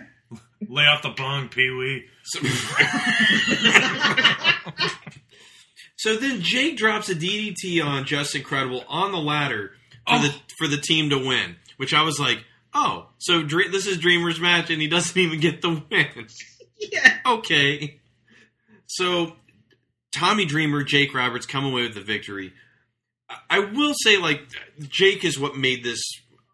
Lay 0.68 0.84
off 0.84 1.02
the 1.02 1.10
bong, 1.10 1.48
Pee 1.48 1.70
Wee. 1.70 2.06
So 5.98 6.14
then 6.16 6.40
Jake 6.42 6.76
drops 6.76 7.08
a 7.08 7.14
DDT 7.14 7.82
on 7.84 8.04
Justin 8.04 8.42
Credible 8.42 8.84
on 8.88 9.12
the 9.12 9.18
ladder 9.18 9.72
for 10.06 10.16
Oh. 10.16 10.22
the 10.22 10.34
for 10.58 10.68
the 10.68 10.76
team 10.76 11.10
to 11.10 11.18
win, 11.18 11.56
which 11.78 11.94
I 11.94 12.02
was 12.02 12.20
like, 12.20 12.44
oh, 12.74 13.08
so 13.18 13.42
Dre- 13.42 13.68
this 13.68 13.86
is 13.86 13.98
Dreamer's 13.98 14.38
match, 14.38 14.70
and 14.70 14.80
he 14.80 14.88
doesn't 14.88 15.16
even 15.16 15.40
get 15.40 15.62
the 15.62 15.82
win. 15.90 16.26
yeah. 16.78 17.18
okay. 17.26 17.98
So 18.86 19.34
Tommy 20.16 20.44
Dreamer, 20.44 20.82
Jake 20.82 21.14
Roberts 21.14 21.46
come 21.46 21.64
away 21.64 21.82
with 21.82 21.94
the 21.94 22.00
victory. 22.00 22.52
I- 23.30 23.36
I 23.50 23.58
will 23.60 23.92
say, 24.02 24.16
like 24.18 24.42
Jake 24.80 25.24
is 25.24 25.38
what 25.38 25.56
made 25.56 25.84
this. 25.84 26.00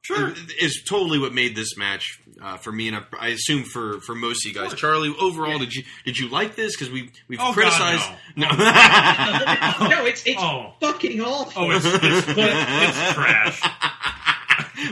Sure. 0.04 0.34
is 0.60 0.82
totally 0.88 1.20
what 1.20 1.32
made 1.32 1.54
this 1.54 1.76
match 1.76 2.18
uh, 2.42 2.56
for 2.56 2.72
me, 2.72 2.88
and 2.88 2.96
I, 2.96 3.02
I 3.20 3.28
assume 3.28 3.62
for 3.62 4.00
for 4.00 4.16
most 4.16 4.44
of 4.44 4.52
you 4.52 4.60
guys. 4.60 4.74
Charlie, 4.74 5.14
overall, 5.20 5.60
did 5.60 5.72
you 5.72 5.84
did 6.04 6.18
you 6.18 6.28
like 6.28 6.56
this? 6.56 6.74
Because 6.76 6.92
we 6.92 7.08
we've 7.28 7.38
Oh, 7.40 7.44
God, 7.44 7.54
criticized. 7.54 8.10
no. 8.34 8.48
no, 9.88 10.04
it's, 10.06 10.26
it's 10.26 10.40
Oh. 10.42 10.72
fucking 10.80 11.20
awful. 11.20 11.62
Oh, 11.66 11.70
it's, 11.70 11.84
it's, 11.86 11.94
it's 12.28 13.12
trash. 13.14 13.60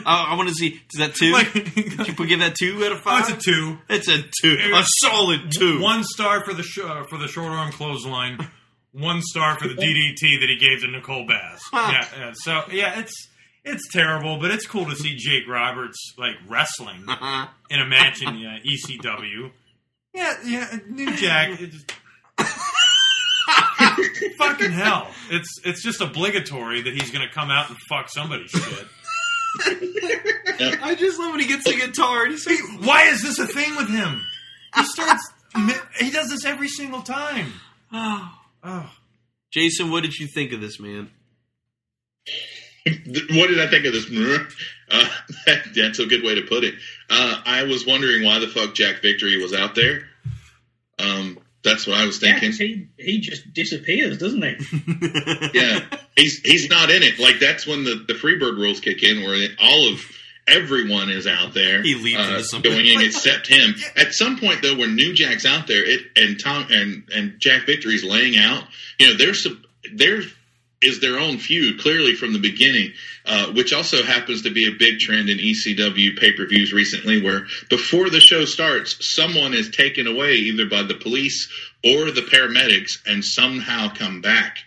I, 0.06 0.26
I 0.30 0.34
want 0.36 0.48
to 0.48 0.54
see. 0.54 0.80
Is 0.92 0.98
that 1.00 1.16
two? 1.16 1.32
Like- 1.32 1.52
Did 1.54 2.06
you 2.06 2.26
give 2.26 2.38
that 2.38 2.54
two 2.54 2.76
out 2.84 2.92
of 2.92 2.98
Oh, 2.98 3.00
five? 3.02 3.30
it's 3.30 3.30
a 3.30 3.50
two. 3.50 3.78
It's 3.88 4.08
a 4.08 4.22
two. 4.42 4.56
A 4.74 4.84
solid 5.00 5.50
two. 5.50 5.80
One 5.80 6.04
star 6.04 6.44
for 6.44 6.54
the 6.54 6.62
sh- 6.62 6.78
uh, 6.84 7.02
for 7.10 7.18
the 7.18 7.26
short 7.26 7.50
arm 7.50 7.72
clothesline. 7.72 8.48
One 8.92 9.20
star 9.22 9.58
for 9.58 9.68
the 9.68 9.74
DDT 9.76 10.40
that 10.40 10.48
he 10.48 10.56
gave 10.56 10.80
to 10.80 10.88
Nicole 10.88 11.26
Bass. 11.26 11.60
Yeah, 11.72 12.06
yeah, 12.18 12.32
so 12.34 12.62
yeah, 12.72 12.98
it's 13.00 13.28
it's 13.64 13.86
terrible, 13.92 14.38
but 14.38 14.50
it's 14.50 14.66
cool 14.66 14.86
to 14.86 14.96
see 14.96 15.16
Jake 15.16 15.46
Roberts 15.48 15.98
like 16.18 16.34
wrestling 16.48 17.04
Uh-huh. 17.08 17.46
in 17.70 17.80
a 17.80 17.86
match 17.86 18.22
in 18.22 18.34
the 18.34 18.46
uh, 18.46 18.58
ECW. 18.64 19.50
Yeah, 20.14 20.34
yeah, 20.44 20.78
New 20.88 21.14
Jack. 21.16 21.58
just- 21.58 21.92
fucking 24.38 24.72
hell! 24.72 25.08
It's 25.30 25.48
it's 25.64 25.82
just 25.82 26.00
obligatory 26.00 26.82
that 26.82 26.92
he's 26.92 27.10
going 27.10 27.26
to 27.26 27.32
come 27.32 27.50
out 27.50 27.68
and 27.68 27.78
fuck 27.88 28.08
somebody's 28.08 28.50
shit. 28.50 28.86
I 30.82 30.94
just 30.98 31.18
love 31.18 31.30
when 31.32 31.40
he 31.40 31.46
gets 31.46 31.64
the 31.64 31.74
guitar 31.76 32.22
and 32.24 32.32
he's 32.32 32.46
like, 32.46 32.58
Why 32.86 33.04
is 33.04 33.22
this 33.22 33.38
a 33.38 33.46
thing 33.46 33.74
with 33.76 33.88
him? 33.88 34.22
He 34.76 34.84
starts. 34.84 35.28
He 35.98 36.10
does 36.10 36.30
this 36.30 36.44
every 36.44 36.68
single 36.68 37.02
time. 37.02 37.52
oh. 37.92 38.36
Oh. 38.62 38.90
Jason, 39.50 39.90
what 39.90 40.02
did 40.02 40.18
you 40.18 40.26
think 40.26 40.52
of 40.52 40.60
this 40.60 40.78
man? 40.78 41.10
what 42.86 43.48
did 43.48 43.60
I 43.60 43.68
think 43.68 43.84
of 43.86 43.92
this? 43.92 44.06
Uh, 44.90 45.08
that's 45.74 45.98
a 45.98 46.06
good 46.06 46.22
way 46.22 46.36
to 46.36 46.42
put 46.42 46.64
it. 46.64 46.74
Uh, 47.08 47.40
I 47.44 47.64
was 47.64 47.86
wondering 47.86 48.24
why 48.24 48.38
the 48.38 48.48
fuck 48.48 48.74
Jack 48.74 49.02
Victory 49.02 49.36
was 49.42 49.52
out 49.52 49.74
there. 49.74 50.02
Um, 50.98 51.38
that's 51.62 51.86
what 51.86 51.98
I 51.98 52.06
was 52.06 52.22
Yeah, 52.22 52.38
he, 52.38 52.88
he 52.96 53.20
just 53.20 53.52
disappears, 53.52 54.18
doesn't 54.18 54.42
he? 54.42 55.50
yeah, 55.54 55.84
he's 56.16 56.38
he's 56.40 56.70
not 56.70 56.90
in 56.90 57.02
it. 57.02 57.18
Like 57.18 57.38
that's 57.38 57.66
when 57.66 57.84
the 57.84 58.04
the 58.06 58.14
Freebird 58.14 58.56
rules 58.56 58.80
kick 58.80 59.02
in, 59.02 59.22
where 59.22 59.48
all 59.62 59.92
of 59.92 60.00
everyone 60.50 61.10
is 61.10 61.26
out 61.26 61.54
there. 61.54 61.82
He 61.82 61.94
leaps 61.94 62.18
uh, 62.18 62.22
into 62.22 62.44
something. 62.44 62.72
going 62.72 62.86
in 62.86 63.00
except 63.06 63.46
him. 63.46 63.74
At 63.96 64.12
some 64.12 64.38
point, 64.38 64.62
though, 64.62 64.76
when 64.76 64.96
New 64.96 65.14
Jack's 65.14 65.46
out 65.46 65.66
there, 65.66 65.84
it 65.84 66.06
and 66.16 66.38
Tom 66.38 66.66
and 66.70 67.08
and 67.14 67.38
Jack 67.38 67.66
Victory's 67.66 68.04
laying 68.04 68.36
out. 68.36 68.64
You 68.98 69.08
know, 69.08 69.16
there's 69.16 69.42
some 69.42 69.62
there 69.94 70.22
is 70.82 71.00
their 71.00 71.18
own 71.18 71.38
feud 71.38 71.78
clearly 71.78 72.14
from 72.14 72.32
the 72.32 72.38
beginning, 72.38 72.92
uh, 73.26 73.52
which 73.52 73.72
also 73.72 74.02
happens 74.02 74.42
to 74.42 74.50
be 74.50 74.66
a 74.66 74.70
big 74.78 74.98
trend 74.98 75.28
in 75.28 75.38
ECW 75.38 76.18
pay 76.18 76.32
per 76.32 76.46
views 76.46 76.72
recently, 76.72 77.22
where 77.22 77.46
before 77.68 78.08
the 78.08 78.20
show 78.20 78.44
starts, 78.44 78.96
someone 79.14 79.52
is 79.52 79.70
taken 79.70 80.06
away 80.06 80.34
either 80.36 80.66
by 80.66 80.82
the 80.82 80.94
police 80.94 81.50
or 81.84 82.10
the 82.10 82.22
paramedics 82.22 82.98
and 83.06 83.24
somehow 83.24 83.92
come 83.92 84.20
back 84.20 84.58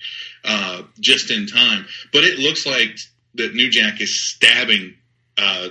uh, 0.45 0.83
just 0.99 1.31
in 1.31 1.47
time. 1.47 1.85
But 2.11 2.23
it 2.23 2.37
looks 2.37 2.65
like 2.65 2.97
that 3.35 3.55
New 3.55 3.69
Jack 3.69 3.99
is 3.99 4.29
stabbing 4.29 4.95
uh, 5.37 5.69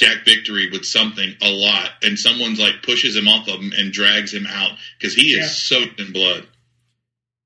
Jack 0.00 0.24
Victory 0.24 0.68
with 0.70 0.84
something 0.84 1.34
a 1.40 1.50
lot, 1.50 1.90
and 2.02 2.18
someone's 2.18 2.58
like 2.60 2.82
pushes 2.82 3.14
him 3.16 3.28
off 3.28 3.48
of 3.48 3.60
him 3.60 3.72
and 3.76 3.92
drags 3.92 4.32
him 4.34 4.46
out 4.48 4.72
because 4.98 5.14
he 5.14 5.30
is 5.32 5.36
Yeah. 5.38 5.46
soaked 5.78 6.00
in 6.00 6.12
blood. 6.12 6.46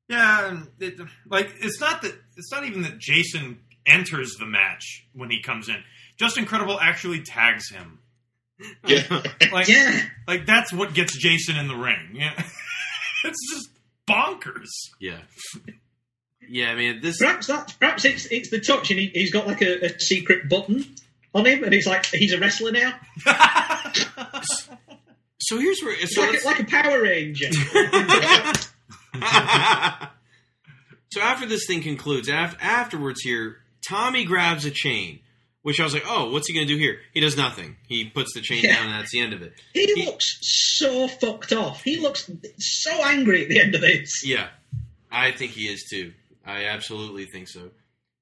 Yeah, 0.09 0.63
it, 0.79 1.01
like 1.29 1.51
it's 1.61 1.81
not 1.81 2.03
that 2.03 2.15
it's 2.37 2.53
not 2.53 2.65
even 2.65 2.83
that 2.83 2.99
Jason 2.99 3.59
enters 3.85 4.35
the 4.39 4.47
match 4.47 5.05
when 5.13 5.31
he 5.31 5.43
comes 5.43 5.69
in. 5.69 5.83
Justin 6.19 6.47
Credible 6.47 6.79
actually 6.81 7.23
tags 7.23 7.69
him. 7.71 7.99
Yeah, 8.87 9.03
Like, 9.53 9.69
Yeah. 9.69 10.01
like 10.29 10.47
that's 10.47 10.73
what 10.73 10.95
gets 10.95 11.17
Jason 11.19 11.57
in 11.57 11.67
the 11.69 11.75
ring. 11.77 12.11
Yeah, 12.15 12.33
it's 13.25 13.51
just 13.53 13.69
bonkers. 14.09 14.69
Yeah. 15.01 15.19
Yeah, 16.49 16.71
I 16.71 16.75
mean, 16.77 17.01
this. 17.03 17.19
Perhaps 17.19 17.49
that 17.49 17.75
perhaps 17.81 18.05
it's 18.05 18.27
it's 18.27 18.51
the 18.51 18.61
touch 18.61 18.91
and 18.93 19.01
he, 19.01 19.07
he's 19.13 19.33
got 19.33 19.49
like 19.49 19.61
a, 19.63 19.87
a 19.87 19.99
secret 19.99 20.49
button 20.49 20.85
on 21.37 21.47
him 21.47 21.63
and 21.65 21.73
he's 21.73 21.87
like 21.87 22.07
he's 22.07 22.33
a 22.33 22.39
wrestler 22.41 22.73
now. 22.73 22.95
So 25.39 25.59
here's 25.59 25.81
where. 25.83 25.95
It's 25.95 26.15
So 26.15 26.23
like, 26.23 26.43
a, 26.43 26.47
like 26.47 26.61
a 26.61 26.65
Power 26.65 27.03
Ranger. 27.03 27.53
so 31.13 31.21
after 31.21 31.47
this 31.47 31.67
thing 31.67 31.83
concludes, 31.83 32.29
af- 32.29 32.57
afterwards 32.61 33.21
here, 33.23 33.59
Tommy 33.89 34.25
grabs 34.25 34.65
a 34.65 34.71
chain, 34.71 35.21
which 35.63 35.79
I 35.81 35.85
was 35.85 35.95
like, 35.95 36.05
oh, 36.07 36.31
what's 36.33 36.49
he 36.49 36.55
going 36.55 36.67
to 36.67 36.73
do 36.75 36.79
here? 36.79 36.99
He 37.13 37.21
does 37.21 37.37
nothing. 37.37 37.77
He 37.87 38.07
puts 38.07 38.35
the 38.35 38.41
chain 38.41 38.63
Yeah. 38.65 38.75
down, 38.77 38.87
and 38.87 38.95
that's 39.01 39.13
the 39.13 39.21
end 39.21 39.33
of 39.35 39.43
it. 39.43 39.53
he 39.73 40.05
looks 40.05 40.39
so 40.43 41.07
fucked 41.07 41.53
off. 41.53 41.83
He 41.83 41.99
looks 41.99 42.29
so 42.59 42.91
angry 43.05 43.43
at 43.43 43.49
the 43.49 43.61
end 43.61 43.75
of 43.75 43.81
this. 43.83 44.25
Yeah, 44.27 44.49
I 45.11 45.31
think 45.33 45.53
he 45.53 45.67
is 45.69 45.85
too. 45.89 46.13
I 46.45 46.65
absolutely 46.65 47.27
think 47.27 47.49
so. 47.49 47.71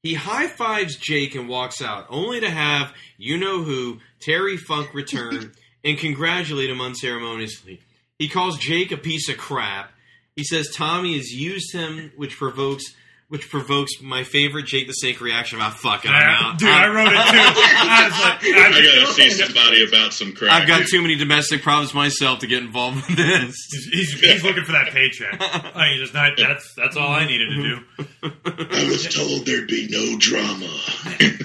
He 0.04 0.12
high 0.12 0.48
fives 0.48 0.96
Jake 0.96 1.34
and 1.34 1.48
walks 1.48 1.80
out, 1.80 2.06
only 2.10 2.38
to 2.40 2.50
have 2.50 2.92
you 3.16 3.38
know 3.38 3.62
who 3.62 4.00
Terry 4.20 4.58
Funk 4.58 4.92
return 4.92 5.52
and 5.84 5.96
congratulate 5.96 6.68
him 6.68 6.82
unceremoniously. 6.82 7.80
He 8.18 8.28
calls 8.28 8.58
Jake 8.58 8.92
a 8.92 8.98
piece 8.98 9.30
of 9.30 9.38
crap. 9.38 9.90
He 10.36 10.44
says 10.44 10.70
Tommy 10.74 11.16
has 11.16 11.32
used 11.32 11.72
him, 11.72 12.12
which 12.16 12.36
provokes 12.36 12.84
which 13.28 13.48
provokes 13.50 13.92
my 14.02 14.22
favorite 14.22 14.66
Jake 14.66 14.86
the 14.86 14.92
Snake 14.92 15.20
reaction 15.20 15.58
about 15.58 15.74
fucking 15.74 16.10
I'm 16.10 16.22
out. 16.22 16.58
dude, 16.58 16.68
I'm- 16.68 16.90
I 16.90 16.94
wrote 16.94 17.06
it 17.08 17.10
too. 17.10 17.16
I 17.16 18.04
was 18.04 18.20
like, 18.20 18.44
I 18.44 18.68
I, 18.68 19.00
gotta 19.00 19.12
see 19.14 19.30
somebody 19.30 19.84
about 19.88 20.12
some 20.12 20.32
crack. 20.34 20.52
I've 20.52 20.68
got 20.68 20.86
too 20.86 21.00
many 21.02 21.16
domestic 21.16 21.62
problems 21.62 21.94
myself 21.94 22.40
to 22.40 22.46
get 22.46 22.62
involved 22.62 23.08
in 23.10 23.16
this. 23.16 23.56
he's, 23.70 23.86
he's, 24.12 24.20
he's 24.20 24.44
looking 24.44 24.64
for 24.64 24.72
that 24.72 24.90
paycheck. 24.90 25.36
I 25.40 25.88
mean, 25.90 25.98
just 26.00 26.14
not, 26.14 26.32
that's 26.36 26.74
that's 26.76 26.96
all 26.96 27.10
I 27.10 27.26
needed 27.26 27.48
to 27.50 27.62
do. 27.62 28.32
I 28.44 28.84
was 28.88 29.12
told 29.14 29.46
there'd 29.46 29.66
be 29.68 29.88
no 29.90 30.18
drama. 30.18 30.68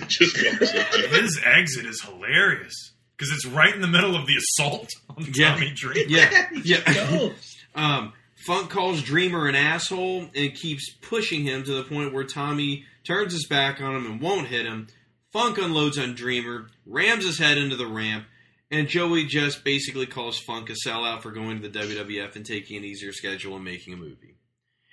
Just. 0.08 0.36
His 0.38 1.40
exit 1.46 1.86
is 1.86 2.02
hilarious. 2.02 2.94
because 3.18 3.32
it's 3.34 3.46
right 3.46 3.74
in 3.74 3.82
the 3.82 3.88
middle 3.88 4.16
of 4.16 4.28
the 4.28 4.36
assault 4.36 4.90
on 5.10 5.26
Yeah. 5.34 5.54
Tommy 5.54 5.72
Dreamer. 5.76 6.10
Yeah, 6.10 6.48
yeah. 6.64 6.94
Go. 6.94 7.32
Um, 7.76 8.14
Funk 8.46 8.70
calls 8.70 9.02
Dreamer 9.04 9.48
an 9.48 9.56
asshole 9.56 10.30
and 10.36 10.56
keeps 10.56 10.90
pushing 11.02 11.44
him 11.44 11.64
to 11.64 11.74
the 11.74 11.84
point 11.84 12.14
where 12.14 12.24
Tommy 12.24 12.86
turns 13.06 13.34
his 13.34 13.46
back 13.48 13.82
on 13.82 13.96
him 13.96 14.06
and 14.06 14.22
won't 14.22 14.48
hit 14.48 14.66
him. 14.66 14.88
Funk 15.32 15.58
unloads 15.58 15.98
on 15.98 16.16
Dreamer, 16.16 16.68
rams 16.86 17.26
his 17.26 17.38
head 17.38 17.58
into 17.58 17.76
the 17.76 17.86
ramp, 17.86 18.26
and 18.72 18.88
Joey 18.88 19.26
just 19.26 19.64
basically 19.64 20.06
calls 20.06 20.40
Funk 20.40 20.70
a 20.70 20.74
sellout 20.88 21.22
for 21.22 21.32
going 21.32 21.62
to 21.62 21.68
the 21.70 21.80
WWF 21.80 22.36
and 22.36 22.46
taking 22.46 22.78
an 22.78 22.86
easier 22.86 23.12
schedule 23.12 23.56
and 23.56 23.66
making 23.66 23.94
a 23.94 23.98
movie. 23.98 24.36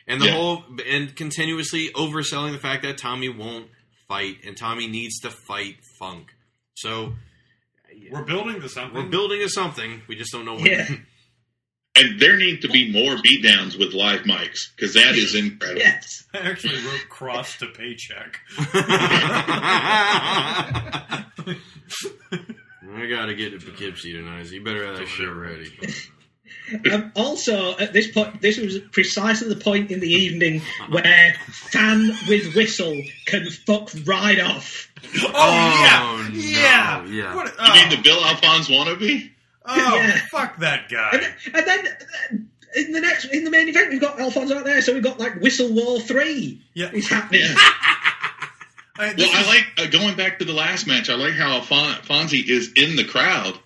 And 0.06 0.20
the 0.20 0.26
Yeah. 0.26 0.32
whole 0.32 0.64
and 0.86 1.14
continuously 1.16 1.90
overselling 1.94 2.52
the 2.52 2.58
fact 2.58 2.82
that 2.82 2.98
Tommy 2.98 3.28
won't 3.28 3.68
fight 4.08 4.38
and 4.44 4.56
Tommy 4.56 4.86
needs 4.86 5.18
to 5.20 5.30
fight 5.30 5.76
Funk. 5.98 6.34
So 6.74 7.14
We're 8.10 8.22
building 8.24 8.60
to 8.60 8.68
something. 8.68 8.94
we're 8.94 9.08
building 9.08 9.40
to 9.40 9.48
something. 9.48 10.02
We 10.08 10.16
just 10.16 10.32
don't 10.32 10.44
know 10.44 10.56
when. 10.56 10.66
Yeah. 10.66 10.88
And 11.98 12.20
there 12.20 12.36
need 12.36 12.62
to 12.62 12.68
be 12.68 12.92
more 12.92 13.16
beatdowns 13.16 13.78
with 13.78 13.94
live 13.94 14.22
mics 14.22 14.74
because 14.76 14.94
that 14.94 15.14
is 15.14 15.34
incredible. 15.34 15.80
Yes. 15.80 16.24
I 16.34 16.38
actually 16.38 16.76
wrote 16.84 17.08
cross 17.08 17.56
to 17.58 17.66
paycheck. 17.66 18.40
I 18.58 21.24
gotta 23.08 23.34
get 23.34 23.58
to 23.58 23.64
Poughkeepsie 23.64 24.12
tonight. 24.12 24.46
So 24.46 24.54
you 24.54 24.64
better 24.64 24.84
have 24.86 24.96
that 24.98 25.08
shit 25.08 25.32
ready. 25.32 25.72
Um, 26.92 27.12
also, 27.14 27.76
at 27.78 27.92
this 27.92 28.10
point, 28.10 28.42
this 28.42 28.58
was 28.58 28.80
precisely 28.90 29.48
the 29.48 29.54
point 29.60 29.92
in 29.92 30.00
the 30.00 30.10
evening 30.10 30.60
where 30.88 31.34
fan 31.48 32.10
with 32.28 32.56
whistle 32.56 33.00
can 33.26 33.48
fuck 33.50 33.90
right 34.04 34.40
off. 34.40 34.90
Oh, 35.22 35.30
Oh, 35.32 36.28
yeah, 36.28 36.28
no, 36.28 36.40
yeah, 36.40 37.04
yeah. 37.06 37.34
What, 37.36 37.46
You 37.46 37.52
oh, 37.60 37.72
mean 37.72 37.90
the 37.90 38.02
Bill 38.02 38.18
Alfonso 38.24 38.72
wannabe? 38.72 39.30
Oh, 39.68 39.96
Yeah. 39.96 40.16
fuck 40.30 40.58
that 40.58 40.88
guy. 40.88 41.10
And, 41.12 41.54
and 41.54 41.66
then 41.66 41.96
in 42.76 42.92
the 42.92 43.00
next, 43.00 43.24
in 43.26 43.44
the 43.44 43.50
main 43.50 43.68
event, 43.68 43.90
we've 43.90 44.00
got 44.00 44.20
Alfonso 44.20 44.58
out 44.58 44.64
there, 44.64 44.80
so 44.82 44.92
we've 44.94 45.02
got 45.02 45.18
like 45.18 45.40
Whistle 45.40 45.72
War 45.72 46.00
Three. 46.00 46.62
Yeah. 46.74 46.90
is 46.92 47.08
happening. 47.08 47.42
I- 48.98 49.12
this 49.12 49.28
Well, 49.30 49.44
I 49.44 49.46
like 49.46 49.66
uh, 49.78 49.90
going 49.90 50.16
back 50.16 50.38
to 50.38 50.44
the 50.44 50.52
last 50.54 50.86
match. 50.86 51.10
I 51.10 51.14
like 51.16 51.34
how 51.34 51.60
Alfon- 51.60 52.00
Fonzie 52.06 52.46
is 52.48 52.72
in 52.76 52.96
the 52.96 53.04
crowd 53.04 53.58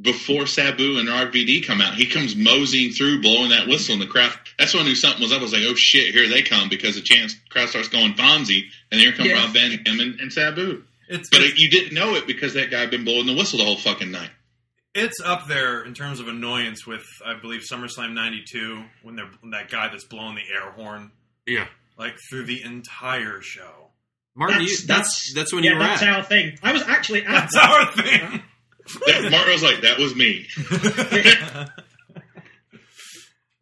before 0.00 0.46
Sabu 0.46 0.98
and 0.98 1.08
RVD 1.08 1.64
come 1.66 1.80
out. 1.80 1.94
He 1.94 2.06
comes 2.06 2.36
moseying 2.36 2.92
through, 2.92 3.20
blowing 3.22 3.48
that 3.50 3.66
whistle 3.66 3.94
in 3.94 4.00
the 4.00 4.06
crowd. 4.06 4.32
That's 4.58 4.74
when 4.74 4.84
I 4.84 4.86
knew 4.88 4.94
something 4.94 5.22
was 5.22 5.32
up. 5.32 5.40
I 5.40 5.42
was 5.42 5.52
like, 5.52 5.62
"Oh 5.66 5.74
shit, 5.74 6.14
here 6.14 6.28
they 6.28 6.42
come!" 6.42 6.68
Because 6.68 6.94
the 6.94 7.00
chance 7.00 7.34
crowd 7.48 7.68
starts 7.68 7.88
going 7.88 8.12
Fonzie, 8.14 8.64
and 8.92 9.00
here 9.00 9.12
come 9.12 9.26
Yeah. 9.26 9.40
Rob 9.42 9.50
Van 9.54 9.82
Dam 9.82 9.98
and, 10.00 10.20
and 10.20 10.32
Sabu. 10.32 10.82
it's, 11.08 11.30
But 11.30 11.40
it's, 11.42 11.54
it, 11.54 11.58
you 11.58 11.68
didn't 11.70 11.94
know 11.94 12.14
it 12.14 12.26
because 12.26 12.54
that 12.54 12.70
guy 12.70 12.80
had 12.80 12.90
been 12.90 13.04
blowing 13.04 13.26
the 13.26 13.34
whistle 13.34 13.58
the 13.58 13.64
whole 13.64 13.76
fucking 13.78 14.10
night. 14.10 14.30
It's 14.96 15.20
up 15.20 15.46
there 15.46 15.84
in 15.84 15.94
terms 15.94 16.18
of 16.20 16.28
annoyance 16.28 16.86
with, 16.86 17.04
I 17.24 17.34
believe, 17.40 17.62
SummerSlam 17.70 18.12
'92 18.14 18.82
when 19.02 19.16
they're 19.16 19.30
when 19.40 19.50
that 19.52 19.70
guy 19.70 19.88
that's 19.88 20.04
blowing 20.04 20.34
the 20.36 20.42
air 20.52 20.70
horn 20.72 21.10
Yeah, 21.46 21.66
like 21.98 22.14
through 22.28 22.46
the 22.46 22.62
entire 22.62 23.40
show. 23.42 23.90
Martin, 24.34 24.62
you, 24.62 24.76
that's 24.86 25.32
that's 25.34 25.52
when 25.52 25.64
yeah, 25.64 25.70
you 25.72 25.76
were 25.78 25.82
that's 25.82 26.02
at. 26.02 26.08
our 26.16 26.22
thing. 26.22 26.58
I 26.62 26.72
was 26.72 26.82
actually 26.82 27.24
at 27.24 27.30
That's 27.32 27.54
that. 27.54 27.70
our 27.70 27.92
thing. 28.02 28.42
That, 29.06 29.30
Martin 29.30 29.52
was 29.52 29.62
like, 29.62 29.80
"That 29.82 29.98
was 29.98 30.14
me." 30.14 30.46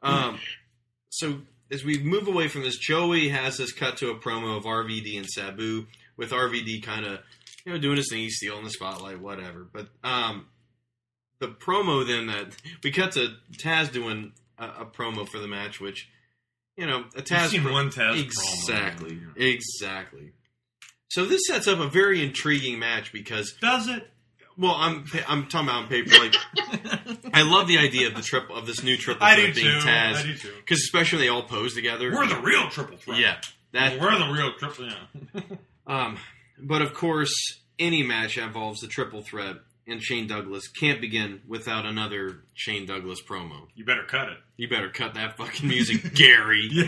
Um, 0.03 0.39
so 1.09 1.39
as 1.71 1.83
we 1.83 1.99
move 1.99 2.29
away 2.29 2.49
from 2.49 2.61
this, 2.63 2.77
Joey 2.77 3.31
has 3.31 3.57
this 3.57 3.73
cut 3.73 3.97
to 3.99 4.11
a 4.11 4.19
promo 4.19 4.57
of 4.57 4.65
RVD 4.65 5.17
and 5.17 5.27
Sabu 5.27 5.87
with 6.19 6.31
RVD 6.31 6.83
kind 6.83 7.07
of 7.07 7.21
you 7.65 7.73
know 7.73 7.79
doing 7.79 7.97
his 7.97 8.09
thing, 8.11 8.19
he's 8.19 8.37
stealing 8.37 8.65
the 8.65 8.71
spotlight, 8.71 9.21
whatever. 9.21 9.67
But 9.73 9.89
um, 10.03 10.47
the 11.47 11.53
promo 11.53 12.07
then 12.07 12.27
that 12.29 12.57
we 12.83 12.91
cut 12.91 13.13
to 13.13 13.35
Taz 13.59 13.93
doing 13.93 14.33
a, 14.59 14.65
a 14.81 14.87
promo 14.87 15.29
for 15.29 15.39
the 15.39 15.49
match, 15.49 15.81
which 15.81 16.09
you 16.77 16.87
know 16.87 17.05
a 17.17 17.23
Taz 17.23 17.61
pro- 17.61 17.73
one 17.73 17.91
Taz 17.91 18.23
exactly, 18.23 19.17
promo. 19.17 19.37
exactly. 19.37 20.33
So 21.11 21.25
this 21.27 21.43
sets 21.47 21.69
up 21.69 21.79
a 21.79 21.89
very 21.89 22.25
intriguing 22.25 22.79
match 22.79 23.13
because 23.13 23.55
Does 23.61 23.89
it? 23.89 24.11
well, 24.57 24.75
I'm 24.77 25.05
I'm 25.29 25.47
talking 25.47 25.69
about 25.69 25.83
on 25.85 25.89
paper. 25.89 26.11
Like, 26.19 26.35
I 27.35 27.43
love 27.43 27.69
the 27.69 27.79
idea 27.79 28.09
of 28.09 28.15
the 28.17 28.23
triple 28.23 28.57
of 28.57 28.67
this 28.67 28.83
new 28.83 28.97
triple 28.97 29.25
I 29.25 29.37
threat 29.37 29.55
do 29.55 29.63
being 29.63 29.81
too. 29.81 29.87
Taz 29.87 30.15
I 30.17 30.23
do 30.23 30.35
too. 30.37 30.53
because 30.57 30.79
especially 30.79 31.19
when 31.19 31.27
they 31.27 31.31
all 31.31 31.43
pose 31.45 31.75
together. 31.75 32.13
We're 32.13 32.27
the 32.27 32.41
real 32.41 32.69
triple 32.71 32.97
threat. 32.97 33.19
yeah. 33.19 33.37
That 33.73 34.01
we're 34.01 34.17
the 34.19 34.33
real 34.33 34.53
triple. 34.59 34.87
Yeah. 34.87 35.41
um, 35.87 36.19
but 36.59 36.81
of 36.83 36.95
course, 36.95 37.33
any 37.79 38.03
match 38.05 38.37
that 38.37 38.45
involves 38.45 38.81
the 38.81 38.87
triple 38.87 39.23
threat 39.23 39.57
and 39.87 40.03
Shane 40.03 40.27
Douglas 40.27 40.69
can't 40.69 41.01
begin 41.01 41.43
without 41.47 41.85
another 41.87 42.43
Shane 42.55 42.87
Douglas 42.87 43.21
promo. 43.23 43.67
you 43.75 43.85
better 43.85 44.05
cut 44.05 44.29
it. 44.29 44.39
You 44.57 44.69
better 44.69 44.89
cut 44.91 45.15
that 45.15 45.37
fucking 45.37 45.69
music, 45.69 46.15
Gary. 46.15 46.69
Yeah. 46.73 46.87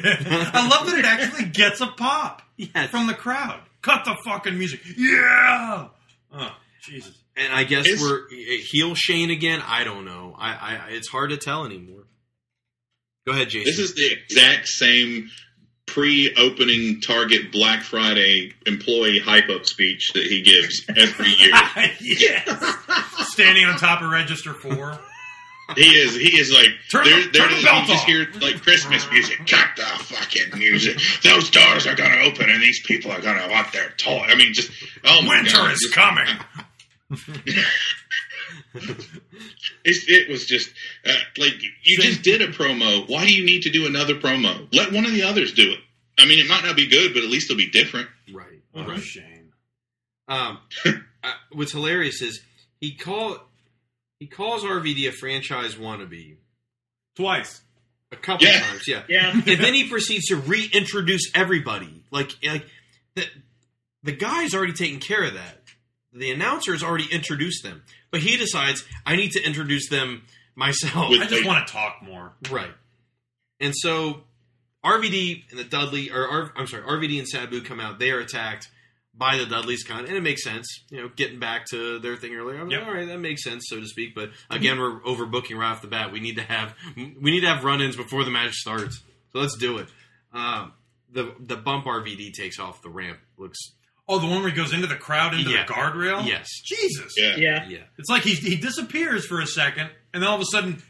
I 0.53 0.69
love 0.69 0.87
that 0.87 0.99
it 0.99 1.05
actually 1.05 1.47
gets 1.51 1.81
a 1.81 1.89
pop 1.89 2.43
Yes. 2.57 2.91
from 2.91 3.07
the 3.07 3.15
crowd. 3.15 3.61
Cut 3.83 4.05
the 4.05 4.17
fucking 4.25 4.59
music. 4.59 4.81
Yeah. 4.97 5.89
Oh, 6.33 6.57
Jesus. 6.83 7.15
And 7.37 7.53
I 7.53 7.65
guess 7.65 7.87
Is- 7.87 8.01
we're 8.01 8.29
heel 8.31 8.95
Shane 8.95 9.31
again. 9.31 9.63
I 9.65 9.85
don't 9.85 10.05
know. 10.05 10.35
I, 10.39 10.55
I 10.55 10.89
it's 10.91 11.09
hard 11.09 11.31
to 11.31 11.37
tell 11.37 11.65
anymore. 11.67 12.05
Go 13.27 13.33
ahead, 13.33 13.49
Jason. 13.51 13.65
This 13.71 13.79
is 13.79 13.95
the 13.95 14.11
exact 14.13 14.69
same 14.69 15.29
pre-opening 16.01 17.01
Target 17.01 17.51
Black 17.51 17.83
Friday 17.83 18.53
employee 18.67 19.19
hype 19.19 19.49
up 19.49 19.65
speech 19.65 20.13
that 20.13 20.25
he 20.25 20.43
gives 20.43 20.85
every 20.95 21.31
year. 21.31 21.55
yes. 22.01 23.29
Standing 23.33 23.65
on 23.65 23.79
top 23.79 24.03
of 24.03 24.11
register 24.11 24.53
four. 24.53 24.99
He 25.75 25.87
is. 25.97 26.15
He 26.15 26.39
is 26.39 26.53
like. 26.53 26.69
Turn 26.91 27.05
there, 27.05 27.23
the- 27.25 27.31
there 27.31 27.49
turn 27.49 27.57
the 27.57 27.63
belt 27.65 27.81
You 27.83 27.95
just 27.95 28.03
off. 28.03 28.09
hear 28.09 28.27
like 28.43 28.61
Christmas 28.61 29.11
music. 29.11 29.39
Cut 29.47 29.69
the 29.77 29.83
fucking 29.85 30.59
music. 30.59 30.99
Those 31.25 31.49
doors 31.49 31.87
are 31.87 31.95
gonna 31.95 32.21
open, 32.25 32.51
and 32.51 32.63
these 32.63 32.83
people 32.85 33.11
are 33.11 33.21
gonna 33.23 33.49
want 33.51 33.73
their 33.73 33.89
toy. 33.97 34.21
I 34.29 34.35
mean, 34.35 34.53
just 34.53 34.71
oh 35.03 35.23
my 35.23 35.37
Winter 35.39 35.57
god, 35.57 35.73
is 35.73 35.81
just- 35.81 35.95
coming. 35.95 36.29
It's, 39.85 40.05
it 40.09 40.29
was 40.29 40.45
just 40.47 40.69
uh, 41.07 41.13
like 41.39 41.55
you 41.85 41.99
just 41.99 42.23
did 42.23 42.43
a 42.43 42.49
promo. 42.49 43.09
Why 43.09 43.25
do 43.27 43.33
you 43.35 43.45
need 43.47 43.63
to 43.63 43.71
do 43.71 43.87
another 43.87 44.15
promo? 44.17 44.67
Let 44.73 44.93
one 44.93 45.07
of 45.07 45.13
the 45.13 45.23
others 45.23 45.53
do 45.53 45.71
it. 45.73 45.79
I 46.19 46.25
mean, 46.27 46.39
it 46.39 46.49
might 46.49 46.65
not 46.65 46.77
be 46.77 46.87
good, 46.87 47.13
but 47.15 47.23
at 47.23 47.29
least 47.29 47.51
it'll 47.51 47.59
be 47.59 47.71
different. 47.71 48.09
right. 48.33 48.63
Oh, 48.75 48.85
right. 48.85 49.01
Shane. 49.01 49.53
Um, 50.29 50.59
uh, 50.87 51.33
what's 51.53 51.73
hilarious 51.73 52.21
is 52.23 52.41
he 52.81 52.95
call 52.95 53.39
he 54.19 54.27
calls 54.27 54.63
RVD 54.65 55.09
a 55.09 55.13
franchise 55.13 55.75
wannabe 55.77 56.37
Twice. 57.17 57.61
a 58.13 58.17
couple 58.17 58.47
Yeah. 58.47 58.61
times, 58.61 58.83
yeah. 58.89 59.03
Yeah. 59.09 59.31
and 59.33 59.43
then 59.63 59.75
he 59.75 59.89
proceeds 59.89 60.27
to 60.29 60.37
reintroduce 60.37 61.31
everybody. 61.35 62.03
Like 62.11 62.33
like 62.43 62.67
the 63.15 63.25
the 64.03 64.13
guy's 64.13 64.55
already 64.55 64.73
taken 64.73 65.01
care 65.01 65.23
of 65.25 65.35
that. 65.35 65.63
The 66.13 66.31
announcer 66.31 66.73
has 66.73 66.83
already 66.83 67.07
introduced 67.13 67.63
them, 67.63 67.83
but 68.11 68.21
he 68.21 68.37
decides 68.37 68.85
I 69.05 69.17
need 69.17 69.33
to 69.33 69.43
introduce 69.43 69.89
them 69.89 70.23
myself. 70.55 71.11
With- 71.11 71.21
I 71.23 71.27
just 71.27 71.47
want 71.47 71.67
to 71.67 71.73
talk 71.73 72.03
more. 72.03 72.33
Right. 72.51 72.71
And 73.61 73.73
so 73.77 74.23
RVD 74.87 75.51
and 75.51 75.59
the 75.59 75.65
Dudley, 75.65 76.11
or 76.11 76.27
R, 76.29 76.53
I'm 76.57 76.67
sorry, 76.67 76.83
RVD 76.83 77.19
and 77.19 77.29
Sabu 77.29 77.61
come 77.63 77.81
out. 77.81 77.99
They 77.99 78.11
are 78.11 78.21
attacked 78.21 78.69
by 79.15 79.37
the 79.39 79.47
Dudleys, 79.47 79.83
kind 79.83 80.01
of, 80.03 80.07
and 80.09 80.17
it 80.17 80.21
makes 80.23 80.45
sense. 80.45 80.67
You 80.91 81.01
know, 81.03 81.09
getting 81.17 81.39
back 81.39 81.65
to 81.71 81.99
their 81.99 82.17
thing 82.17 82.35
earlier. 82.35 82.61
I'm 82.61 82.69
like, 82.69 82.83
all 82.87 82.93
right, 82.95 83.07
that 83.09 83.19
makes 83.19 83.43
sense, 83.43 83.65
so 83.69 83.81
to 83.81 83.87
speak. 83.87 84.15
But 84.15 84.31
again, 84.51 84.79
we're 84.79 85.01
overbooking 85.01 85.57
right 85.59 85.71
off 85.71 85.81
the 85.83 85.89
bat. 85.89 86.13
We 86.13 86.21
need 86.21 86.37
to 86.37 86.43
have 86.43 86.75
we 86.97 87.31
need 87.31 87.41
to 87.41 87.49
have 87.49 87.65
run-ins 87.65 87.97
before 87.97 88.25
the 88.25 88.31
match 88.31 88.53
starts. 88.55 89.03
So 89.33 89.39
let's 89.41 89.57
do 89.57 89.79
it. 89.79 89.89
Um, 90.33 90.73
the 91.11 91.35
the 91.41 91.57
bump 91.57 91.87
RVD 91.87 92.33
takes 92.35 92.59
off 92.61 92.83
the 92.83 92.91
ramp 92.91 93.19
looks 93.39 93.59
Oh, 94.09 94.21
the 94.21 94.27
one 94.27 94.41
where 94.43 94.51
he 94.51 94.55
goes 94.55 94.73
into 94.73 94.87
the 94.87 94.95
crowd 94.95 95.35
into 95.35 95.51
Yeah. 95.51 95.65
the 95.67 95.73
guardrail. 95.73 96.25
Yes. 96.25 96.49
Jesus. 96.65 97.15
Yeah. 97.17 97.35
Yeah. 97.37 97.69
yeah. 97.69 97.79
It's 97.99 98.09
like 98.11 98.23
he 98.23 98.35
he 98.35 98.57
disappears 98.57 99.27
for 99.27 99.41
a 99.41 99.47
second, 99.47 99.91
and 100.15 100.23
then 100.23 100.29
all 100.29 100.37
of 100.37 100.43
a 100.43 100.45
sudden, 100.45 100.81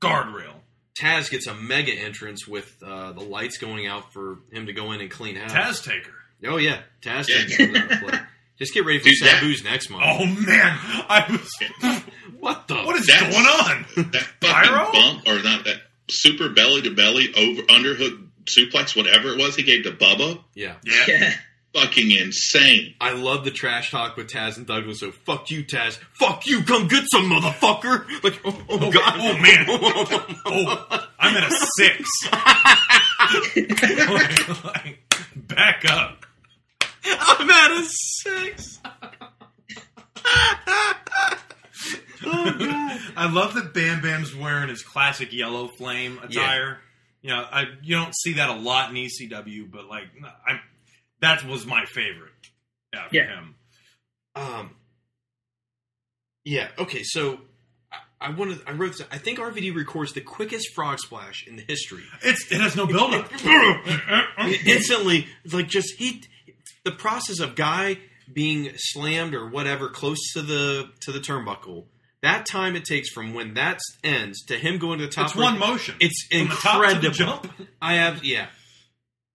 guardrail. 0.00 0.53
Taz 0.98 1.30
gets 1.30 1.46
a 1.46 1.54
mega 1.54 1.92
entrance 1.92 2.46
with 2.46 2.76
uh, 2.84 3.12
the 3.12 3.20
lights 3.22 3.58
going 3.58 3.86
out 3.86 4.12
for 4.12 4.38
him 4.52 4.66
to 4.66 4.72
go 4.72 4.92
in 4.92 5.00
and 5.00 5.10
clean 5.10 5.36
house. 5.36 5.52
Taz 5.52 5.84
taker. 5.84 6.12
Oh 6.46 6.56
yeah, 6.56 6.80
Taz 7.02 7.28
Yeah. 7.28 7.38
takes 7.38 7.56
comes 7.56 7.76
out 7.76 7.88
to 7.90 7.96
play. 7.98 8.18
Just 8.58 8.72
get 8.72 8.84
ready 8.86 9.00
for 9.00 9.06
Dude, 9.06 9.14
that- 9.22 9.42
Sabu's 9.42 9.64
next 9.64 9.90
month. 9.90 10.04
Oh 10.06 10.24
man, 10.26 10.78
I 11.08 11.26
was. 11.30 12.02
What 12.38 12.68
the? 12.68 12.74
What 12.74 12.96
is 12.96 13.06
That's- 13.06 13.32
going 13.32 13.46
on? 13.46 13.86
That 14.12 14.22
fucking 14.40 14.68
Pyro? 14.70 14.92
bump, 14.92 15.26
or 15.26 15.42
not 15.42 15.64
that 15.64 15.78
super 16.10 16.50
belly 16.50 16.82
to 16.82 16.90
belly 16.94 17.32
over 17.34 17.62
underhook 17.62 18.28
suplex, 18.44 18.94
whatever 18.94 19.28
it 19.30 19.38
was 19.38 19.56
he 19.56 19.62
gave 19.62 19.84
to 19.84 19.92
Bubba, 19.92 20.38
Yeah. 20.54 20.74
Yeah. 20.84 21.04
Yeah. 21.08 21.34
Fucking 21.74 22.10
insane. 22.12 22.94
I 23.00 23.12
love 23.12 23.44
the 23.44 23.50
trash 23.50 23.90
talk 23.90 24.16
with 24.16 24.28
Taz 24.28 24.56
and 24.56 24.66
Douglas. 24.66 25.00
So 25.00 25.10
fuck 25.10 25.50
you, 25.50 25.64
Taz. 25.64 25.98
Fuck 26.14 26.46
you. 26.46 26.62
Come 26.62 26.88
get 26.88 27.04
some 27.10 27.28
motherfucker. 27.30 28.06
Like, 28.24 28.40
oh 28.44 28.56
oh, 28.56 28.64
oh, 28.70 28.78
oh, 28.80 28.90
god. 28.90 29.14
oh, 29.16 29.36
man. 29.38 29.66
Oh, 30.46 31.08
I'm 31.18 31.36
at 31.36 31.50
a 31.50 31.66
six. 31.76 32.08
Like, 34.64 34.98
back 35.36 35.84
up. 35.90 36.24
I'm 37.04 37.50
at 37.50 37.70
a 37.72 37.84
six. 37.84 38.80
Oh, 42.26 42.98
I 43.16 43.30
love 43.30 43.54
that 43.54 43.74
Bam 43.74 44.00
Bam's 44.00 44.34
wearing 44.34 44.70
his 44.70 44.82
classic 44.82 45.32
yellow 45.32 45.68
flame 45.68 46.18
attire. 46.22 46.78
You 47.20 47.30
know, 47.30 47.46
I 47.50 47.64
you 47.82 47.96
don't 47.96 48.14
see 48.14 48.34
that 48.34 48.48
a 48.48 48.54
lot 48.54 48.90
in 48.90 48.96
ECW, 48.96 49.70
but 49.70 49.86
like, 49.86 50.04
I 50.46 50.60
that 51.20 51.44
was 51.44 51.66
my 51.66 51.84
favorite. 51.86 52.30
Yeah, 52.92 53.08
for 53.08 53.14
Yeah. 53.16 53.26
him. 53.26 53.54
Um. 54.36 54.76
Yeah. 56.44 56.68
Okay. 56.78 57.02
So 57.04 57.40
I, 57.92 58.28
I 58.28 58.30
wanted. 58.30 58.60
I 58.66 58.72
wrote. 58.72 58.92
This, 58.98 59.06
I 59.10 59.18
think 59.18 59.38
RVD 59.38 59.74
records 59.74 60.12
the 60.12 60.20
quickest 60.20 60.74
frog 60.74 60.98
splash 60.98 61.46
in 61.46 61.56
the 61.56 61.64
history. 61.66 62.02
It's 62.22 62.50
it 62.52 62.60
has 62.60 62.76
no 62.76 62.86
build 62.86 63.14
up. 63.14 63.30
Instantly, 64.66 65.26
like 65.52 65.68
just 65.68 65.94
he. 65.98 66.22
The 66.84 66.92
process 66.92 67.40
of 67.40 67.54
guy 67.54 67.98
being 68.32 68.70
slammed 68.76 69.34
or 69.34 69.48
whatever 69.48 69.88
close 69.88 70.18
to 70.34 70.42
the 70.42 70.90
to 71.02 71.12
the 71.12 71.20
turnbuckle. 71.20 71.86
That 72.22 72.46
time 72.46 72.74
it 72.74 72.84
takes 72.84 73.10
from 73.10 73.34
when 73.34 73.54
that 73.54 73.78
ends 74.02 74.42
to 74.46 74.56
him 74.56 74.78
going 74.78 74.98
to 74.98 75.06
the 75.06 75.10
top. 75.12 75.26
It's 75.26 75.36
rope, 75.36 75.44
one 75.44 75.58
motion. 75.58 75.94
It's 76.00 76.26
From 76.30 76.48
the 76.48 76.54
top 76.54 76.82
to 76.82 77.00
the 77.00 77.06
incredible. 77.08 77.10
jump. 77.12 77.52
I 77.82 77.94
have 77.94 78.24
yeah. 78.24 78.46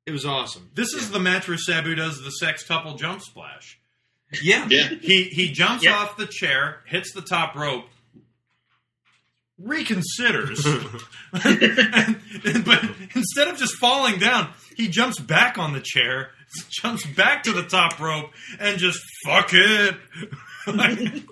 It 0.10 0.14
was 0.14 0.26
awesome. 0.26 0.72
This 0.74 0.94
is 0.96 1.12
the 1.12 1.20
match 1.20 1.48
where 1.48 1.56
Sabu 1.58 1.94
does 1.94 2.20
the 2.24 2.32
sextuple 2.44 2.98
jump 2.98 3.22
splash. 3.22 3.80
Yeah. 4.42 4.66
Yeah. 4.68 4.90
He 5.02 5.26
he 5.26 5.52
jumps 5.52 5.84
Yeah. 5.84 5.98
off 5.98 6.18
the 6.18 6.26
chair, 6.26 6.82
hits 6.88 7.14
the 7.14 7.22
top 7.22 7.54
rope, 7.54 7.86
reconsiders, 9.62 10.66
and- 11.34 12.66
but 12.66 12.84
instead 13.14 13.50
of 13.50 13.58
just 13.58 13.76
falling 13.76 14.18
down, 14.18 14.50
he 14.76 14.88
jumps 14.88 15.20
back 15.20 15.60
on 15.60 15.74
the 15.74 15.82
chair, 15.84 16.32
jumps 16.70 17.06
back 17.06 17.44
to 17.44 17.52
the 17.52 17.64
top 17.64 18.00
rope, 18.00 18.32
and 18.60 18.80
just 18.80 19.00
fuck 19.26 19.50
it. 19.54 19.96
and 20.66 21.26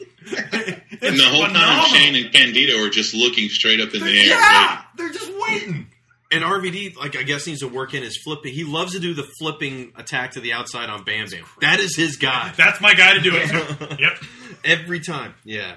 the 1.02 1.30
whole 1.30 1.48
time, 1.48 1.86
Shane 1.90 2.16
and 2.16 2.32
Candido 2.34 2.78
are 2.86 2.90
just 2.90 3.14
looking 3.16 3.49
straight 3.49 3.80
up 3.82 3.94
in 3.95 4.02
the 4.04 4.20
air. 4.20 4.26
Yeah, 4.40 4.82
they're 4.98 5.10
just 5.12 5.32
waiting. 5.48 5.88
And 6.32 6.44
RVD, 6.44 6.98
like 6.98 7.16
I 7.16 7.24
guess, 7.24 7.48
needs 7.48 7.62
to 7.62 7.68
work 7.68 7.94
in 7.94 8.04
his 8.04 8.18
flipping. 8.24 8.54
He 8.54 8.64
loves 8.66 8.94
to 8.94 8.99
do 8.99 9.14
the 9.14 9.26
flipping 9.40 9.94
attack 9.95 10.32
to 10.32 10.41
the 10.41 10.52
outside 10.54 10.90
on 10.90 11.04
Bam 11.06 11.28
Bam. 11.32 11.45
That 11.62 11.80
is 11.80 11.95
his 11.95 12.18
guy. 12.18 12.52
That's 12.58 12.82
my 12.82 12.94
guy 12.94 13.14
to 13.14 13.22
do 13.22 13.32
it. 13.34 13.49
yep. 13.99 14.18
Every 14.66 14.99
time, 14.99 15.36
yeah. 15.45 15.76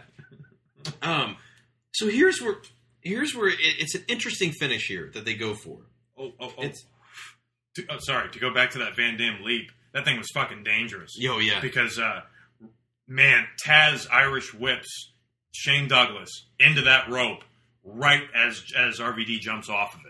Um, 1.03 1.37
so 1.93 2.09
here's 2.09 2.41
where 2.43 2.57
here's 3.03 3.35
where 3.35 3.49
it, 3.49 3.59
it's 3.61 3.95
an 3.95 4.05
interesting 4.09 4.51
finish 4.53 4.87
here 4.87 5.11
that 5.15 5.25
they 5.25 5.35
go 5.35 5.55
for. 5.55 5.79
Oh, 6.19 6.33
oh, 6.41 6.53
oh. 6.59 6.63
It's 6.63 6.85
To- 7.77 7.87
oh, 7.91 7.99
sorry, 8.01 8.31
to 8.31 8.39
go 8.41 8.53
back 8.53 8.71
to 8.71 8.79
that 8.79 8.97
Van 8.97 9.17
Dam 9.17 9.45
leap, 9.45 9.71
that 9.93 10.05
thing 10.05 10.19
was 10.19 10.29
fucking 10.35 10.65
dangerous. 10.65 11.13
Yo, 11.17 11.39
yeah. 11.39 11.61
Because, 11.61 11.99
uh, 11.99 12.23
man, 13.07 13.47
Taz 13.65 14.07
Irish 14.11 14.53
whips 14.53 15.13
Shane 15.53 15.89
Douglas 15.89 16.47
into 16.59 16.83
that 16.83 17.09
rope 17.09 17.45
right 17.85 18.23
as 18.35 18.63
as 18.77 18.99
RVD 18.99 19.41
jumps 19.41 19.69
off 19.69 19.95
of 19.95 20.01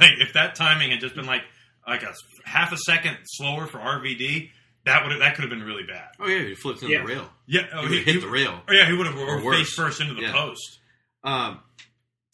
Like, 0.00 0.18
if 0.20 0.32
that 0.34 0.54
timing 0.54 0.90
had 0.90 1.00
just 1.00 1.14
been 1.14 1.26
like 1.26 1.42
like 1.86 2.02
a 2.02 2.12
half 2.44 2.72
a 2.72 2.76
second 2.78 3.16
slower 3.24 3.66
for 3.66 3.78
RVD, 3.78 4.50
that 4.84 5.04
would 5.06 5.20
that 5.20 5.34
could 5.34 5.42
have 5.42 5.50
been 5.50 5.62
really 5.62 5.84
bad. 5.84 6.08
oh 6.20 6.26
yeah, 6.26 6.42
he 6.44 6.54
flipped 6.54 6.82
into 6.82 6.94
Yeah. 6.94 7.00
the 7.02 7.06
rail. 7.06 7.30
Yeah, 7.46 7.62
he, 7.62 7.68
oh, 7.72 7.76
would've 7.82 7.90
he- 7.92 8.02
hit 8.04 8.14
he- 8.16 8.20
the 8.20 8.28
rail. 8.28 8.62
Oh, 8.68 8.72
yeah, 8.72 8.86
he 8.86 8.92
would 8.92 9.06
have 9.06 9.16
Or 9.16 9.40
or 9.40 9.52
face 9.54 9.72
first 9.72 10.00
into 10.00 10.14
the 10.14 10.22
Yeah. 10.22 10.32
post. 10.32 10.78
Um, 11.24 11.60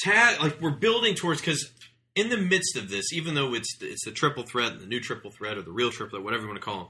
Tad, 0.01 0.40
like 0.40 0.60
we're 0.60 0.70
building 0.70 1.14
towards 1.14 1.40
because 1.40 1.70
in 2.14 2.28
the 2.28 2.36
midst 2.36 2.76
of 2.76 2.89
this, 2.90 3.12
even 3.12 3.34
though 3.34 3.55
it's 3.55 3.68
it's 3.80 4.05
the 4.05 4.10
triple 4.10 4.43
threat, 4.43 4.72
and 4.72 4.80
the 4.80 4.86
new 4.86 5.01
triple 5.01 5.30
threat, 5.30 5.56
or 5.56 5.62
the 5.62 5.70
real 5.72 5.90
triplet, 5.90 6.22
whatever 6.22 6.43
you 6.43 6.48
want 6.48 6.60
to 6.60 6.64
call 6.64 6.78
them, 6.78 6.89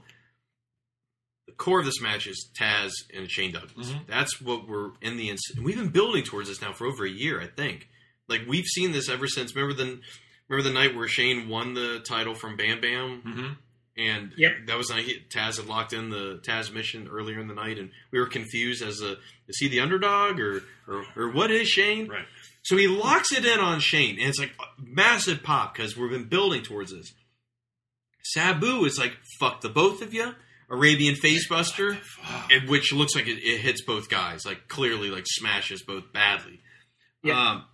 the 1.47 1.53
core 1.53 1.79
of 1.79 1.85
this 1.85 2.01
match 2.01 2.27
is 2.27 2.49
Taz 2.57 2.91
and 3.13 3.29
Shane 3.29 3.51
Douglas. 3.51 3.89
Mhm. 3.91 4.07
That's 4.07 4.41
what 4.41 4.67
we're 4.67 4.91
in 5.01 5.17
the. 5.17 5.29
ins- 5.29 5.49
And 5.55 5.63
we've 5.65 5.75
been 5.77 5.89
building 5.89 6.23
towards 6.23 6.49
this 6.49 6.61
now 6.61 6.73
for 6.73 6.87
over 6.87 7.05
a 7.05 7.09
year, 7.09 7.41
I 7.41 7.47
think. 7.47 7.89
Like 8.27 8.43
we've 8.47 8.65
seen 8.65 8.91
this 8.93 9.09
ever 9.09 9.27
since. 9.27 9.53
Remember 9.55 9.73
the 9.75 10.01
remember 10.53 10.69
the 10.69 10.73
night 10.87 10.95
where 10.95 11.07
Shane 11.07 11.47
won 11.49 11.73
the 11.73 11.99
title 12.07 12.35
from 12.35 12.55
Bam 12.57 12.81
Bam. 12.81 13.21
Mm-hmm. 13.25 13.47
And 13.95 14.33
Yep. 14.37 14.51
that 14.67 14.77
was 14.77 14.87
the 14.87 14.95
night 14.95 15.05
he- 15.05 15.21
Taz 15.29 15.57
had 15.57 15.67
locked 15.67 15.93
in 15.93 16.09
the 16.09 16.41
Tazmission 16.43 17.07
earlier 17.11 17.39
in 17.39 17.47
the 17.47 17.53
night, 17.53 17.77
and 17.77 17.91
we 18.11 18.19
were 18.19 18.25
confused 18.25 18.81
as 18.83 19.01
a 19.01 19.17
is 19.47 19.57
he 19.59 19.67
the 19.67 19.81
underdog 19.81 20.39
or 20.39 20.63
or, 20.87 21.05
or 21.15 21.31
what 21.31 21.51
is 21.51 21.67
Shane? 21.67 22.07
Right. 22.07 22.25
So 22.63 22.75
he 22.77 22.87
locks 22.87 23.31
it 23.31 23.45
in 23.45 23.59
on 23.59 23.79
Shane, 23.81 24.17
and 24.19 24.29
it's 24.29 24.39
like 24.39 24.53
massive 24.79 25.43
pop 25.43 25.75
because 25.75 25.95
we've 25.95 26.09
been 26.09 26.27
building 26.29 26.63
towards 26.63 26.91
this. 26.91 27.13
Sabu 28.23 28.85
is 28.85 28.97
like 28.97 29.13
fuck 29.39 29.61
the 29.61 29.69
both 29.69 30.01
of 30.01 30.13
you, 30.13 30.33
Arabian 30.69 31.15
Facebuster, 31.15 31.97
which 32.67 32.93
looks 32.93 33.15
like 33.15 33.27
it, 33.27 33.37
it 33.43 33.59
hits 33.61 33.83
both 33.83 34.09
guys, 34.09 34.45
like 34.45 34.67
clearly 34.69 35.09
like 35.11 35.25
smashes 35.27 35.83
both 35.83 36.11
badly. 36.13 36.61
Yeah. 37.21 37.37
Um, 37.51 37.65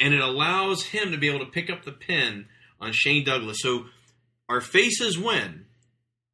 and 0.00 0.14
it 0.14 0.20
allows 0.20 0.84
him 0.86 1.12
to 1.12 1.18
be 1.18 1.28
able 1.28 1.44
to 1.44 1.50
pick 1.50 1.70
up 1.70 1.84
the 1.84 1.92
pin 1.92 2.46
on 2.80 2.92
Shane 2.92 3.24
Douglas. 3.24 3.58
So 3.60 3.86
our 4.48 4.60
faces 4.60 5.18
win, 5.18 5.66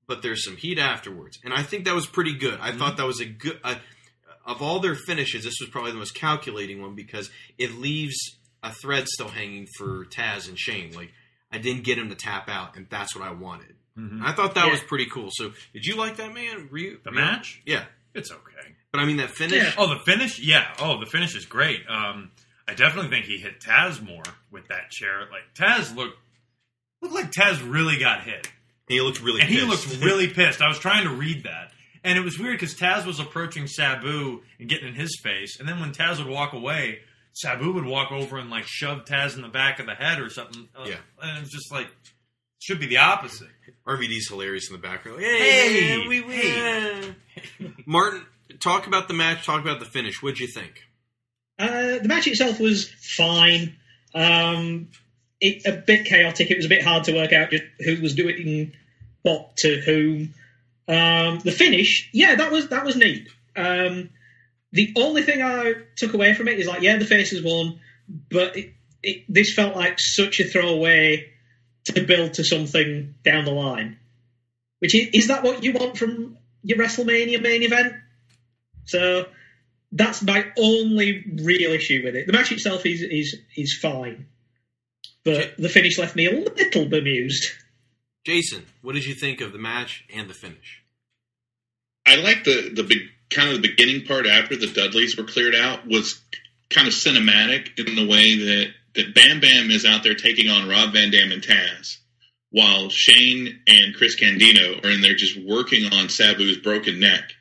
but 0.06 0.22
there's 0.22 0.44
some 0.44 0.56
heat 0.56 0.78
afterwards, 0.78 1.38
and 1.44 1.52
I 1.52 1.62
think 1.62 1.84
that 1.84 1.94
was 1.94 2.06
pretty 2.06 2.34
good. 2.34 2.58
I 2.60 2.72
thought 2.72 2.96
that 2.96 3.06
was 3.06 3.20
a 3.20 3.26
good. 3.26 3.58
Uh, 3.64 3.76
of 4.46 4.62
all 4.62 4.78
their 4.78 4.94
finishes, 4.94 5.42
this 5.44 5.56
was 5.60 5.68
probably 5.70 5.90
the 5.90 5.98
most 5.98 6.14
calculating 6.14 6.80
one 6.80 6.94
because 6.94 7.30
it 7.58 7.72
leaves 7.74 8.16
a 8.62 8.70
thread 8.72 9.08
still 9.08 9.26
hanging 9.28 9.66
for 9.76 10.04
Taz 10.06 10.48
and 10.48 10.56
Shane. 10.58 10.92
Like 10.92 11.12
I 11.50 11.58
didn't 11.58 11.82
get 11.84 11.98
him 11.98 12.08
to 12.10 12.14
tap 12.14 12.48
out, 12.48 12.76
and 12.76 12.86
that's 12.88 13.14
what 13.16 13.26
I 13.26 13.32
wanted. 13.32 13.74
Mhm. 13.98 14.22
I 14.22 14.32
thought 14.32 14.54
that 14.54 14.66
Yeah. 14.66 14.70
was 14.72 14.80
pretty 14.82 15.06
cool. 15.06 15.30
So, 15.32 15.52
did 15.72 15.84
you 15.86 15.96
like 15.96 16.16
that, 16.16 16.32
man? 16.34 16.68
Were 16.70 16.78
you, 16.78 17.00
The 17.02 17.10
were 17.10 17.16
you- 17.16 17.22
match? 17.24 17.62
Yeah, 17.64 17.86
It's 18.14 18.30
okay. 18.30 18.74
but 18.92 19.00
I 19.00 19.04
mean 19.06 19.16
that 19.16 19.30
finish. 19.30 19.54
Yeah. 19.62 19.72
Oh, 19.78 19.88
the 19.88 20.00
finish? 20.04 20.38
Yeah. 20.38 20.74
Oh, 20.78 21.00
the 21.00 21.06
finish 21.06 21.34
is 21.34 21.46
great. 21.46 21.84
Um, 21.88 22.30
I 22.68 22.74
definitely 22.74 23.10
think 23.10 23.26
he 23.26 23.38
hit 23.38 23.60
Taz 23.60 24.02
more 24.02 24.24
with 24.50 24.68
that 24.68 24.90
chair. 24.90 25.20
Like 25.30 25.54
Taz 25.54 25.94
looked 25.94 26.18
looked 27.00 27.14
like 27.14 27.30
Taz 27.32 27.60
really 27.68 27.98
got 27.98 28.22
hit, 28.22 28.48
He 28.88 29.00
looked 29.00 29.20
really. 29.22 29.40
and 29.40 29.48
he 29.50 29.64
pissed. 29.66 29.88
looked 29.90 30.02
really 30.04 30.28
pissed. 30.34 30.60
I 30.60 30.68
was 30.68 30.78
trying 30.78 31.04
to 31.04 31.10
read 31.10 31.44
that, 31.44 31.70
and 32.02 32.18
it 32.18 32.22
was 32.22 32.38
weird 32.38 32.58
because 32.58 32.74
Taz 32.74 33.06
was 33.06 33.20
approaching 33.20 33.66
Sabu 33.66 34.42
and 34.58 34.68
getting 34.68 34.88
in 34.88 34.94
his 34.94 35.18
face, 35.22 35.58
and 35.60 35.68
then 35.68 35.78
when 35.80 35.92
Taz 35.92 36.18
would 36.18 36.26
walk 36.26 36.52
away, 36.54 37.00
Sabu 37.34 37.72
would 37.74 37.84
walk 37.84 38.10
over 38.12 38.38
and 38.38 38.50
like 38.50 38.64
shove 38.66 39.04
Taz 39.04 39.36
in 39.36 39.42
the 39.42 39.48
back 39.48 39.78
of 39.78 39.86
the 39.86 39.94
head 39.94 40.18
or 40.20 40.30
something. 40.30 40.68
Uh, 40.74 40.86
Yeah. 40.88 40.96
and 41.22 41.38
it 41.38 41.40
was 41.42 41.50
just 41.50 41.70
like 41.70 41.86
should 42.58 42.80
be 42.80 42.86
the 42.86 42.96
opposite. 42.96 43.48
RVD's 43.86 44.28
hilarious 44.28 44.68
in 44.68 44.72
the 44.74 44.82
background. 44.82 45.20
Hey, 45.20 45.38
Hey, 45.92 45.98
man, 45.98 46.08
we 46.08 46.22
hey. 46.22 47.14
Martin, 47.84 48.24
talk 48.60 48.86
about 48.88 49.06
the 49.08 49.14
match. 49.14 49.44
Talk 49.44 49.60
about 49.60 49.78
the 49.78 49.84
finish. 49.86 50.20
What'd 50.22 50.40
you 50.40 50.48
think? 50.48 50.80
Uh, 51.58 51.98
the 51.98 52.08
match 52.08 52.26
itself 52.26 52.60
was 52.60 52.88
fine. 52.88 53.76
Um, 54.14 54.88
it, 55.40 55.66
a 55.66 55.72
bit 55.72 56.06
chaotic. 56.06 56.50
It 56.50 56.56
was 56.56 56.66
a 56.66 56.70
bit 56.70 56.82
hard 56.82 57.04
to 57.04 57.14
work 57.14 57.32
out 57.32 57.50
just 57.50 57.64
who 57.80 58.00
was 58.00 58.14
doing 58.14 58.72
what 59.22 59.56
to 59.58 59.80
whom. 59.80 60.34
Um, 60.88 61.40
the 61.40 61.52
finish, 61.52 62.10
yeah, 62.12 62.36
that 62.36 62.52
was 62.52 62.68
that 62.68 62.84
was 62.84 62.96
neat. 62.96 63.28
Um, 63.56 64.10
the 64.72 64.92
only 64.96 65.22
thing 65.22 65.42
I 65.42 65.74
took 65.96 66.14
away 66.14 66.34
from 66.34 66.48
it 66.48 66.58
is 66.58 66.66
like, 66.66 66.82
yeah, 66.82 66.96
the 66.98 67.04
faces 67.04 67.42
won, 67.42 67.80
but 68.30 68.56
it, 68.56 68.74
it, 69.02 69.24
this 69.28 69.54
felt 69.54 69.74
like 69.74 69.98
such 69.98 70.38
a 70.40 70.44
throwaway 70.44 71.30
to 71.86 72.00
build 72.02 72.34
to 72.34 72.44
something 72.44 73.14
down 73.24 73.44
the 73.44 73.52
line. 73.52 73.98
Which 74.80 74.94
is, 74.94 75.08
is 75.12 75.28
that 75.28 75.42
what 75.42 75.64
you 75.64 75.72
want 75.72 75.96
from 75.96 76.36
your 76.62 76.78
WrestleMania 76.78 77.42
main 77.42 77.62
event? 77.62 77.94
So 78.84 79.26
that's 79.96 80.22
my 80.22 80.44
only 80.58 81.24
real 81.42 81.72
issue 81.72 82.02
with 82.04 82.14
it. 82.14 82.26
The 82.26 82.32
match 82.32 82.52
itself 82.52 82.84
is 82.86 83.02
is 83.02 83.36
is 83.56 83.74
fine, 83.74 84.26
but 85.24 85.56
the 85.56 85.68
finish 85.68 85.98
left 85.98 86.16
me 86.16 86.26
a 86.26 86.32
little 86.32 86.86
bemused. 86.86 87.52
Jason, 88.24 88.66
what 88.82 88.94
did 88.94 89.06
you 89.06 89.14
think 89.14 89.40
of 89.40 89.52
the 89.52 89.58
match 89.58 90.04
and 90.12 90.28
the 90.28 90.34
finish? 90.34 90.82
I 92.06 92.16
like 92.16 92.44
the 92.44 92.72
the 92.74 92.82
big 92.82 92.98
kind 93.30 93.48
of 93.48 93.60
the 93.60 93.68
beginning 93.68 94.04
part 94.04 94.26
after 94.26 94.56
the 94.56 94.66
Dudleys 94.66 95.16
were 95.16 95.24
cleared 95.24 95.54
out 95.54 95.86
was 95.86 96.20
kind 96.70 96.86
of 96.86 96.94
cinematic 96.94 97.78
in 97.78 97.96
the 97.96 98.06
way 98.06 98.36
that 98.36 98.68
that 98.94 99.14
Bam 99.14 99.40
Bam 99.40 99.70
is 99.70 99.84
out 99.84 100.02
there 100.02 100.14
taking 100.14 100.48
on 100.48 100.68
Rob 100.68 100.92
Van 100.92 101.10
Dam 101.10 101.32
and 101.32 101.42
Taz, 101.42 101.98
while 102.50 102.88
Shane 102.88 103.60
and 103.66 103.94
Chris 103.94 104.14
Candido 104.14 104.80
are 104.82 104.90
in 104.90 105.00
there 105.00 105.14
just 105.14 105.36
working 105.36 105.84
on 105.92 106.08
Sabu's 106.08 106.58
broken 106.58 106.98
neck, 107.00 107.32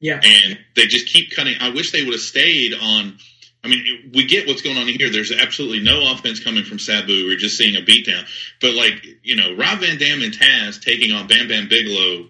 Yeah, 0.00 0.20
and 0.22 0.58
they 0.76 0.86
just 0.86 1.06
keep 1.06 1.34
cutting. 1.34 1.56
I 1.60 1.70
wish 1.70 1.92
they 1.92 2.02
would 2.02 2.14
have 2.14 2.20
stayed 2.20 2.74
on. 2.74 3.18
I 3.64 3.68
mean, 3.68 4.12
we 4.14 4.26
get 4.26 4.46
what's 4.46 4.62
going 4.62 4.78
on 4.78 4.86
here. 4.86 5.10
There's 5.10 5.32
absolutely 5.32 5.80
no 5.80 6.12
offense 6.12 6.38
coming 6.38 6.64
from 6.64 6.78
Sabu. 6.78 7.26
We're 7.26 7.36
just 7.36 7.58
seeing 7.58 7.74
a 7.74 7.80
beatdown. 7.84 8.24
But 8.60 8.74
like, 8.74 9.04
you 9.24 9.34
know, 9.34 9.56
Rob 9.56 9.80
Van 9.80 9.98
Dam 9.98 10.22
and 10.22 10.32
Taz 10.32 10.80
taking 10.80 11.12
on 11.12 11.26
Bam 11.26 11.48
Bam 11.48 11.68
Bigelow 11.68 12.28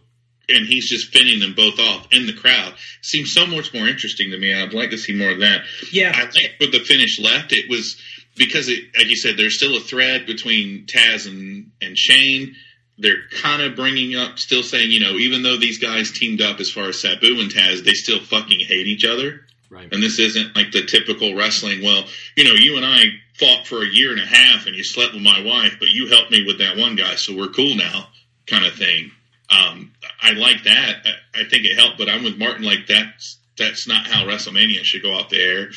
and 0.49 0.67
he's 0.67 0.89
just 0.89 1.13
finning 1.13 1.41
them 1.41 1.55
both 1.55 1.79
off 1.79 2.09
in 2.13 2.27
the 2.27 2.33
crowd 2.33 2.75
seems 3.03 3.33
so 3.33 3.47
much 3.47 3.75
more 3.75 3.87
interesting 3.87 4.31
to 4.31 4.39
me. 4.39 4.55
I'd 4.55 4.73
like 4.73 4.91
to 4.91 4.99
see 4.99 5.15
more 5.15 5.31
of 5.31 5.41
that. 5.41 5.63
yeah, 5.93 6.13
I 6.15 6.27
think 6.27 6.55
with 6.59 6.73
the 6.73 6.81
finish 6.81 7.21
left, 7.21 7.53
it 7.53 7.69
was 7.69 8.01
because 8.37 8.69
it, 8.69 8.85
like 8.97 9.09
you 9.09 9.17
said, 9.17 9.37
there's 9.37 9.57
still 9.57 9.77
a 9.77 9.81
thread 9.81 10.27
between 10.27 10.87
Taz 10.87 11.27
and 11.27 11.71
and 11.83 11.97
Shane. 11.97 12.57
They're 12.99 13.29
kind 13.41 13.63
of 13.63 13.77
bringing 13.77 14.17
up, 14.17 14.39
still 14.39 14.63
saying, 14.63 14.91
you 14.91 15.01
know, 15.01 15.13
even 15.13 15.43
though 15.43 15.57
these 15.57 15.79
guys 15.79 16.11
teamed 16.11 16.41
up 16.41 16.59
as 16.59 16.71
far 16.71 16.89
as 16.89 17.01
Sabu 17.01 17.41
and 17.41 17.51
Taz, 17.51 17.85
they 17.85 17.93
still 17.93 18.21
fucking 18.21 18.61
hate 18.61 18.87
each 18.89 19.05
other. 19.05 19.43
Right. 19.71 19.93
And 19.93 20.03
this 20.03 20.19
isn't 20.19 20.57
like 20.57 20.73
the 20.73 20.85
typical 20.85 21.35
wrestling. 21.35 21.83
Well, 21.83 22.05
you 22.37 22.45
know, 22.45 22.55
you 22.55 22.77
and 22.77 22.85
I 22.85 23.05
fought 23.39 23.67
for 23.67 23.83
a 23.83 23.87
year 23.87 24.11
and 24.13 24.21
a 24.21 24.27
half, 24.27 24.67
and 24.67 24.75
you 24.75 24.83
slept 24.83 25.15
with 25.15 25.23
my 25.23 25.41
wife, 25.43 25.77
but 25.79 25.91
you 25.91 26.09
helped 26.09 26.31
me 26.31 26.45
with 26.45 26.59
that 26.59 26.77
one 26.77 26.97
guy, 26.97 27.15
so 27.15 27.37
we're 27.37 27.49
cool 27.49 27.77
now, 27.77 28.09
kind 28.47 28.65
of 28.65 28.75
thing. 28.75 29.13
Um, 29.51 29.93
I 30.21 30.33
like 30.33 30.65
that. 30.65 30.97
I, 31.05 31.41
I 31.41 31.45
think 31.45 31.65
it 31.65 31.79
helped, 31.79 31.99
but 31.99 32.09
I'm 32.09 32.25
with 32.25 32.37
Martin. 32.37 32.65
Like 32.65 32.87
that's 32.87 33.39
that's 33.57 33.87
not 33.87 34.07
how 34.07 34.25
WrestleMania 34.25 34.85
should 34.85 35.03
go 35.03 35.15
off 35.15 35.31
the 35.31 35.41
air. 35.41 35.71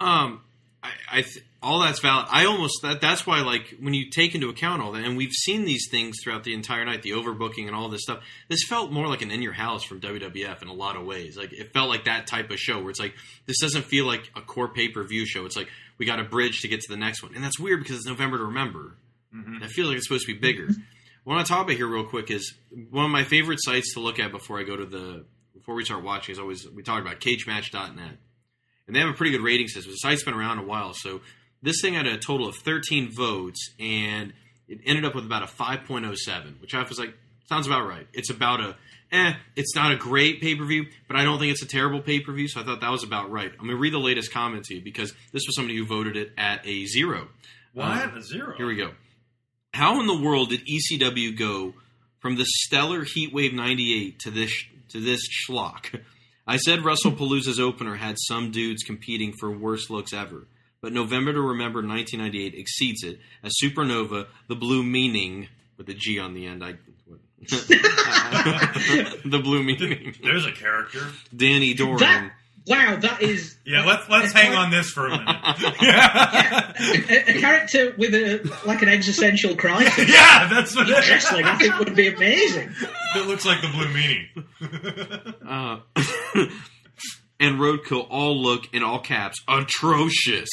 Um, 0.00 0.41
I, 0.82 0.90
I 1.10 1.22
th- 1.22 1.44
all 1.62 1.80
that's 1.80 2.00
valid. 2.00 2.26
I 2.30 2.46
almost 2.46 2.82
that 2.82 3.00
that's 3.00 3.26
why 3.26 3.42
like 3.42 3.76
when 3.80 3.94
you 3.94 4.10
take 4.10 4.34
into 4.34 4.48
account 4.48 4.82
all 4.82 4.92
that, 4.92 5.04
and 5.04 5.16
we've 5.16 5.32
seen 5.32 5.64
these 5.64 5.88
things 5.90 6.16
throughout 6.22 6.42
the 6.44 6.54
entire 6.54 6.84
night, 6.84 7.02
the 7.02 7.10
overbooking 7.10 7.66
and 7.66 7.76
all 7.76 7.88
this 7.88 8.02
stuff. 8.02 8.22
This 8.48 8.64
felt 8.68 8.90
more 8.90 9.06
like 9.06 9.22
an 9.22 9.30
in 9.30 9.42
your 9.42 9.52
house 9.52 9.84
from 9.84 10.00
WWF 10.00 10.60
in 10.60 10.68
a 10.68 10.72
lot 10.72 10.96
of 10.96 11.06
ways. 11.06 11.36
Like 11.36 11.52
it 11.52 11.72
felt 11.72 11.88
like 11.88 12.04
that 12.04 12.26
type 12.26 12.50
of 12.50 12.58
show 12.58 12.80
where 12.80 12.90
it's 12.90 13.00
like 13.00 13.14
this 13.46 13.60
doesn't 13.60 13.84
feel 13.84 14.06
like 14.06 14.30
a 14.34 14.40
core 14.40 14.68
pay 14.68 14.88
per 14.88 15.04
view 15.04 15.24
show. 15.24 15.44
It's 15.44 15.56
like 15.56 15.68
we 15.98 16.06
got 16.06 16.18
a 16.18 16.24
bridge 16.24 16.62
to 16.62 16.68
get 16.68 16.80
to 16.80 16.90
the 16.90 16.98
next 16.98 17.22
one, 17.22 17.34
and 17.34 17.44
that's 17.44 17.60
weird 17.60 17.80
because 17.80 17.96
it's 17.96 18.06
November 18.06 18.38
to 18.38 18.44
remember. 18.44 18.96
Mm-hmm. 19.34 19.62
I 19.62 19.68
feel 19.68 19.86
like 19.86 19.96
it's 19.96 20.06
supposed 20.06 20.26
to 20.26 20.34
be 20.34 20.38
bigger. 20.38 20.64
Mm-hmm. 20.64 20.80
What 21.24 21.34
I 21.34 21.36
want 21.36 21.46
to 21.46 21.52
talk 21.52 21.64
about 21.64 21.76
here 21.76 21.86
real 21.86 22.04
quick 22.04 22.30
is 22.30 22.54
one 22.90 23.04
of 23.04 23.10
my 23.12 23.22
favorite 23.22 23.60
sites 23.62 23.94
to 23.94 24.00
look 24.00 24.18
at 24.18 24.32
before 24.32 24.58
I 24.58 24.64
go 24.64 24.76
to 24.76 24.84
the 24.84 25.24
before 25.54 25.76
we 25.76 25.84
start 25.84 26.02
watching 26.02 26.32
is 26.32 26.40
always 26.40 26.68
we 26.68 26.82
talked 26.82 27.06
about 27.06 27.20
cagematch.net. 27.20 28.16
And 28.86 28.96
they 28.96 29.00
have 29.00 29.08
a 29.08 29.14
pretty 29.14 29.32
good 29.32 29.42
rating 29.42 29.68
system. 29.68 29.92
The 29.92 29.96
site's 29.96 30.24
been 30.24 30.34
around 30.34 30.58
a 30.58 30.64
while, 30.64 30.92
so 30.94 31.20
this 31.62 31.80
thing 31.80 31.94
had 31.94 32.06
a 32.06 32.18
total 32.18 32.48
of 32.48 32.56
13 32.56 33.10
votes 33.14 33.70
and 33.78 34.32
it 34.68 34.80
ended 34.84 35.04
up 35.04 35.14
with 35.14 35.24
about 35.24 35.42
a 35.42 35.46
5.07, 35.46 36.60
which 36.60 36.74
I 36.74 36.82
was 36.82 36.98
like 36.98 37.14
sounds 37.48 37.66
about 37.66 37.86
right. 37.86 38.06
It's 38.12 38.30
about 38.30 38.60
a 38.60 38.76
eh, 39.12 39.34
it's 39.56 39.76
not 39.76 39.92
a 39.92 39.96
great 39.96 40.40
pay-per-view, 40.40 40.86
but 41.06 41.16
I 41.16 41.24
don't 41.24 41.38
think 41.38 41.52
it's 41.52 41.62
a 41.62 41.66
terrible 41.66 42.00
pay-per-view, 42.00 42.48
so 42.48 42.60
I 42.60 42.64
thought 42.64 42.80
that 42.80 42.90
was 42.90 43.04
about 43.04 43.30
right. 43.30 43.50
I'm 43.50 43.66
going 43.66 43.70
to 43.70 43.76
read 43.76 43.92
the 43.92 43.98
latest 43.98 44.32
comment 44.32 44.64
to 44.64 44.74
you 44.74 44.80
because 44.80 45.12
this 45.32 45.42
was 45.46 45.54
somebody 45.54 45.76
who 45.76 45.84
voted 45.84 46.16
it 46.16 46.32
at 46.38 46.66
a 46.66 46.86
0. 46.86 47.28
What? 47.74 48.02
Um, 48.02 48.16
a 48.16 48.22
zero? 48.22 48.54
here 48.56 48.66
we 48.66 48.76
go. 48.76 48.92
How 49.72 50.00
in 50.00 50.06
the 50.06 50.20
world 50.20 50.50
did 50.50 50.66
ECW 50.66 51.36
go 51.36 51.74
from 52.20 52.36
the 52.36 52.44
stellar 52.46 53.04
Heatwave 53.04 53.54
'98 53.54 54.18
to 54.20 54.30
this 54.30 54.52
to 54.90 55.00
this 55.00 55.20
schlock? 55.28 56.00
I 56.46 56.56
said 56.56 56.80
WrestlePalooza's 56.80 57.60
opener 57.60 57.96
had 57.96 58.16
some 58.18 58.50
dudes 58.50 58.82
competing 58.82 59.32
for 59.32 59.50
worst 59.50 59.90
looks 59.90 60.12
ever, 60.12 60.46
but 60.80 60.92
November 60.92 61.32
to 61.32 61.40
Remember 61.40 61.78
1998 61.80 62.58
exceeds 62.58 63.04
it 63.04 63.20
as 63.42 63.52
Supernova, 63.62 64.26
the 64.48 64.56
Blue 64.56 64.82
Meaning 64.82 65.48
with 65.76 65.88
a 65.88 65.94
G 65.94 66.18
on 66.18 66.34
the 66.34 66.46
end. 66.46 66.64
I 66.64 66.74
the 67.42 69.40
Blue 69.42 69.62
Meaning. 69.62 70.14
There's 70.22 70.46
a 70.46 70.52
character. 70.52 71.08
Danny 71.34 71.74
Doring. 71.74 71.98
That, 71.98 72.32
wow, 72.66 72.96
that 72.96 73.22
is 73.22 73.56
Yeah, 73.64 73.84
let's 73.84 74.08
let's 74.08 74.32
hang 74.32 74.54
on 74.54 74.70
this 74.70 74.90
for 74.90 75.06
a 75.06 75.10
minute. 75.10 75.26
a, 77.10 77.30
a 77.30 77.40
character 77.40 77.94
with 77.98 78.14
a 78.14 78.58
like 78.66 78.82
an 78.82 78.88
existential 78.88 79.56
crisis. 79.56 80.08
yeah, 80.12 80.48
that's 80.48 80.74
what 80.74 80.88
in 80.88 80.94
it 80.94 80.98
is. 81.04 81.10
wrestling. 81.10 81.44
I 81.44 81.56
think 81.58 81.78
would 81.78 81.94
be 81.94 82.08
amazing. 82.08 82.70
It 83.16 83.26
looks 83.26 83.44
like 83.44 83.60
the 83.62 83.68
blue 83.68 83.88
meaning. 83.92 84.28
Uh, 85.46 85.80
and 87.40 87.58
Roadkill 87.58 88.06
all 88.10 88.40
look 88.40 88.72
in 88.72 88.82
all 88.82 89.00
caps 89.00 89.40
atrocious. 89.48 90.48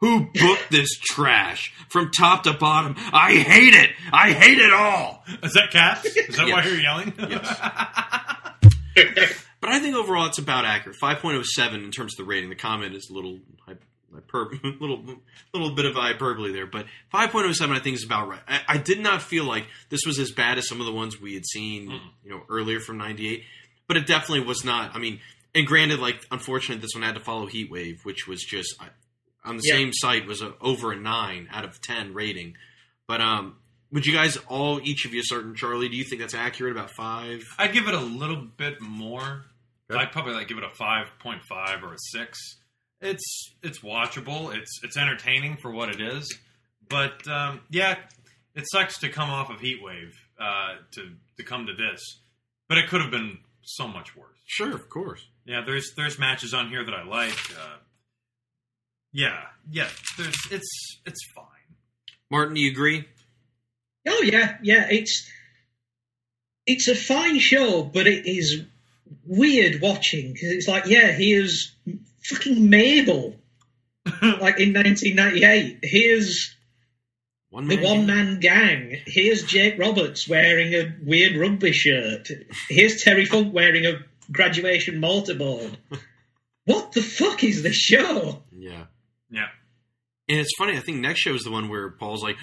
Who 0.00 0.26
booked 0.26 0.70
this 0.70 0.90
trash 0.98 1.72
from 1.88 2.10
top 2.10 2.42
to 2.42 2.52
bottom? 2.52 2.96
I 2.98 3.32
hate 3.36 3.72
it. 3.72 3.90
I 4.12 4.32
hate 4.32 4.58
it 4.58 4.70
all. 4.70 5.24
Is 5.42 5.54
that 5.54 5.70
cat? 5.70 6.04
Is 6.04 6.36
that 6.36 6.48
why 6.48 6.64
you're 6.64 6.78
yelling? 6.78 7.14
But 9.60 9.70
I 9.70 9.78
think 9.80 9.96
overall 9.96 10.26
it's 10.26 10.38
about 10.38 10.64
accurate. 10.64 10.96
Five 10.96 11.18
point 11.18 11.36
oh 11.38 11.42
seven 11.42 11.82
in 11.82 11.90
terms 11.90 12.14
of 12.14 12.18
the 12.18 12.24
rating. 12.28 12.50
The 12.50 12.56
comment 12.56 12.94
is 12.94 13.08
a 13.10 13.14
little 13.14 13.40
hyper, 13.66 14.50
little 14.80 15.02
little 15.52 15.74
bit 15.74 15.84
of 15.86 15.94
hyperbole 15.94 16.52
there, 16.52 16.66
but 16.66 16.86
five 17.10 17.30
point 17.30 17.46
oh 17.46 17.52
seven 17.52 17.74
I 17.74 17.80
think 17.80 17.96
is 17.96 18.04
about 18.04 18.28
right. 18.28 18.40
I, 18.46 18.60
I 18.68 18.78
did 18.78 19.00
not 19.00 19.22
feel 19.22 19.44
like 19.44 19.66
this 19.88 20.04
was 20.06 20.18
as 20.18 20.30
bad 20.30 20.58
as 20.58 20.68
some 20.68 20.80
of 20.80 20.86
the 20.86 20.92
ones 20.92 21.20
we 21.20 21.34
had 21.34 21.46
seen, 21.46 21.90
you 22.22 22.30
know, 22.30 22.42
earlier 22.48 22.80
from 22.80 22.98
'98, 22.98 23.42
but 23.88 23.96
it 23.96 24.06
definitely 24.06 24.44
was 24.46 24.64
not. 24.64 24.94
I 24.94 24.98
mean, 24.98 25.20
and 25.54 25.66
granted, 25.66 26.00
like 26.00 26.24
unfortunately, 26.30 26.82
this 26.82 26.94
one 26.94 27.02
had 27.02 27.14
to 27.14 27.20
follow 27.20 27.46
Heat 27.46 27.70
Wave, 27.70 28.00
which 28.04 28.26
was 28.28 28.42
just 28.42 28.74
on 29.44 29.56
the 29.56 29.62
Yeah. 29.64 29.74
same 29.74 29.92
site 29.92 30.26
was 30.26 30.42
a, 30.42 30.54
over 30.60 30.92
a 30.92 30.96
nine 30.96 31.48
out 31.50 31.64
of 31.64 31.80
ten 31.80 32.12
rating. 32.14 32.56
But 33.06 33.20
um, 33.20 33.56
would 33.92 34.06
you 34.06 34.12
guys 34.12 34.36
all, 34.48 34.80
each 34.82 35.04
of 35.04 35.14
you, 35.14 35.22
certain 35.24 35.54
Charlie, 35.54 35.88
do 35.88 35.96
you 35.96 36.04
think 36.04 36.20
that's 36.20 36.34
accurate? 36.34 36.72
About 36.72 36.90
five? 36.90 37.42
I'd 37.58 37.72
give 37.72 37.88
it 37.88 37.94
a 37.94 38.00
little 38.00 38.36
bit 38.56 38.80
more. 38.80 39.44
I'd 39.90 40.10
probably 40.10 40.34
like 40.34 40.48
give 40.48 40.58
it 40.58 40.64
a 40.64 40.74
five 40.74 41.06
point 41.20 41.42
five 41.48 41.84
or 41.84 41.92
a 41.92 41.98
six. 41.98 42.38
It's 43.00 43.54
it's 43.62 43.80
watchable. 43.80 44.54
It's 44.54 44.80
it's 44.82 44.96
entertaining 44.96 45.58
for 45.58 45.70
what 45.70 45.88
it 45.90 46.00
is. 46.00 46.36
But 46.88 47.26
um, 47.28 47.60
yeah, 47.70 47.96
it 48.54 48.64
sucks 48.70 48.98
to 49.00 49.08
come 49.08 49.30
off 49.30 49.50
of 49.50 49.58
Heatwave 49.58 50.12
uh, 50.40 50.76
to 50.92 51.10
to 51.36 51.44
come 51.44 51.66
to 51.66 51.74
this. 51.74 52.00
But 52.68 52.78
it 52.78 52.88
could 52.88 53.00
have 53.00 53.10
been 53.12 53.38
so 53.62 53.86
much 53.86 54.16
worse. 54.16 54.38
Sure, 54.46 54.74
of 54.74 54.88
course. 54.88 55.24
Yeah, 55.44 55.62
there's 55.64 55.92
there's 55.96 56.18
matches 56.18 56.52
on 56.52 56.68
here 56.68 56.84
that 56.84 56.94
I 56.94 57.04
like. 57.04 57.38
Uh, 57.56 57.76
yeah, 59.12 59.40
yeah. 59.70 59.88
There's 60.18 60.36
it's 60.50 60.98
it's 61.06 61.20
fine. 61.34 61.44
Martin, 62.30 62.54
do 62.54 62.60
you 62.60 62.72
agree? 62.72 63.06
Oh 64.06 64.22
yeah, 64.22 64.56
yeah. 64.62 64.86
It's 64.90 65.28
it's 66.66 66.88
a 66.88 66.94
fine 66.94 67.38
show, 67.38 67.82
but 67.82 68.06
it 68.06 68.26
is 68.26 68.64
weird 69.24 69.80
watching 69.80 70.32
because 70.32 70.50
it's 70.50 70.68
like, 70.68 70.86
yeah, 70.86 71.12
here's 71.12 71.72
fucking 72.22 72.68
Mabel, 72.68 73.36
like 74.06 74.60
in 74.60 74.72
1998. 74.72 75.78
Here's 75.82 76.54
One 77.50 77.68
the 77.68 77.82
one 77.82 78.06
man 78.06 78.40
gang. 78.40 78.96
Here's 79.06 79.44
Jake 79.44 79.78
Roberts 79.78 80.28
wearing 80.28 80.74
a 80.74 80.94
weird 81.02 81.36
rugby 81.36 81.72
shirt. 81.72 82.28
Here's 82.68 83.02
Terry 83.02 83.24
Funk 83.24 83.54
wearing 83.54 83.86
a 83.86 84.00
graduation 84.30 85.00
mortarboard. 85.00 85.76
What 86.66 86.90
the 86.90 87.00
fuck 87.00 87.44
is 87.44 87.62
this 87.62 87.76
show? 87.76 88.42
Yeah. 88.50 88.86
Yeah. 89.30 89.46
And 90.28 90.40
it's 90.40 90.50
funny. 90.58 90.76
I 90.76 90.80
think 90.80 90.98
next 90.98 91.20
show 91.20 91.34
is 91.34 91.44
the 91.44 91.52
one 91.52 91.68
where 91.68 91.88
Paul's 91.88 92.20
like, 92.22 92.36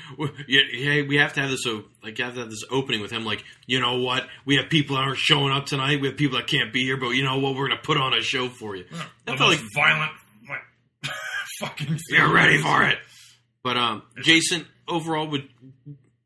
yeah, 0.48 0.62
"Hey, 0.72 1.02
we 1.02 1.18
have 1.18 1.34
to 1.34 1.42
have 1.42 1.50
this. 1.50 1.66
o- 1.68 1.84
Like, 2.02 2.18
have 2.20 2.34
to 2.36 2.40
have 2.40 2.50
this 2.50 2.64
opening 2.72 3.02
with 3.02 3.12
him. 3.12 3.26
Like, 3.26 3.44
you 3.68 3.80
know 3.82 3.98
what? 3.98 4.26
We 4.46 4.56
have 4.56 4.70
people 4.70 4.96
that 4.96 5.02
aren't 5.02 5.18
showing 5.18 5.52
up 5.52 5.66
tonight. 5.66 6.00
We 6.00 6.08
have 6.08 6.16
people 6.16 6.38
that 6.38 6.48
can't 6.48 6.72
be 6.72 6.84
here. 6.86 6.96
But 6.96 7.10
you 7.10 7.24
know 7.26 7.40
what? 7.40 7.56
We're 7.56 7.68
gonna 7.68 7.82
put 7.84 7.98
on 7.98 8.14
a 8.14 8.22
show 8.22 8.48
for 8.48 8.78
you. 8.78 8.86
The 8.90 9.06
That 9.26 9.38
felt 9.38 9.50
like 9.50 9.60
violent, 9.76 10.12
like 10.48 10.62
fucking. 11.60 12.00
you're 12.10 12.32
ready 12.34 12.58
for 12.58 12.84
it. 12.84 13.00
But 13.64 13.76
um, 13.78 14.04
Jason, 14.24 14.66
overall, 14.88 15.28
would 15.28 15.50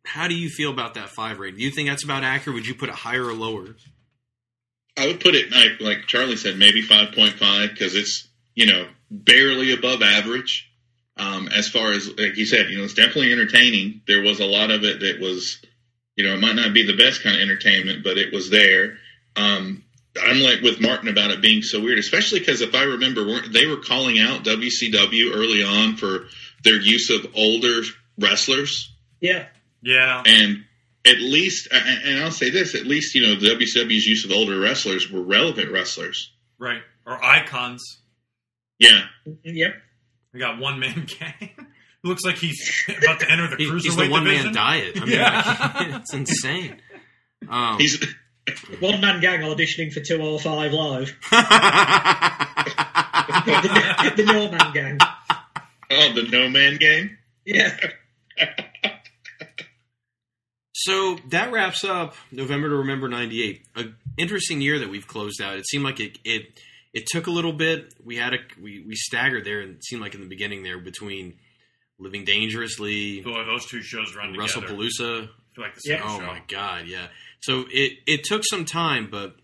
how 0.05 0.27
do 0.27 0.35
you 0.35 0.49
feel 0.49 0.69
about 0.71 0.93
that 0.93 1.09
five 1.09 1.39
rating? 1.39 1.57
Do 1.57 1.63
you 1.65 1.71
think 1.71 1.89
that's 1.89 2.03
about 2.03 2.23
accurate? 2.23 2.53
Would 2.53 2.67
you 2.67 2.75
put 2.75 2.89
it 2.89 2.95
higher 2.95 3.25
or 3.25 3.34
lower? 3.34 3.75
I 4.95 5.07
would 5.07 5.19
put 5.19 5.34
it 5.35 5.51
like, 5.51 5.79
like 5.79 6.05
Charlie 6.07 6.38
said, 6.38 6.57
maybe 6.57 6.81
five 6.84 7.13
point 7.13 7.34
five 7.34 7.71
because 7.71 7.95
it's 7.95 8.27
you 8.53 8.67
know 8.67 8.88
barely 9.11 9.73
above 9.73 10.01
average. 10.03 10.66
Um, 11.19 11.48
as 11.49 11.68
far 11.68 11.91
as 11.91 12.07
like 12.18 12.38
you 12.38 12.45
said, 12.45 12.69
you 12.69 12.77
know, 12.77 12.84
it's 12.84 12.94
definitely 12.94 13.31
entertaining. 13.31 14.02
There 14.07 14.22
was 14.22 14.39
a 14.39 14.45
lot 14.45 14.69
of 14.72 14.84
it 14.84 14.99
that 15.02 15.19
was, 15.19 15.60
you 16.15 16.23
know, 16.23 16.34
it 16.35 16.39
might 16.41 16.56
not 16.56 16.73
be 16.73 16.85
the 16.85 16.95
best 16.98 17.23
kind 17.23 17.35
of 17.35 17.41
entertainment, 17.41 18.03
but 18.03 18.18
it 18.18 18.34
was 18.34 18.49
there. 18.49 18.98
Um, 19.35 19.84
I'm 20.22 20.39
like 20.39 20.61
with 20.61 20.81
Martin 20.81 21.10
about 21.10 21.31
it 21.31 21.41
being 21.41 21.61
so 21.61 21.80
weird, 21.80 21.99
especially 21.99 22.39
because 22.39 22.61
if 22.61 22.73
I 22.73 22.84
remember, 22.84 23.26
weren't- 23.26 23.53
they 23.53 23.65
were 23.68 23.77
calling 23.77 24.19
out 24.19 24.44
WCW 24.44 25.31
early 25.34 25.64
on 25.64 25.95
for 25.95 26.27
their 26.64 26.80
use 26.80 27.10
of 27.11 27.27
older 27.35 27.81
wrestlers. 28.18 28.91
Yeah. 29.22 29.45
Yeah. 29.84 30.23
And 30.26 30.64
at 31.06 31.19
least, 31.19 31.68
and 31.72 32.03
and 32.03 32.19
I'll 32.23 32.31
say 32.31 32.49
this, 32.49 32.73
at 32.76 32.85
least, 32.85 33.14
you 33.15 33.22
know, 33.22 33.35
the 33.35 33.48
WCW's 33.56 34.06
use 34.07 34.26
of 34.26 34.31
older 34.31 34.60
wrestlers 34.60 35.10
were 35.10 35.22
relevant 35.22 35.72
wrestlers. 35.72 36.31
Right. 36.57 36.81
Or 37.06 37.23
icons. 37.23 37.99
Yeah. 38.80 39.02
Yep. 39.44 39.73
We 40.38 40.41
got 40.43 40.59
one 40.59 40.80
man 40.80 41.07
gang. 41.19 41.49
Looks 42.03 42.23
like 42.23 42.35
he's 42.35 42.84
about 43.01 43.19
to 43.22 43.31
enter 43.31 43.47
the 43.49 43.55
He- 43.64 43.65
cruiserweight 43.68 43.81
he's 43.81 43.95
the 43.95 44.07
one 44.09 44.23
man 44.23 44.53
diet. 44.53 45.01
I 45.01 45.05
mean, 45.05 45.09
yeah. 45.15 45.72
like, 45.76 45.95
it's 46.01 46.14
insane. 46.14 46.76
Um, 47.49 47.80
He's 47.80 47.99
One 48.80 49.01
man 49.01 49.19
gang 49.19 49.39
auditioning 49.41 49.91
for 49.91 49.99
205 50.01 50.73
Live. 50.73 51.15
the, 53.45 54.14
the 54.15 54.26
No 54.31 54.51
Man 54.51 54.73
Gang. 54.73 54.97
oh, 55.91 56.14
the 56.14 56.23
No 56.30 56.49
Man 56.49 56.77
Gang? 56.77 57.18
Yeah. 57.45 57.76
So 60.73 61.18
that 61.30 61.51
wraps 61.51 61.84
up 61.84 62.15
November 62.31 62.69
to 62.69 62.76
Remember 62.76 63.07
'98. 63.09 63.65
An 63.76 63.95
interesting 64.18 64.61
year 64.61 64.77
that 64.80 64.89
we've 64.89 65.07
closed 65.07 65.41
out. 65.41 65.57
It 65.57 65.68
seemed 65.68 65.84
like 65.84 65.99
it 65.99 66.19
it, 66.23 66.59
it 66.98 67.06
took 67.07 67.28
a 67.28 67.32
little 67.32 67.53
bit. 67.53 67.94
We 68.03 68.15
had 68.18 68.34
a 68.34 68.38
we, 68.61 68.84
we 68.88 68.95
staggered 68.95 69.45
there, 69.45 69.61
and 69.61 69.76
it 69.76 69.86
seemed 69.86 70.02
like 70.02 70.15
in 70.15 70.22
the 70.22 70.28
beginning 70.28 70.64
there 70.64 70.80
between 70.80 71.36
Living 71.99 72.26
Dangerously, 72.26 73.22
Boy, 73.22 73.44
those 73.45 73.65
two 73.65 73.82
shows 73.82 74.15
run 74.15 74.34
together. 74.34 74.48
WrestlePalooza. 74.61 75.30
I 75.57 75.61
like 75.61 75.74
the 75.76 75.80
same 75.82 76.02
Oh 76.03 76.19
show. 76.19 76.26
my 76.26 76.41
god, 76.48 76.88
yeah. 76.88 77.07
So 77.41 77.65
it 77.72 77.94
it 78.06 78.24
took 78.24 78.44
some 78.45 78.65
time, 78.65 79.10
but 79.11 79.36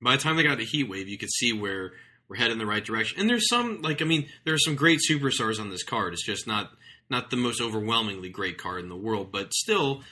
by 0.00 0.16
the 0.16 0.22
time 0.22 0.36
they 0.36 0.42
got 0.42 0.58
to 0.58 0.64
Heat 0.64 0.88
Wave, 0.88 1.08
you 1.08 1.18
could 1.18 1.30
see 1.32 1.52
where 1.52 1.92
we're 2.28 2.36
heading 2.36 2.52
in 2.52 2.58
the 2.58 2.66
right 2.66 2.84
direction. 2.84 3.20
And 3.20 3.28
there's 3.28 3.48
some 3.48 3.82
like 3.82 4.00
I 4.02 4.04
mean, 4.04 4.28
there 4.44 4.54
are 4.54 4.58
some 4.58 4.74
great 4.76 5.00
superstars 5.08 5.60
on 5.60 5.70
this 5.70 5.82
card. 5.82 6.12
It's 6.12 6.24
just 6.24 6.46
not 6.46 6.70
not 7.10 7.30
the 7.30 7.36
most 7.36 7.60
overwhelmingly 7.60 8.28
great 8.30 8.58
card 8.58 8.82
in 8.82 8.88
the 8.88 8.96
world, 8.96 9.30
but 9.32 9.52
still, 9.52 10.02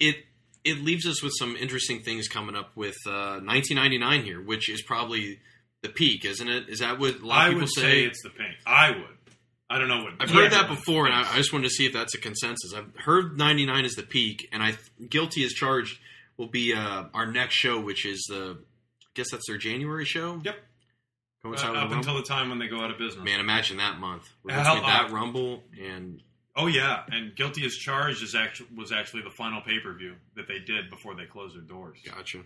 it 0.00 0.16
it 0.64 0.78
leaves 0.82 1.06
us 1.06 1.22
with 1.22 1.32
some 1.38 1.56
interesting 1.56 2.00
things 2.00 2.26
coming 2.28 2.56
up 2.56 2.74
with 2.76 2.96
uh, 3.06 3.40
1999 3.44 4.24
here, 4.24 4.40
which 4.42 4.68
is 4.68 4.82
probably 4.82 5.38
the 5.82 5.88
peak, 5.88 6.24
isn't 6.24 6.48
it? 6.48 6.68
Is 6.68 6.80
that 6.80 6.98
what 6.98 7.20
a 7.20 7.26
lot 7.26 7.38
I 7.38 7.46
of 7.46 7.48
people 7.50 7.60
would 7.62 7.68
say 7.70 8.04
it's 8.04 8.22
the 8.22 8.30
peak. 8.30 8.56
I 8.66 8.90
would. 8.90 9.16
I 9.70 9.78
don't 9.78 9.88
know 9.88 10.02
what. 10.02 10.14
I've 10.18 10.30
heard 10.30 10.52
that 10.52 10.68
before, 10.68 11.06
and 11.06 11.14
I, 11.14 11.34
I 11.34 11.36
just 11.36 11.52
wanted 11.52 11.64
to 11.68 11.70
see 11.74 11.84
if 11.86 11.92
that's 11.92 12.14
a 12.14 12.18
consensus. 12.18 12.72
I've 12.74 12.94
heard 12.96 13.36
99 13.36 13.84
is 13.84 13.94
the 13.96 14.02
peak, 14.02 14.48
and 14.50 14.62
I 14.62 14.76
guilty 15.10 15.44
as 15.44 15.52
charged 15.52 15.98
will 16.38 16.46
be 16.48 16.72
uh, 16.74 17.04
our 17.12 17.26
next 17.26 17.54
show, 17.54 17.78
which 17.80 18.06
is 18.06 18.24
the. 18.28 18.58
I 19.02 19.10
guess 19.14 19.30
that's 19.32 19.46
their 19.48 19.58
January 19.58 20.04
show. 20.04 20.40
Yep. 20.44 20.56
Coincide 21.42 21.76
Uh, 21.76 21.80
up 21.80 21.90
the 21.90 21.96
until 21.96 22.14
the 22.14 22.22
time 22.22 22.48
when 22.50 22.58
they 22.60 22.68
go 22.68 22.80
out 22.80 22.90
of 22.90 22.98
business. 22.98 23.24
Man, 23.24 23.40
imagine 23.40 23.76
that 23.78 23.98
month. 23.98 24.28
Hell, 24.48 24.76
that 24.82 25.10
uh, 25.10 25.14
Rumble 25.14 25.62
and 25.80 26.20
Oh 26.56 26.66
yeah, 26.66 27.02
and 27.12 27.34
Guilty 27.36 27.64
as 27.66 27.74
Charged 27.76 28.22
is 28.22 28.34
actually 28.34 28.68
was 28.76 28.90
actually 28.90 29.22
the 29.22 29.30
final 29.30 29.60
pay 29.60 29.78
per 29.80 29.92
view 29.92 30.14
that 30.34 30.48
they 30.48 30.58
did 30.60 30.88
before 30.90 31.14
they 31.14 31.24
closed 31.24 31.54
their 31.54 31.62
doors. 31.62 31.98
Gotcha. 32.04 32.38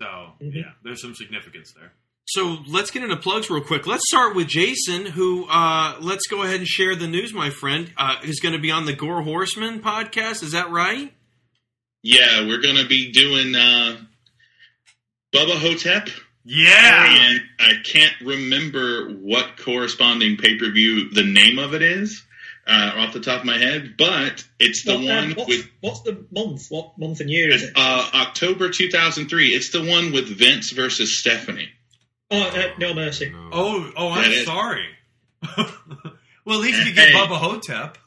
So 0.00 0.32
yeah, 0.40 0.72
there's 0.84 1.00
some 1.00 1.14
significance 1.14 1.72
there. 1.72 1.92
So 2.28 2.58
let's 2.66 2.90
get 2.90 3.02
into 3.04 3.16
plugs 3.16 3.48
real 3.50 3.62
quick. 3.62 3.86
Let's 3.86 4.02
start 4.08 4.34
with 4.34 4.48
Jason, 4.48 5.06
who 5.06 5.46
uh, 5.48 5.96
let's 6.00 6.26
go 6.26 6.42
ahead 6.42 6.56
and 6.56 6.66
share 6.66 6.96
the 6.96 7.06
news, 7.06 7.32
my 7.32 7.50
friend. 7.50 7.92
Uh, 7.96 8.16
is 8.24 8.40
going 8.40 8.54
to 8.54 8.60
be 8.60 8.70
on 8.72 8.84
the 8.84 8.92
Gore 8.94 9.22
Horseman 9.22 9.80
podcast. 9.80 10.42
Is 10.42 10.52
that 10.52 10.70
right? 10.70 11.12
Yeah, 12.02 12.46
we're 12.46 12.60
going 12.60 12.76
to 12.76 12.86
be 12.86 13.12
doing 13.12 13.54
uh, 13.54 13.96
Bubba 15.32 15.58
Ho-Tep. 15.60 16.08
Yeah. 16.44 17.28
And 17.30 17.40
I 17.60 17.72
can't 17.84 18.14
remember 18.20 19.10
what 19.10 19.56
corresponding 19.58 20.36
pay 20.36 20.56
per 20.58 20.70
view 20.70 21.10
the 21.10 21.24
name 21.24 21.58
of 21.58 21.74
it 21.74 21.82
is 21.82 22.24
uh, 22.66 22.92
off 22.96 23.12
the 23.12 23.20
top 23.20 23.40
of 23.40 23.46
my 23.46 23.58
head, 23.58 23.94
but 23.96 24.44
it's 24.58 24.84
the 24.84 24.94
What, 24.94 25.00
um, 25.00 25.06
one 25.06 25.30
what's, 25.34 25.48
with 25.48 25.70
what's 25.80 26.02
the 26.02 26.24
month? 26.32 26.66
What 26.70 26.98
month 26.98 27.20
and 27.20 27.30
year 27.30 27.50
is 27.50 27.62
it? 27.64 27.72
uh, 27.76 28.10
October 28.14 28.68
2003. 28.68 29.48
It's 29.54 29.70
the 29.70 29.84
one 29.84 30.12
with 30.12 30.26
Vince 30.28 30.70
versus 30.70 31.16
Stephanie. 31.18 31.70
Oh, 32.30 32.42
uh, 32.42 32.72
no 32.78 32.94
mercy. 32.94 33.32
Oh, 33.52 33.90
oh, 33.96 34.10
I'm 34.10 34.32
is- 34.32 34.44
sorry. 34.44 34.86
well, 35.56 35.68
at 36.58 36.60
least 36.60 36.86
you 36.86 36.94
get 36.94 37.08
Hey. 37.08 37.14
Bubba 37.14 37.36
Ho-Tep. 37.38 37.98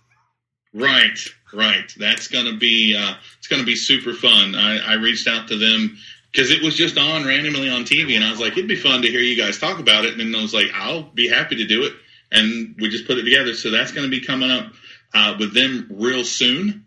Right, 0.74 1.18
right. 1.54 1.92
That's 1.98 2.28
gonna 2.28 2.58
be 2.58 2.96
uh, 2.96 3.16
it's 3.40 3.48
gonna 3.48 3.64
be 3.64 3.76
super 3.76 4.14
fun. 4.14 4.54
I, 4.56 4.78
I 4.78 4.94
reached 4.96 5.28
out 5.28 5.48
to 5.48 5.58
them 5.58 5.98
because 6.32 6.52
it 6.52 6.62
was 6.62 6.76
just 6.76 6.98
on 6.98 7.26
randomly 7.26 7.70
on 7.70 7.86
TV, 7.86 8.16
and 8.16 8.24
I 8.24 8.30
was 8.30 8.40
like, 8.40 8.52
it'd 8.54 8.68
be 8.68 8.76
fun 8.76 9.02
to 9.02 9.08
hear 9.08 9.22
you 9.22 9.36
guys 9.36 9.58
talk 9.58 9.80
about 9.80 10.06
it. 10.06 10.12
And 10.12 10.20
then 10.20 10.36
I 10.36 10.42
was 10.44 10.54
like, 10.54 10.68
I'll 10.76 11.04
be 11.04 11.28
happy 11.28 11.56
to 11.56 11.66
do 11.66 11.86
it, 11.86 11.94
and 12.32 12.76
we 12.80 12.90
just 12.90 13.08
put 13.08 13.18
it 13.18 13.24
together. 13.24 13.56
So 13.56 13.72
that's 13.72 13.92
gonna 13.92 14.10
be 14.10 14.22
coming 14.22 14.52
up 14.52 14.68
uh, 15.14 15.36
with 15.40 15.56
them 15.56 15.88
real 15.90 16.24
soon. 16.24 16.86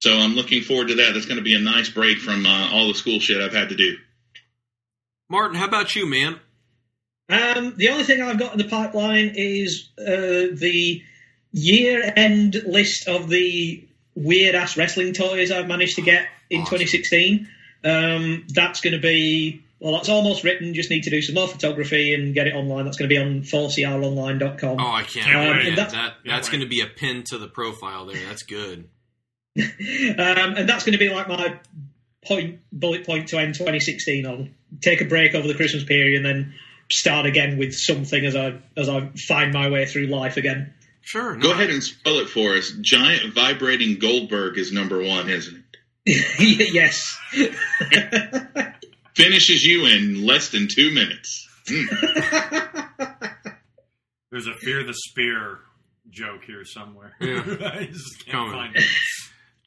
So 0.00 0.16
I'm 0.16 0.34
looking 0.34 0.62
forward 0.62 0.88
to 0.88 0.94
that. 0.96 1.14
That's 1.14 1.26
gonna 1.26 1.42
be 1.42 1.54
a 1.54 1.60
nice 1.60 1.88
break 1.88 2.18
from 2.18 2.46
uh, 2.46 2.70
all 2.72 2.86
the 2.88 2.94
school 2.94 3.18
shit 3.18 3.40
I've 3.40 3.52
had 3.54 3.70
to 3.70 3.76
do. 3.76 3.96
Martin, 5.28 5.56
how 5.56 5.66
about 5.66 5.96
you, 5.96 6.08
man? 6.08 6.38
Um, 7.30 7.74
the 7.76 7.88
only 7.90 8.04
thing 8.04 8.20
I've 8.22 8.38
got 8.38 8.52
in 8.52 8.58
the 8.58 8.64
pipeline 8.68 9.32
is 9.36 9.88
uh, 9.98 10.52
the 10.54 11.02
year-end 11.52 12.62
list 12.66 13.08
of 13.08 13.28
the 13.28 13.84
weird-ass 14.14 14.76
wrestling 14.76 15.12
toys 15.12 15.50
I've 15.50 15.66
managed 15.68 15.96
to 15.96 16.02
get 16.02 16.26
in 16.48 16.60
2016. 16.60 17.48
Um, 17.84 18.44
that's 18.48 18.80
going 18.80 18.92
to 18.94 19.00
be 19.00 19.62
well, 19.80 19.94
that's 19.94 20.10
almost 20.10 20.44
written. 20.44 20.74
Just 20.74 20.90
need 20.90 21.04
to 21.04 21.10
do 21.10 21.22
some 21.22 21.34
more 21.36 21.48
photography 21.48 22.12
and 22.12 22.34
get 22.34 22.46
it 22.46 22.54
online. 22.54 22.84
That's 22.84 22.98
going 22.98 23.08
to 23.08 23.14
be 23.14 23.18
on 23.18 23.40
4cronline.com. 23.42 24.78
Oh, 24.78 24.90
I 24.92 25.04
can't 25.04 25.34
Um, 25.34 25.56
wait. 25.56 25.68
and 25.68 25.78
That, 25.78 25.90
that's- 25.90 26.12
that's 26.26 26.48
going 26.50 26.60
to 26.60 26.66
be 26.68 26.82
a 26.82 26.86
pin 26.86 27.22
to 27.30 27.38
the 27.38 27.48
profile 27.48 28.04
there. 28.04 28.22
That's 28.26 28.42
good. 28.42 28.88
um, 29.58 29.64
and 30.18 30.68
that's 30.68 30.84
going 30.84 30.92
to 30.92 30.98
be 30.98 31.08
like 31.08 31.28
my 31.28 31.58
point 32.26 32.60
bullet 32.70 33.06
point 33.06 33.28
to 33.28 33.38
end 33.38 33.54
2016 33.54 34.26
on. 34.26 34.54
Take 34.82 35.00
a 35.00 35.06
break 35.06 35.34
over 35.34 35.48
the 35.48 35.54
Christmas 35.54 35.82
period 35.84 36.16
and 36.16 36.26
then 36.26 36.54
start 36.90 37.26
again 37.26 37.58
with 37.58 37.74
something 37.74 38.24
as 38.24 38.36
I 38.36 38.58
as 38.76 38.88
I 38.88 39.08
find 39.28 39.52
my 39.52 39.70
way 39.70 39.86
through 39.86 40.06
life 40.06 40.36
again. 40.36 40.74
Sure. 41.02 41.36
Go 41.36 41.52
ahead 41.52 41.70
and 41.70 41.82
spell 41.82 42.18
it 42.18 42.28
for 42.28 42.54
us. 42.56 42.72
Giant 42.80 43.34
vibrating 43.34 43.98
Goldberg 43.98 44.58
is 44.58 44.70
number 44.72 45.02
one, 45.02 45.28
isn't 45.28 45.56
it? 45.56 45.64
yes. 46.72 47.18
Finishes 49.16 49.64
you 49.64 49.86
in 49.86 50.24
less 50.24 50.50
than 50.50 50.68
two 50.72 50.92
minutes. 50.92 51.48
Mm. 51.68 53.34
There's 54.30 54.46
a 54.46 54.54
Fear 54.54 54.84
the 54.84 54.94
Spear 54.94 55.58
joke 56.10 56.44
here 56.46 56.64
somewhere. 56.64 57.12
Yeah. 57.20 57.42
I 57.74 57.84
just 57.86 58.24
can't 58.24 58.30
Coming. 58.30 58.52
find 58.52 58.76
it. 58.76 58.84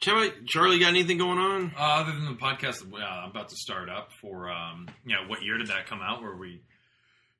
Charlie, 0.01 0.31
Charlie, 0.47 0.79
got 0.79 0.89
anything 0.89 1.17
going 1.17 1.37
on? 1.37 1.73
Uh, 1.77 1.81
other 1.81 2.11
than 2.11 2.25
the 2.25 2.33
podcast 2.33 2.79
that 2.79 2.93
uh, 2.93 3.05
I'm 3.05 3.29
about 3.31 3.49
to 3.49 3.55
start 3.55 3.89
up 3.89 4.09
for, 4.21 4.49
um, 4.51 4.87
you 5.05 5.15
know, 5.15 5.27
what 5.27 5.43
year 5.43 5.57
did 5.57 5.67
that 5.67 5.87
come 5.87 6.01
out? 6.01 6.21
Where 6.21 6.35
we 6.35 6.61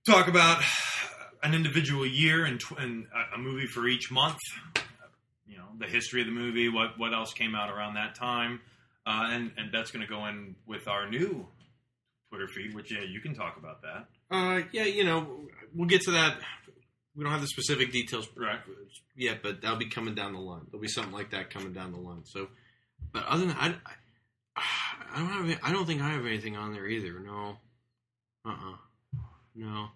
talk 0.05 0.27
about 0.27 0.61
an 1.43 1.53
individual 1.53 2.05
year 2.05 2.45
and, 2.45 2.59
tw- 2.59 2.77
and 2.79 3.07
a- 3.35 3.37
movie 3.37 3.67
for 3.67 3.87
each 3.87 4.11
month. 4.11 4.37
You 5.47 5.57
know, 5.57 5.65
the 5.77 5.85
history 5.87 6.21
of 6.21 6.27
the 6.27 6.33
movie, 6.33 6.69
what 6.69 6.97
what 6.97 7.13
else 7.13 7.33
came 7.33 7.53
out 7.55 7.69
around 7.69 7.95
that 7.95 8.15
time, 8.15 8.61
uh, 9.05 9.27
and 9.31 9.51
and 9.57 9.71
that's 9.73 9.91
going 9.91 10.05
to 10.05 10.11
go 10.11 10.25
in 10.27 10.55
with 10.65 10.87
our 10.87 11.09
new 11.09 11.45
Twitter 12.29 12.47
feed. 12.47 12.73
Which 12.73 12.91
yeah, 12.91 13.01
you 13.03 13.19
can 13.21 13.35
talk 13.35 13.57
about 13.57 13.81
that. 13.81 14.07
Uh, 14.31 14.61
yeah, 14.71 14.85
you 14.85 15.03
know, 15.03 15.27
we'll 15.75 15.87
get 15.87 16.01
to 16.03 16.11
that. 16.11 16.37
We 17.15 17.23
don't 17.23 17.31
have 17.31 17.41
the 17.41 17.47
specific 17.47 17.91
details 17.91 18.27
Right. 18.35 18.59
yet, 19.15 19.43
but 19.43 19.61
that'll 19.61 19.77
be 19.77 19.89
coming 19.89 20.15
down 20.15 20.33
the 20.33 20.39
line. 20.39 20.65
There'll 20.71 20.81
be 20.81 20.87
something 20.87 21.13
like 21.13 21.29
that 21.29 21.51
coming 21.51 21.71
down 21.73 21.91
the 21.91 21.99
line. 21.99 22.23
So, 22.25 22.47
but 23.11 23.23
other 23.27 23.45
than 23.45 23.49
that, 23.49 23.75
I, 24.55 24.63
I 25.13 25.17
don't 25.19 25.49
have. 25.49 25.59
I 25.61 25.71
don't 25.71 25.85
think 25.85 26.01
I 26.01 26.09
have 26.09 26.25
anything 26.25 26.55
on 26.57 26.73
there 26.73 26.87
either. 26.87 27.19
No. 27.19 27.57
Uh. 28.45 28.49
uh 28.49 28.75
No. 29.55 29.87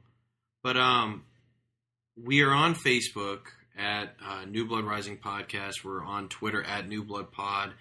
But 0.63 0.77
um, 0.77 1.23
we 2.15 2.41
are 2.41 2.51
on 2.51 2.75
Facebook 2.75 3.39
at 3.77 4.15
uh, 4.25 4.45
New 4.45 4.65
Blood 4.67 4.85
Rising 4.85 5.17
Podcast. 5.17 5.83
We're 5.83 6.03
on 6.03 6.29
Twitter 6.29 6.63
at 6.63 6.87
New 6.87 7.03
Blood 7.03 7.31
Pod. 7.31 7.73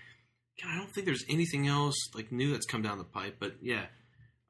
God, 0.63 0.71
I 0.73 0.79
don't 0.79 0.91
think 0.93 1.07
there's 1.07 1.25
anything 1.29 1.67
else 1.67 1.97
like 2.15 2.33
new 2.33 2.53
that's 2.53 2.67
come 2.67 2.83
down 2.83 2.99
the 2.99 3.05
pipe. 3.05 3.37
But 3.39 3.57
yeah, 3.61 3.87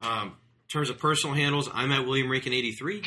um, 0.01 0.27
in 0.27 0.71
terms 0.71 0.89
of 0.89 0.99
personal 0.99 1.35
handles, 1.35 1.69
I'm 1.73 1.91
at 1.91 2.05
William 2.05 2.29
Rankin 2.31 2.53
eighty 2.53 2.71
three. 2.71 3.03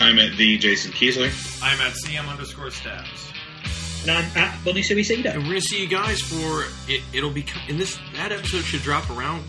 I'm 0.00 0.18
at 0.18 0.36
the 0.36 0.58
Jason 0.58 0.92
Keesley. 0.92 1.30
I'm 1.62 1.80
at 1.80 1.92
CM 1.94 2.28
underscore 2.28 2.70
stabs. 2.70 3.32
And 4.02 4.10
I'm 4.10 4.24
at 4.36 4.64
Bunny 4.64 4.82
Suicida. 4.82 5.34
And 5.34 5.42
we're 5.44 5.48
gonna 5.50 5.60
see 5.60 5.80
you 5.82 5.88
guys 5.88 6.20
for 6.20 6.64
it. 6.88 7.02
It'll 7.12 7.30
be 7.30 7.46
in 7.68 7.78
this. 7.78 7.98
That 8.16 8.32
episode 8.32 8.62
should 8.62 8.82
drop 8.82 9.08
around 9.10 9.44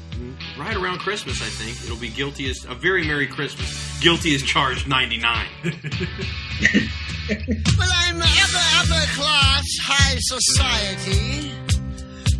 right 0.58 0.76
around 0.76 1.00
Christmas. 1.00 1.42
I 1.42 1.46
think 1.46 1.84
it'll 1.84 2.00
be 2.00 2.10
guilty 2.10 2.50
as 2.50 2.66
a 2.66 2.76
very 2.76 3.06
merry 3.06 3.28
Christmas. 3.28 4.00
Guilty 4.02 4.36
as 4.36 4.42
charged 4.44 4.88
ninety 4.88 5.18
nine. 5.18 5.48
Well, 7.28 7.90
I'm 7.92 8.22
upper, 8.22 8.66
upper 8.78 9.06
class, 9.18 9.64
high 9.82 10.16
society. 10.20 11.52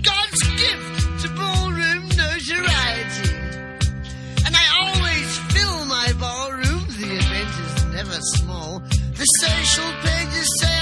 God's 0.04 0.44
gift 0.62 1.22
to 1.24 1.30
ballroom 1.30 2.04
notoriety. 2.14 3.34
And 4.46 4.54
I 4.54 4.66
always 4.84 5.38
fill 5.50 5.86
my 5.86 6.14
ballroom, 6.20 6.86
the 7.02 7.18
event 7.18 7.50
is 7.66 7.86
never 7.96 8.20
small. 8.38 8.80
The 9.18 9.26
social 9.42 9.92
pages 10.04 10.50
say 10.62 10.75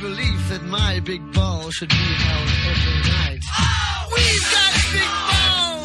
belief 0.00 0.48
that 0.48 0.62
my 0.64 1.00
big 1.00 1.20
ball 1.32 1.70
should 1.70 1.88
be 1.88 1.94
held 1.96 2.48
every 2.70 3.10
night. 3.10 3.40
Oh, 3.58 4.08
we've 4.14 4.50
got 4.52 4.72
big 4.92 5.10
balls! 5.28 5.77